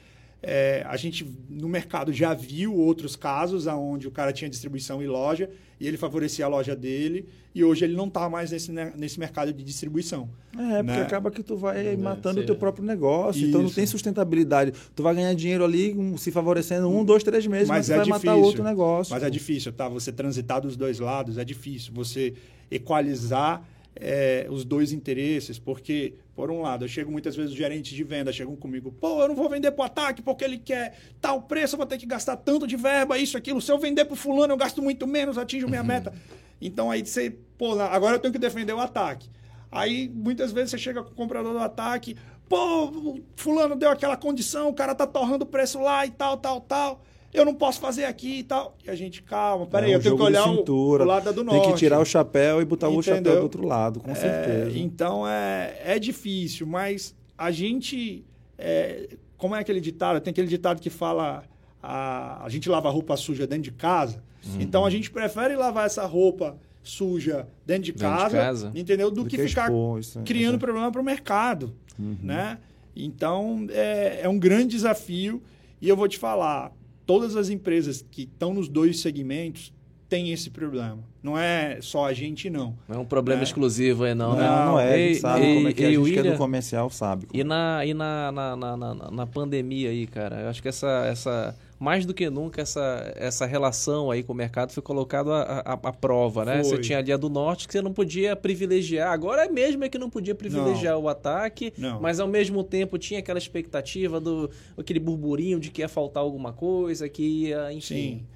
É, 0.43 0.85
a 0.87 0.97
gente, 0.97 1.27
no 1.49 1.69
mercado, 1.69 2.13
já 2.13 2.35
viu 2.35 2.75
outros 2.75 3.17
casos 3.17 3.67
onde 3.67 4.07
o 4.07 4.11
cara 4.11 4.33
tinha 4.33 4.49
distribuição 4.49 5.03
e 5.03 5.07
loja 5.07 5.51
e 5.81 5.87
ele 5.89 5.97
favorecia 5.97 6.45
a 6.45 6.49
loja 6.49 6.77
dele 6.77 7.27
e 7.55 7.65
hoje 7.65 7.85
ele 7.85 7.97
não 7.97 8.07
está 8.07 8.29
mais 8.29 8.51
nesse, 8.51 8.71
né, 8.71 8.93
nesse 8.97 9.19
mercado 9.19 9.53
de 9.53 9.65
distribuição. 9.65 10.29
É, 10.55 10.83
porque 10.83 10.99
né? 10.99 11.03
acaba 11.03 11.31
que 11.31 11.43
tu 11.43 11.57
vai 11.57 11.97
matando 11.97 12.37
sim. 12.37 12.45
o 12.45 12.47
teu 12.47 12.55
próprio 12.55 12.85
negócio, 12.85 13.47
então 13.47 13.61
não 13.61 13.67
Isso. 13.67 13.77
tem 13.77 13.87
sustentabilidade. 13.87 14.73
Tu 14.95 15.03
vai 15.03 15.15
ganhar 15.15 15.35
dinheiro 15.35 15.65
ali 15.65 15.95
um, 15.95 16.17
se 16.17 16.31
favorecendo 16.31 16.89
um, 16.89 17.05
dois, 17.05 17.23
três 17.23 17.47
meses, 17.47 17.69
mas, 17.69 17.89
Mas 17.89 17.91
é 17.91 17.97
vai 17.97 18.05
difícil. 18.05 18.31
matar 18.31 18.37
outro 18.37 18.63
negócio. 18.63 19.15
Mas 19.15 19.23
é 19.23 19.31
difícil, 19.31 19.73
tá? 19.73 19.89
Você 19.89 20.13
transitar 20.13 20.61
dos 20.61 20.77
dois 20.77 20.99
lados 20.99 21.39
é 21.39 21.45
difícil. 21.45 21.93
Você 21.95 22.35
equalizar 22.71 23.63
é, 23.95 24.47
os 24.51 24.65
dois 24.65 24.93
interesses, 24.93 25.59
porque, 25.59 26.15
por 26.35 26.51
um 26.51 26.61
lado, 26.61 26.85
eu 26.85 26.89
chego 26.89 27.11
muitas 27.11 27.35
vezes 27.35 27.53
os 27.53 27.57
gerentes 27.57 27.95
de 27.95 28.05
venda 28.05 28.33
chegam 28.33 28.55
comigo, 28.55 28.93
pô, 28.93 29.23
eu 29.23 29.29
não 29.29 29.35
vou 29.35 29.49
vender 29.49 29.71
pro 29.73 29.85
ataque 29.85 30.23
porque 30.23 30.45
ele 30.45 30.59
quer 30.59 30.99
tal 31.21 31.43
preço, 31.43 31.75
eu 31.75 31.79
vou 31.79 31.87
ter 31.87 31.99
que 31.99 32.07
gastar 32.07 32.37
tanto 32.37 32.67
de 32.67 32.77
verba, 32.77 33.19
isso, 33.19 33.37
aquilo. 33.37 33.61
Se 33.61 33.73
eu 33.73 33.79
vender 33.79 34.05
pro 34.05 34.17
fulano, 34.17 34.53
eu 34.53 34.57
gasto 34.57 34.83
muito 34.83 35.07
menos, 35.07 35.39
atinjo 35.39 35.69
minha 35.69 35.83
meta. 35.83 36.13
Então 36.61 36.91
aí 36.91 37.05
você, 37.05 37.37
pô, 37.57 37.79
agora 37.81 38.17
eu 38.17 38.19
tenho 38.21 38.33
que 38.33 38.39
defender 38.39 38.73
o 38.73 38.81
ataque. 38.81 39.29
Aí 39.71 40.09
muitas 40.09 40.53
vezes 40.53 40.71
você 40.71 40.79
chega 40.79 41.03
com 41.03 41.11
o 41.11 41.15
comprador 41.15 41.53
do 41.53 41.59
ataque, 41.59 42.17
pô, 42.49 42.87
o 42.87 43.21
fulano 43.35 43.77
deu 43.77 43.91
aquela 43.91 44.17
condição, 44.17 44.69
o 44.69 44.75
cara 44.75 44.95
tá 44.95 45.07
torrando 45.07 45.45
o 45.45 45.49
preço 45.49 45.81
lá 45.81 46.07
e 46.07 46.11
tal, 46.11 46.37
tal, 46.37 46.61
tal. 46.61 47.03
Eu 47.35 47.45
não 47.45 47.55
posso 47.55 47.81
fazer 47.81 48.05
aqui 48.05 48.39
e 48.39 48.43
tal. 48.43 48.77
E 48.85 48.91
a 48.91 48.95
gente, 48.95 49.23
calma, 49.23 49.67
peraí, 49.67 49.93
É 49.93 49.95
um 49.95 49.99
eu 49.99 50.03
tenho 50.03 50.17
que 50.17 50.23
olhar 50.23 50.49
o, 50.49 50.57
cintura, 50.57 51.05
o 51.05 51.07
lado 51.07 51.33
do 51.33 51.45
norte. 51.45 51.63
Tem 51.63 51.73
que 51.73 51.79
tirar 51.79 52.01
o 52.01 52.05
chapéu 52.05 52.63
e 52.63 52.65
botar 52.65 52.89
o 52.89 52.93
Entendeu? 53.01 53.17
chapéu 53.17 53.37
do 53.37 53.43
outro 53.43 53.67
lado, 53.67 54.01
com 54.01 54.11
É, 54.13 54.15
certeza. 54.15 54.79
então 54.79 55.27
é, 55.29 55.77
é 55.85 55.99
difícil, 55.99 56.67
mas 56.67 57.15
a 57.37 57.51
gente. 57.51 58.25
é, 58.57 59.09
como 59.37 59.55
é 59.55 59.61
aquele 59.61 59.81
ditado? 59.81 60.19
Tem 60.21 60.31
aquele 60.31 60.47
ditado 60.49 60.81
que 60.81 60.89
fala: 60.89 61.45
a, 61.83 62.45
a 62.45 62.49
gente 62.49 62.69
lava 62.71 62.89
roupa 62.91 63.17
suja 63.17 63.47
dentro 63.47 63.65
de 63.65 63.73
casa. 63.73 64.23
Uhum. 64.47 64.61
Então 64.61 64.85
a 64.87 64.91
gente 64.91 65.11
prefere 65.11 65.57
lavar 65.57 65.85
essa 65.87 66.07
roupa 66.07 66.57
suja 66.83 67.47
dentro 67.67 67.83
de, 67.85 67.93
Dentro 67.93 68.07
de 68.17 68.17
casa, 68.23 68.37
casa. 68.39 68.73
entendeu? 68.75 69.11
Do, 69.11 69.25
Do 69.25 69.29
que, 69.29 69.37
que 69.37 69.49
ficar 69.49 69.65
expor, 69.65 69.99
isso, 69.99 70.23
criando 70.25 70.51
exato. 70.53 70.59
problema 70.65 70.91
para 70.93 71.01
o 71.01 71.05
mercado. 71.05 71.75
Uhum. 71.99 72.17
Né? 72.23 72.59
Então 72.95 73.67
é, 73.71 74.21
é 74.23 74.29
um 74.29 74.39
grande 74.39 74.69
desafio. 74.77 75.43
E 75.83 75.89
eu 75.89 75.97
vou 75.97 76.09
te 76.09 76.17
falar: 76.19 76.73
todas 77.07 77.37
as 77.37 77.49
empresas 77.49 78.05
que 78.11 78.23
estão 78.23 78.53
nos 78.53 78.69
dois 78.69 79.01
segmentos 79.01 79.73
têm 80.09 80.31
esse 80.33 80.51
problema. 80.51 80.99
Não 81.23 81.37
é 81.37 81.79
só 81.81 82.07
a 82.07 82.13
gente, 82.13 82.49
não. 82.49 82.77
Não 82.89 82.97
é 82.97 82.99
um 82.99 83.05
problema 83.05 83.41
É. 83.41 83.45
exclusivo 83.45 84.05
aí, 84.05 84.15
não, 84.15 84.31
Não, 84.31 84.37
né? 84.37 84.47
não, 84.47 84.81
é, 84.81 84.95
a 84.95 84.97
gente 84.97 85.09
Ei, 85.09 85.15
sabe 85.17 85.45
ei, 85.45 85.55
como 85.57 85.69
é 85.69 85.73
que 85.73 85.83
é, 85.83 85.87
a 85.87 85.91
ei, 85.91 85.97
gente 85.97 86.13
que 86.13 86.19
é 86.19 86.31
do 86.33 86.37
comercial 86.39 86.91
sabe. 86.91 87.27
E 87.33 87.43
na, 87.43 87.85
e 87.85 87.93
na, 87.95 88.31
na, 88.31 88.57
na, 88.57 88.77
na, 88.77 88.95
na 89.11 89.27
pandemia 89.27 89.91
aí, 89.91 90.07
cara, 90.07 90.43
eu 90.43 90.49
acho 90.49 90.63
que 90.63 90.69
essa, 90.69 91.05
essa 91.07 91.57
mais 91.79 92.07
do 92.07 92.15
que 92.15 92.31
nunca, 92.31 92.63
essa, 92.63 93.13
essa 93.17 93.45
relação 93.45 94.11
aí 94.11 94.23
com 94.23 94.33
o 94.33 94.37
mercado 94.37 94.73
foi 94.73 94.83
colocada 94.83 95.31
à, 95.31 95.73
à, 95.73 95.73
à 95.75 95.93
prova, 95.93 96.45
né? 96.45 96.63
Foi. 96.63 96.77
Você 96.77 96.79
tinha 96.79 96.99
ali 96.99 97.13
a 97.13 97.17
do 97.17 97.29
Norte 97.29 97.67
que 97.67 97.73
você 97.73 97.83
não 97.83 97.93
podia 97.93 98.35
privilegiar. 98.35 99.13
Agora 99.13 99.45
é 99.45 99.49
mesmo 99.49 99.85
é 99.85 99.89
que 99.89 99.99
não 99.99 100.09
podia 100.09 100.35
privilegiar 100.35 100.97
o 100.99 101.09
ataque, 101.09 101.73
Não. 101.77 102.01
mas 102.01 102.19
ao 102.19 102.29
mesmo 102.29 102.65
tempo 102.65 102.97
tinha 102.99 103.21
aquela 103.21 103.39
expectativa 103.39 104.19
do 104.19 104.51
aquele 104.77 104.99
burburinho 104.99 105.61
de 105.61 105.71
que 105.71 105.83
ia 105.83 105.89
faltar 105.89 106.23
alguma 106.23 106.53
coisa, 106.53 107.09
que 107.09 107.23
ia, 107.23 107.73
enfim. 107.73 107.81
Sim. 107.81 108.27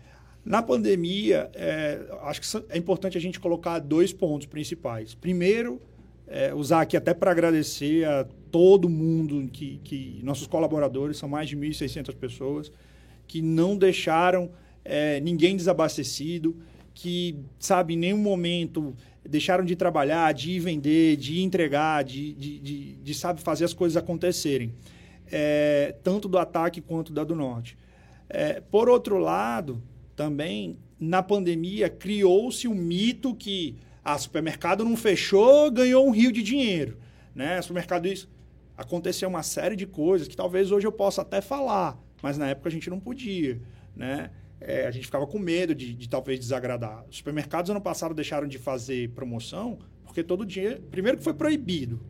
Na 0.45 0.63
pandemia, 0.63 1.51
é, 1.55 2.01
acho 2.23 2.41
que 2.41 2.65
é 2.71 2.79
importante 2.79 3.17
a 3.17 3.21
gente 3.21 3.39
colocar 3.39 3.79
dois 3.79 4.13
pontos 4.13 4.47
principais. 4.47 5.15
Primeiro, 5.15 5.81
é, 6.27 6.55
usar 6.55 6.83
aqui 6.83 6.97
até 6.97 7.13
para 7.13 7.31
agradecer 7.31 8.07
a 8.07 8.27
todo 8.51 8.89
mundo, 8.89 9.49
que, 9.53 9.81
que 9.85 10.21
nossos 10.23 10.47
colaboradores, 10.47 11.19
são 11.19 11.29
mais 11.29 11.49
de 11.49 11.57
1.600 11.57 12.15
pessoas, 12.17 12.73
que 13.31 13.41
não 13.41 13.77
deixaram 13.77 14.51
é, 14.85 15.21
ninguém 15.21 15.57
desabastecido, 15.57 16.57
que, 16.93 17.37
sabe, 17.61 17.95
em 17.95 17.97
nenhum 17.97 18.19
momento 18.19 18.93
deixaram 19.25 19.65
de 19.65 19.77
trabalhar, 19.77 20.35
de 20.35 20.51
ir 20.51 20.59
vender, 20.59 21.17
de 21.17 21.41
entregar, 21.41 22.03
de, 22.03 22.33
de, 22.33 22.59
de, 22.59 22.95
de, 22.97 23.15
sabe, 23.15 23.41
fazer 23.41 23.65
as 23.65 23.73
coisas 23.73 23.97
acontecerem. 23.97 24.75
É, 25.31 25.95
tanto 26.03 26.27
do 26.27 26.39
ataque 26.39 26.81
quanto 26.81 27.13
da 27.13 27.23
do 27.23 27.37
norte. 27.37 27.79
É, 28.29 28.61
por 28.61 28.89
outro 28.89 29.17
lado, 29.19 29.81
também, 30.17 30.77
na 30.99 31.23
pandemia, 31.23 31.89
criou-se 31.89 32.67
um 32.67 32.75
mito 32.75 33.33
que 33.33 33.77
a 34.05 34.19
supermercado 34.19 34.85
não 34.85 34.97
fechou, 34.97 35.71
ganhou 35.71 36.05
um 36.05 36.11
rio 36.11 36.33
de 36.33 36.43
dinheiro. 36.43 36.97
Né? 37.33 37.63
Supermercado 37.63 38.07
isso. 38.07 38.29
Aconteceu 38.77 39.29
uma 39.29 39.45
série 39.45 39.77
de 39.77 39.87
coisas 39.87 40.27
que 40.27 40.37
talvez 40.37 40.73
hoje 40.73 40.85
eu 40.85 40.91
possa 40.91 41.23
até 41.23 41.41
falar, 41.41 41.97
mas 42.23 42.39
na 42.39 42.49
época 42.49 42.69
a 42.69 42.73
gente 42.73 42.89
não 42.91 43.01
podia. 43.01 43.61
Né? 43.97 44.31
É, 44.61 44.87
a 44.87 44.91
gente 44.91 45.07
ficava 45.07 45.27
com 45.27 45.39
medo 45.39 45.75
de, 45.75 45.95
de 45.95 46.09
talvez 46.09 46.39
desagradar. 46.39 47.05
Os 47.09 47.17
supermercados 47.17 47.71
ano 47.71 47.81
passado 47.81 48.15
deixaram 48.15 48.47
de 48.47 48.59
fazer 48.59 49.11
promoção 49.11 49.79
porque 50.05 50.23
todo 50.23 50.45
dia. 50.45 50.83
Primeiro 50.91 51.19
que 51.19 51.25
foi 51.25 51.35
proibido. 51.35 52.01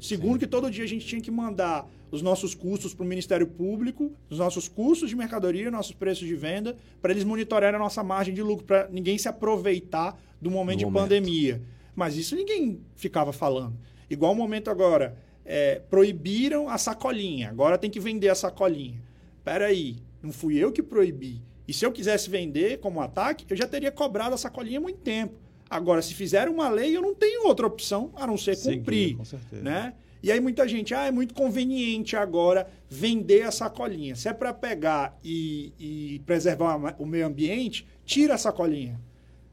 Segundo, 0.00 0.34
Sim. 0.34 0.38
que 0.38 0.46
todo 0.46 0.70
dia 0.70 0.84
a 0.84 0.88
gente 0.88 1.04
tinha 1.04 1.20
que 1.20 1.30
mandar 1.30 1.88
os 2.10 2.22
nossos 2.22 2.54
custos 2.54 2.94
para 2.94 3.04
o 3.04 3.06
Ministério 3.06 3.46
Público, 3.46 4.12
os 4.30 4.38
nossos 4.38 4.68
custos 4.68 5.10
de 5.10 5.16
mercadoria, 5.16 5.70
nossos 5.70 5.92
preços 5.92 6.26
de 6.26 6.34
venda, 6.34 6.76
para 7.02 7.10
eles 7.12 7.24
monitorarem 7.24 7.76
a 7.76 7.78
nossa 7.78 8.02
margem 8.02 8.32
de 8.32 8.42
lucro, 8.42 8.64
para 8.64 8.88
ninguém 8.88 9.18
se 9.18 9.28
aproveitar 9.28 10.18
do 10.40 10.50
momento 10.50 10.76
Do 10.76 10.78
de 10.78 10.84
momento. 10.86 11.02
pandemia. 11.02 11.62
Mas 11.94 12.16
isso 12.16 12.36
ninguém 12.36 12.80
ficava 12.94 13.32
falando. 13.32 13.76
Igual 14.08 14.32
o 14.32 14.36
momento 14.36 14.70
agora, 14.70 15.16
é, 15.44 15.82
proibiram 15.90 16.68
a 16.68 16.78
sacolinha, 16.78 17.50
agora 17.50 17.76
tem 17.76 17.90
que 17.90 18.00
vender 18.00 18.28
a 18.28 18.34
sacolinha. 18.34 19.02
Peraí, 19.48 19.96
não 20.22 20.30
fui 20.30 20.58
eu 20.58 20.70
que 20.70 20.82
proibi. 20.82 21.40
E 21.66 21.72
se 21.72 21.82
eu 21.82 21.90
quisesse 21.90 22.28
vender 22.28 22.80
como 22.80 23.00
ataque, 23.00 23.46
eu 23.48 23.56
já 23.56 23.66
teria 23.66 23.90
cobrado 23.90 24.34
a 24.34 24.36
sacolinha 24.36 24.78
há 24.78 24.82
muito 24.82 24.98
tempo. 24.98 25.38
Agora, 25.70 26.02
se 26.02 26.12
fizer 26.12 26.50
uma 26.50 26.68
lei, 26.68 26.94
eu 26.94 27.00
não 27.00 27.14
tenho 27.14 27.46
outra 27.46 27.66
opção 27.66 28.12
a 28.14 28.26
não 28.26 28.36
ser 28.36 28.56
Seguir, 28.56 28.76
cumprir. 28.76 29.16
com 29.16 29.24
certeza. 29.24 29.62
Né? 29.62 29.94
E 30.22 30.30
aí 30.30 30.38
muita 30.38 30.68
gente, 30.68 30.94
ah, 30.94 31.06
é 31.06 31.10
muito 31.10 31.32
conveniente 31.32 32.14
agora 32.14 32.68
vender 32.90 33.44
a 33.44 33.50
sacolinha. 33.50 34.14
Se 34.14 34.28
é 34.28 34.34
para 34.34 34.52
pegar 34.52 35.18
e, 35.24 35.72
e 35.78 36.18
preservar 36.26 36.76
o 36.98 37.06
meio 37.06 37.26
ambiente, 37.26 37.88
tira 38.04 38.34
a 38.34 38.38
sacolinha. 38.38 39.00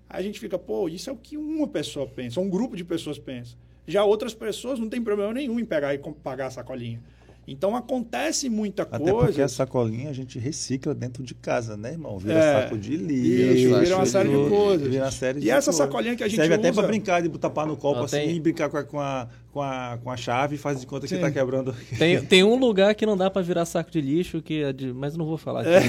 Aí 0.10 0.20
a 0.20 0.24
gente 0.24 0.41
fica, 0.41 0.60
pô, 0.60 0.89
isso 0.89 1.10
é 1.10 1.14
o 1.14 1.18
que 1.18 1.38
uma 1.38 1.70
pessoa 1.70 2.06
pensa, 2.06 2.41
um 2.41 2.50
grupo 2.50 2.76
de 2.76 2.84
pessoas 2.84 3.18
pensa. 3.18 3.56
Já 3.88 4.04
outras 4.04 4.34
pessoas 4.34 4.78
não 4.78 4.89
tem 4.89 5.02
problema 5.02 5.34
nenhum 5.34 5.58
em 5.58 5.66
pegar 5.66 5.93
e 5.93 6.00
pagar 6.22 6.48
a 6.48 6.52
sacolinha. 6.52 7.02
Então 7.48 7.76
acontece 7.76 8.50
muita 8.50 8.82
Até 8.84 8.98
coisa. 9.12 9.28
porque 9.28 9.41
a 9.41 9.48
sacolinha 9.48 10.10
a 10.10 10.14
gente 10.14 10.39
recicla 10.39 10.96
dentro 10.96 11.22
de 11.24 11.36
casa, 11.36 11.78
né, 11.78 11.91
irmão? 11.91 12.18
Vira 12.18 12.34
É. 12.39 12.62
saco 12.64 12.78
de 12.78 12.96
Isso, 12.96 13.04
lixo. 13.06 13.80
vira 13.80 13.96
uma 13.98 14.06
série 14.08 14.30
de 14.30 14.50
coisas. 14.50 14.88
Vira 14.88 15.04
uma 15.06 15.12
série 15.12 15.38
E 15.38 15.41
de 15.43 15.50
essa 15.52 15.66
coisas. 15.72 15.76
sacolinha 15.76 16.16
que 16.16 16.24
a 16.24 16.28
gente 16.28 16.38
Serve 16.39 16.56
até 16.56 16.72
usa- 16.72 16.82
pra 16.82 16.88
brincar 16.88 17.22
de 17.22 17.30
tapar 17.38 17.68
no 17.68 17.78
copo 17.78 17.98
Não, 18.00 18.06
assim 18.06 18.18
tem- 18.18 18.36
e 18.36 18.39
brincar 18.39 18.70
com 18.70 18.78
a, 18.78 18.84
com, 18.84 19.00
a, 19.00 19.28
com, 19.52 19.62
a, 19.62 20.00
com 20.04 20.10
a 20.10 20.18
chave 20.18 20.56
e 20.56 20.58
faz 20.58 20.80
de 20.82 20.88
conta 20.88 21.08
que 21.08 21.14
Sim. 21.16 21.22
tá 21.22 21.30
quebrando. 21.30 21.76
Tem, 22.00 22.20
tem 22.26 22.43
um 22.43 22.56
lugar 22.56 22.96
que 22.96 23.06
não 23.06 23.16
dá 23.16 23.30
pra 23.30 23.41
virar 23.43 23.66
saco 23.66 23.91
de 23.91 24.02
lixo, 24.02 24.41
que 24.41 24.64
é 24.64 24.74
de, 24.74 24.91
mas 24.91 25.16
não 25.16 25.26
vou 25.26 25.38
falar 25.38 25.62
aqui. 25.62 25.86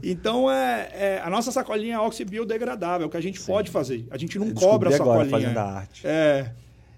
Então 0.02 0.50
é, 0.50 0.88
é, 0.92 1.20
a 1.24 1.30
nossa 1.30 1.50
sacolinha 1.50 1.96
é 1.96 2.00
oxibiodegradável, 2.00 3.08
que 3.08 3.16
a 3.16 3.20
gente 3.20 3.40
pode 3.40 3.70
fazer. 3.70 4.06
A 4.10 4.16
gente 4.16 4.38
não 4.38 4.46
Descobri 4.46 4.68
cobra 4.68 4.90
a 4.90 4.94
agora, 4.94 5.24
sacolinha. 5.24 5.30
fazendo 5.48 5.58
a 5.58 5.62
arte. 5.72 6.06
É. 6.06 6.52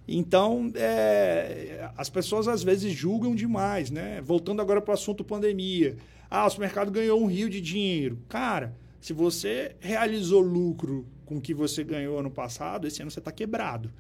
Então, 0.09 0.73
é, 0.75 1.91
as 1.95 2.09
pessoas 2.09 2.49
às 2.49 2.63
vezes 2.63 2.95
julgam 2.95 3.35
demais, 3.35 3.91
né? 3.91 4.23
Voltando 4.23 4.63
agora 4.63 4.81
para 4.81 4.93
o 4.93 4.95
assunto 4.95 5.23
pandemia. 5.23 5.99
Ah, 6.31 6.47
o 6.47 6.51
supermercado 6.51 6.91
ganhou 6.91 7.23
um 7.23 7.27
rio 7.27 7.51
de 7.51 7.61
dinheiro. 7.61 8.19
Cara, 8.27 8.75
se 9.03 9.13
você 9.13 9.77
realizou 9.81 10.41
lucro 10.41 11.07
com 11.27 11.37
o 11.37 11.41
que 11.41 11.53
você 11.53 11.85
ganhou 11.85 12.19
ano 12.19 12.31
passado, 12.31 12.87
esse 12.87 13.03
ano 13.03 13.11
você 13.11 13.19
está 13.19 13.31
quebrado. 13.31 13.93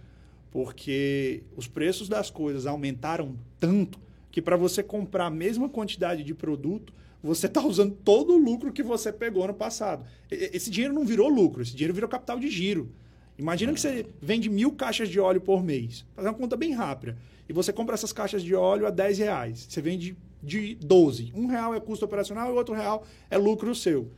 Porque 0.51 1.43
os 1.55 1.69
preços 1.69 2.09
das 2.09 2.31
coisas 2.31 2.67
aumentaram 2.67 3.37
tanto 3.61 4.01
que 4.31 4.41
para 4.41 4.57
você 4.57 4.83
comprar 4.83 5.27
a 5.27 5.31
mesma 5.31 5.69
quantidade 5.69 6.25
de 6.25 6.33
produto, 6.33 6.93
você 7.23 7.47
está 7.47 7.61
usando 7.61 7.95
todo 8.03 8.33
o 8.33 8.39
lucro 8.39 8.73
que 8.73 8.83
você 8.83 9.13
pegou 9.13 9.45
ano 9.45 9.53
passado. 9.53 10.07
Esse 10.31 10.71
dinheiro 10.71 10.95
não 10.95 11.05
virou 11.05 11.29
lucro, 11.29 11.61
esse 11.61 11.73
dinheiro 11.73 11.93
virou 11.93 12.09
capital 12.09 12.39
de 12.39 12.49
giro. 12.49 12.91
Imagina 13.39 13.73
que 13.73 13.81
você 13.81 14.05
vende 14.21 14.51
mil 14.51 14.73
caixas 14.73 15.09
de 15.09 15.21
óleo 15.21 15.41
por 15.41 15.63
mês. 15.63 16.05
Fazer 16.17 16.29
uma 16.29 16.35
conta 16.35 16.57
bem 16.57 16.73
rápida. 16.73 17.17
E 17.49 17.53
você 17.53 17.73
compra 17.73 17.95
essas 17.95 18.13
caixas 18.13 18.43
de 18.43 18.55
óleo 18.55 18.87
a 18.87 18.91
10 18.91 19.19
reais. 19.19 19.67
Você 19.69 19.81
vende 19.81 20.17
de 20.43 20.75
12. 20.75 21.33
Um 21.35 21.47
real 21.47 21.73
é 21.73 21.81
custo 21.81 22.05
operacional 22.05 22.53
e 22.53 22.57
outro 22.57 22.75
real 22.75 23.07
é 23.31 23.39
lucro 23.39 23.75
seu. 23.75 24.11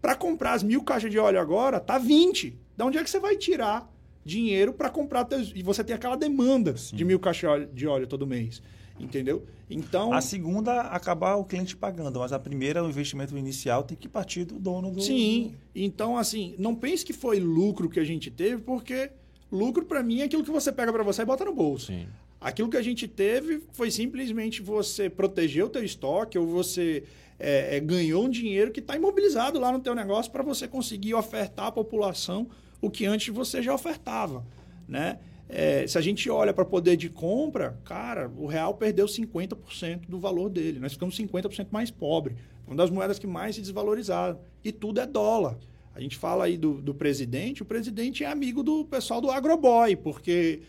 Para 0.00 0.14
comprar 0.14 0.52
as 0.52 0.62
mil 0.62 0.82
caixas 0.84 1.10
de 1.10 1.18
óleo 1.18 1.40
agora, 1.40 1.80
tá 1.80 1.98
20. 1.98 2.56
Da 2.76 2.84
onde 2.84 2.98
é 2.98 3.02
que 3.02 3.08
você 3.08 3.18
vai 3.18 3.36
tirar 3.36 3.90
dinheiro 4.22 4.74
para 4.74 4.90
comprar? 4.90 5.24
Teus... 5.24 5.52
E 5.54 5.62
você 5.62 5.82
tem 5.82 5.96
aquela 5.96 6.16
demanda 6.16 6.76
Sim. 6.76 6.94
de 6.94 7.04
mil 7.04 7.18
caixas 7.18 7.66
de 7.72 7.86
óleo 7.86 8.06
todo 8.06 8.26
mês. 8.26 8.62
Entendeu? 8.98 9.44
Então. 9.68 10.12
A 10.12 10.20
segunda, 10.20 10.82
acabar 10.82 11.36
o 11.36 11.44
cliente 11.44 11.76
pagando, 11.76 12.18
mas 12.18 12.32
a 12.32 12.38
primeira, 12.38 12.82
o 12.82 12.88
investimento 12.88 13.36
inicial, 13.36 13.82
tem 13.82 13.96
que 13.96 14.08
partir 14.08 14.44
do 14.44 14.58
dono 14.58 14.90
do. 14.90 15.02
Sim. 15.02 15.54
Então, 15.74 16.16
assim, 16.16 16.54
não 16.58 16.74
pense 16.74 17.04
que 17.04 17.12
foi 17.12 17.38
lucro 17.40 17.88
que 17.88 18.00
a 18.00 18.04
gente 18.04 18.30
teve, 18.30 18.62
porque 18.62 19.10
lucro 19.50 19.84
para 19.84 20.02
mim 20.02 20.20
é 20.20 20.24
aquilo 20.24 20.44
que 20.44 20.50
você 20.50 20.72
pega 20.72 20.92
para 20.92 21.02
você 21.02 21.22
e 21.22 21.24
bota 21.24 21.44
no 21.44 21.54
bolso. 21.54 21.86
Sim. 21.86 22.06
Aquilo 22.40 22.68
que 22.68 22.76
a 22.76 22.82
gente 22.82 23.08
teve 23.08 23.62
foi 23.72 23.90
simplesmente 23.90 24.62
você 24.62 25.10
proteger 25.10 25.64
o 25.64 25.68
teu 25.68 25.82
estoque 25.82 26.38
ou 26.38 26.46
você 26.46 27.02
é, 27.38 27.76
é, 27.76 27.80
ganhou 27.80 28.24
um 28.24 28.30
dinheiro 28.30 28.70
que 28.70 28.80
está 28.80 28.96
imobilizado 28.96 29.58
lá 29.58 29.72
no 29.72 29.80
teu 29.80 29.94
negócio 29.94 30.30
para 30.30 30.42
você 30.42 30.68
conseguir 30.68 31.14
ofertar 31.14 31.66
à 31.66 31.72
população 31.72 32.48
o 32.80 32.90
que 32.90 33.06
antes 33.06 33.34
você 33.34 33.62
já 33.62 33.74
ofertava, 33.74 34.44
né? 34.88 35.18
É, 35.48 35.86
se 35.86 35.96
a 35.96 36.00
gente 36.00 36.28
olha 36.28 36.52
para 36.52 36.64
poder 36.64 36.96
de 36.96 37.08
compra, 37.08 37.78
cara, 37.84 38.30
o 38.36 38.46
real 38.46 38.74
perdeu 38.74 39.06
50% 39.06 40.08
do 40.08 40.18
valor 40.18 40.48
dele. 40.48 40.80
Nós 40.80 40.92
ficamos 40.92 41.16
50% 41.16 41.68
mais 41.70 41.90
pobre. 41.90 42.36
Uma 42.66 42.76
das 42.76 42.90
moedas 42.90 43.18
que 43.18 43.26
mais 43.26 43.54
se 43.54 43.60
desvalorizaram. 43.60 44.38
E 44.64 44.72
tudo 44.72 45.00
é 45.00 45.06
dólar. 45.06 45.56
A 45.94 46.00
gente 46.00 46.16
fala 46.16 46.44
aí 46.44 46.58
do, 46.58 46.74
do 46.74 46.94
presidente, 46.94 47.62
o 47.62 47.64
presidente 47.64 48.22
é 48.22 48.26
amigo 48.26 48.62
do 48.62 48.84
pessoal 48.84 49.20
do 49.20 49.30
agroboy, 49.30 49.96
porque 49.96 50.60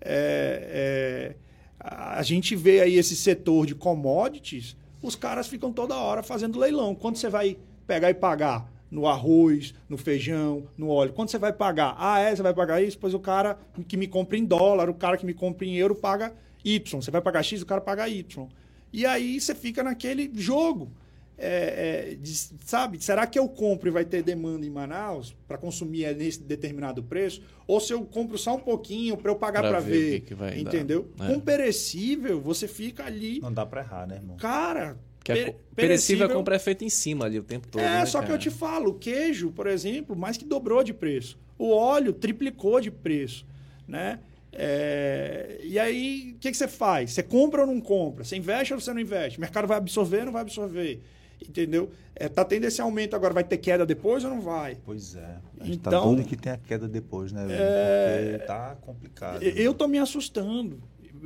é, 0.00 1.34
é, 1.34 1.36
a 1.80 2.22
gente 2.22 2.54
vê 2.54 2.80
aí 2.80 2.96
esse 2.96 3.16
setor 3.16 3.66
de 3.66 3.74
commodities, 3.74 4.76
os 5.02 5.16
caras 5.16 5.48
ficam 5.48 5.72
toda 5.72 5.96
hora 5.96 6.22
fazendo 6.22 6.58
leilão. 6.58 6.94
Quando 6.94 7.16
você 7.16 7.28
vai 7.28 7.56
pegar 7.84 8.10
e 8.10 8.14
pagar? 8.14 8.70
No 8.90 9.06
arroz, 9.06 9.74
no 9.88 9.96
feijão, 9.96 10.64
no 10.76 10.88
óleo. 10.88 11.12
Quando 11.12 11.30
você 11.30 11.38
vai 11.38 11.52
pagar? 11.52 11.94
Ah, 11.98 12.18
é, 12.20 12.34
você 12.34 12.42
vai 12.42 12.54
pagar 12.54 12.82
isso? 12.82 12.98
Pois 12.98 13.14
o 13.14 13.20
cara 13.20 13.58
que 13.88 13.96
me 13.96 14.06
compra 14.06 14.36
em 14.36 14.44
dólar, 14.44 14.88
o 14.88 14.94
cara 14.94 15.16
que 15.16 15.26
me 15.26 15.34
compra 15.34 15.66
em 15.66 15.76
euro 15.76 15.94
paga 15.94 16.32
Y. 16.64 17.00
Você 17.00 17.10
vai 17.10 17.20
pagar 17.20 17.42
X, 17.42 17.62
o 17.62 17.66
cara 17.66 17.80
paga 17.80 18.08
Y. 18.08 18.48
E 18.92 19.04
aí 19.04 19.40
você 19.40 19.54
fica 19.54 19.82
naquele 19.82 20.30
jogo. 20.34 20.90
É, 21.38 22.12
é, 22.12 22.14
de, 22.14 22.34
sabe, 22.64 22.98
será 23.04 23.26
que 23.26 23.38
eu 23.38 23.46
compro 23.46 23.90
e 23.90 23.92
vai 23.92 24.06
ter 24.06 24.22
demanda 24.22 24.64
em 24.64 24.70
Manaus 24.70 25.36
para 25.46 25.58
consumir 25.58 26.16
nesse 26.16 26.42
determinado 26.42 27.02
preço? 27.02 27.42
Ou 27.66 27.78
se 27.78 27.92
eu 27.92 28.06
compro 28.06 28.38
só 28.38 28.56
um 28.56 28.60
pouquinho 28.60 29.18
para 29.18 29.30
eu 29.30 29.36
pagar 29.36 29.60
para 29.60 29.78
ver? 29.78 29.92
ver 29.92 30.20
que 30.20 30.34
que 30.34 30.60
entendeu? 30.60 31.10
Dar. 31.14 31.30
Com 31.30 31.38
perecível, 31.38 32.40
você 32.40 32.66
fica 32.66 33.04
ali. 33.04 33.38
Não 33.40 33.52
dá 33.52 33.66
para 33.66 33.82
errar, 33.82 34.06
né, 34.06 34.16
irmão? 34.16 34.38
Cara, 34.38 34.96
que 35.34 35.40
é 35.40 35.54
perecível, 35.74 36.28
compra 36.28 36.56
é 36.56 36.58
feita 36.58 36.84
em 36.84 36.90
cima 36.90 37.24
ali 37.24 37.38
o 37.38 37.42
tempo 37.42 37.66
todo. 37.68 37.80
É, 37.80 38.00
né, 38.00 38.06
só 38.06 38.18
cara? 38.18 38.26
que 38.26 38.32
eu 38.34 38.38
te 38.38 38.50
falo, 38.50 38.90
o 38.90 38.94
queijo, 38.94 39.50
por 39.50 39.66
exemplo, 39.66 40.16
mais 40.16 40.36
que 40.36 40.44
dobrou 40.44 40.82
de 40.82 40.92
preço. 40.92 41.38
O 41.58 41.70
óleo 41.70 42.12
triplicou 42.12 42.80
de 42.80 42.90
preço, 42.90 43.46
né? 43.86 44.20
É... 44.52 45.60
E 45.62 45.78
aí, 45.78 46.34
o 46.36 46.38
que, 46.38 46.50
que 46.50 46.56
você 46.56 46.68
faz? 46.68 47.12
Você 47.12 47.22
compra 47.22 47.62
ou 47.62 47.66
não 47.66 47.80
compra? 47.80 48.24
Você 48.24 48.36
investe 48.36 48.72
ou 48.72 48.80
você 48.80 48.92
não 48.92 49.00
investe? 49.00 49.38
O 49.38 49.40
mercado 49.40 49.66
vai 49.66 49.76
absorver 49.76 50.20
ou 50.20 50.26
não 50.26 50.32
vai 50.32 50.42
absorver? 50.42 51.02
Entendeu? 51.46 51.90
É, 52.14 52.28
tá 52.28 52.44
tendo 52.44 52.64
esse 52.64 52.80
aumento 52.80 53.14
agora, 53.14 53.34
vai 53.34 53.44
ter 53.44 53.58
queda 53.58 53.84
depois 53.84 54.24
ou 54.24 54.30
não 54.30 54.40
vai? 54.40 54.78
Pois 54.84 55.14
é. 55.14 55.36
A 55.60 55.64
gente 55.64 55.78
tá 55.78 55.90
então, 55.90 56.00
tá 56.00 56.06
doido 56.08 56.24
que 56.24 56.36
tem 56.36 56.52
a 56.52 56.56
queda 56.56 56.88
depois, 56.88 57.32
né? 57.32 57.46
É... 57.50 58.30
Porque 58.30 58.46
tá 58.46 58.76
complicado. 58.80 59.42
Eu 59.42 59.72
né? 59.72 59.76
tô 59.78 59.86
me 59.86 59.98
assustando. 59.98 60.82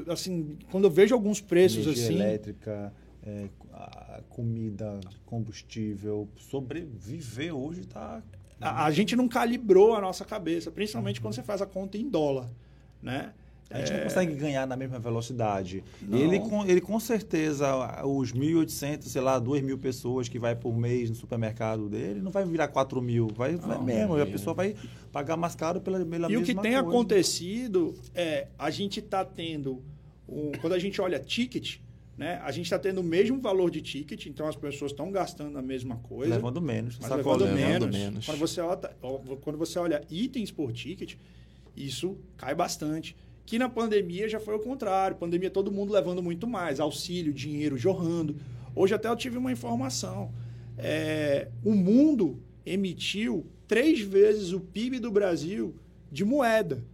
Assim, 0.09 0.57
quando 0.71 0.85
eu 0.85 0.91
vejo 0.91 1.15
alguns 1.15 1.41
preços 1.41 1.85
Energia 1.85 2.05
assim. 2.05 2.15
elétrica, 2.15 2.93
é, 3.25 3.49
comida, 4.29 5.01
combustível, 5.27 6.29
sobreviver 6.37 7.55
hoje 7.55 7.81
está. 7.81 8.23
A, 8.61 8.85
a, 8.85 8.91
gente 8.91 9.17
não 9.17 9.29
calibrou 9.29 9.95
a 9.95 10.01
nossa 10.01 10.25
cabeça, 10.25 10.71
principalmente 10.71 11.19
uhum. 11.19 11.23
quando 11.23 11.35
você 11.35 11.43
faz 11.43 11.63
a 11.63 11.67
conta 11.67 11.97
em 11.97 12.09
dólar, 12.09 12.51
né? 13.03 13.33
A 13.71 13.79
gente 13.79 13.93
é... 13.93 13.97
não 13.99 14.05
consegue 14.05 14.35
ganhar 14.35 14.67
na 14.67 14.77
mesma 14.77 14.99
velocidade. 14.99 15.85
Ele 16.11 16.41
com, 16.41 16.67
ele 16.67 16.81
com 16.81 16.99
certeza, 16.99 18.05
os 18.05 18.33
1.800, 18.33 19.03
sei 19.05 19.23
lá, 19.23 19.39
2 19.39 19.63
mil 19.63 19.79
pessoas 19.79 20.29
que 20.29 20.39
vai 20.41 20.57
por 20.57 20.77
mês 20.77 21.09
no 21.09 21.15
supermercado 21.15 21.89
dele, 21.89 22.21
não 22.21 22.33
vai 22.33 22.45
virar 22.45 22.67
4 22.69 23.01
mil. 23.01 23.29
Vai, 23.29 23.53
não, 23.53 23.61
vai 23.61 23.81
mesmo. 23.81 24.19
É. 24.19 24.23
A 24.23 24.27
pessoa 24.27 24.55
vai 24.55 24.75
pagar 25.13 25.37
mais 25.37 25.55
caro 25.55 25.81
pela, 25.81 26.05
pela 26.05 26.27
e 26.27 26.31
mesma 26.31 26.33
E 26.33 26.37
o 26.37 26.43
que 26.43 26.53
tem 26.55 26.73
coisa. 26.73 26.81
acontecido 26.81 27.95
é, 28.13 28.49
a 28.59 28.71
gente 28.71 28.99
está 28.99 29.25
tendo, 29.25 29.81
um, 30.29 30.51
quando 30.61 30.73
a 30.73 30.79
gente 30.79 31.01
olha 31.01 31.21
ticket, 31.21 31.79
né? 32.21 32.39
A 32.45 32.53
gente 32.53 32.67
está 32.67 32.79
tendo 32.79 33.01
o 33.01 33.03
mesmo 33.03 33.41
valor 33.41 33.71
de 33.71 33.81
ticket, 33.81 34.27
então 34.27 34.47
as 34.47 34.55
pessoas 34.55 34.91
estão 34.91 35.11
gastando 35.11 35.59
a 35.59 35.63
mesma 35.63 35.97
coisa. 35.97 36.35
Levando 36.35 36.61
menos. 36.61 36.99
Mas 37.01 37.11
levando, 37.11 37.45
levando 37.45 37.55
menos. 37.55 37.97
menos. 37.97 38.27
Quando, 38.27 38.39
você 38.39 38.61
olha, 38.61 38.77
quando 39.41 39.57
você 39.57 39.79
olha 39.79 40.05
itens 40.11 40.51
por 40.51 40.71
ticket, 40.71 41.15
isso 41.75 42.19
cai 42.37 42.55
bastante. 42.55 43.17
Que 43.47 43.59
na 43.59 43.71
pandemia 43.71 44.29
já 44.29 44.39
foi 44.39 44.55
o 44.55 44.59
contrário. 44.59 45.17
Pandemia 45.17 45.51
todo 45.51 45.73
mundo 45.73 45.95
levando 45.95 46.23
muito 46.23 46.47
mais. 46.47 46.79
Auxílio, 46.79 47.33
dinheiro 47.33 47.79
jorrando. 47.79 48.37
Hoje 48.77 48.93
até 48.93 49.09
eu 49.09 49.17
tive 49.17 49.39
uma 49.39 49.51
informação. 49.51 50.31
É, 50.77 51.49
o 51.65 51.75
mundo 51.75 52.39
emitiu 52.67 53.47
três 53.67 53.99
vezes 53.99 54.53
o 54.53 54.61
PIB 54.61 54.99
do 54.99 55.11
Brasil 55.11 55.75
de 56.13 56.23
moeda. 56.23 56.85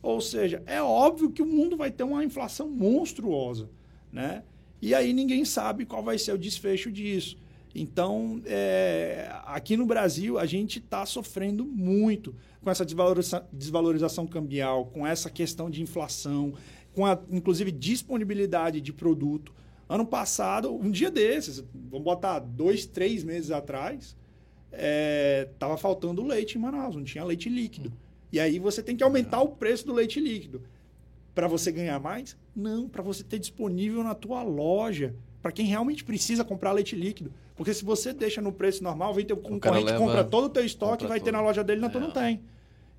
Ou 0.00 0.20
seja, 0.20 0.62
é 0.66 0.80
óbvio 0.80 1.32
que 1.32 1.42
o 1.42 1.46
mundo 1.46 1.76
vai 1.76 1.90
ter 1.90 2.04
uma 2.04 2.24
inflação 2.24 2.70
monstruosa. 2.70 3.68
Né? 4.12 4.44
E 4.80 4.94
aí 4.94 5.12
ninguém 5.12 5.44
sabe 5.44 5.84
qual 5.84 6.02
vai 6.02 6.18
ser 6.18 6.32
o 6.32 6.38
desfecho 6.38 6.90
disso. 6.90 7.36
Então, 7.74 8.40
é, 8.46 9.30
aqui 9.44 9.76
no 9.76 9.86
Brasil, 9.86 10.38
a 10.38 10.46
gente 10.46 10.78
está 10.78 11.04
sofrendo 11.04 11.64
muito 11.64 12.34
com 12.62 12.70
essa 12.70 12.84
desvaloriza 12.84 13.46
desvalorização 13.52 14.26
cambial, 14.26 14.86
com 14.86 15.06
essa 15.06 15.30
questão 15.30 15.68
de 15.68 15.82
inflação, 15.82 16.54
com 16.94 17.04
a, 17.04 17.18
inclusive, 17.30 17.70
disponibilidade 17.70 18.80
de 18.80 18.92
produto. 18.92 19.52
Ano 19.88 20.06
passado, 20.06 20.74
um 20.74 20.90
dia 20.90 21.10
desses, 21.10 21.64
vamos 21.74 22.04
botar 22.04 22.40
dois, 22.40 22.86
três 22.86 23.22
meses 23.22 23.50
atrás, 23.50 24.16
estava 24.70 25.74
é, 25.74 25.78
faltando 25.78 26.24
leite 26.24 26.58
em 26.58 26.60
Manaus, 26.60 26.96
não 26.96 27.04
tinha 27.04 27.24
leite 27.24 27.48
líquido. 27.48 27.92
E 28.30 28.38
aí 28.38 28.58
você 28.58 28.82
tem 28.82 28.96
que 28.96 29.02
aumentar 29.02 29.40
o 29.40 29.48
preço 29.48 29.86
do 29.86 29.94
leite 29.94 30.20
líquido 30.20 30.62
para 31.38 31.46
você 31.46 31.70
ganhar 31.70 32.00
mais? 32.00 32.36
Não, 32.52 32.88
para 32.88 33.00
você 33.00 33.22
ter 33.22 33.38
disponível 33.38 34.02
na 34.02 34.12
tua 34.12 34.42
loja, 34.42 35.14
para 35.40 35.52
quem 35.52 35.66
realmente 35.66 36.02
precisa 36.02 36.42
comprar 36.44 36.72
leite 36.72 36.96
líquido. 36.96 37.32
Porque 37.54 37.72
se 37.72 37.84
você 37.84 38.12
deixa 38.12 38.42
no 38.42 38.50
preço 38.50 38.82
normal, 38.82 39.14
vem 39.14 39.24
teu 39.24 39.36
concorrente, 39.36 39.84
leva, 39.84 39.98
compra 39.98 40.24
todo 40.24 40.46
o 40.46 40.48
teu 40.48 40.64
estoque 40.64 41.04
e 41.04 41.06
vai 41.06 41.20
ter 41.20 41.30
na 41.30 41.40
loja 41.40 41.62
dele, 41.62 41.80
na 41.80 41.86
é. 41.86 41.90
tu 41.90 42.00
não 42.00 42.10
tem. 42.10 42.40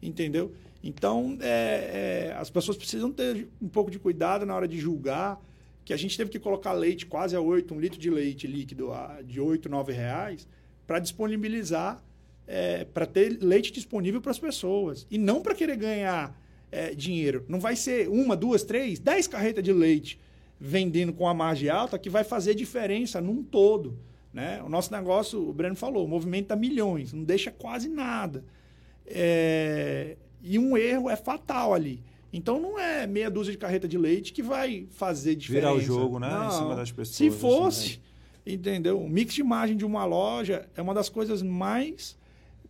Entendeu? 0.01 0.53
Então, 0.81 1.37
é, 1.41 2.29
é, 2.29 2.35
as 2.39 2.49
pessoas 2.49 2.77
precisam 2.77 3.11
ter 3.11 3.49
um 3.61 3.67
pouco 3.67 3.91
de 3.91 3.99
cuidado 3.99 4.45
na 4.45 4.55
hora 4.55 4.69
de 4.69 4.79
julgar 4.79 5.37
que 5.83 5.91
a 5.91 5.97
gente 5.97 6.15
teve 6.15 6.29
que 6.29 6.39
colocar 6.39 6.71
leite 6.71 7.05
quase 7.05 7.35
a 7.35 7.41
8, 7.41 7.73
um 7.73 7.79
litro 7.81 7.99
de 7.99 8.09
leite 8.09 8.47
líquido 8.47 8.93
a, 8.93 9.21
de 9.21 9.41
8, 9.41 9.67
9 9.67 9.91
reais 9.91 10.47
para 10.87 10.99
disponibilizar, 10.99 12.01
é, 12.47 12.85
para 12.85 13.05
ter 13.05 13.37
leite 13.41 13.73
disponível 13.73 14.21
para 14.21 14.31
as 14.31 14.39
pessoas. 14.39 15.05
E 15.11 15.17
não 15.17 15.41
para 15.41 15.53
querer 15.53 15.75
ganhar 15.75 16.33
é, 16.71 16.93
dinheiro. 16.93 17.45
Não 17.47 17.59
vai 17.59 17.75
ser 17.75 18.09
uma, 18.09 18.35
duas, 18.35 18.63
três, 18.63 18.99
dez 18.99 19.27
carretas 19.27 19.63
de 19.63 19.73
leite 19.73 20.19
vendendo 20.59 21.13
com 21.13 21.27
a 21.27 21.33
margem 21.33 21.69
alta 21.69 21.97
que 21.97 22.09
vai 22.09 22.23
fazer 22.23 22.53
diferença 22.53 23.21
num 23.21 23.41
todo. 23.41 23.97
Né? 24.33 24.61
O 24.63 24.69
nosso 24.69 24.91
negócio, 24.91 25.49
o 25.49 25.53
Breno 25.53 25.75
falou, 25.75 26.07
movimenta 26.07 26.55
milhões, 26.55 27.13
não 27.13 27.23
deixa 27.23 27.49
quase 27.49 27.87
nada. 27.87 28.43
É... 29.05 30.17
E 30.41 30.59
um 30.59 30.77
erro 30.77 31.09
é 31.09 31.15
fatal 31.15 31.73
ali. 31.73 32.03
Então 32.31 32.59
não 32.59 32.77
é 32.77 33.07
meia 33.07 33.29
dúzia 33.29 33.51
de 33.51 33.57
carreta 33.57 33.87
de 33.87 33.97
leite 33.97 34.31
que 34.31 34.43
vai 34.43 34.87
fazer 34.91 35.35
diferença. 35.35 35.73
Virar 35.73 35.77
o 35.77 35.81
jogo, 35.81 36.19
né? 36.19 36.29
Não. 36.29 36.47
Em 36.47 36.51
cima 36.51 36.75
das 36.75 36.91
pessoas. 36.91 37.15
Se 37.15 37.31
fosse, 37.31 37.85
assim, 37.85 37.99
né? 38.45 38.53
entendeu? 38.53 38.99
O 38.99 39.09
mix 39.09 39.33
de 39.33 39.41
imagem 39.41 39.75
de 39.75 39.85
uma 39.85 40.05
loja 40.05 40.67
é 40.75 40.81
uma 40.81 40.93
das 40.93 41.09
coisas 41.09 41.41
mais 41.41 42.17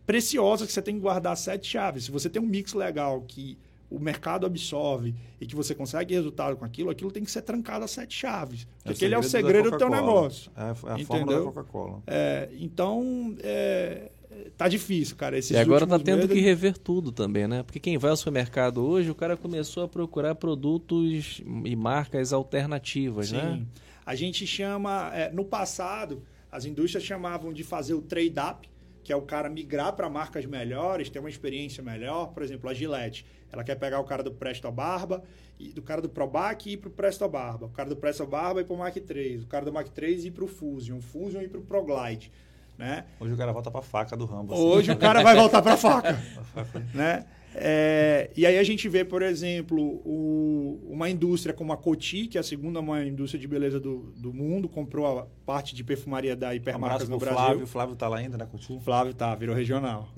preciosas 0.06 0.66
que 0.66 0.72
você 0.72 0.80
tem 0.80 0.94
que 0.94 1.00
guardar 1.00 1.36
sete 1.36 1.68
chaves. 1.68 2.04
Se 2.04 2.10
você 2.10 2.30
tem 2.30 2.40
um 2.40 2.46
mix 2.46 2.72
legal 2.72 3.22
que 3.28 3.58
o 3.90 3.98
mercado 3.98 4.46
absorve 4.46 5.14
e 5.40 5.46
que 5.46 5.56
você 5.56 5.74
consegue 5.74 6.14
resultado 6.14 6.56
com 6.56 6.64
aquilo, 6.64 6.90
aquilo 6.90 7.10
tem 7.10 7.24
que 7.24 7.30
ser 7.30 7.42
trancado 7.42 7.84
a 7.84 7.88
sete 7.88 8.16
chaves. 8.16 8.66
Porque 8.76 8.90
é 8.90 8.92
aquele 8.92 9.14
é 9.14 9.18
o 9.18 9.22
segredo 9.22 9.70
do 9.72 9.78
teu 9.78 9.90
negócio. 9.90 10.50
É, 10.56 10.62
é 10.62 10.70
a 10.70 11.04
fórmula 11.04 11.38
da 11.38 11.44
Coca-Cola. 11.44 12.02
É, 12.06 12.48
então, 12.52 13.34
é, 13.42 14.12
tá 14.56 14.68
difícil, 14.68 15.16
cara. 15.16 15.36
Esses 15.36 15.50
e 15.50 15.56
agora 15.56 15.86
tá 15.86 15.98
tendo 15.98 16.18
meses... 16.18 16.32
que 16.32 16.40
rever 16.40 16.78
tudo 16.78 17.10
também, 17.10 17.48
né? 17.48 17.64
Porque 17.64 17.80
quem 17.80 17.98
vai 17.98 18.12
ao 18.12 18.16
supermercado 18.16 18.78
hoje, 18.78 19.10
o 19.10 19.14
cara 19.14 19.36
começou 19.36 19.82
a 19.82 19.88
procurar 19.88 20.36
produtos 20.36 21.42
e 21.64 21.74
marcas 21.74 22.32
alternativas, 22.32 23.28
Sim. 23.28 23.36
né? 23.36 23.62
A 24.06 24.14
gente 24.14 24.46
chama... 24.46 25.10
É, 25.12 25.32
no 25.32 25.44
passado, 25.44 26.22
as 26.50 26.64
indústrias 26.64 27.04
chamavam 27.04 27.52
de 27.52 27.64
fazer 27.64 27.94
o 27.94 28.02
trade-up, 28.02 28.68
que 29.10 29.12
é 29.12 29.16
o 29.16 29.22
cara 29.22 29.50
migrar 29.50 29.92
para 29.94 30.08
marcas 30.08 30.46
melhores, 30.46 31.10
ter 31.10 31.18
uma 31.18 31.28
experiência 31.28 31.82
melhor. 31.82 32.28
Por 32.28 32.44
exemplo, 32.44 32.70
a 32.70 32.72
Gillette. 32.72 33.26
Ela 33.50 33.64
quer 33.64 33.74
pegar 33.74 33.98
o 33.98 34.04
cara 34.04 34.22
do 34.22 34.30
Presto 34.30 34.70
Barba, 34.70 35.24
e 35.58 35.72
do 35.72 35.82
cara 35.82 36.00
do 36.00 36.08
Probac 36.08 36.70
e 36.70 36.74
ir 36.74 36.76
pro 36.76 36.90
Presto 36.90 37.28
Barba. 37.28 37.66
O 37.66 37.70
cara 37.70 37.88
do 37.88 37.96
Presto 37.96 38.24
Barba 38.24 38.60
ir 38.60 38.64
pro 38.64 38.76
Mac 38.76 38.94
3. 38.94 39.42
O 39.42 39.46
cara 39.48 39.64
do 39.64 39.72
Mac 39.72 39.88
3 39.88 40.26
ir 40.26 40.30
pro 40.30 40.46
Fusion. 40.46 40.98
O 40.98 41.02
Fusion 41.02 41.40
ir 41.40 41.48
pro 41.48 41.60
ProGlide. 41.60 42.30
Né? 42.78 43.04
Hoje 43.18 43.34
o 43.34 43.36
cara 43.36 43.50
volta 43.50 43.68
pra 43.68 43.82
faca 43.82 44.16
do 44.16 44.26
Rambo. 44.26 44.54
Assim. 44.54 44.62
Hoje 44.62 44.92
o 44.92 44.96
cara 44.96 45.24
vai 45.24 45.34
voltar 45.34 45.60
pra 45.60 45.76
faca. 45.76 46.16
né? 46.94 47.26
É, 47.54 48.30
e 48.36 48.46
aí 48.46 48.58
a 48.58 48.62
gente 48.62 48.88
vê, 48.88 49.04
por 49.04 49.22
exemplo, 49.22 49.82
o, 50.04 50.80
uma 50.88 51.10
indústria 51.10 51.52
como 51.52 51.72
a 51.72 51.76
Coty, 51.76 52.26
que 52.26 52.38
é 52.38 52.40
a 52.40 52.44
segunda 52.44 52.80
maior 52.80 53.04
indústria 53.04 53.40
de 53.40 53.48
beleza 53.48 53.80
do, 53.80 54.12
do 54.16 54.32
mundo, 54.32 54.68
comprou 54.68 55.18
a 55.18 55.26
parte 55.44 55.74
de 55.74 55.82
perfumaria 55.82 56.36
da 56.36 56.54
Hipermarcas 56.54 57.08
Um 57.08 57.12
no 57.12 57.18
Brasil. 57.18 57.36
Flávio. 57.36 57.64
O 57.64 57.66
Flávio 57.66 57.96
tá 57.96 58.08
lá 58.08 58.18
ainda 58.18 58.38
na 58.38 58.46
Coty? 58.46 58.78
Flávio 58.80 59.14
tá, 59.14 59.34
virou 59.34 59.54
regional. 59.54 60.08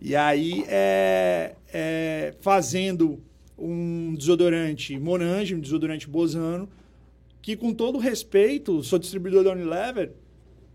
E 0.00 0.16
aí, 0.16 0.64
é, 0.68 1.54
é, 1.72 2.34
fazendo 2.40 3.22
um 3.58 4.14
desodorante 4.14 4.98
Monange, 4.98 5.54
um 5.54 5.60
desodorante 5.60 6.08
Bozano, 6.08 6.68
que 7.42 7.56
com 7.56 7.74
todo 7.74 7.98
respeito, 7.98 8.82
sou 8.82 8.98
distribuidor 8.98 9.44
da 9.44 9.52
Unilever, 9.52 10.12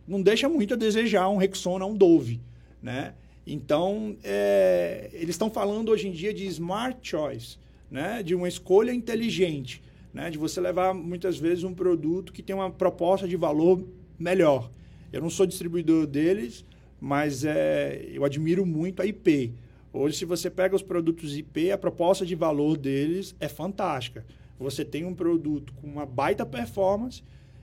não 0.08 0.22
deixa 0.22 0.50
muito 0.50 0.74
a 0.74 0.78
desejar 0.78 1.30
um 1.30 1.38
Rexona, 1.38 1.86
um 1.86 1.95
Dove, 1.95 2.41
né? 2.82 3.14
Então, 3.45 4.15
é, 4.24 5.10
eles 5.14 5.32
estão 5.32 5.49
falando 5.49 5.90
hoje 5.90 6.07
em 6.07 6.11
dia 6.11 6.34
de 6.34 6.45
smart 6.48 6.98
choice, 7.02 7.57
né? 7.91 8.24
De 8.24 8.34
uma 8.34 8.48
escolha 8.48 8.94
inteligente, 8.94 9.82
né? 10.14 10.30
De 10.30 10.38
você 10.38 10.61
levar 10.61 10.94
muitas 10.94 11.38
vezes 11.38 11.64
um 11.64 11.74
produto 11.74 12.32
que 12.32 12.41
tem 12.41 12.56
uma 12.56 12.72
proposta 12.72 13.28
de 13.28 13.36
valor 13.36 13.86
melhor. 14.18 14.72
Eu 15.11 15.22
não 15.22 15.30
sou 15.30 15.45
distribuidor 15.45 16.07
deles, 16.07 16.65
mas 16.99 17.44
é, 17.44 18.07
eu 18.11 18.24
admiro 18.24 18.65
muito 18.65 19.02
a 19.02 19.06
IP. 19.06 19.53
Hoje, 19.91 20.18
se 20.18 20.26
você 20.26 20.49
pega 20.49 20.76
os 20.76 20.82
produtos 20.82 21.38
IP, 21.38 21.72
a 21.72 21.78
proposta 21.78 22.26
de 22.26 22.34
valor 22.34 22.78
deles 22.78 23.36
é 23.40 23.48
fantástica. 23.48 24.26
Você 24.57 24.86
tem 24.86 25.06
um 25.06 25.14
produto 25.14 25.74
com 25.74 25.88
uma 25.88 26.06
baita 26.06 26.45
performance 26.45 27.22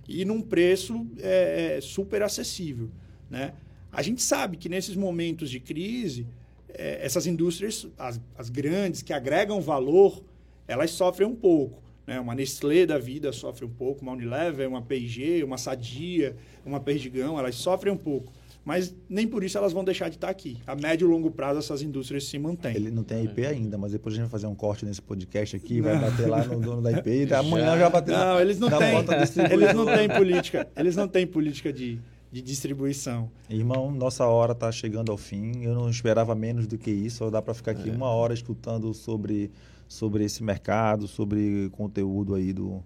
e 0.09 0.25
num 0.25 0.41
preço 0.41 1.07
é, 1.19 1.77
é, 1.77 1.81
super 1.81 2.23
acessível. 2.23 2.91
Né? 3.29 3.55
A 3.93 4.03
gente 4.03 4.23
sabe 4.23 4.57
que 4.57 4.69
nesses 4.69 4.97
momentos 4.97 5.51
de 5.51 5.61
crise, 5.61 6.27
é, 6.69 7.05
essas 7.05 7.27
indústrias, 7.27 7.87
as, 7.99 8.21
as, 8.37 8.49
grandes, 8.49 9.03
que 9.03 9.13
agregam 9.13 9.61
valor, 9.61 10.23
elas 10.67 10.91
sofrem 10.91 11.27
um 11.27 11.35
pouco. 11.35 11.83
Né? 12.07 12.19
Uma 12.21 12.35
Nestlé 12.35 12.87
da 12.87 12.99
vida 12.99 13.33
sofre 13.33 13.65
um 13.65 13.71
pouco, 13.71 14.03
uma 14.03 14.13
Unilever, 14.13 14.69
uma 14.69 14.83
P&G, 14.83 15.43
uma 15.45 15.59
Sadia, 15.59 16.37
uma 16.65 16.81
Perdigão, 16.81 17.39
elas 17.39 17.55
sofrem 17.57 17.93
um 17.93 17.97
pouco. 17.97 18.33
Mas 18.65 18.95
nem 19.09 19.27
por 19.27 19.43
isso 19.43 19.57
elas 19.57 19.73
vão 19.73 19.83
deixar 19.83 20.09
de 20.09 20.17
estar 20.17 20.29
aqui. 20.29 20.59
A 20.67 20.77
médio 20.77 21.09
e 21.09 21.11
longo 21.11 21.31
prazo, 21.31 21.59
essas 21.59 21.83
indústrias 21.83 22.25
se 22.25 22.39
mantêm. 22.39 22.77
Ele 22.77 22.91
não 22.91 23.03
tem 23.03 23.25
IP 23.25 23.47
ainda, 23.47 23.79
mas 23.79 23.93
depois 23.93 24.15
a 24.15 24.17
gente 24.17 24.25
vai 24.25 24.31
fazer 24.31 24.47
um 24.47 24.55
corte 24.55 24.85
nesse 24.85 25.01
podcast 25.01 25.57
aqui, 25.57 25.81
vai 25.81 25.99
bater 25.99 26.29
lá 26.29 26.45
no 26.45 26.61
dono 26.61 26.83
da 26.83 26.93
IP 26.93 27.27
e 27.27 27.33
amanhã 27.35 27.79
já 27.79 27.89
bater 27.89 28.13
Não, 28.13 28.39
eles 28.39 28.59
não 28.59 28.69
têm. 28.69 28.91
Eles 29.51 29.75
não 29.75 29.87
têm 29.87 30.09
política. 30.09 30.69
Eles 30.77 30.95
não 30.97 31.09
têm 31.09 31.27
política 31.27 31.73
de, 31.73 31.99
de 32.33 32.41
distribuição. 32.41 33.31
Irmão, 33.49 33.91
nossa 33.91 34.25
hora 34.27 34.53
está 34.53 34.71
chegando 34.71 35.11
ao 35.11 35.19
fim. 35.19 35.65
Eu 35.65 35.75
não 35.75 35.91
esperava 35.91 36.35
menos 36.35 36.67
do 36.67 36.79
que 36.79 36.91
isso. 36.91 37.19
Só 37.19 37.31
dá 37.31 37.43
para 37.43 37.55
ficar 37.55 37.73
aqui 37.73 37.91
é. 37.91 37.93
uma 37.93 38.09
hora 38.09 38.33
escutando 38.33 38.95
sobre, 38.95 39.51
sobre 39.89 40.25
esse 40.25 40.43
mercado, 40.43 41.09
sobre 41.09 41.69
conteúdo 41.71 42.35
aí 42.35 42.53
do, 42.53 42.83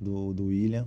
do, 0.00 0.32
do 0.32 0.46
William. 0.46 0.86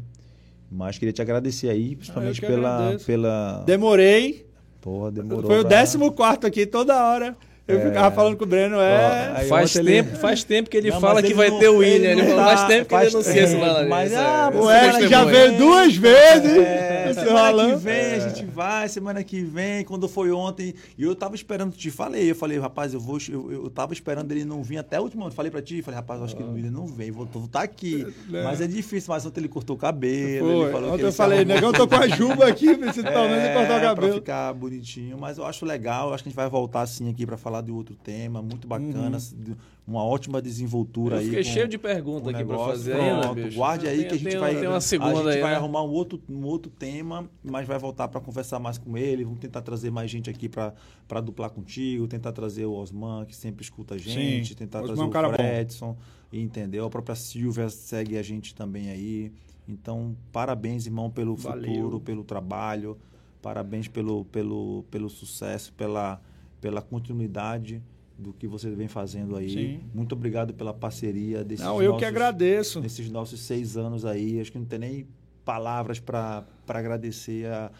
Mas 0.70 0.98
queria 0.98 1.14
te 1.14 1.22
agradecer 1.22 1.70
aí, 1.70 1.96
principalmente 1.96 2.42
pela, 2.42 2.98
pela. 3.06 3.64
Demorei. 3.66 4.46
Porra, 4.82 5.12
demorou. 5.12 5.44
Foi 5.44 5.64
pra... 5.64 6.08
o 6.08 6.12
14 6.12 6.48
aqui 6.48 6.66
toda 6.66 7.06
hora. 7.06 7.38
Eu 7.66 7.78
é... 7.78 7.86
ficava 7.86 8.14
falando 8.14 8.36
com 8.36 8.44
o 8.44 8.48
Breno, 8.48 8.76
é. 8.78 9.46
faz, 9.48 9.72
tempo, 9.72 9.88
ele... 9.88 10.04
faz 10.04 10.44
tempo 10.44 10.70
que 10.70 10.76
ele 10.76 10.90
não, 10.90 11.00
fala 11.00 11.24
que 11.24 11.34
vai 11.34 11.50
não, 11.50 11.60
ter 11.60 11.70
o 11.70 11.78
William. 11.78 12.12
Ele, 12.12 12.22
ele 12.22 12.36
faz 12.36 12.64
tempo 12.66 12.90
que 12.90 12.96
ele 12.96 13.08
anuncia 13.08 13.44
isso 13.44 13.58
lá. 13.58 13.86
Mas 13.86 14.14
ah, 14.14 14.52
o 14.54 14.70
Eric 14.70 15.08
já 15.08 15.24
veio 15.24 15.58
duas 15.58 15.96
vezes. 15.96 16.58
É, 16.58 16.83
semana 17.14 17.70
que 17.70 17.76
vem 17.78 17.94
é. 17.94 18.16
a 18.16 18.30
gente 18.30 18.46
vai, 18.46 18.90
semana 18.90 19.24
que 19.24 19.42
vem, 19.42 19.84
quando 19.84 20.08
foi 20.08 20.32
ontem. 20.32 20.74
E 20.98 21.04
eu 21.04 21.16
tava 21.16 21.36
esperando, 21.36 21.76
te 21.76 21.90
falei. 21.90 22.32
Eu 22.32 22.36
falei, 22.36 22.60
rapaz, 22.60 22.94
eu 22.94 23.00
vou. 23.00 23.18
Eu, 23.30 23.52
eu 23.52 23.70
tava 23.70 23.94
esperando 23.94 24.32
ele 24.32 24.46
não 24.46 24.64
vir 24.64 24.78
até 24.78 25.00
o 25.00 25.04
último 25.04 25.22
momento. 25.22 25.36
Falei 25.36 25.52
pra 25.52 25.62
ti, 25.62 25.82
falei, 25.82 25.98
rapaz, 25.98 26.20
eu 26.20 26.26
acho 26.26 26.36
que 26.36 26.44
ele 26.44 26.70
não 26.70 26.88
vem, 26.88 27.12
vou 27.12 27.26
estar 27.26 27.48
tá 27.50 27.62
aqui. 27.62 28.06
É. 28.32 28.44
Mas 28.44 28.62
é 28.62 28.68
difícil, 28.68 29.14
mas 29.14 29.26
ontem 29.26 29.42
ele 29.42 29.48
cortou 29.48 29.76
o 29.76 29.80
cabelo. 29.80 30.64
Ele 30.64 30.72
falou 30.72 30.90
ontem 30.90 31.00
que 31.00 31.06
eu 31.06 31.14
falei, 31.14 31.46
negão, 31.46 31.70
eu 31.70 31.74
tô 31.74 31.88
com 31.88 31.96
a 31.96 32.08
juba 32.08 32.48
aqui, 32.48 32.74
principalmente 32.78 33.48
é, 33.48 33.54
cortar 33.54 33.78
o 33.78 33.82
cabelo. 33.82 33.96
Pra 33.96 34.14
ficar 34.14 34.54
bonitinho. 34.54 35.18
Mas 35.18 35.38
eu 35.38 35.46
acho 35.46 35.66
legal, 35.66 36.10
eu 36.10 36.14
acho 36.14 36.24
que 36.24 36.30
a 36.30 36.32
gente 36.32 36.38
vai 36.38 36.50
voltar 36.50 36.82
assim 36.82 37.10
aqui 37.10 37.26
pra 37.26 37.38
falar 37.38 37.62
de 37.62 37.72
outro 37.72 37.96
tema, 37.96 38.42
muito 38.42 38.68
bacana, 38.68 39.18
uhum. 39.18 39.56
Uma 39.86 40.04
ótima 40.04 40.42
desenvoltura 40.42 41.18
eu 41.18 41.20
aí. 41.20 41.26
Fiquei 41.26 41.44
cheio 41.44 41.68
de 41.68 41.78
perguntas 41.78 42.34
aqui 42.34 42.46
para 42.46 42.58
fazer 42.58 42.94
ainda, 42.94 43.34
bicho. 43.34 43.58
Guarde 43.58 43.88
aí 43.88 44.00
tem, 44.00 44.08
que 44.08 44.14
a 44.14 44.18
gente 44.18 44.30
tem, 44.30 44.40
vai, 44.40 44.56
tem 44.56 44.68
uma 44.68 44.82
segunda 44.82 45.12
a 45.12 45.16
gente 45.16 45.30
aí, 45.36 45.42
vai 45.42 45.52
né? 45.52 45.58
arrumar 45.58 45.84
um 45.84 45.90
outro, 45.90 46.22
um 46.30 46.44
outro 46.46 46.72
tema, 46.72 47.30
mas 47.44 47.68
vai 47.68 47.78
voltar 47.78 48.08
para 48.08 48.22
conversar 48.22 48.60
mais 48.60 48.78
com 48.78 48.98
ele. 48.98 49.26
Vamos 49.26 49.40
tentar 49.40 49.62
trazer 49.62 49.92
mais 49.92 50.10
gente 50.10 50.30
aqui 50.30 50.48
para 50.48 51.22
duplar 51.22 51.50
contigo, 51.50 52.08
tentar 52.08 52.32
trazer 52.32 52.66
o 52.66 52.74
Osman, 52.74 53.26
que 53.26 53.36
sempre 53.36 53.64
escuta 53.64 53.96
a 53.96 53.98
gente, 53.98 54.50
Sim. 54.50 54.56
tentar 54.56 54.80
Osman 54.80 54.88
trazer 54.88 55.02
é 55.02 55.06
um 55.06 55.10
cara 55.10 55.30
o 55.30 55.34
Fredson, 55.34 55.98
entendeu? 56.32 56.86
A 56.86 56.90
própria 56.90 57.16
Silvia 57.16 57.70
segue 57.70 58.18
a 58.18 58.24
gente 58.24 58.56
também 58.56 58.90
aí. 58.90 59.34
Então, 59.68 60.16
parabéns, 60.32 60.86
irmão, 60.86 61.10
pelo 61.10 61.36
Valeu. 61.36 61.74
futuro, 61.74 62.00
pelo 62.00 62.24
trabalho. 62.24 62.98
Parabéns 63.42 63.90
pelo, 63.90 64.24
pelo, 64.26 64.86
pelo 64.90 65.10
sucesso, 65.10 65.74
pela, 65.74 66.22
pela 66.62 66.82
continuidade 66.82 67.82
do 68.18 68.34
que 68.34 68.48
você 68.48 68.70
vem 68.70 68.88
fazendo 68.88 69.36
aí. 69.36 69.50
Sim. 69.50 69.80
Muito 69.94 70.14
obrigado 70.14 70.54
pela 70.54 70.74
parceria 70.74 71.44
desses 71.44 71.66
Não, 71.66 71.82
eu 71.82 71.92
nossos, 71.92 72.00
que 72.00 72.06
agradeço. 72.06 72.80
Nesses 72.80 73.10
nossos 73.10 73.40
seis 73.42 73.76
anos 73.78 74.06
aí. 74.06 74.40
Acho 74.40 74.52
que 74.52 74.60
não 74.60 74.66
tem 74.66 74.80
nem 74.80 75.08
palavras 75.44 76.00
para 76.00 76.46
agradecer 76.68 77.48
a, 77.48 77.72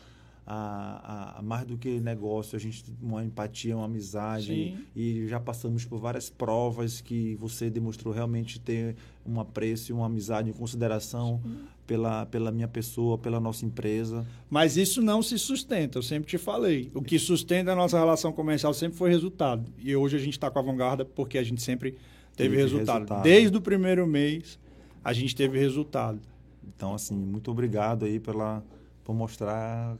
a, 0.46 1.40
a, 1.40 1.42
mais 1.42 1.66
do 1.66 1.78
que 1.78 2.00
negócio. 2.00 2.56
A 2.56 2.60
gente 2.60 2.84
uma 3.02 3.24
empatia, 3.24 3.76
uma 3.76 3.86
amizade. 3.86 4.48
Sim. 4.48 4.86
E 4.96 5.28
já 5.28 5.40
passamos 5.40 5.86
por 5.86 6.00
várias 6.00 6.30
provas 6.30 7.00
que 7.00 7.36
você 7.36 7.70
demonstrou 7.70 8.14
realmente 8.14 8.60
ter 8.60 8.96
um 9.26 9.40
apreço, 9.40 9.94
uma 9.94 10.08
amizade, 10.08 10.50
uma 10.50 10.58
consideração 10.58 11.42
pela, 11.86 12.26
pela 12.26 12.52
minha 12.52 12.68
pessoa, 12.68 13.18
pela 13.18 13.40
nossa 13.40 13.66
empresa. 13.66 14.26
Mas 14.50 14.78
isso 14.78 15.02
não 15.02 15.22
se 15.22 15.38
sustenta, 15.38 15.98
eu 15.98 16.04
sempre 16.04 16.30
te 16.30 16.38
falei. 16.38 16.92
O 16.94 17.02
que 17.02 17.20
sustenta 17.20 17.72
a 17.72 17.76
nossa 17.76 17.98
relação 17.98 18.32
comercial 18.32 18.74
sempre 18.74 18.98
foi 18.98 19.10
resultado. 19.10 19.66
E 19.78 19.96
hoje 19.96 20.16
a 20.16 20.20
gente 20.20 20.34
está 20.34 20.50
com 20.50 20.60
a 20.60 20.62
vanguarda 20.62 21.04
porque 21.06 21.38
a 21.38 21.44
gente 21.44 21.62
sempre 21.62 21.92
teve, 21.92 22.50
Teve 22.50 22.58
resultado. 22.58 23.00
resultado. 23.00 23.24
Desde 23.24 23.58
o 23.58 23.62
primeiro 23.62 24.08
mês 24.08 24.60
a 25.04 25.12
gente 25.14 25.36
teve 25.36 25.60
resultado. 25.60 26.20
Então, 26.66 26.94
assim, 26.94 27.16
muito 27.16 27.52
obrigado 27.52 28.06
aí 28.06 28.20
pela, 28.20 28.64
por 29.04 29.14
mostrar 29.14 29.98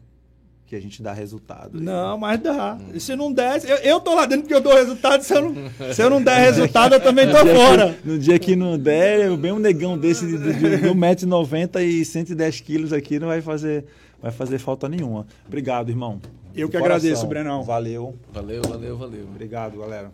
que 0.74 0.78
a 0.78 0.82
gente 0.82 1.04
dá 1.04 1.14
resultado. 1.14 1.78
aí. 1.78 1.84
Não, 1.84 2.18
mas 2.18 2.40
dá. 2.40 2.78
E 2.94 3.00
se 3.00 3.16
não 3.16 3.32
der, 3.32 3.64
eu, 3.64 3.78
eu 3.78 4.00
tô 4.00 4.16
lá 4.16 4.26
dentro 4.26 4.42
porque 4.44 4.56
eu 4.56 4.62
dou 4.62 4.74
resultado. 4.74 5.22
Se 5.24 5.34
eu 5.36 5.42
não, 5.52 5.94
se 5.94 6.02
eu 6.02 6.10
não 6.10 6.22
der 6.22 6.38
resultado, 6.42 6.96
eu 6.96 7.00
também 7.00 7.28
tô 7.30 7.38
fora. 7.38 7.94
que- 8.02 8.08
no 8.08 8.18
dia 8.18 8.40
que 8.40 8.56
não 8.56 8.78
der, 8.78 9.28
eu 9.28 9.38
bem 9.38 9.52
um 9.52 9.60
negão 9.60 9.96
desse 9.98 10.26
de, 10.26 10.38
de, 10.38 10.54
de 10.54 10.88
1,90m 10.90 11.82
e 11.82 12.04
110 12.04 12.60
quilos 12.62 12.92
aqui 12.92 13.20
não 13.20 13.28
vai 13.28 13.42
fazer, 13.42 13.86
vai 14.22 14.32
fazer 14.32 14.58
falta 14.58 14.90
nenhuma. 14.90 15.28
Obrigado, 15.48 15.90
irmão. 15.90 16.20
Eu 16.56 16.68
que 16.70 16.78
coração. 16.78 16.98
agradeço, 16.98 17.28
Brenão. 17.28 17.64
Valeu. 17.64 18.16
Valeu, 18.32 18.62
valeu, 18.68 18.98
valeu. 18.98 19.24
Obrigado, 19.30 19.78
galera. 19.80 20.12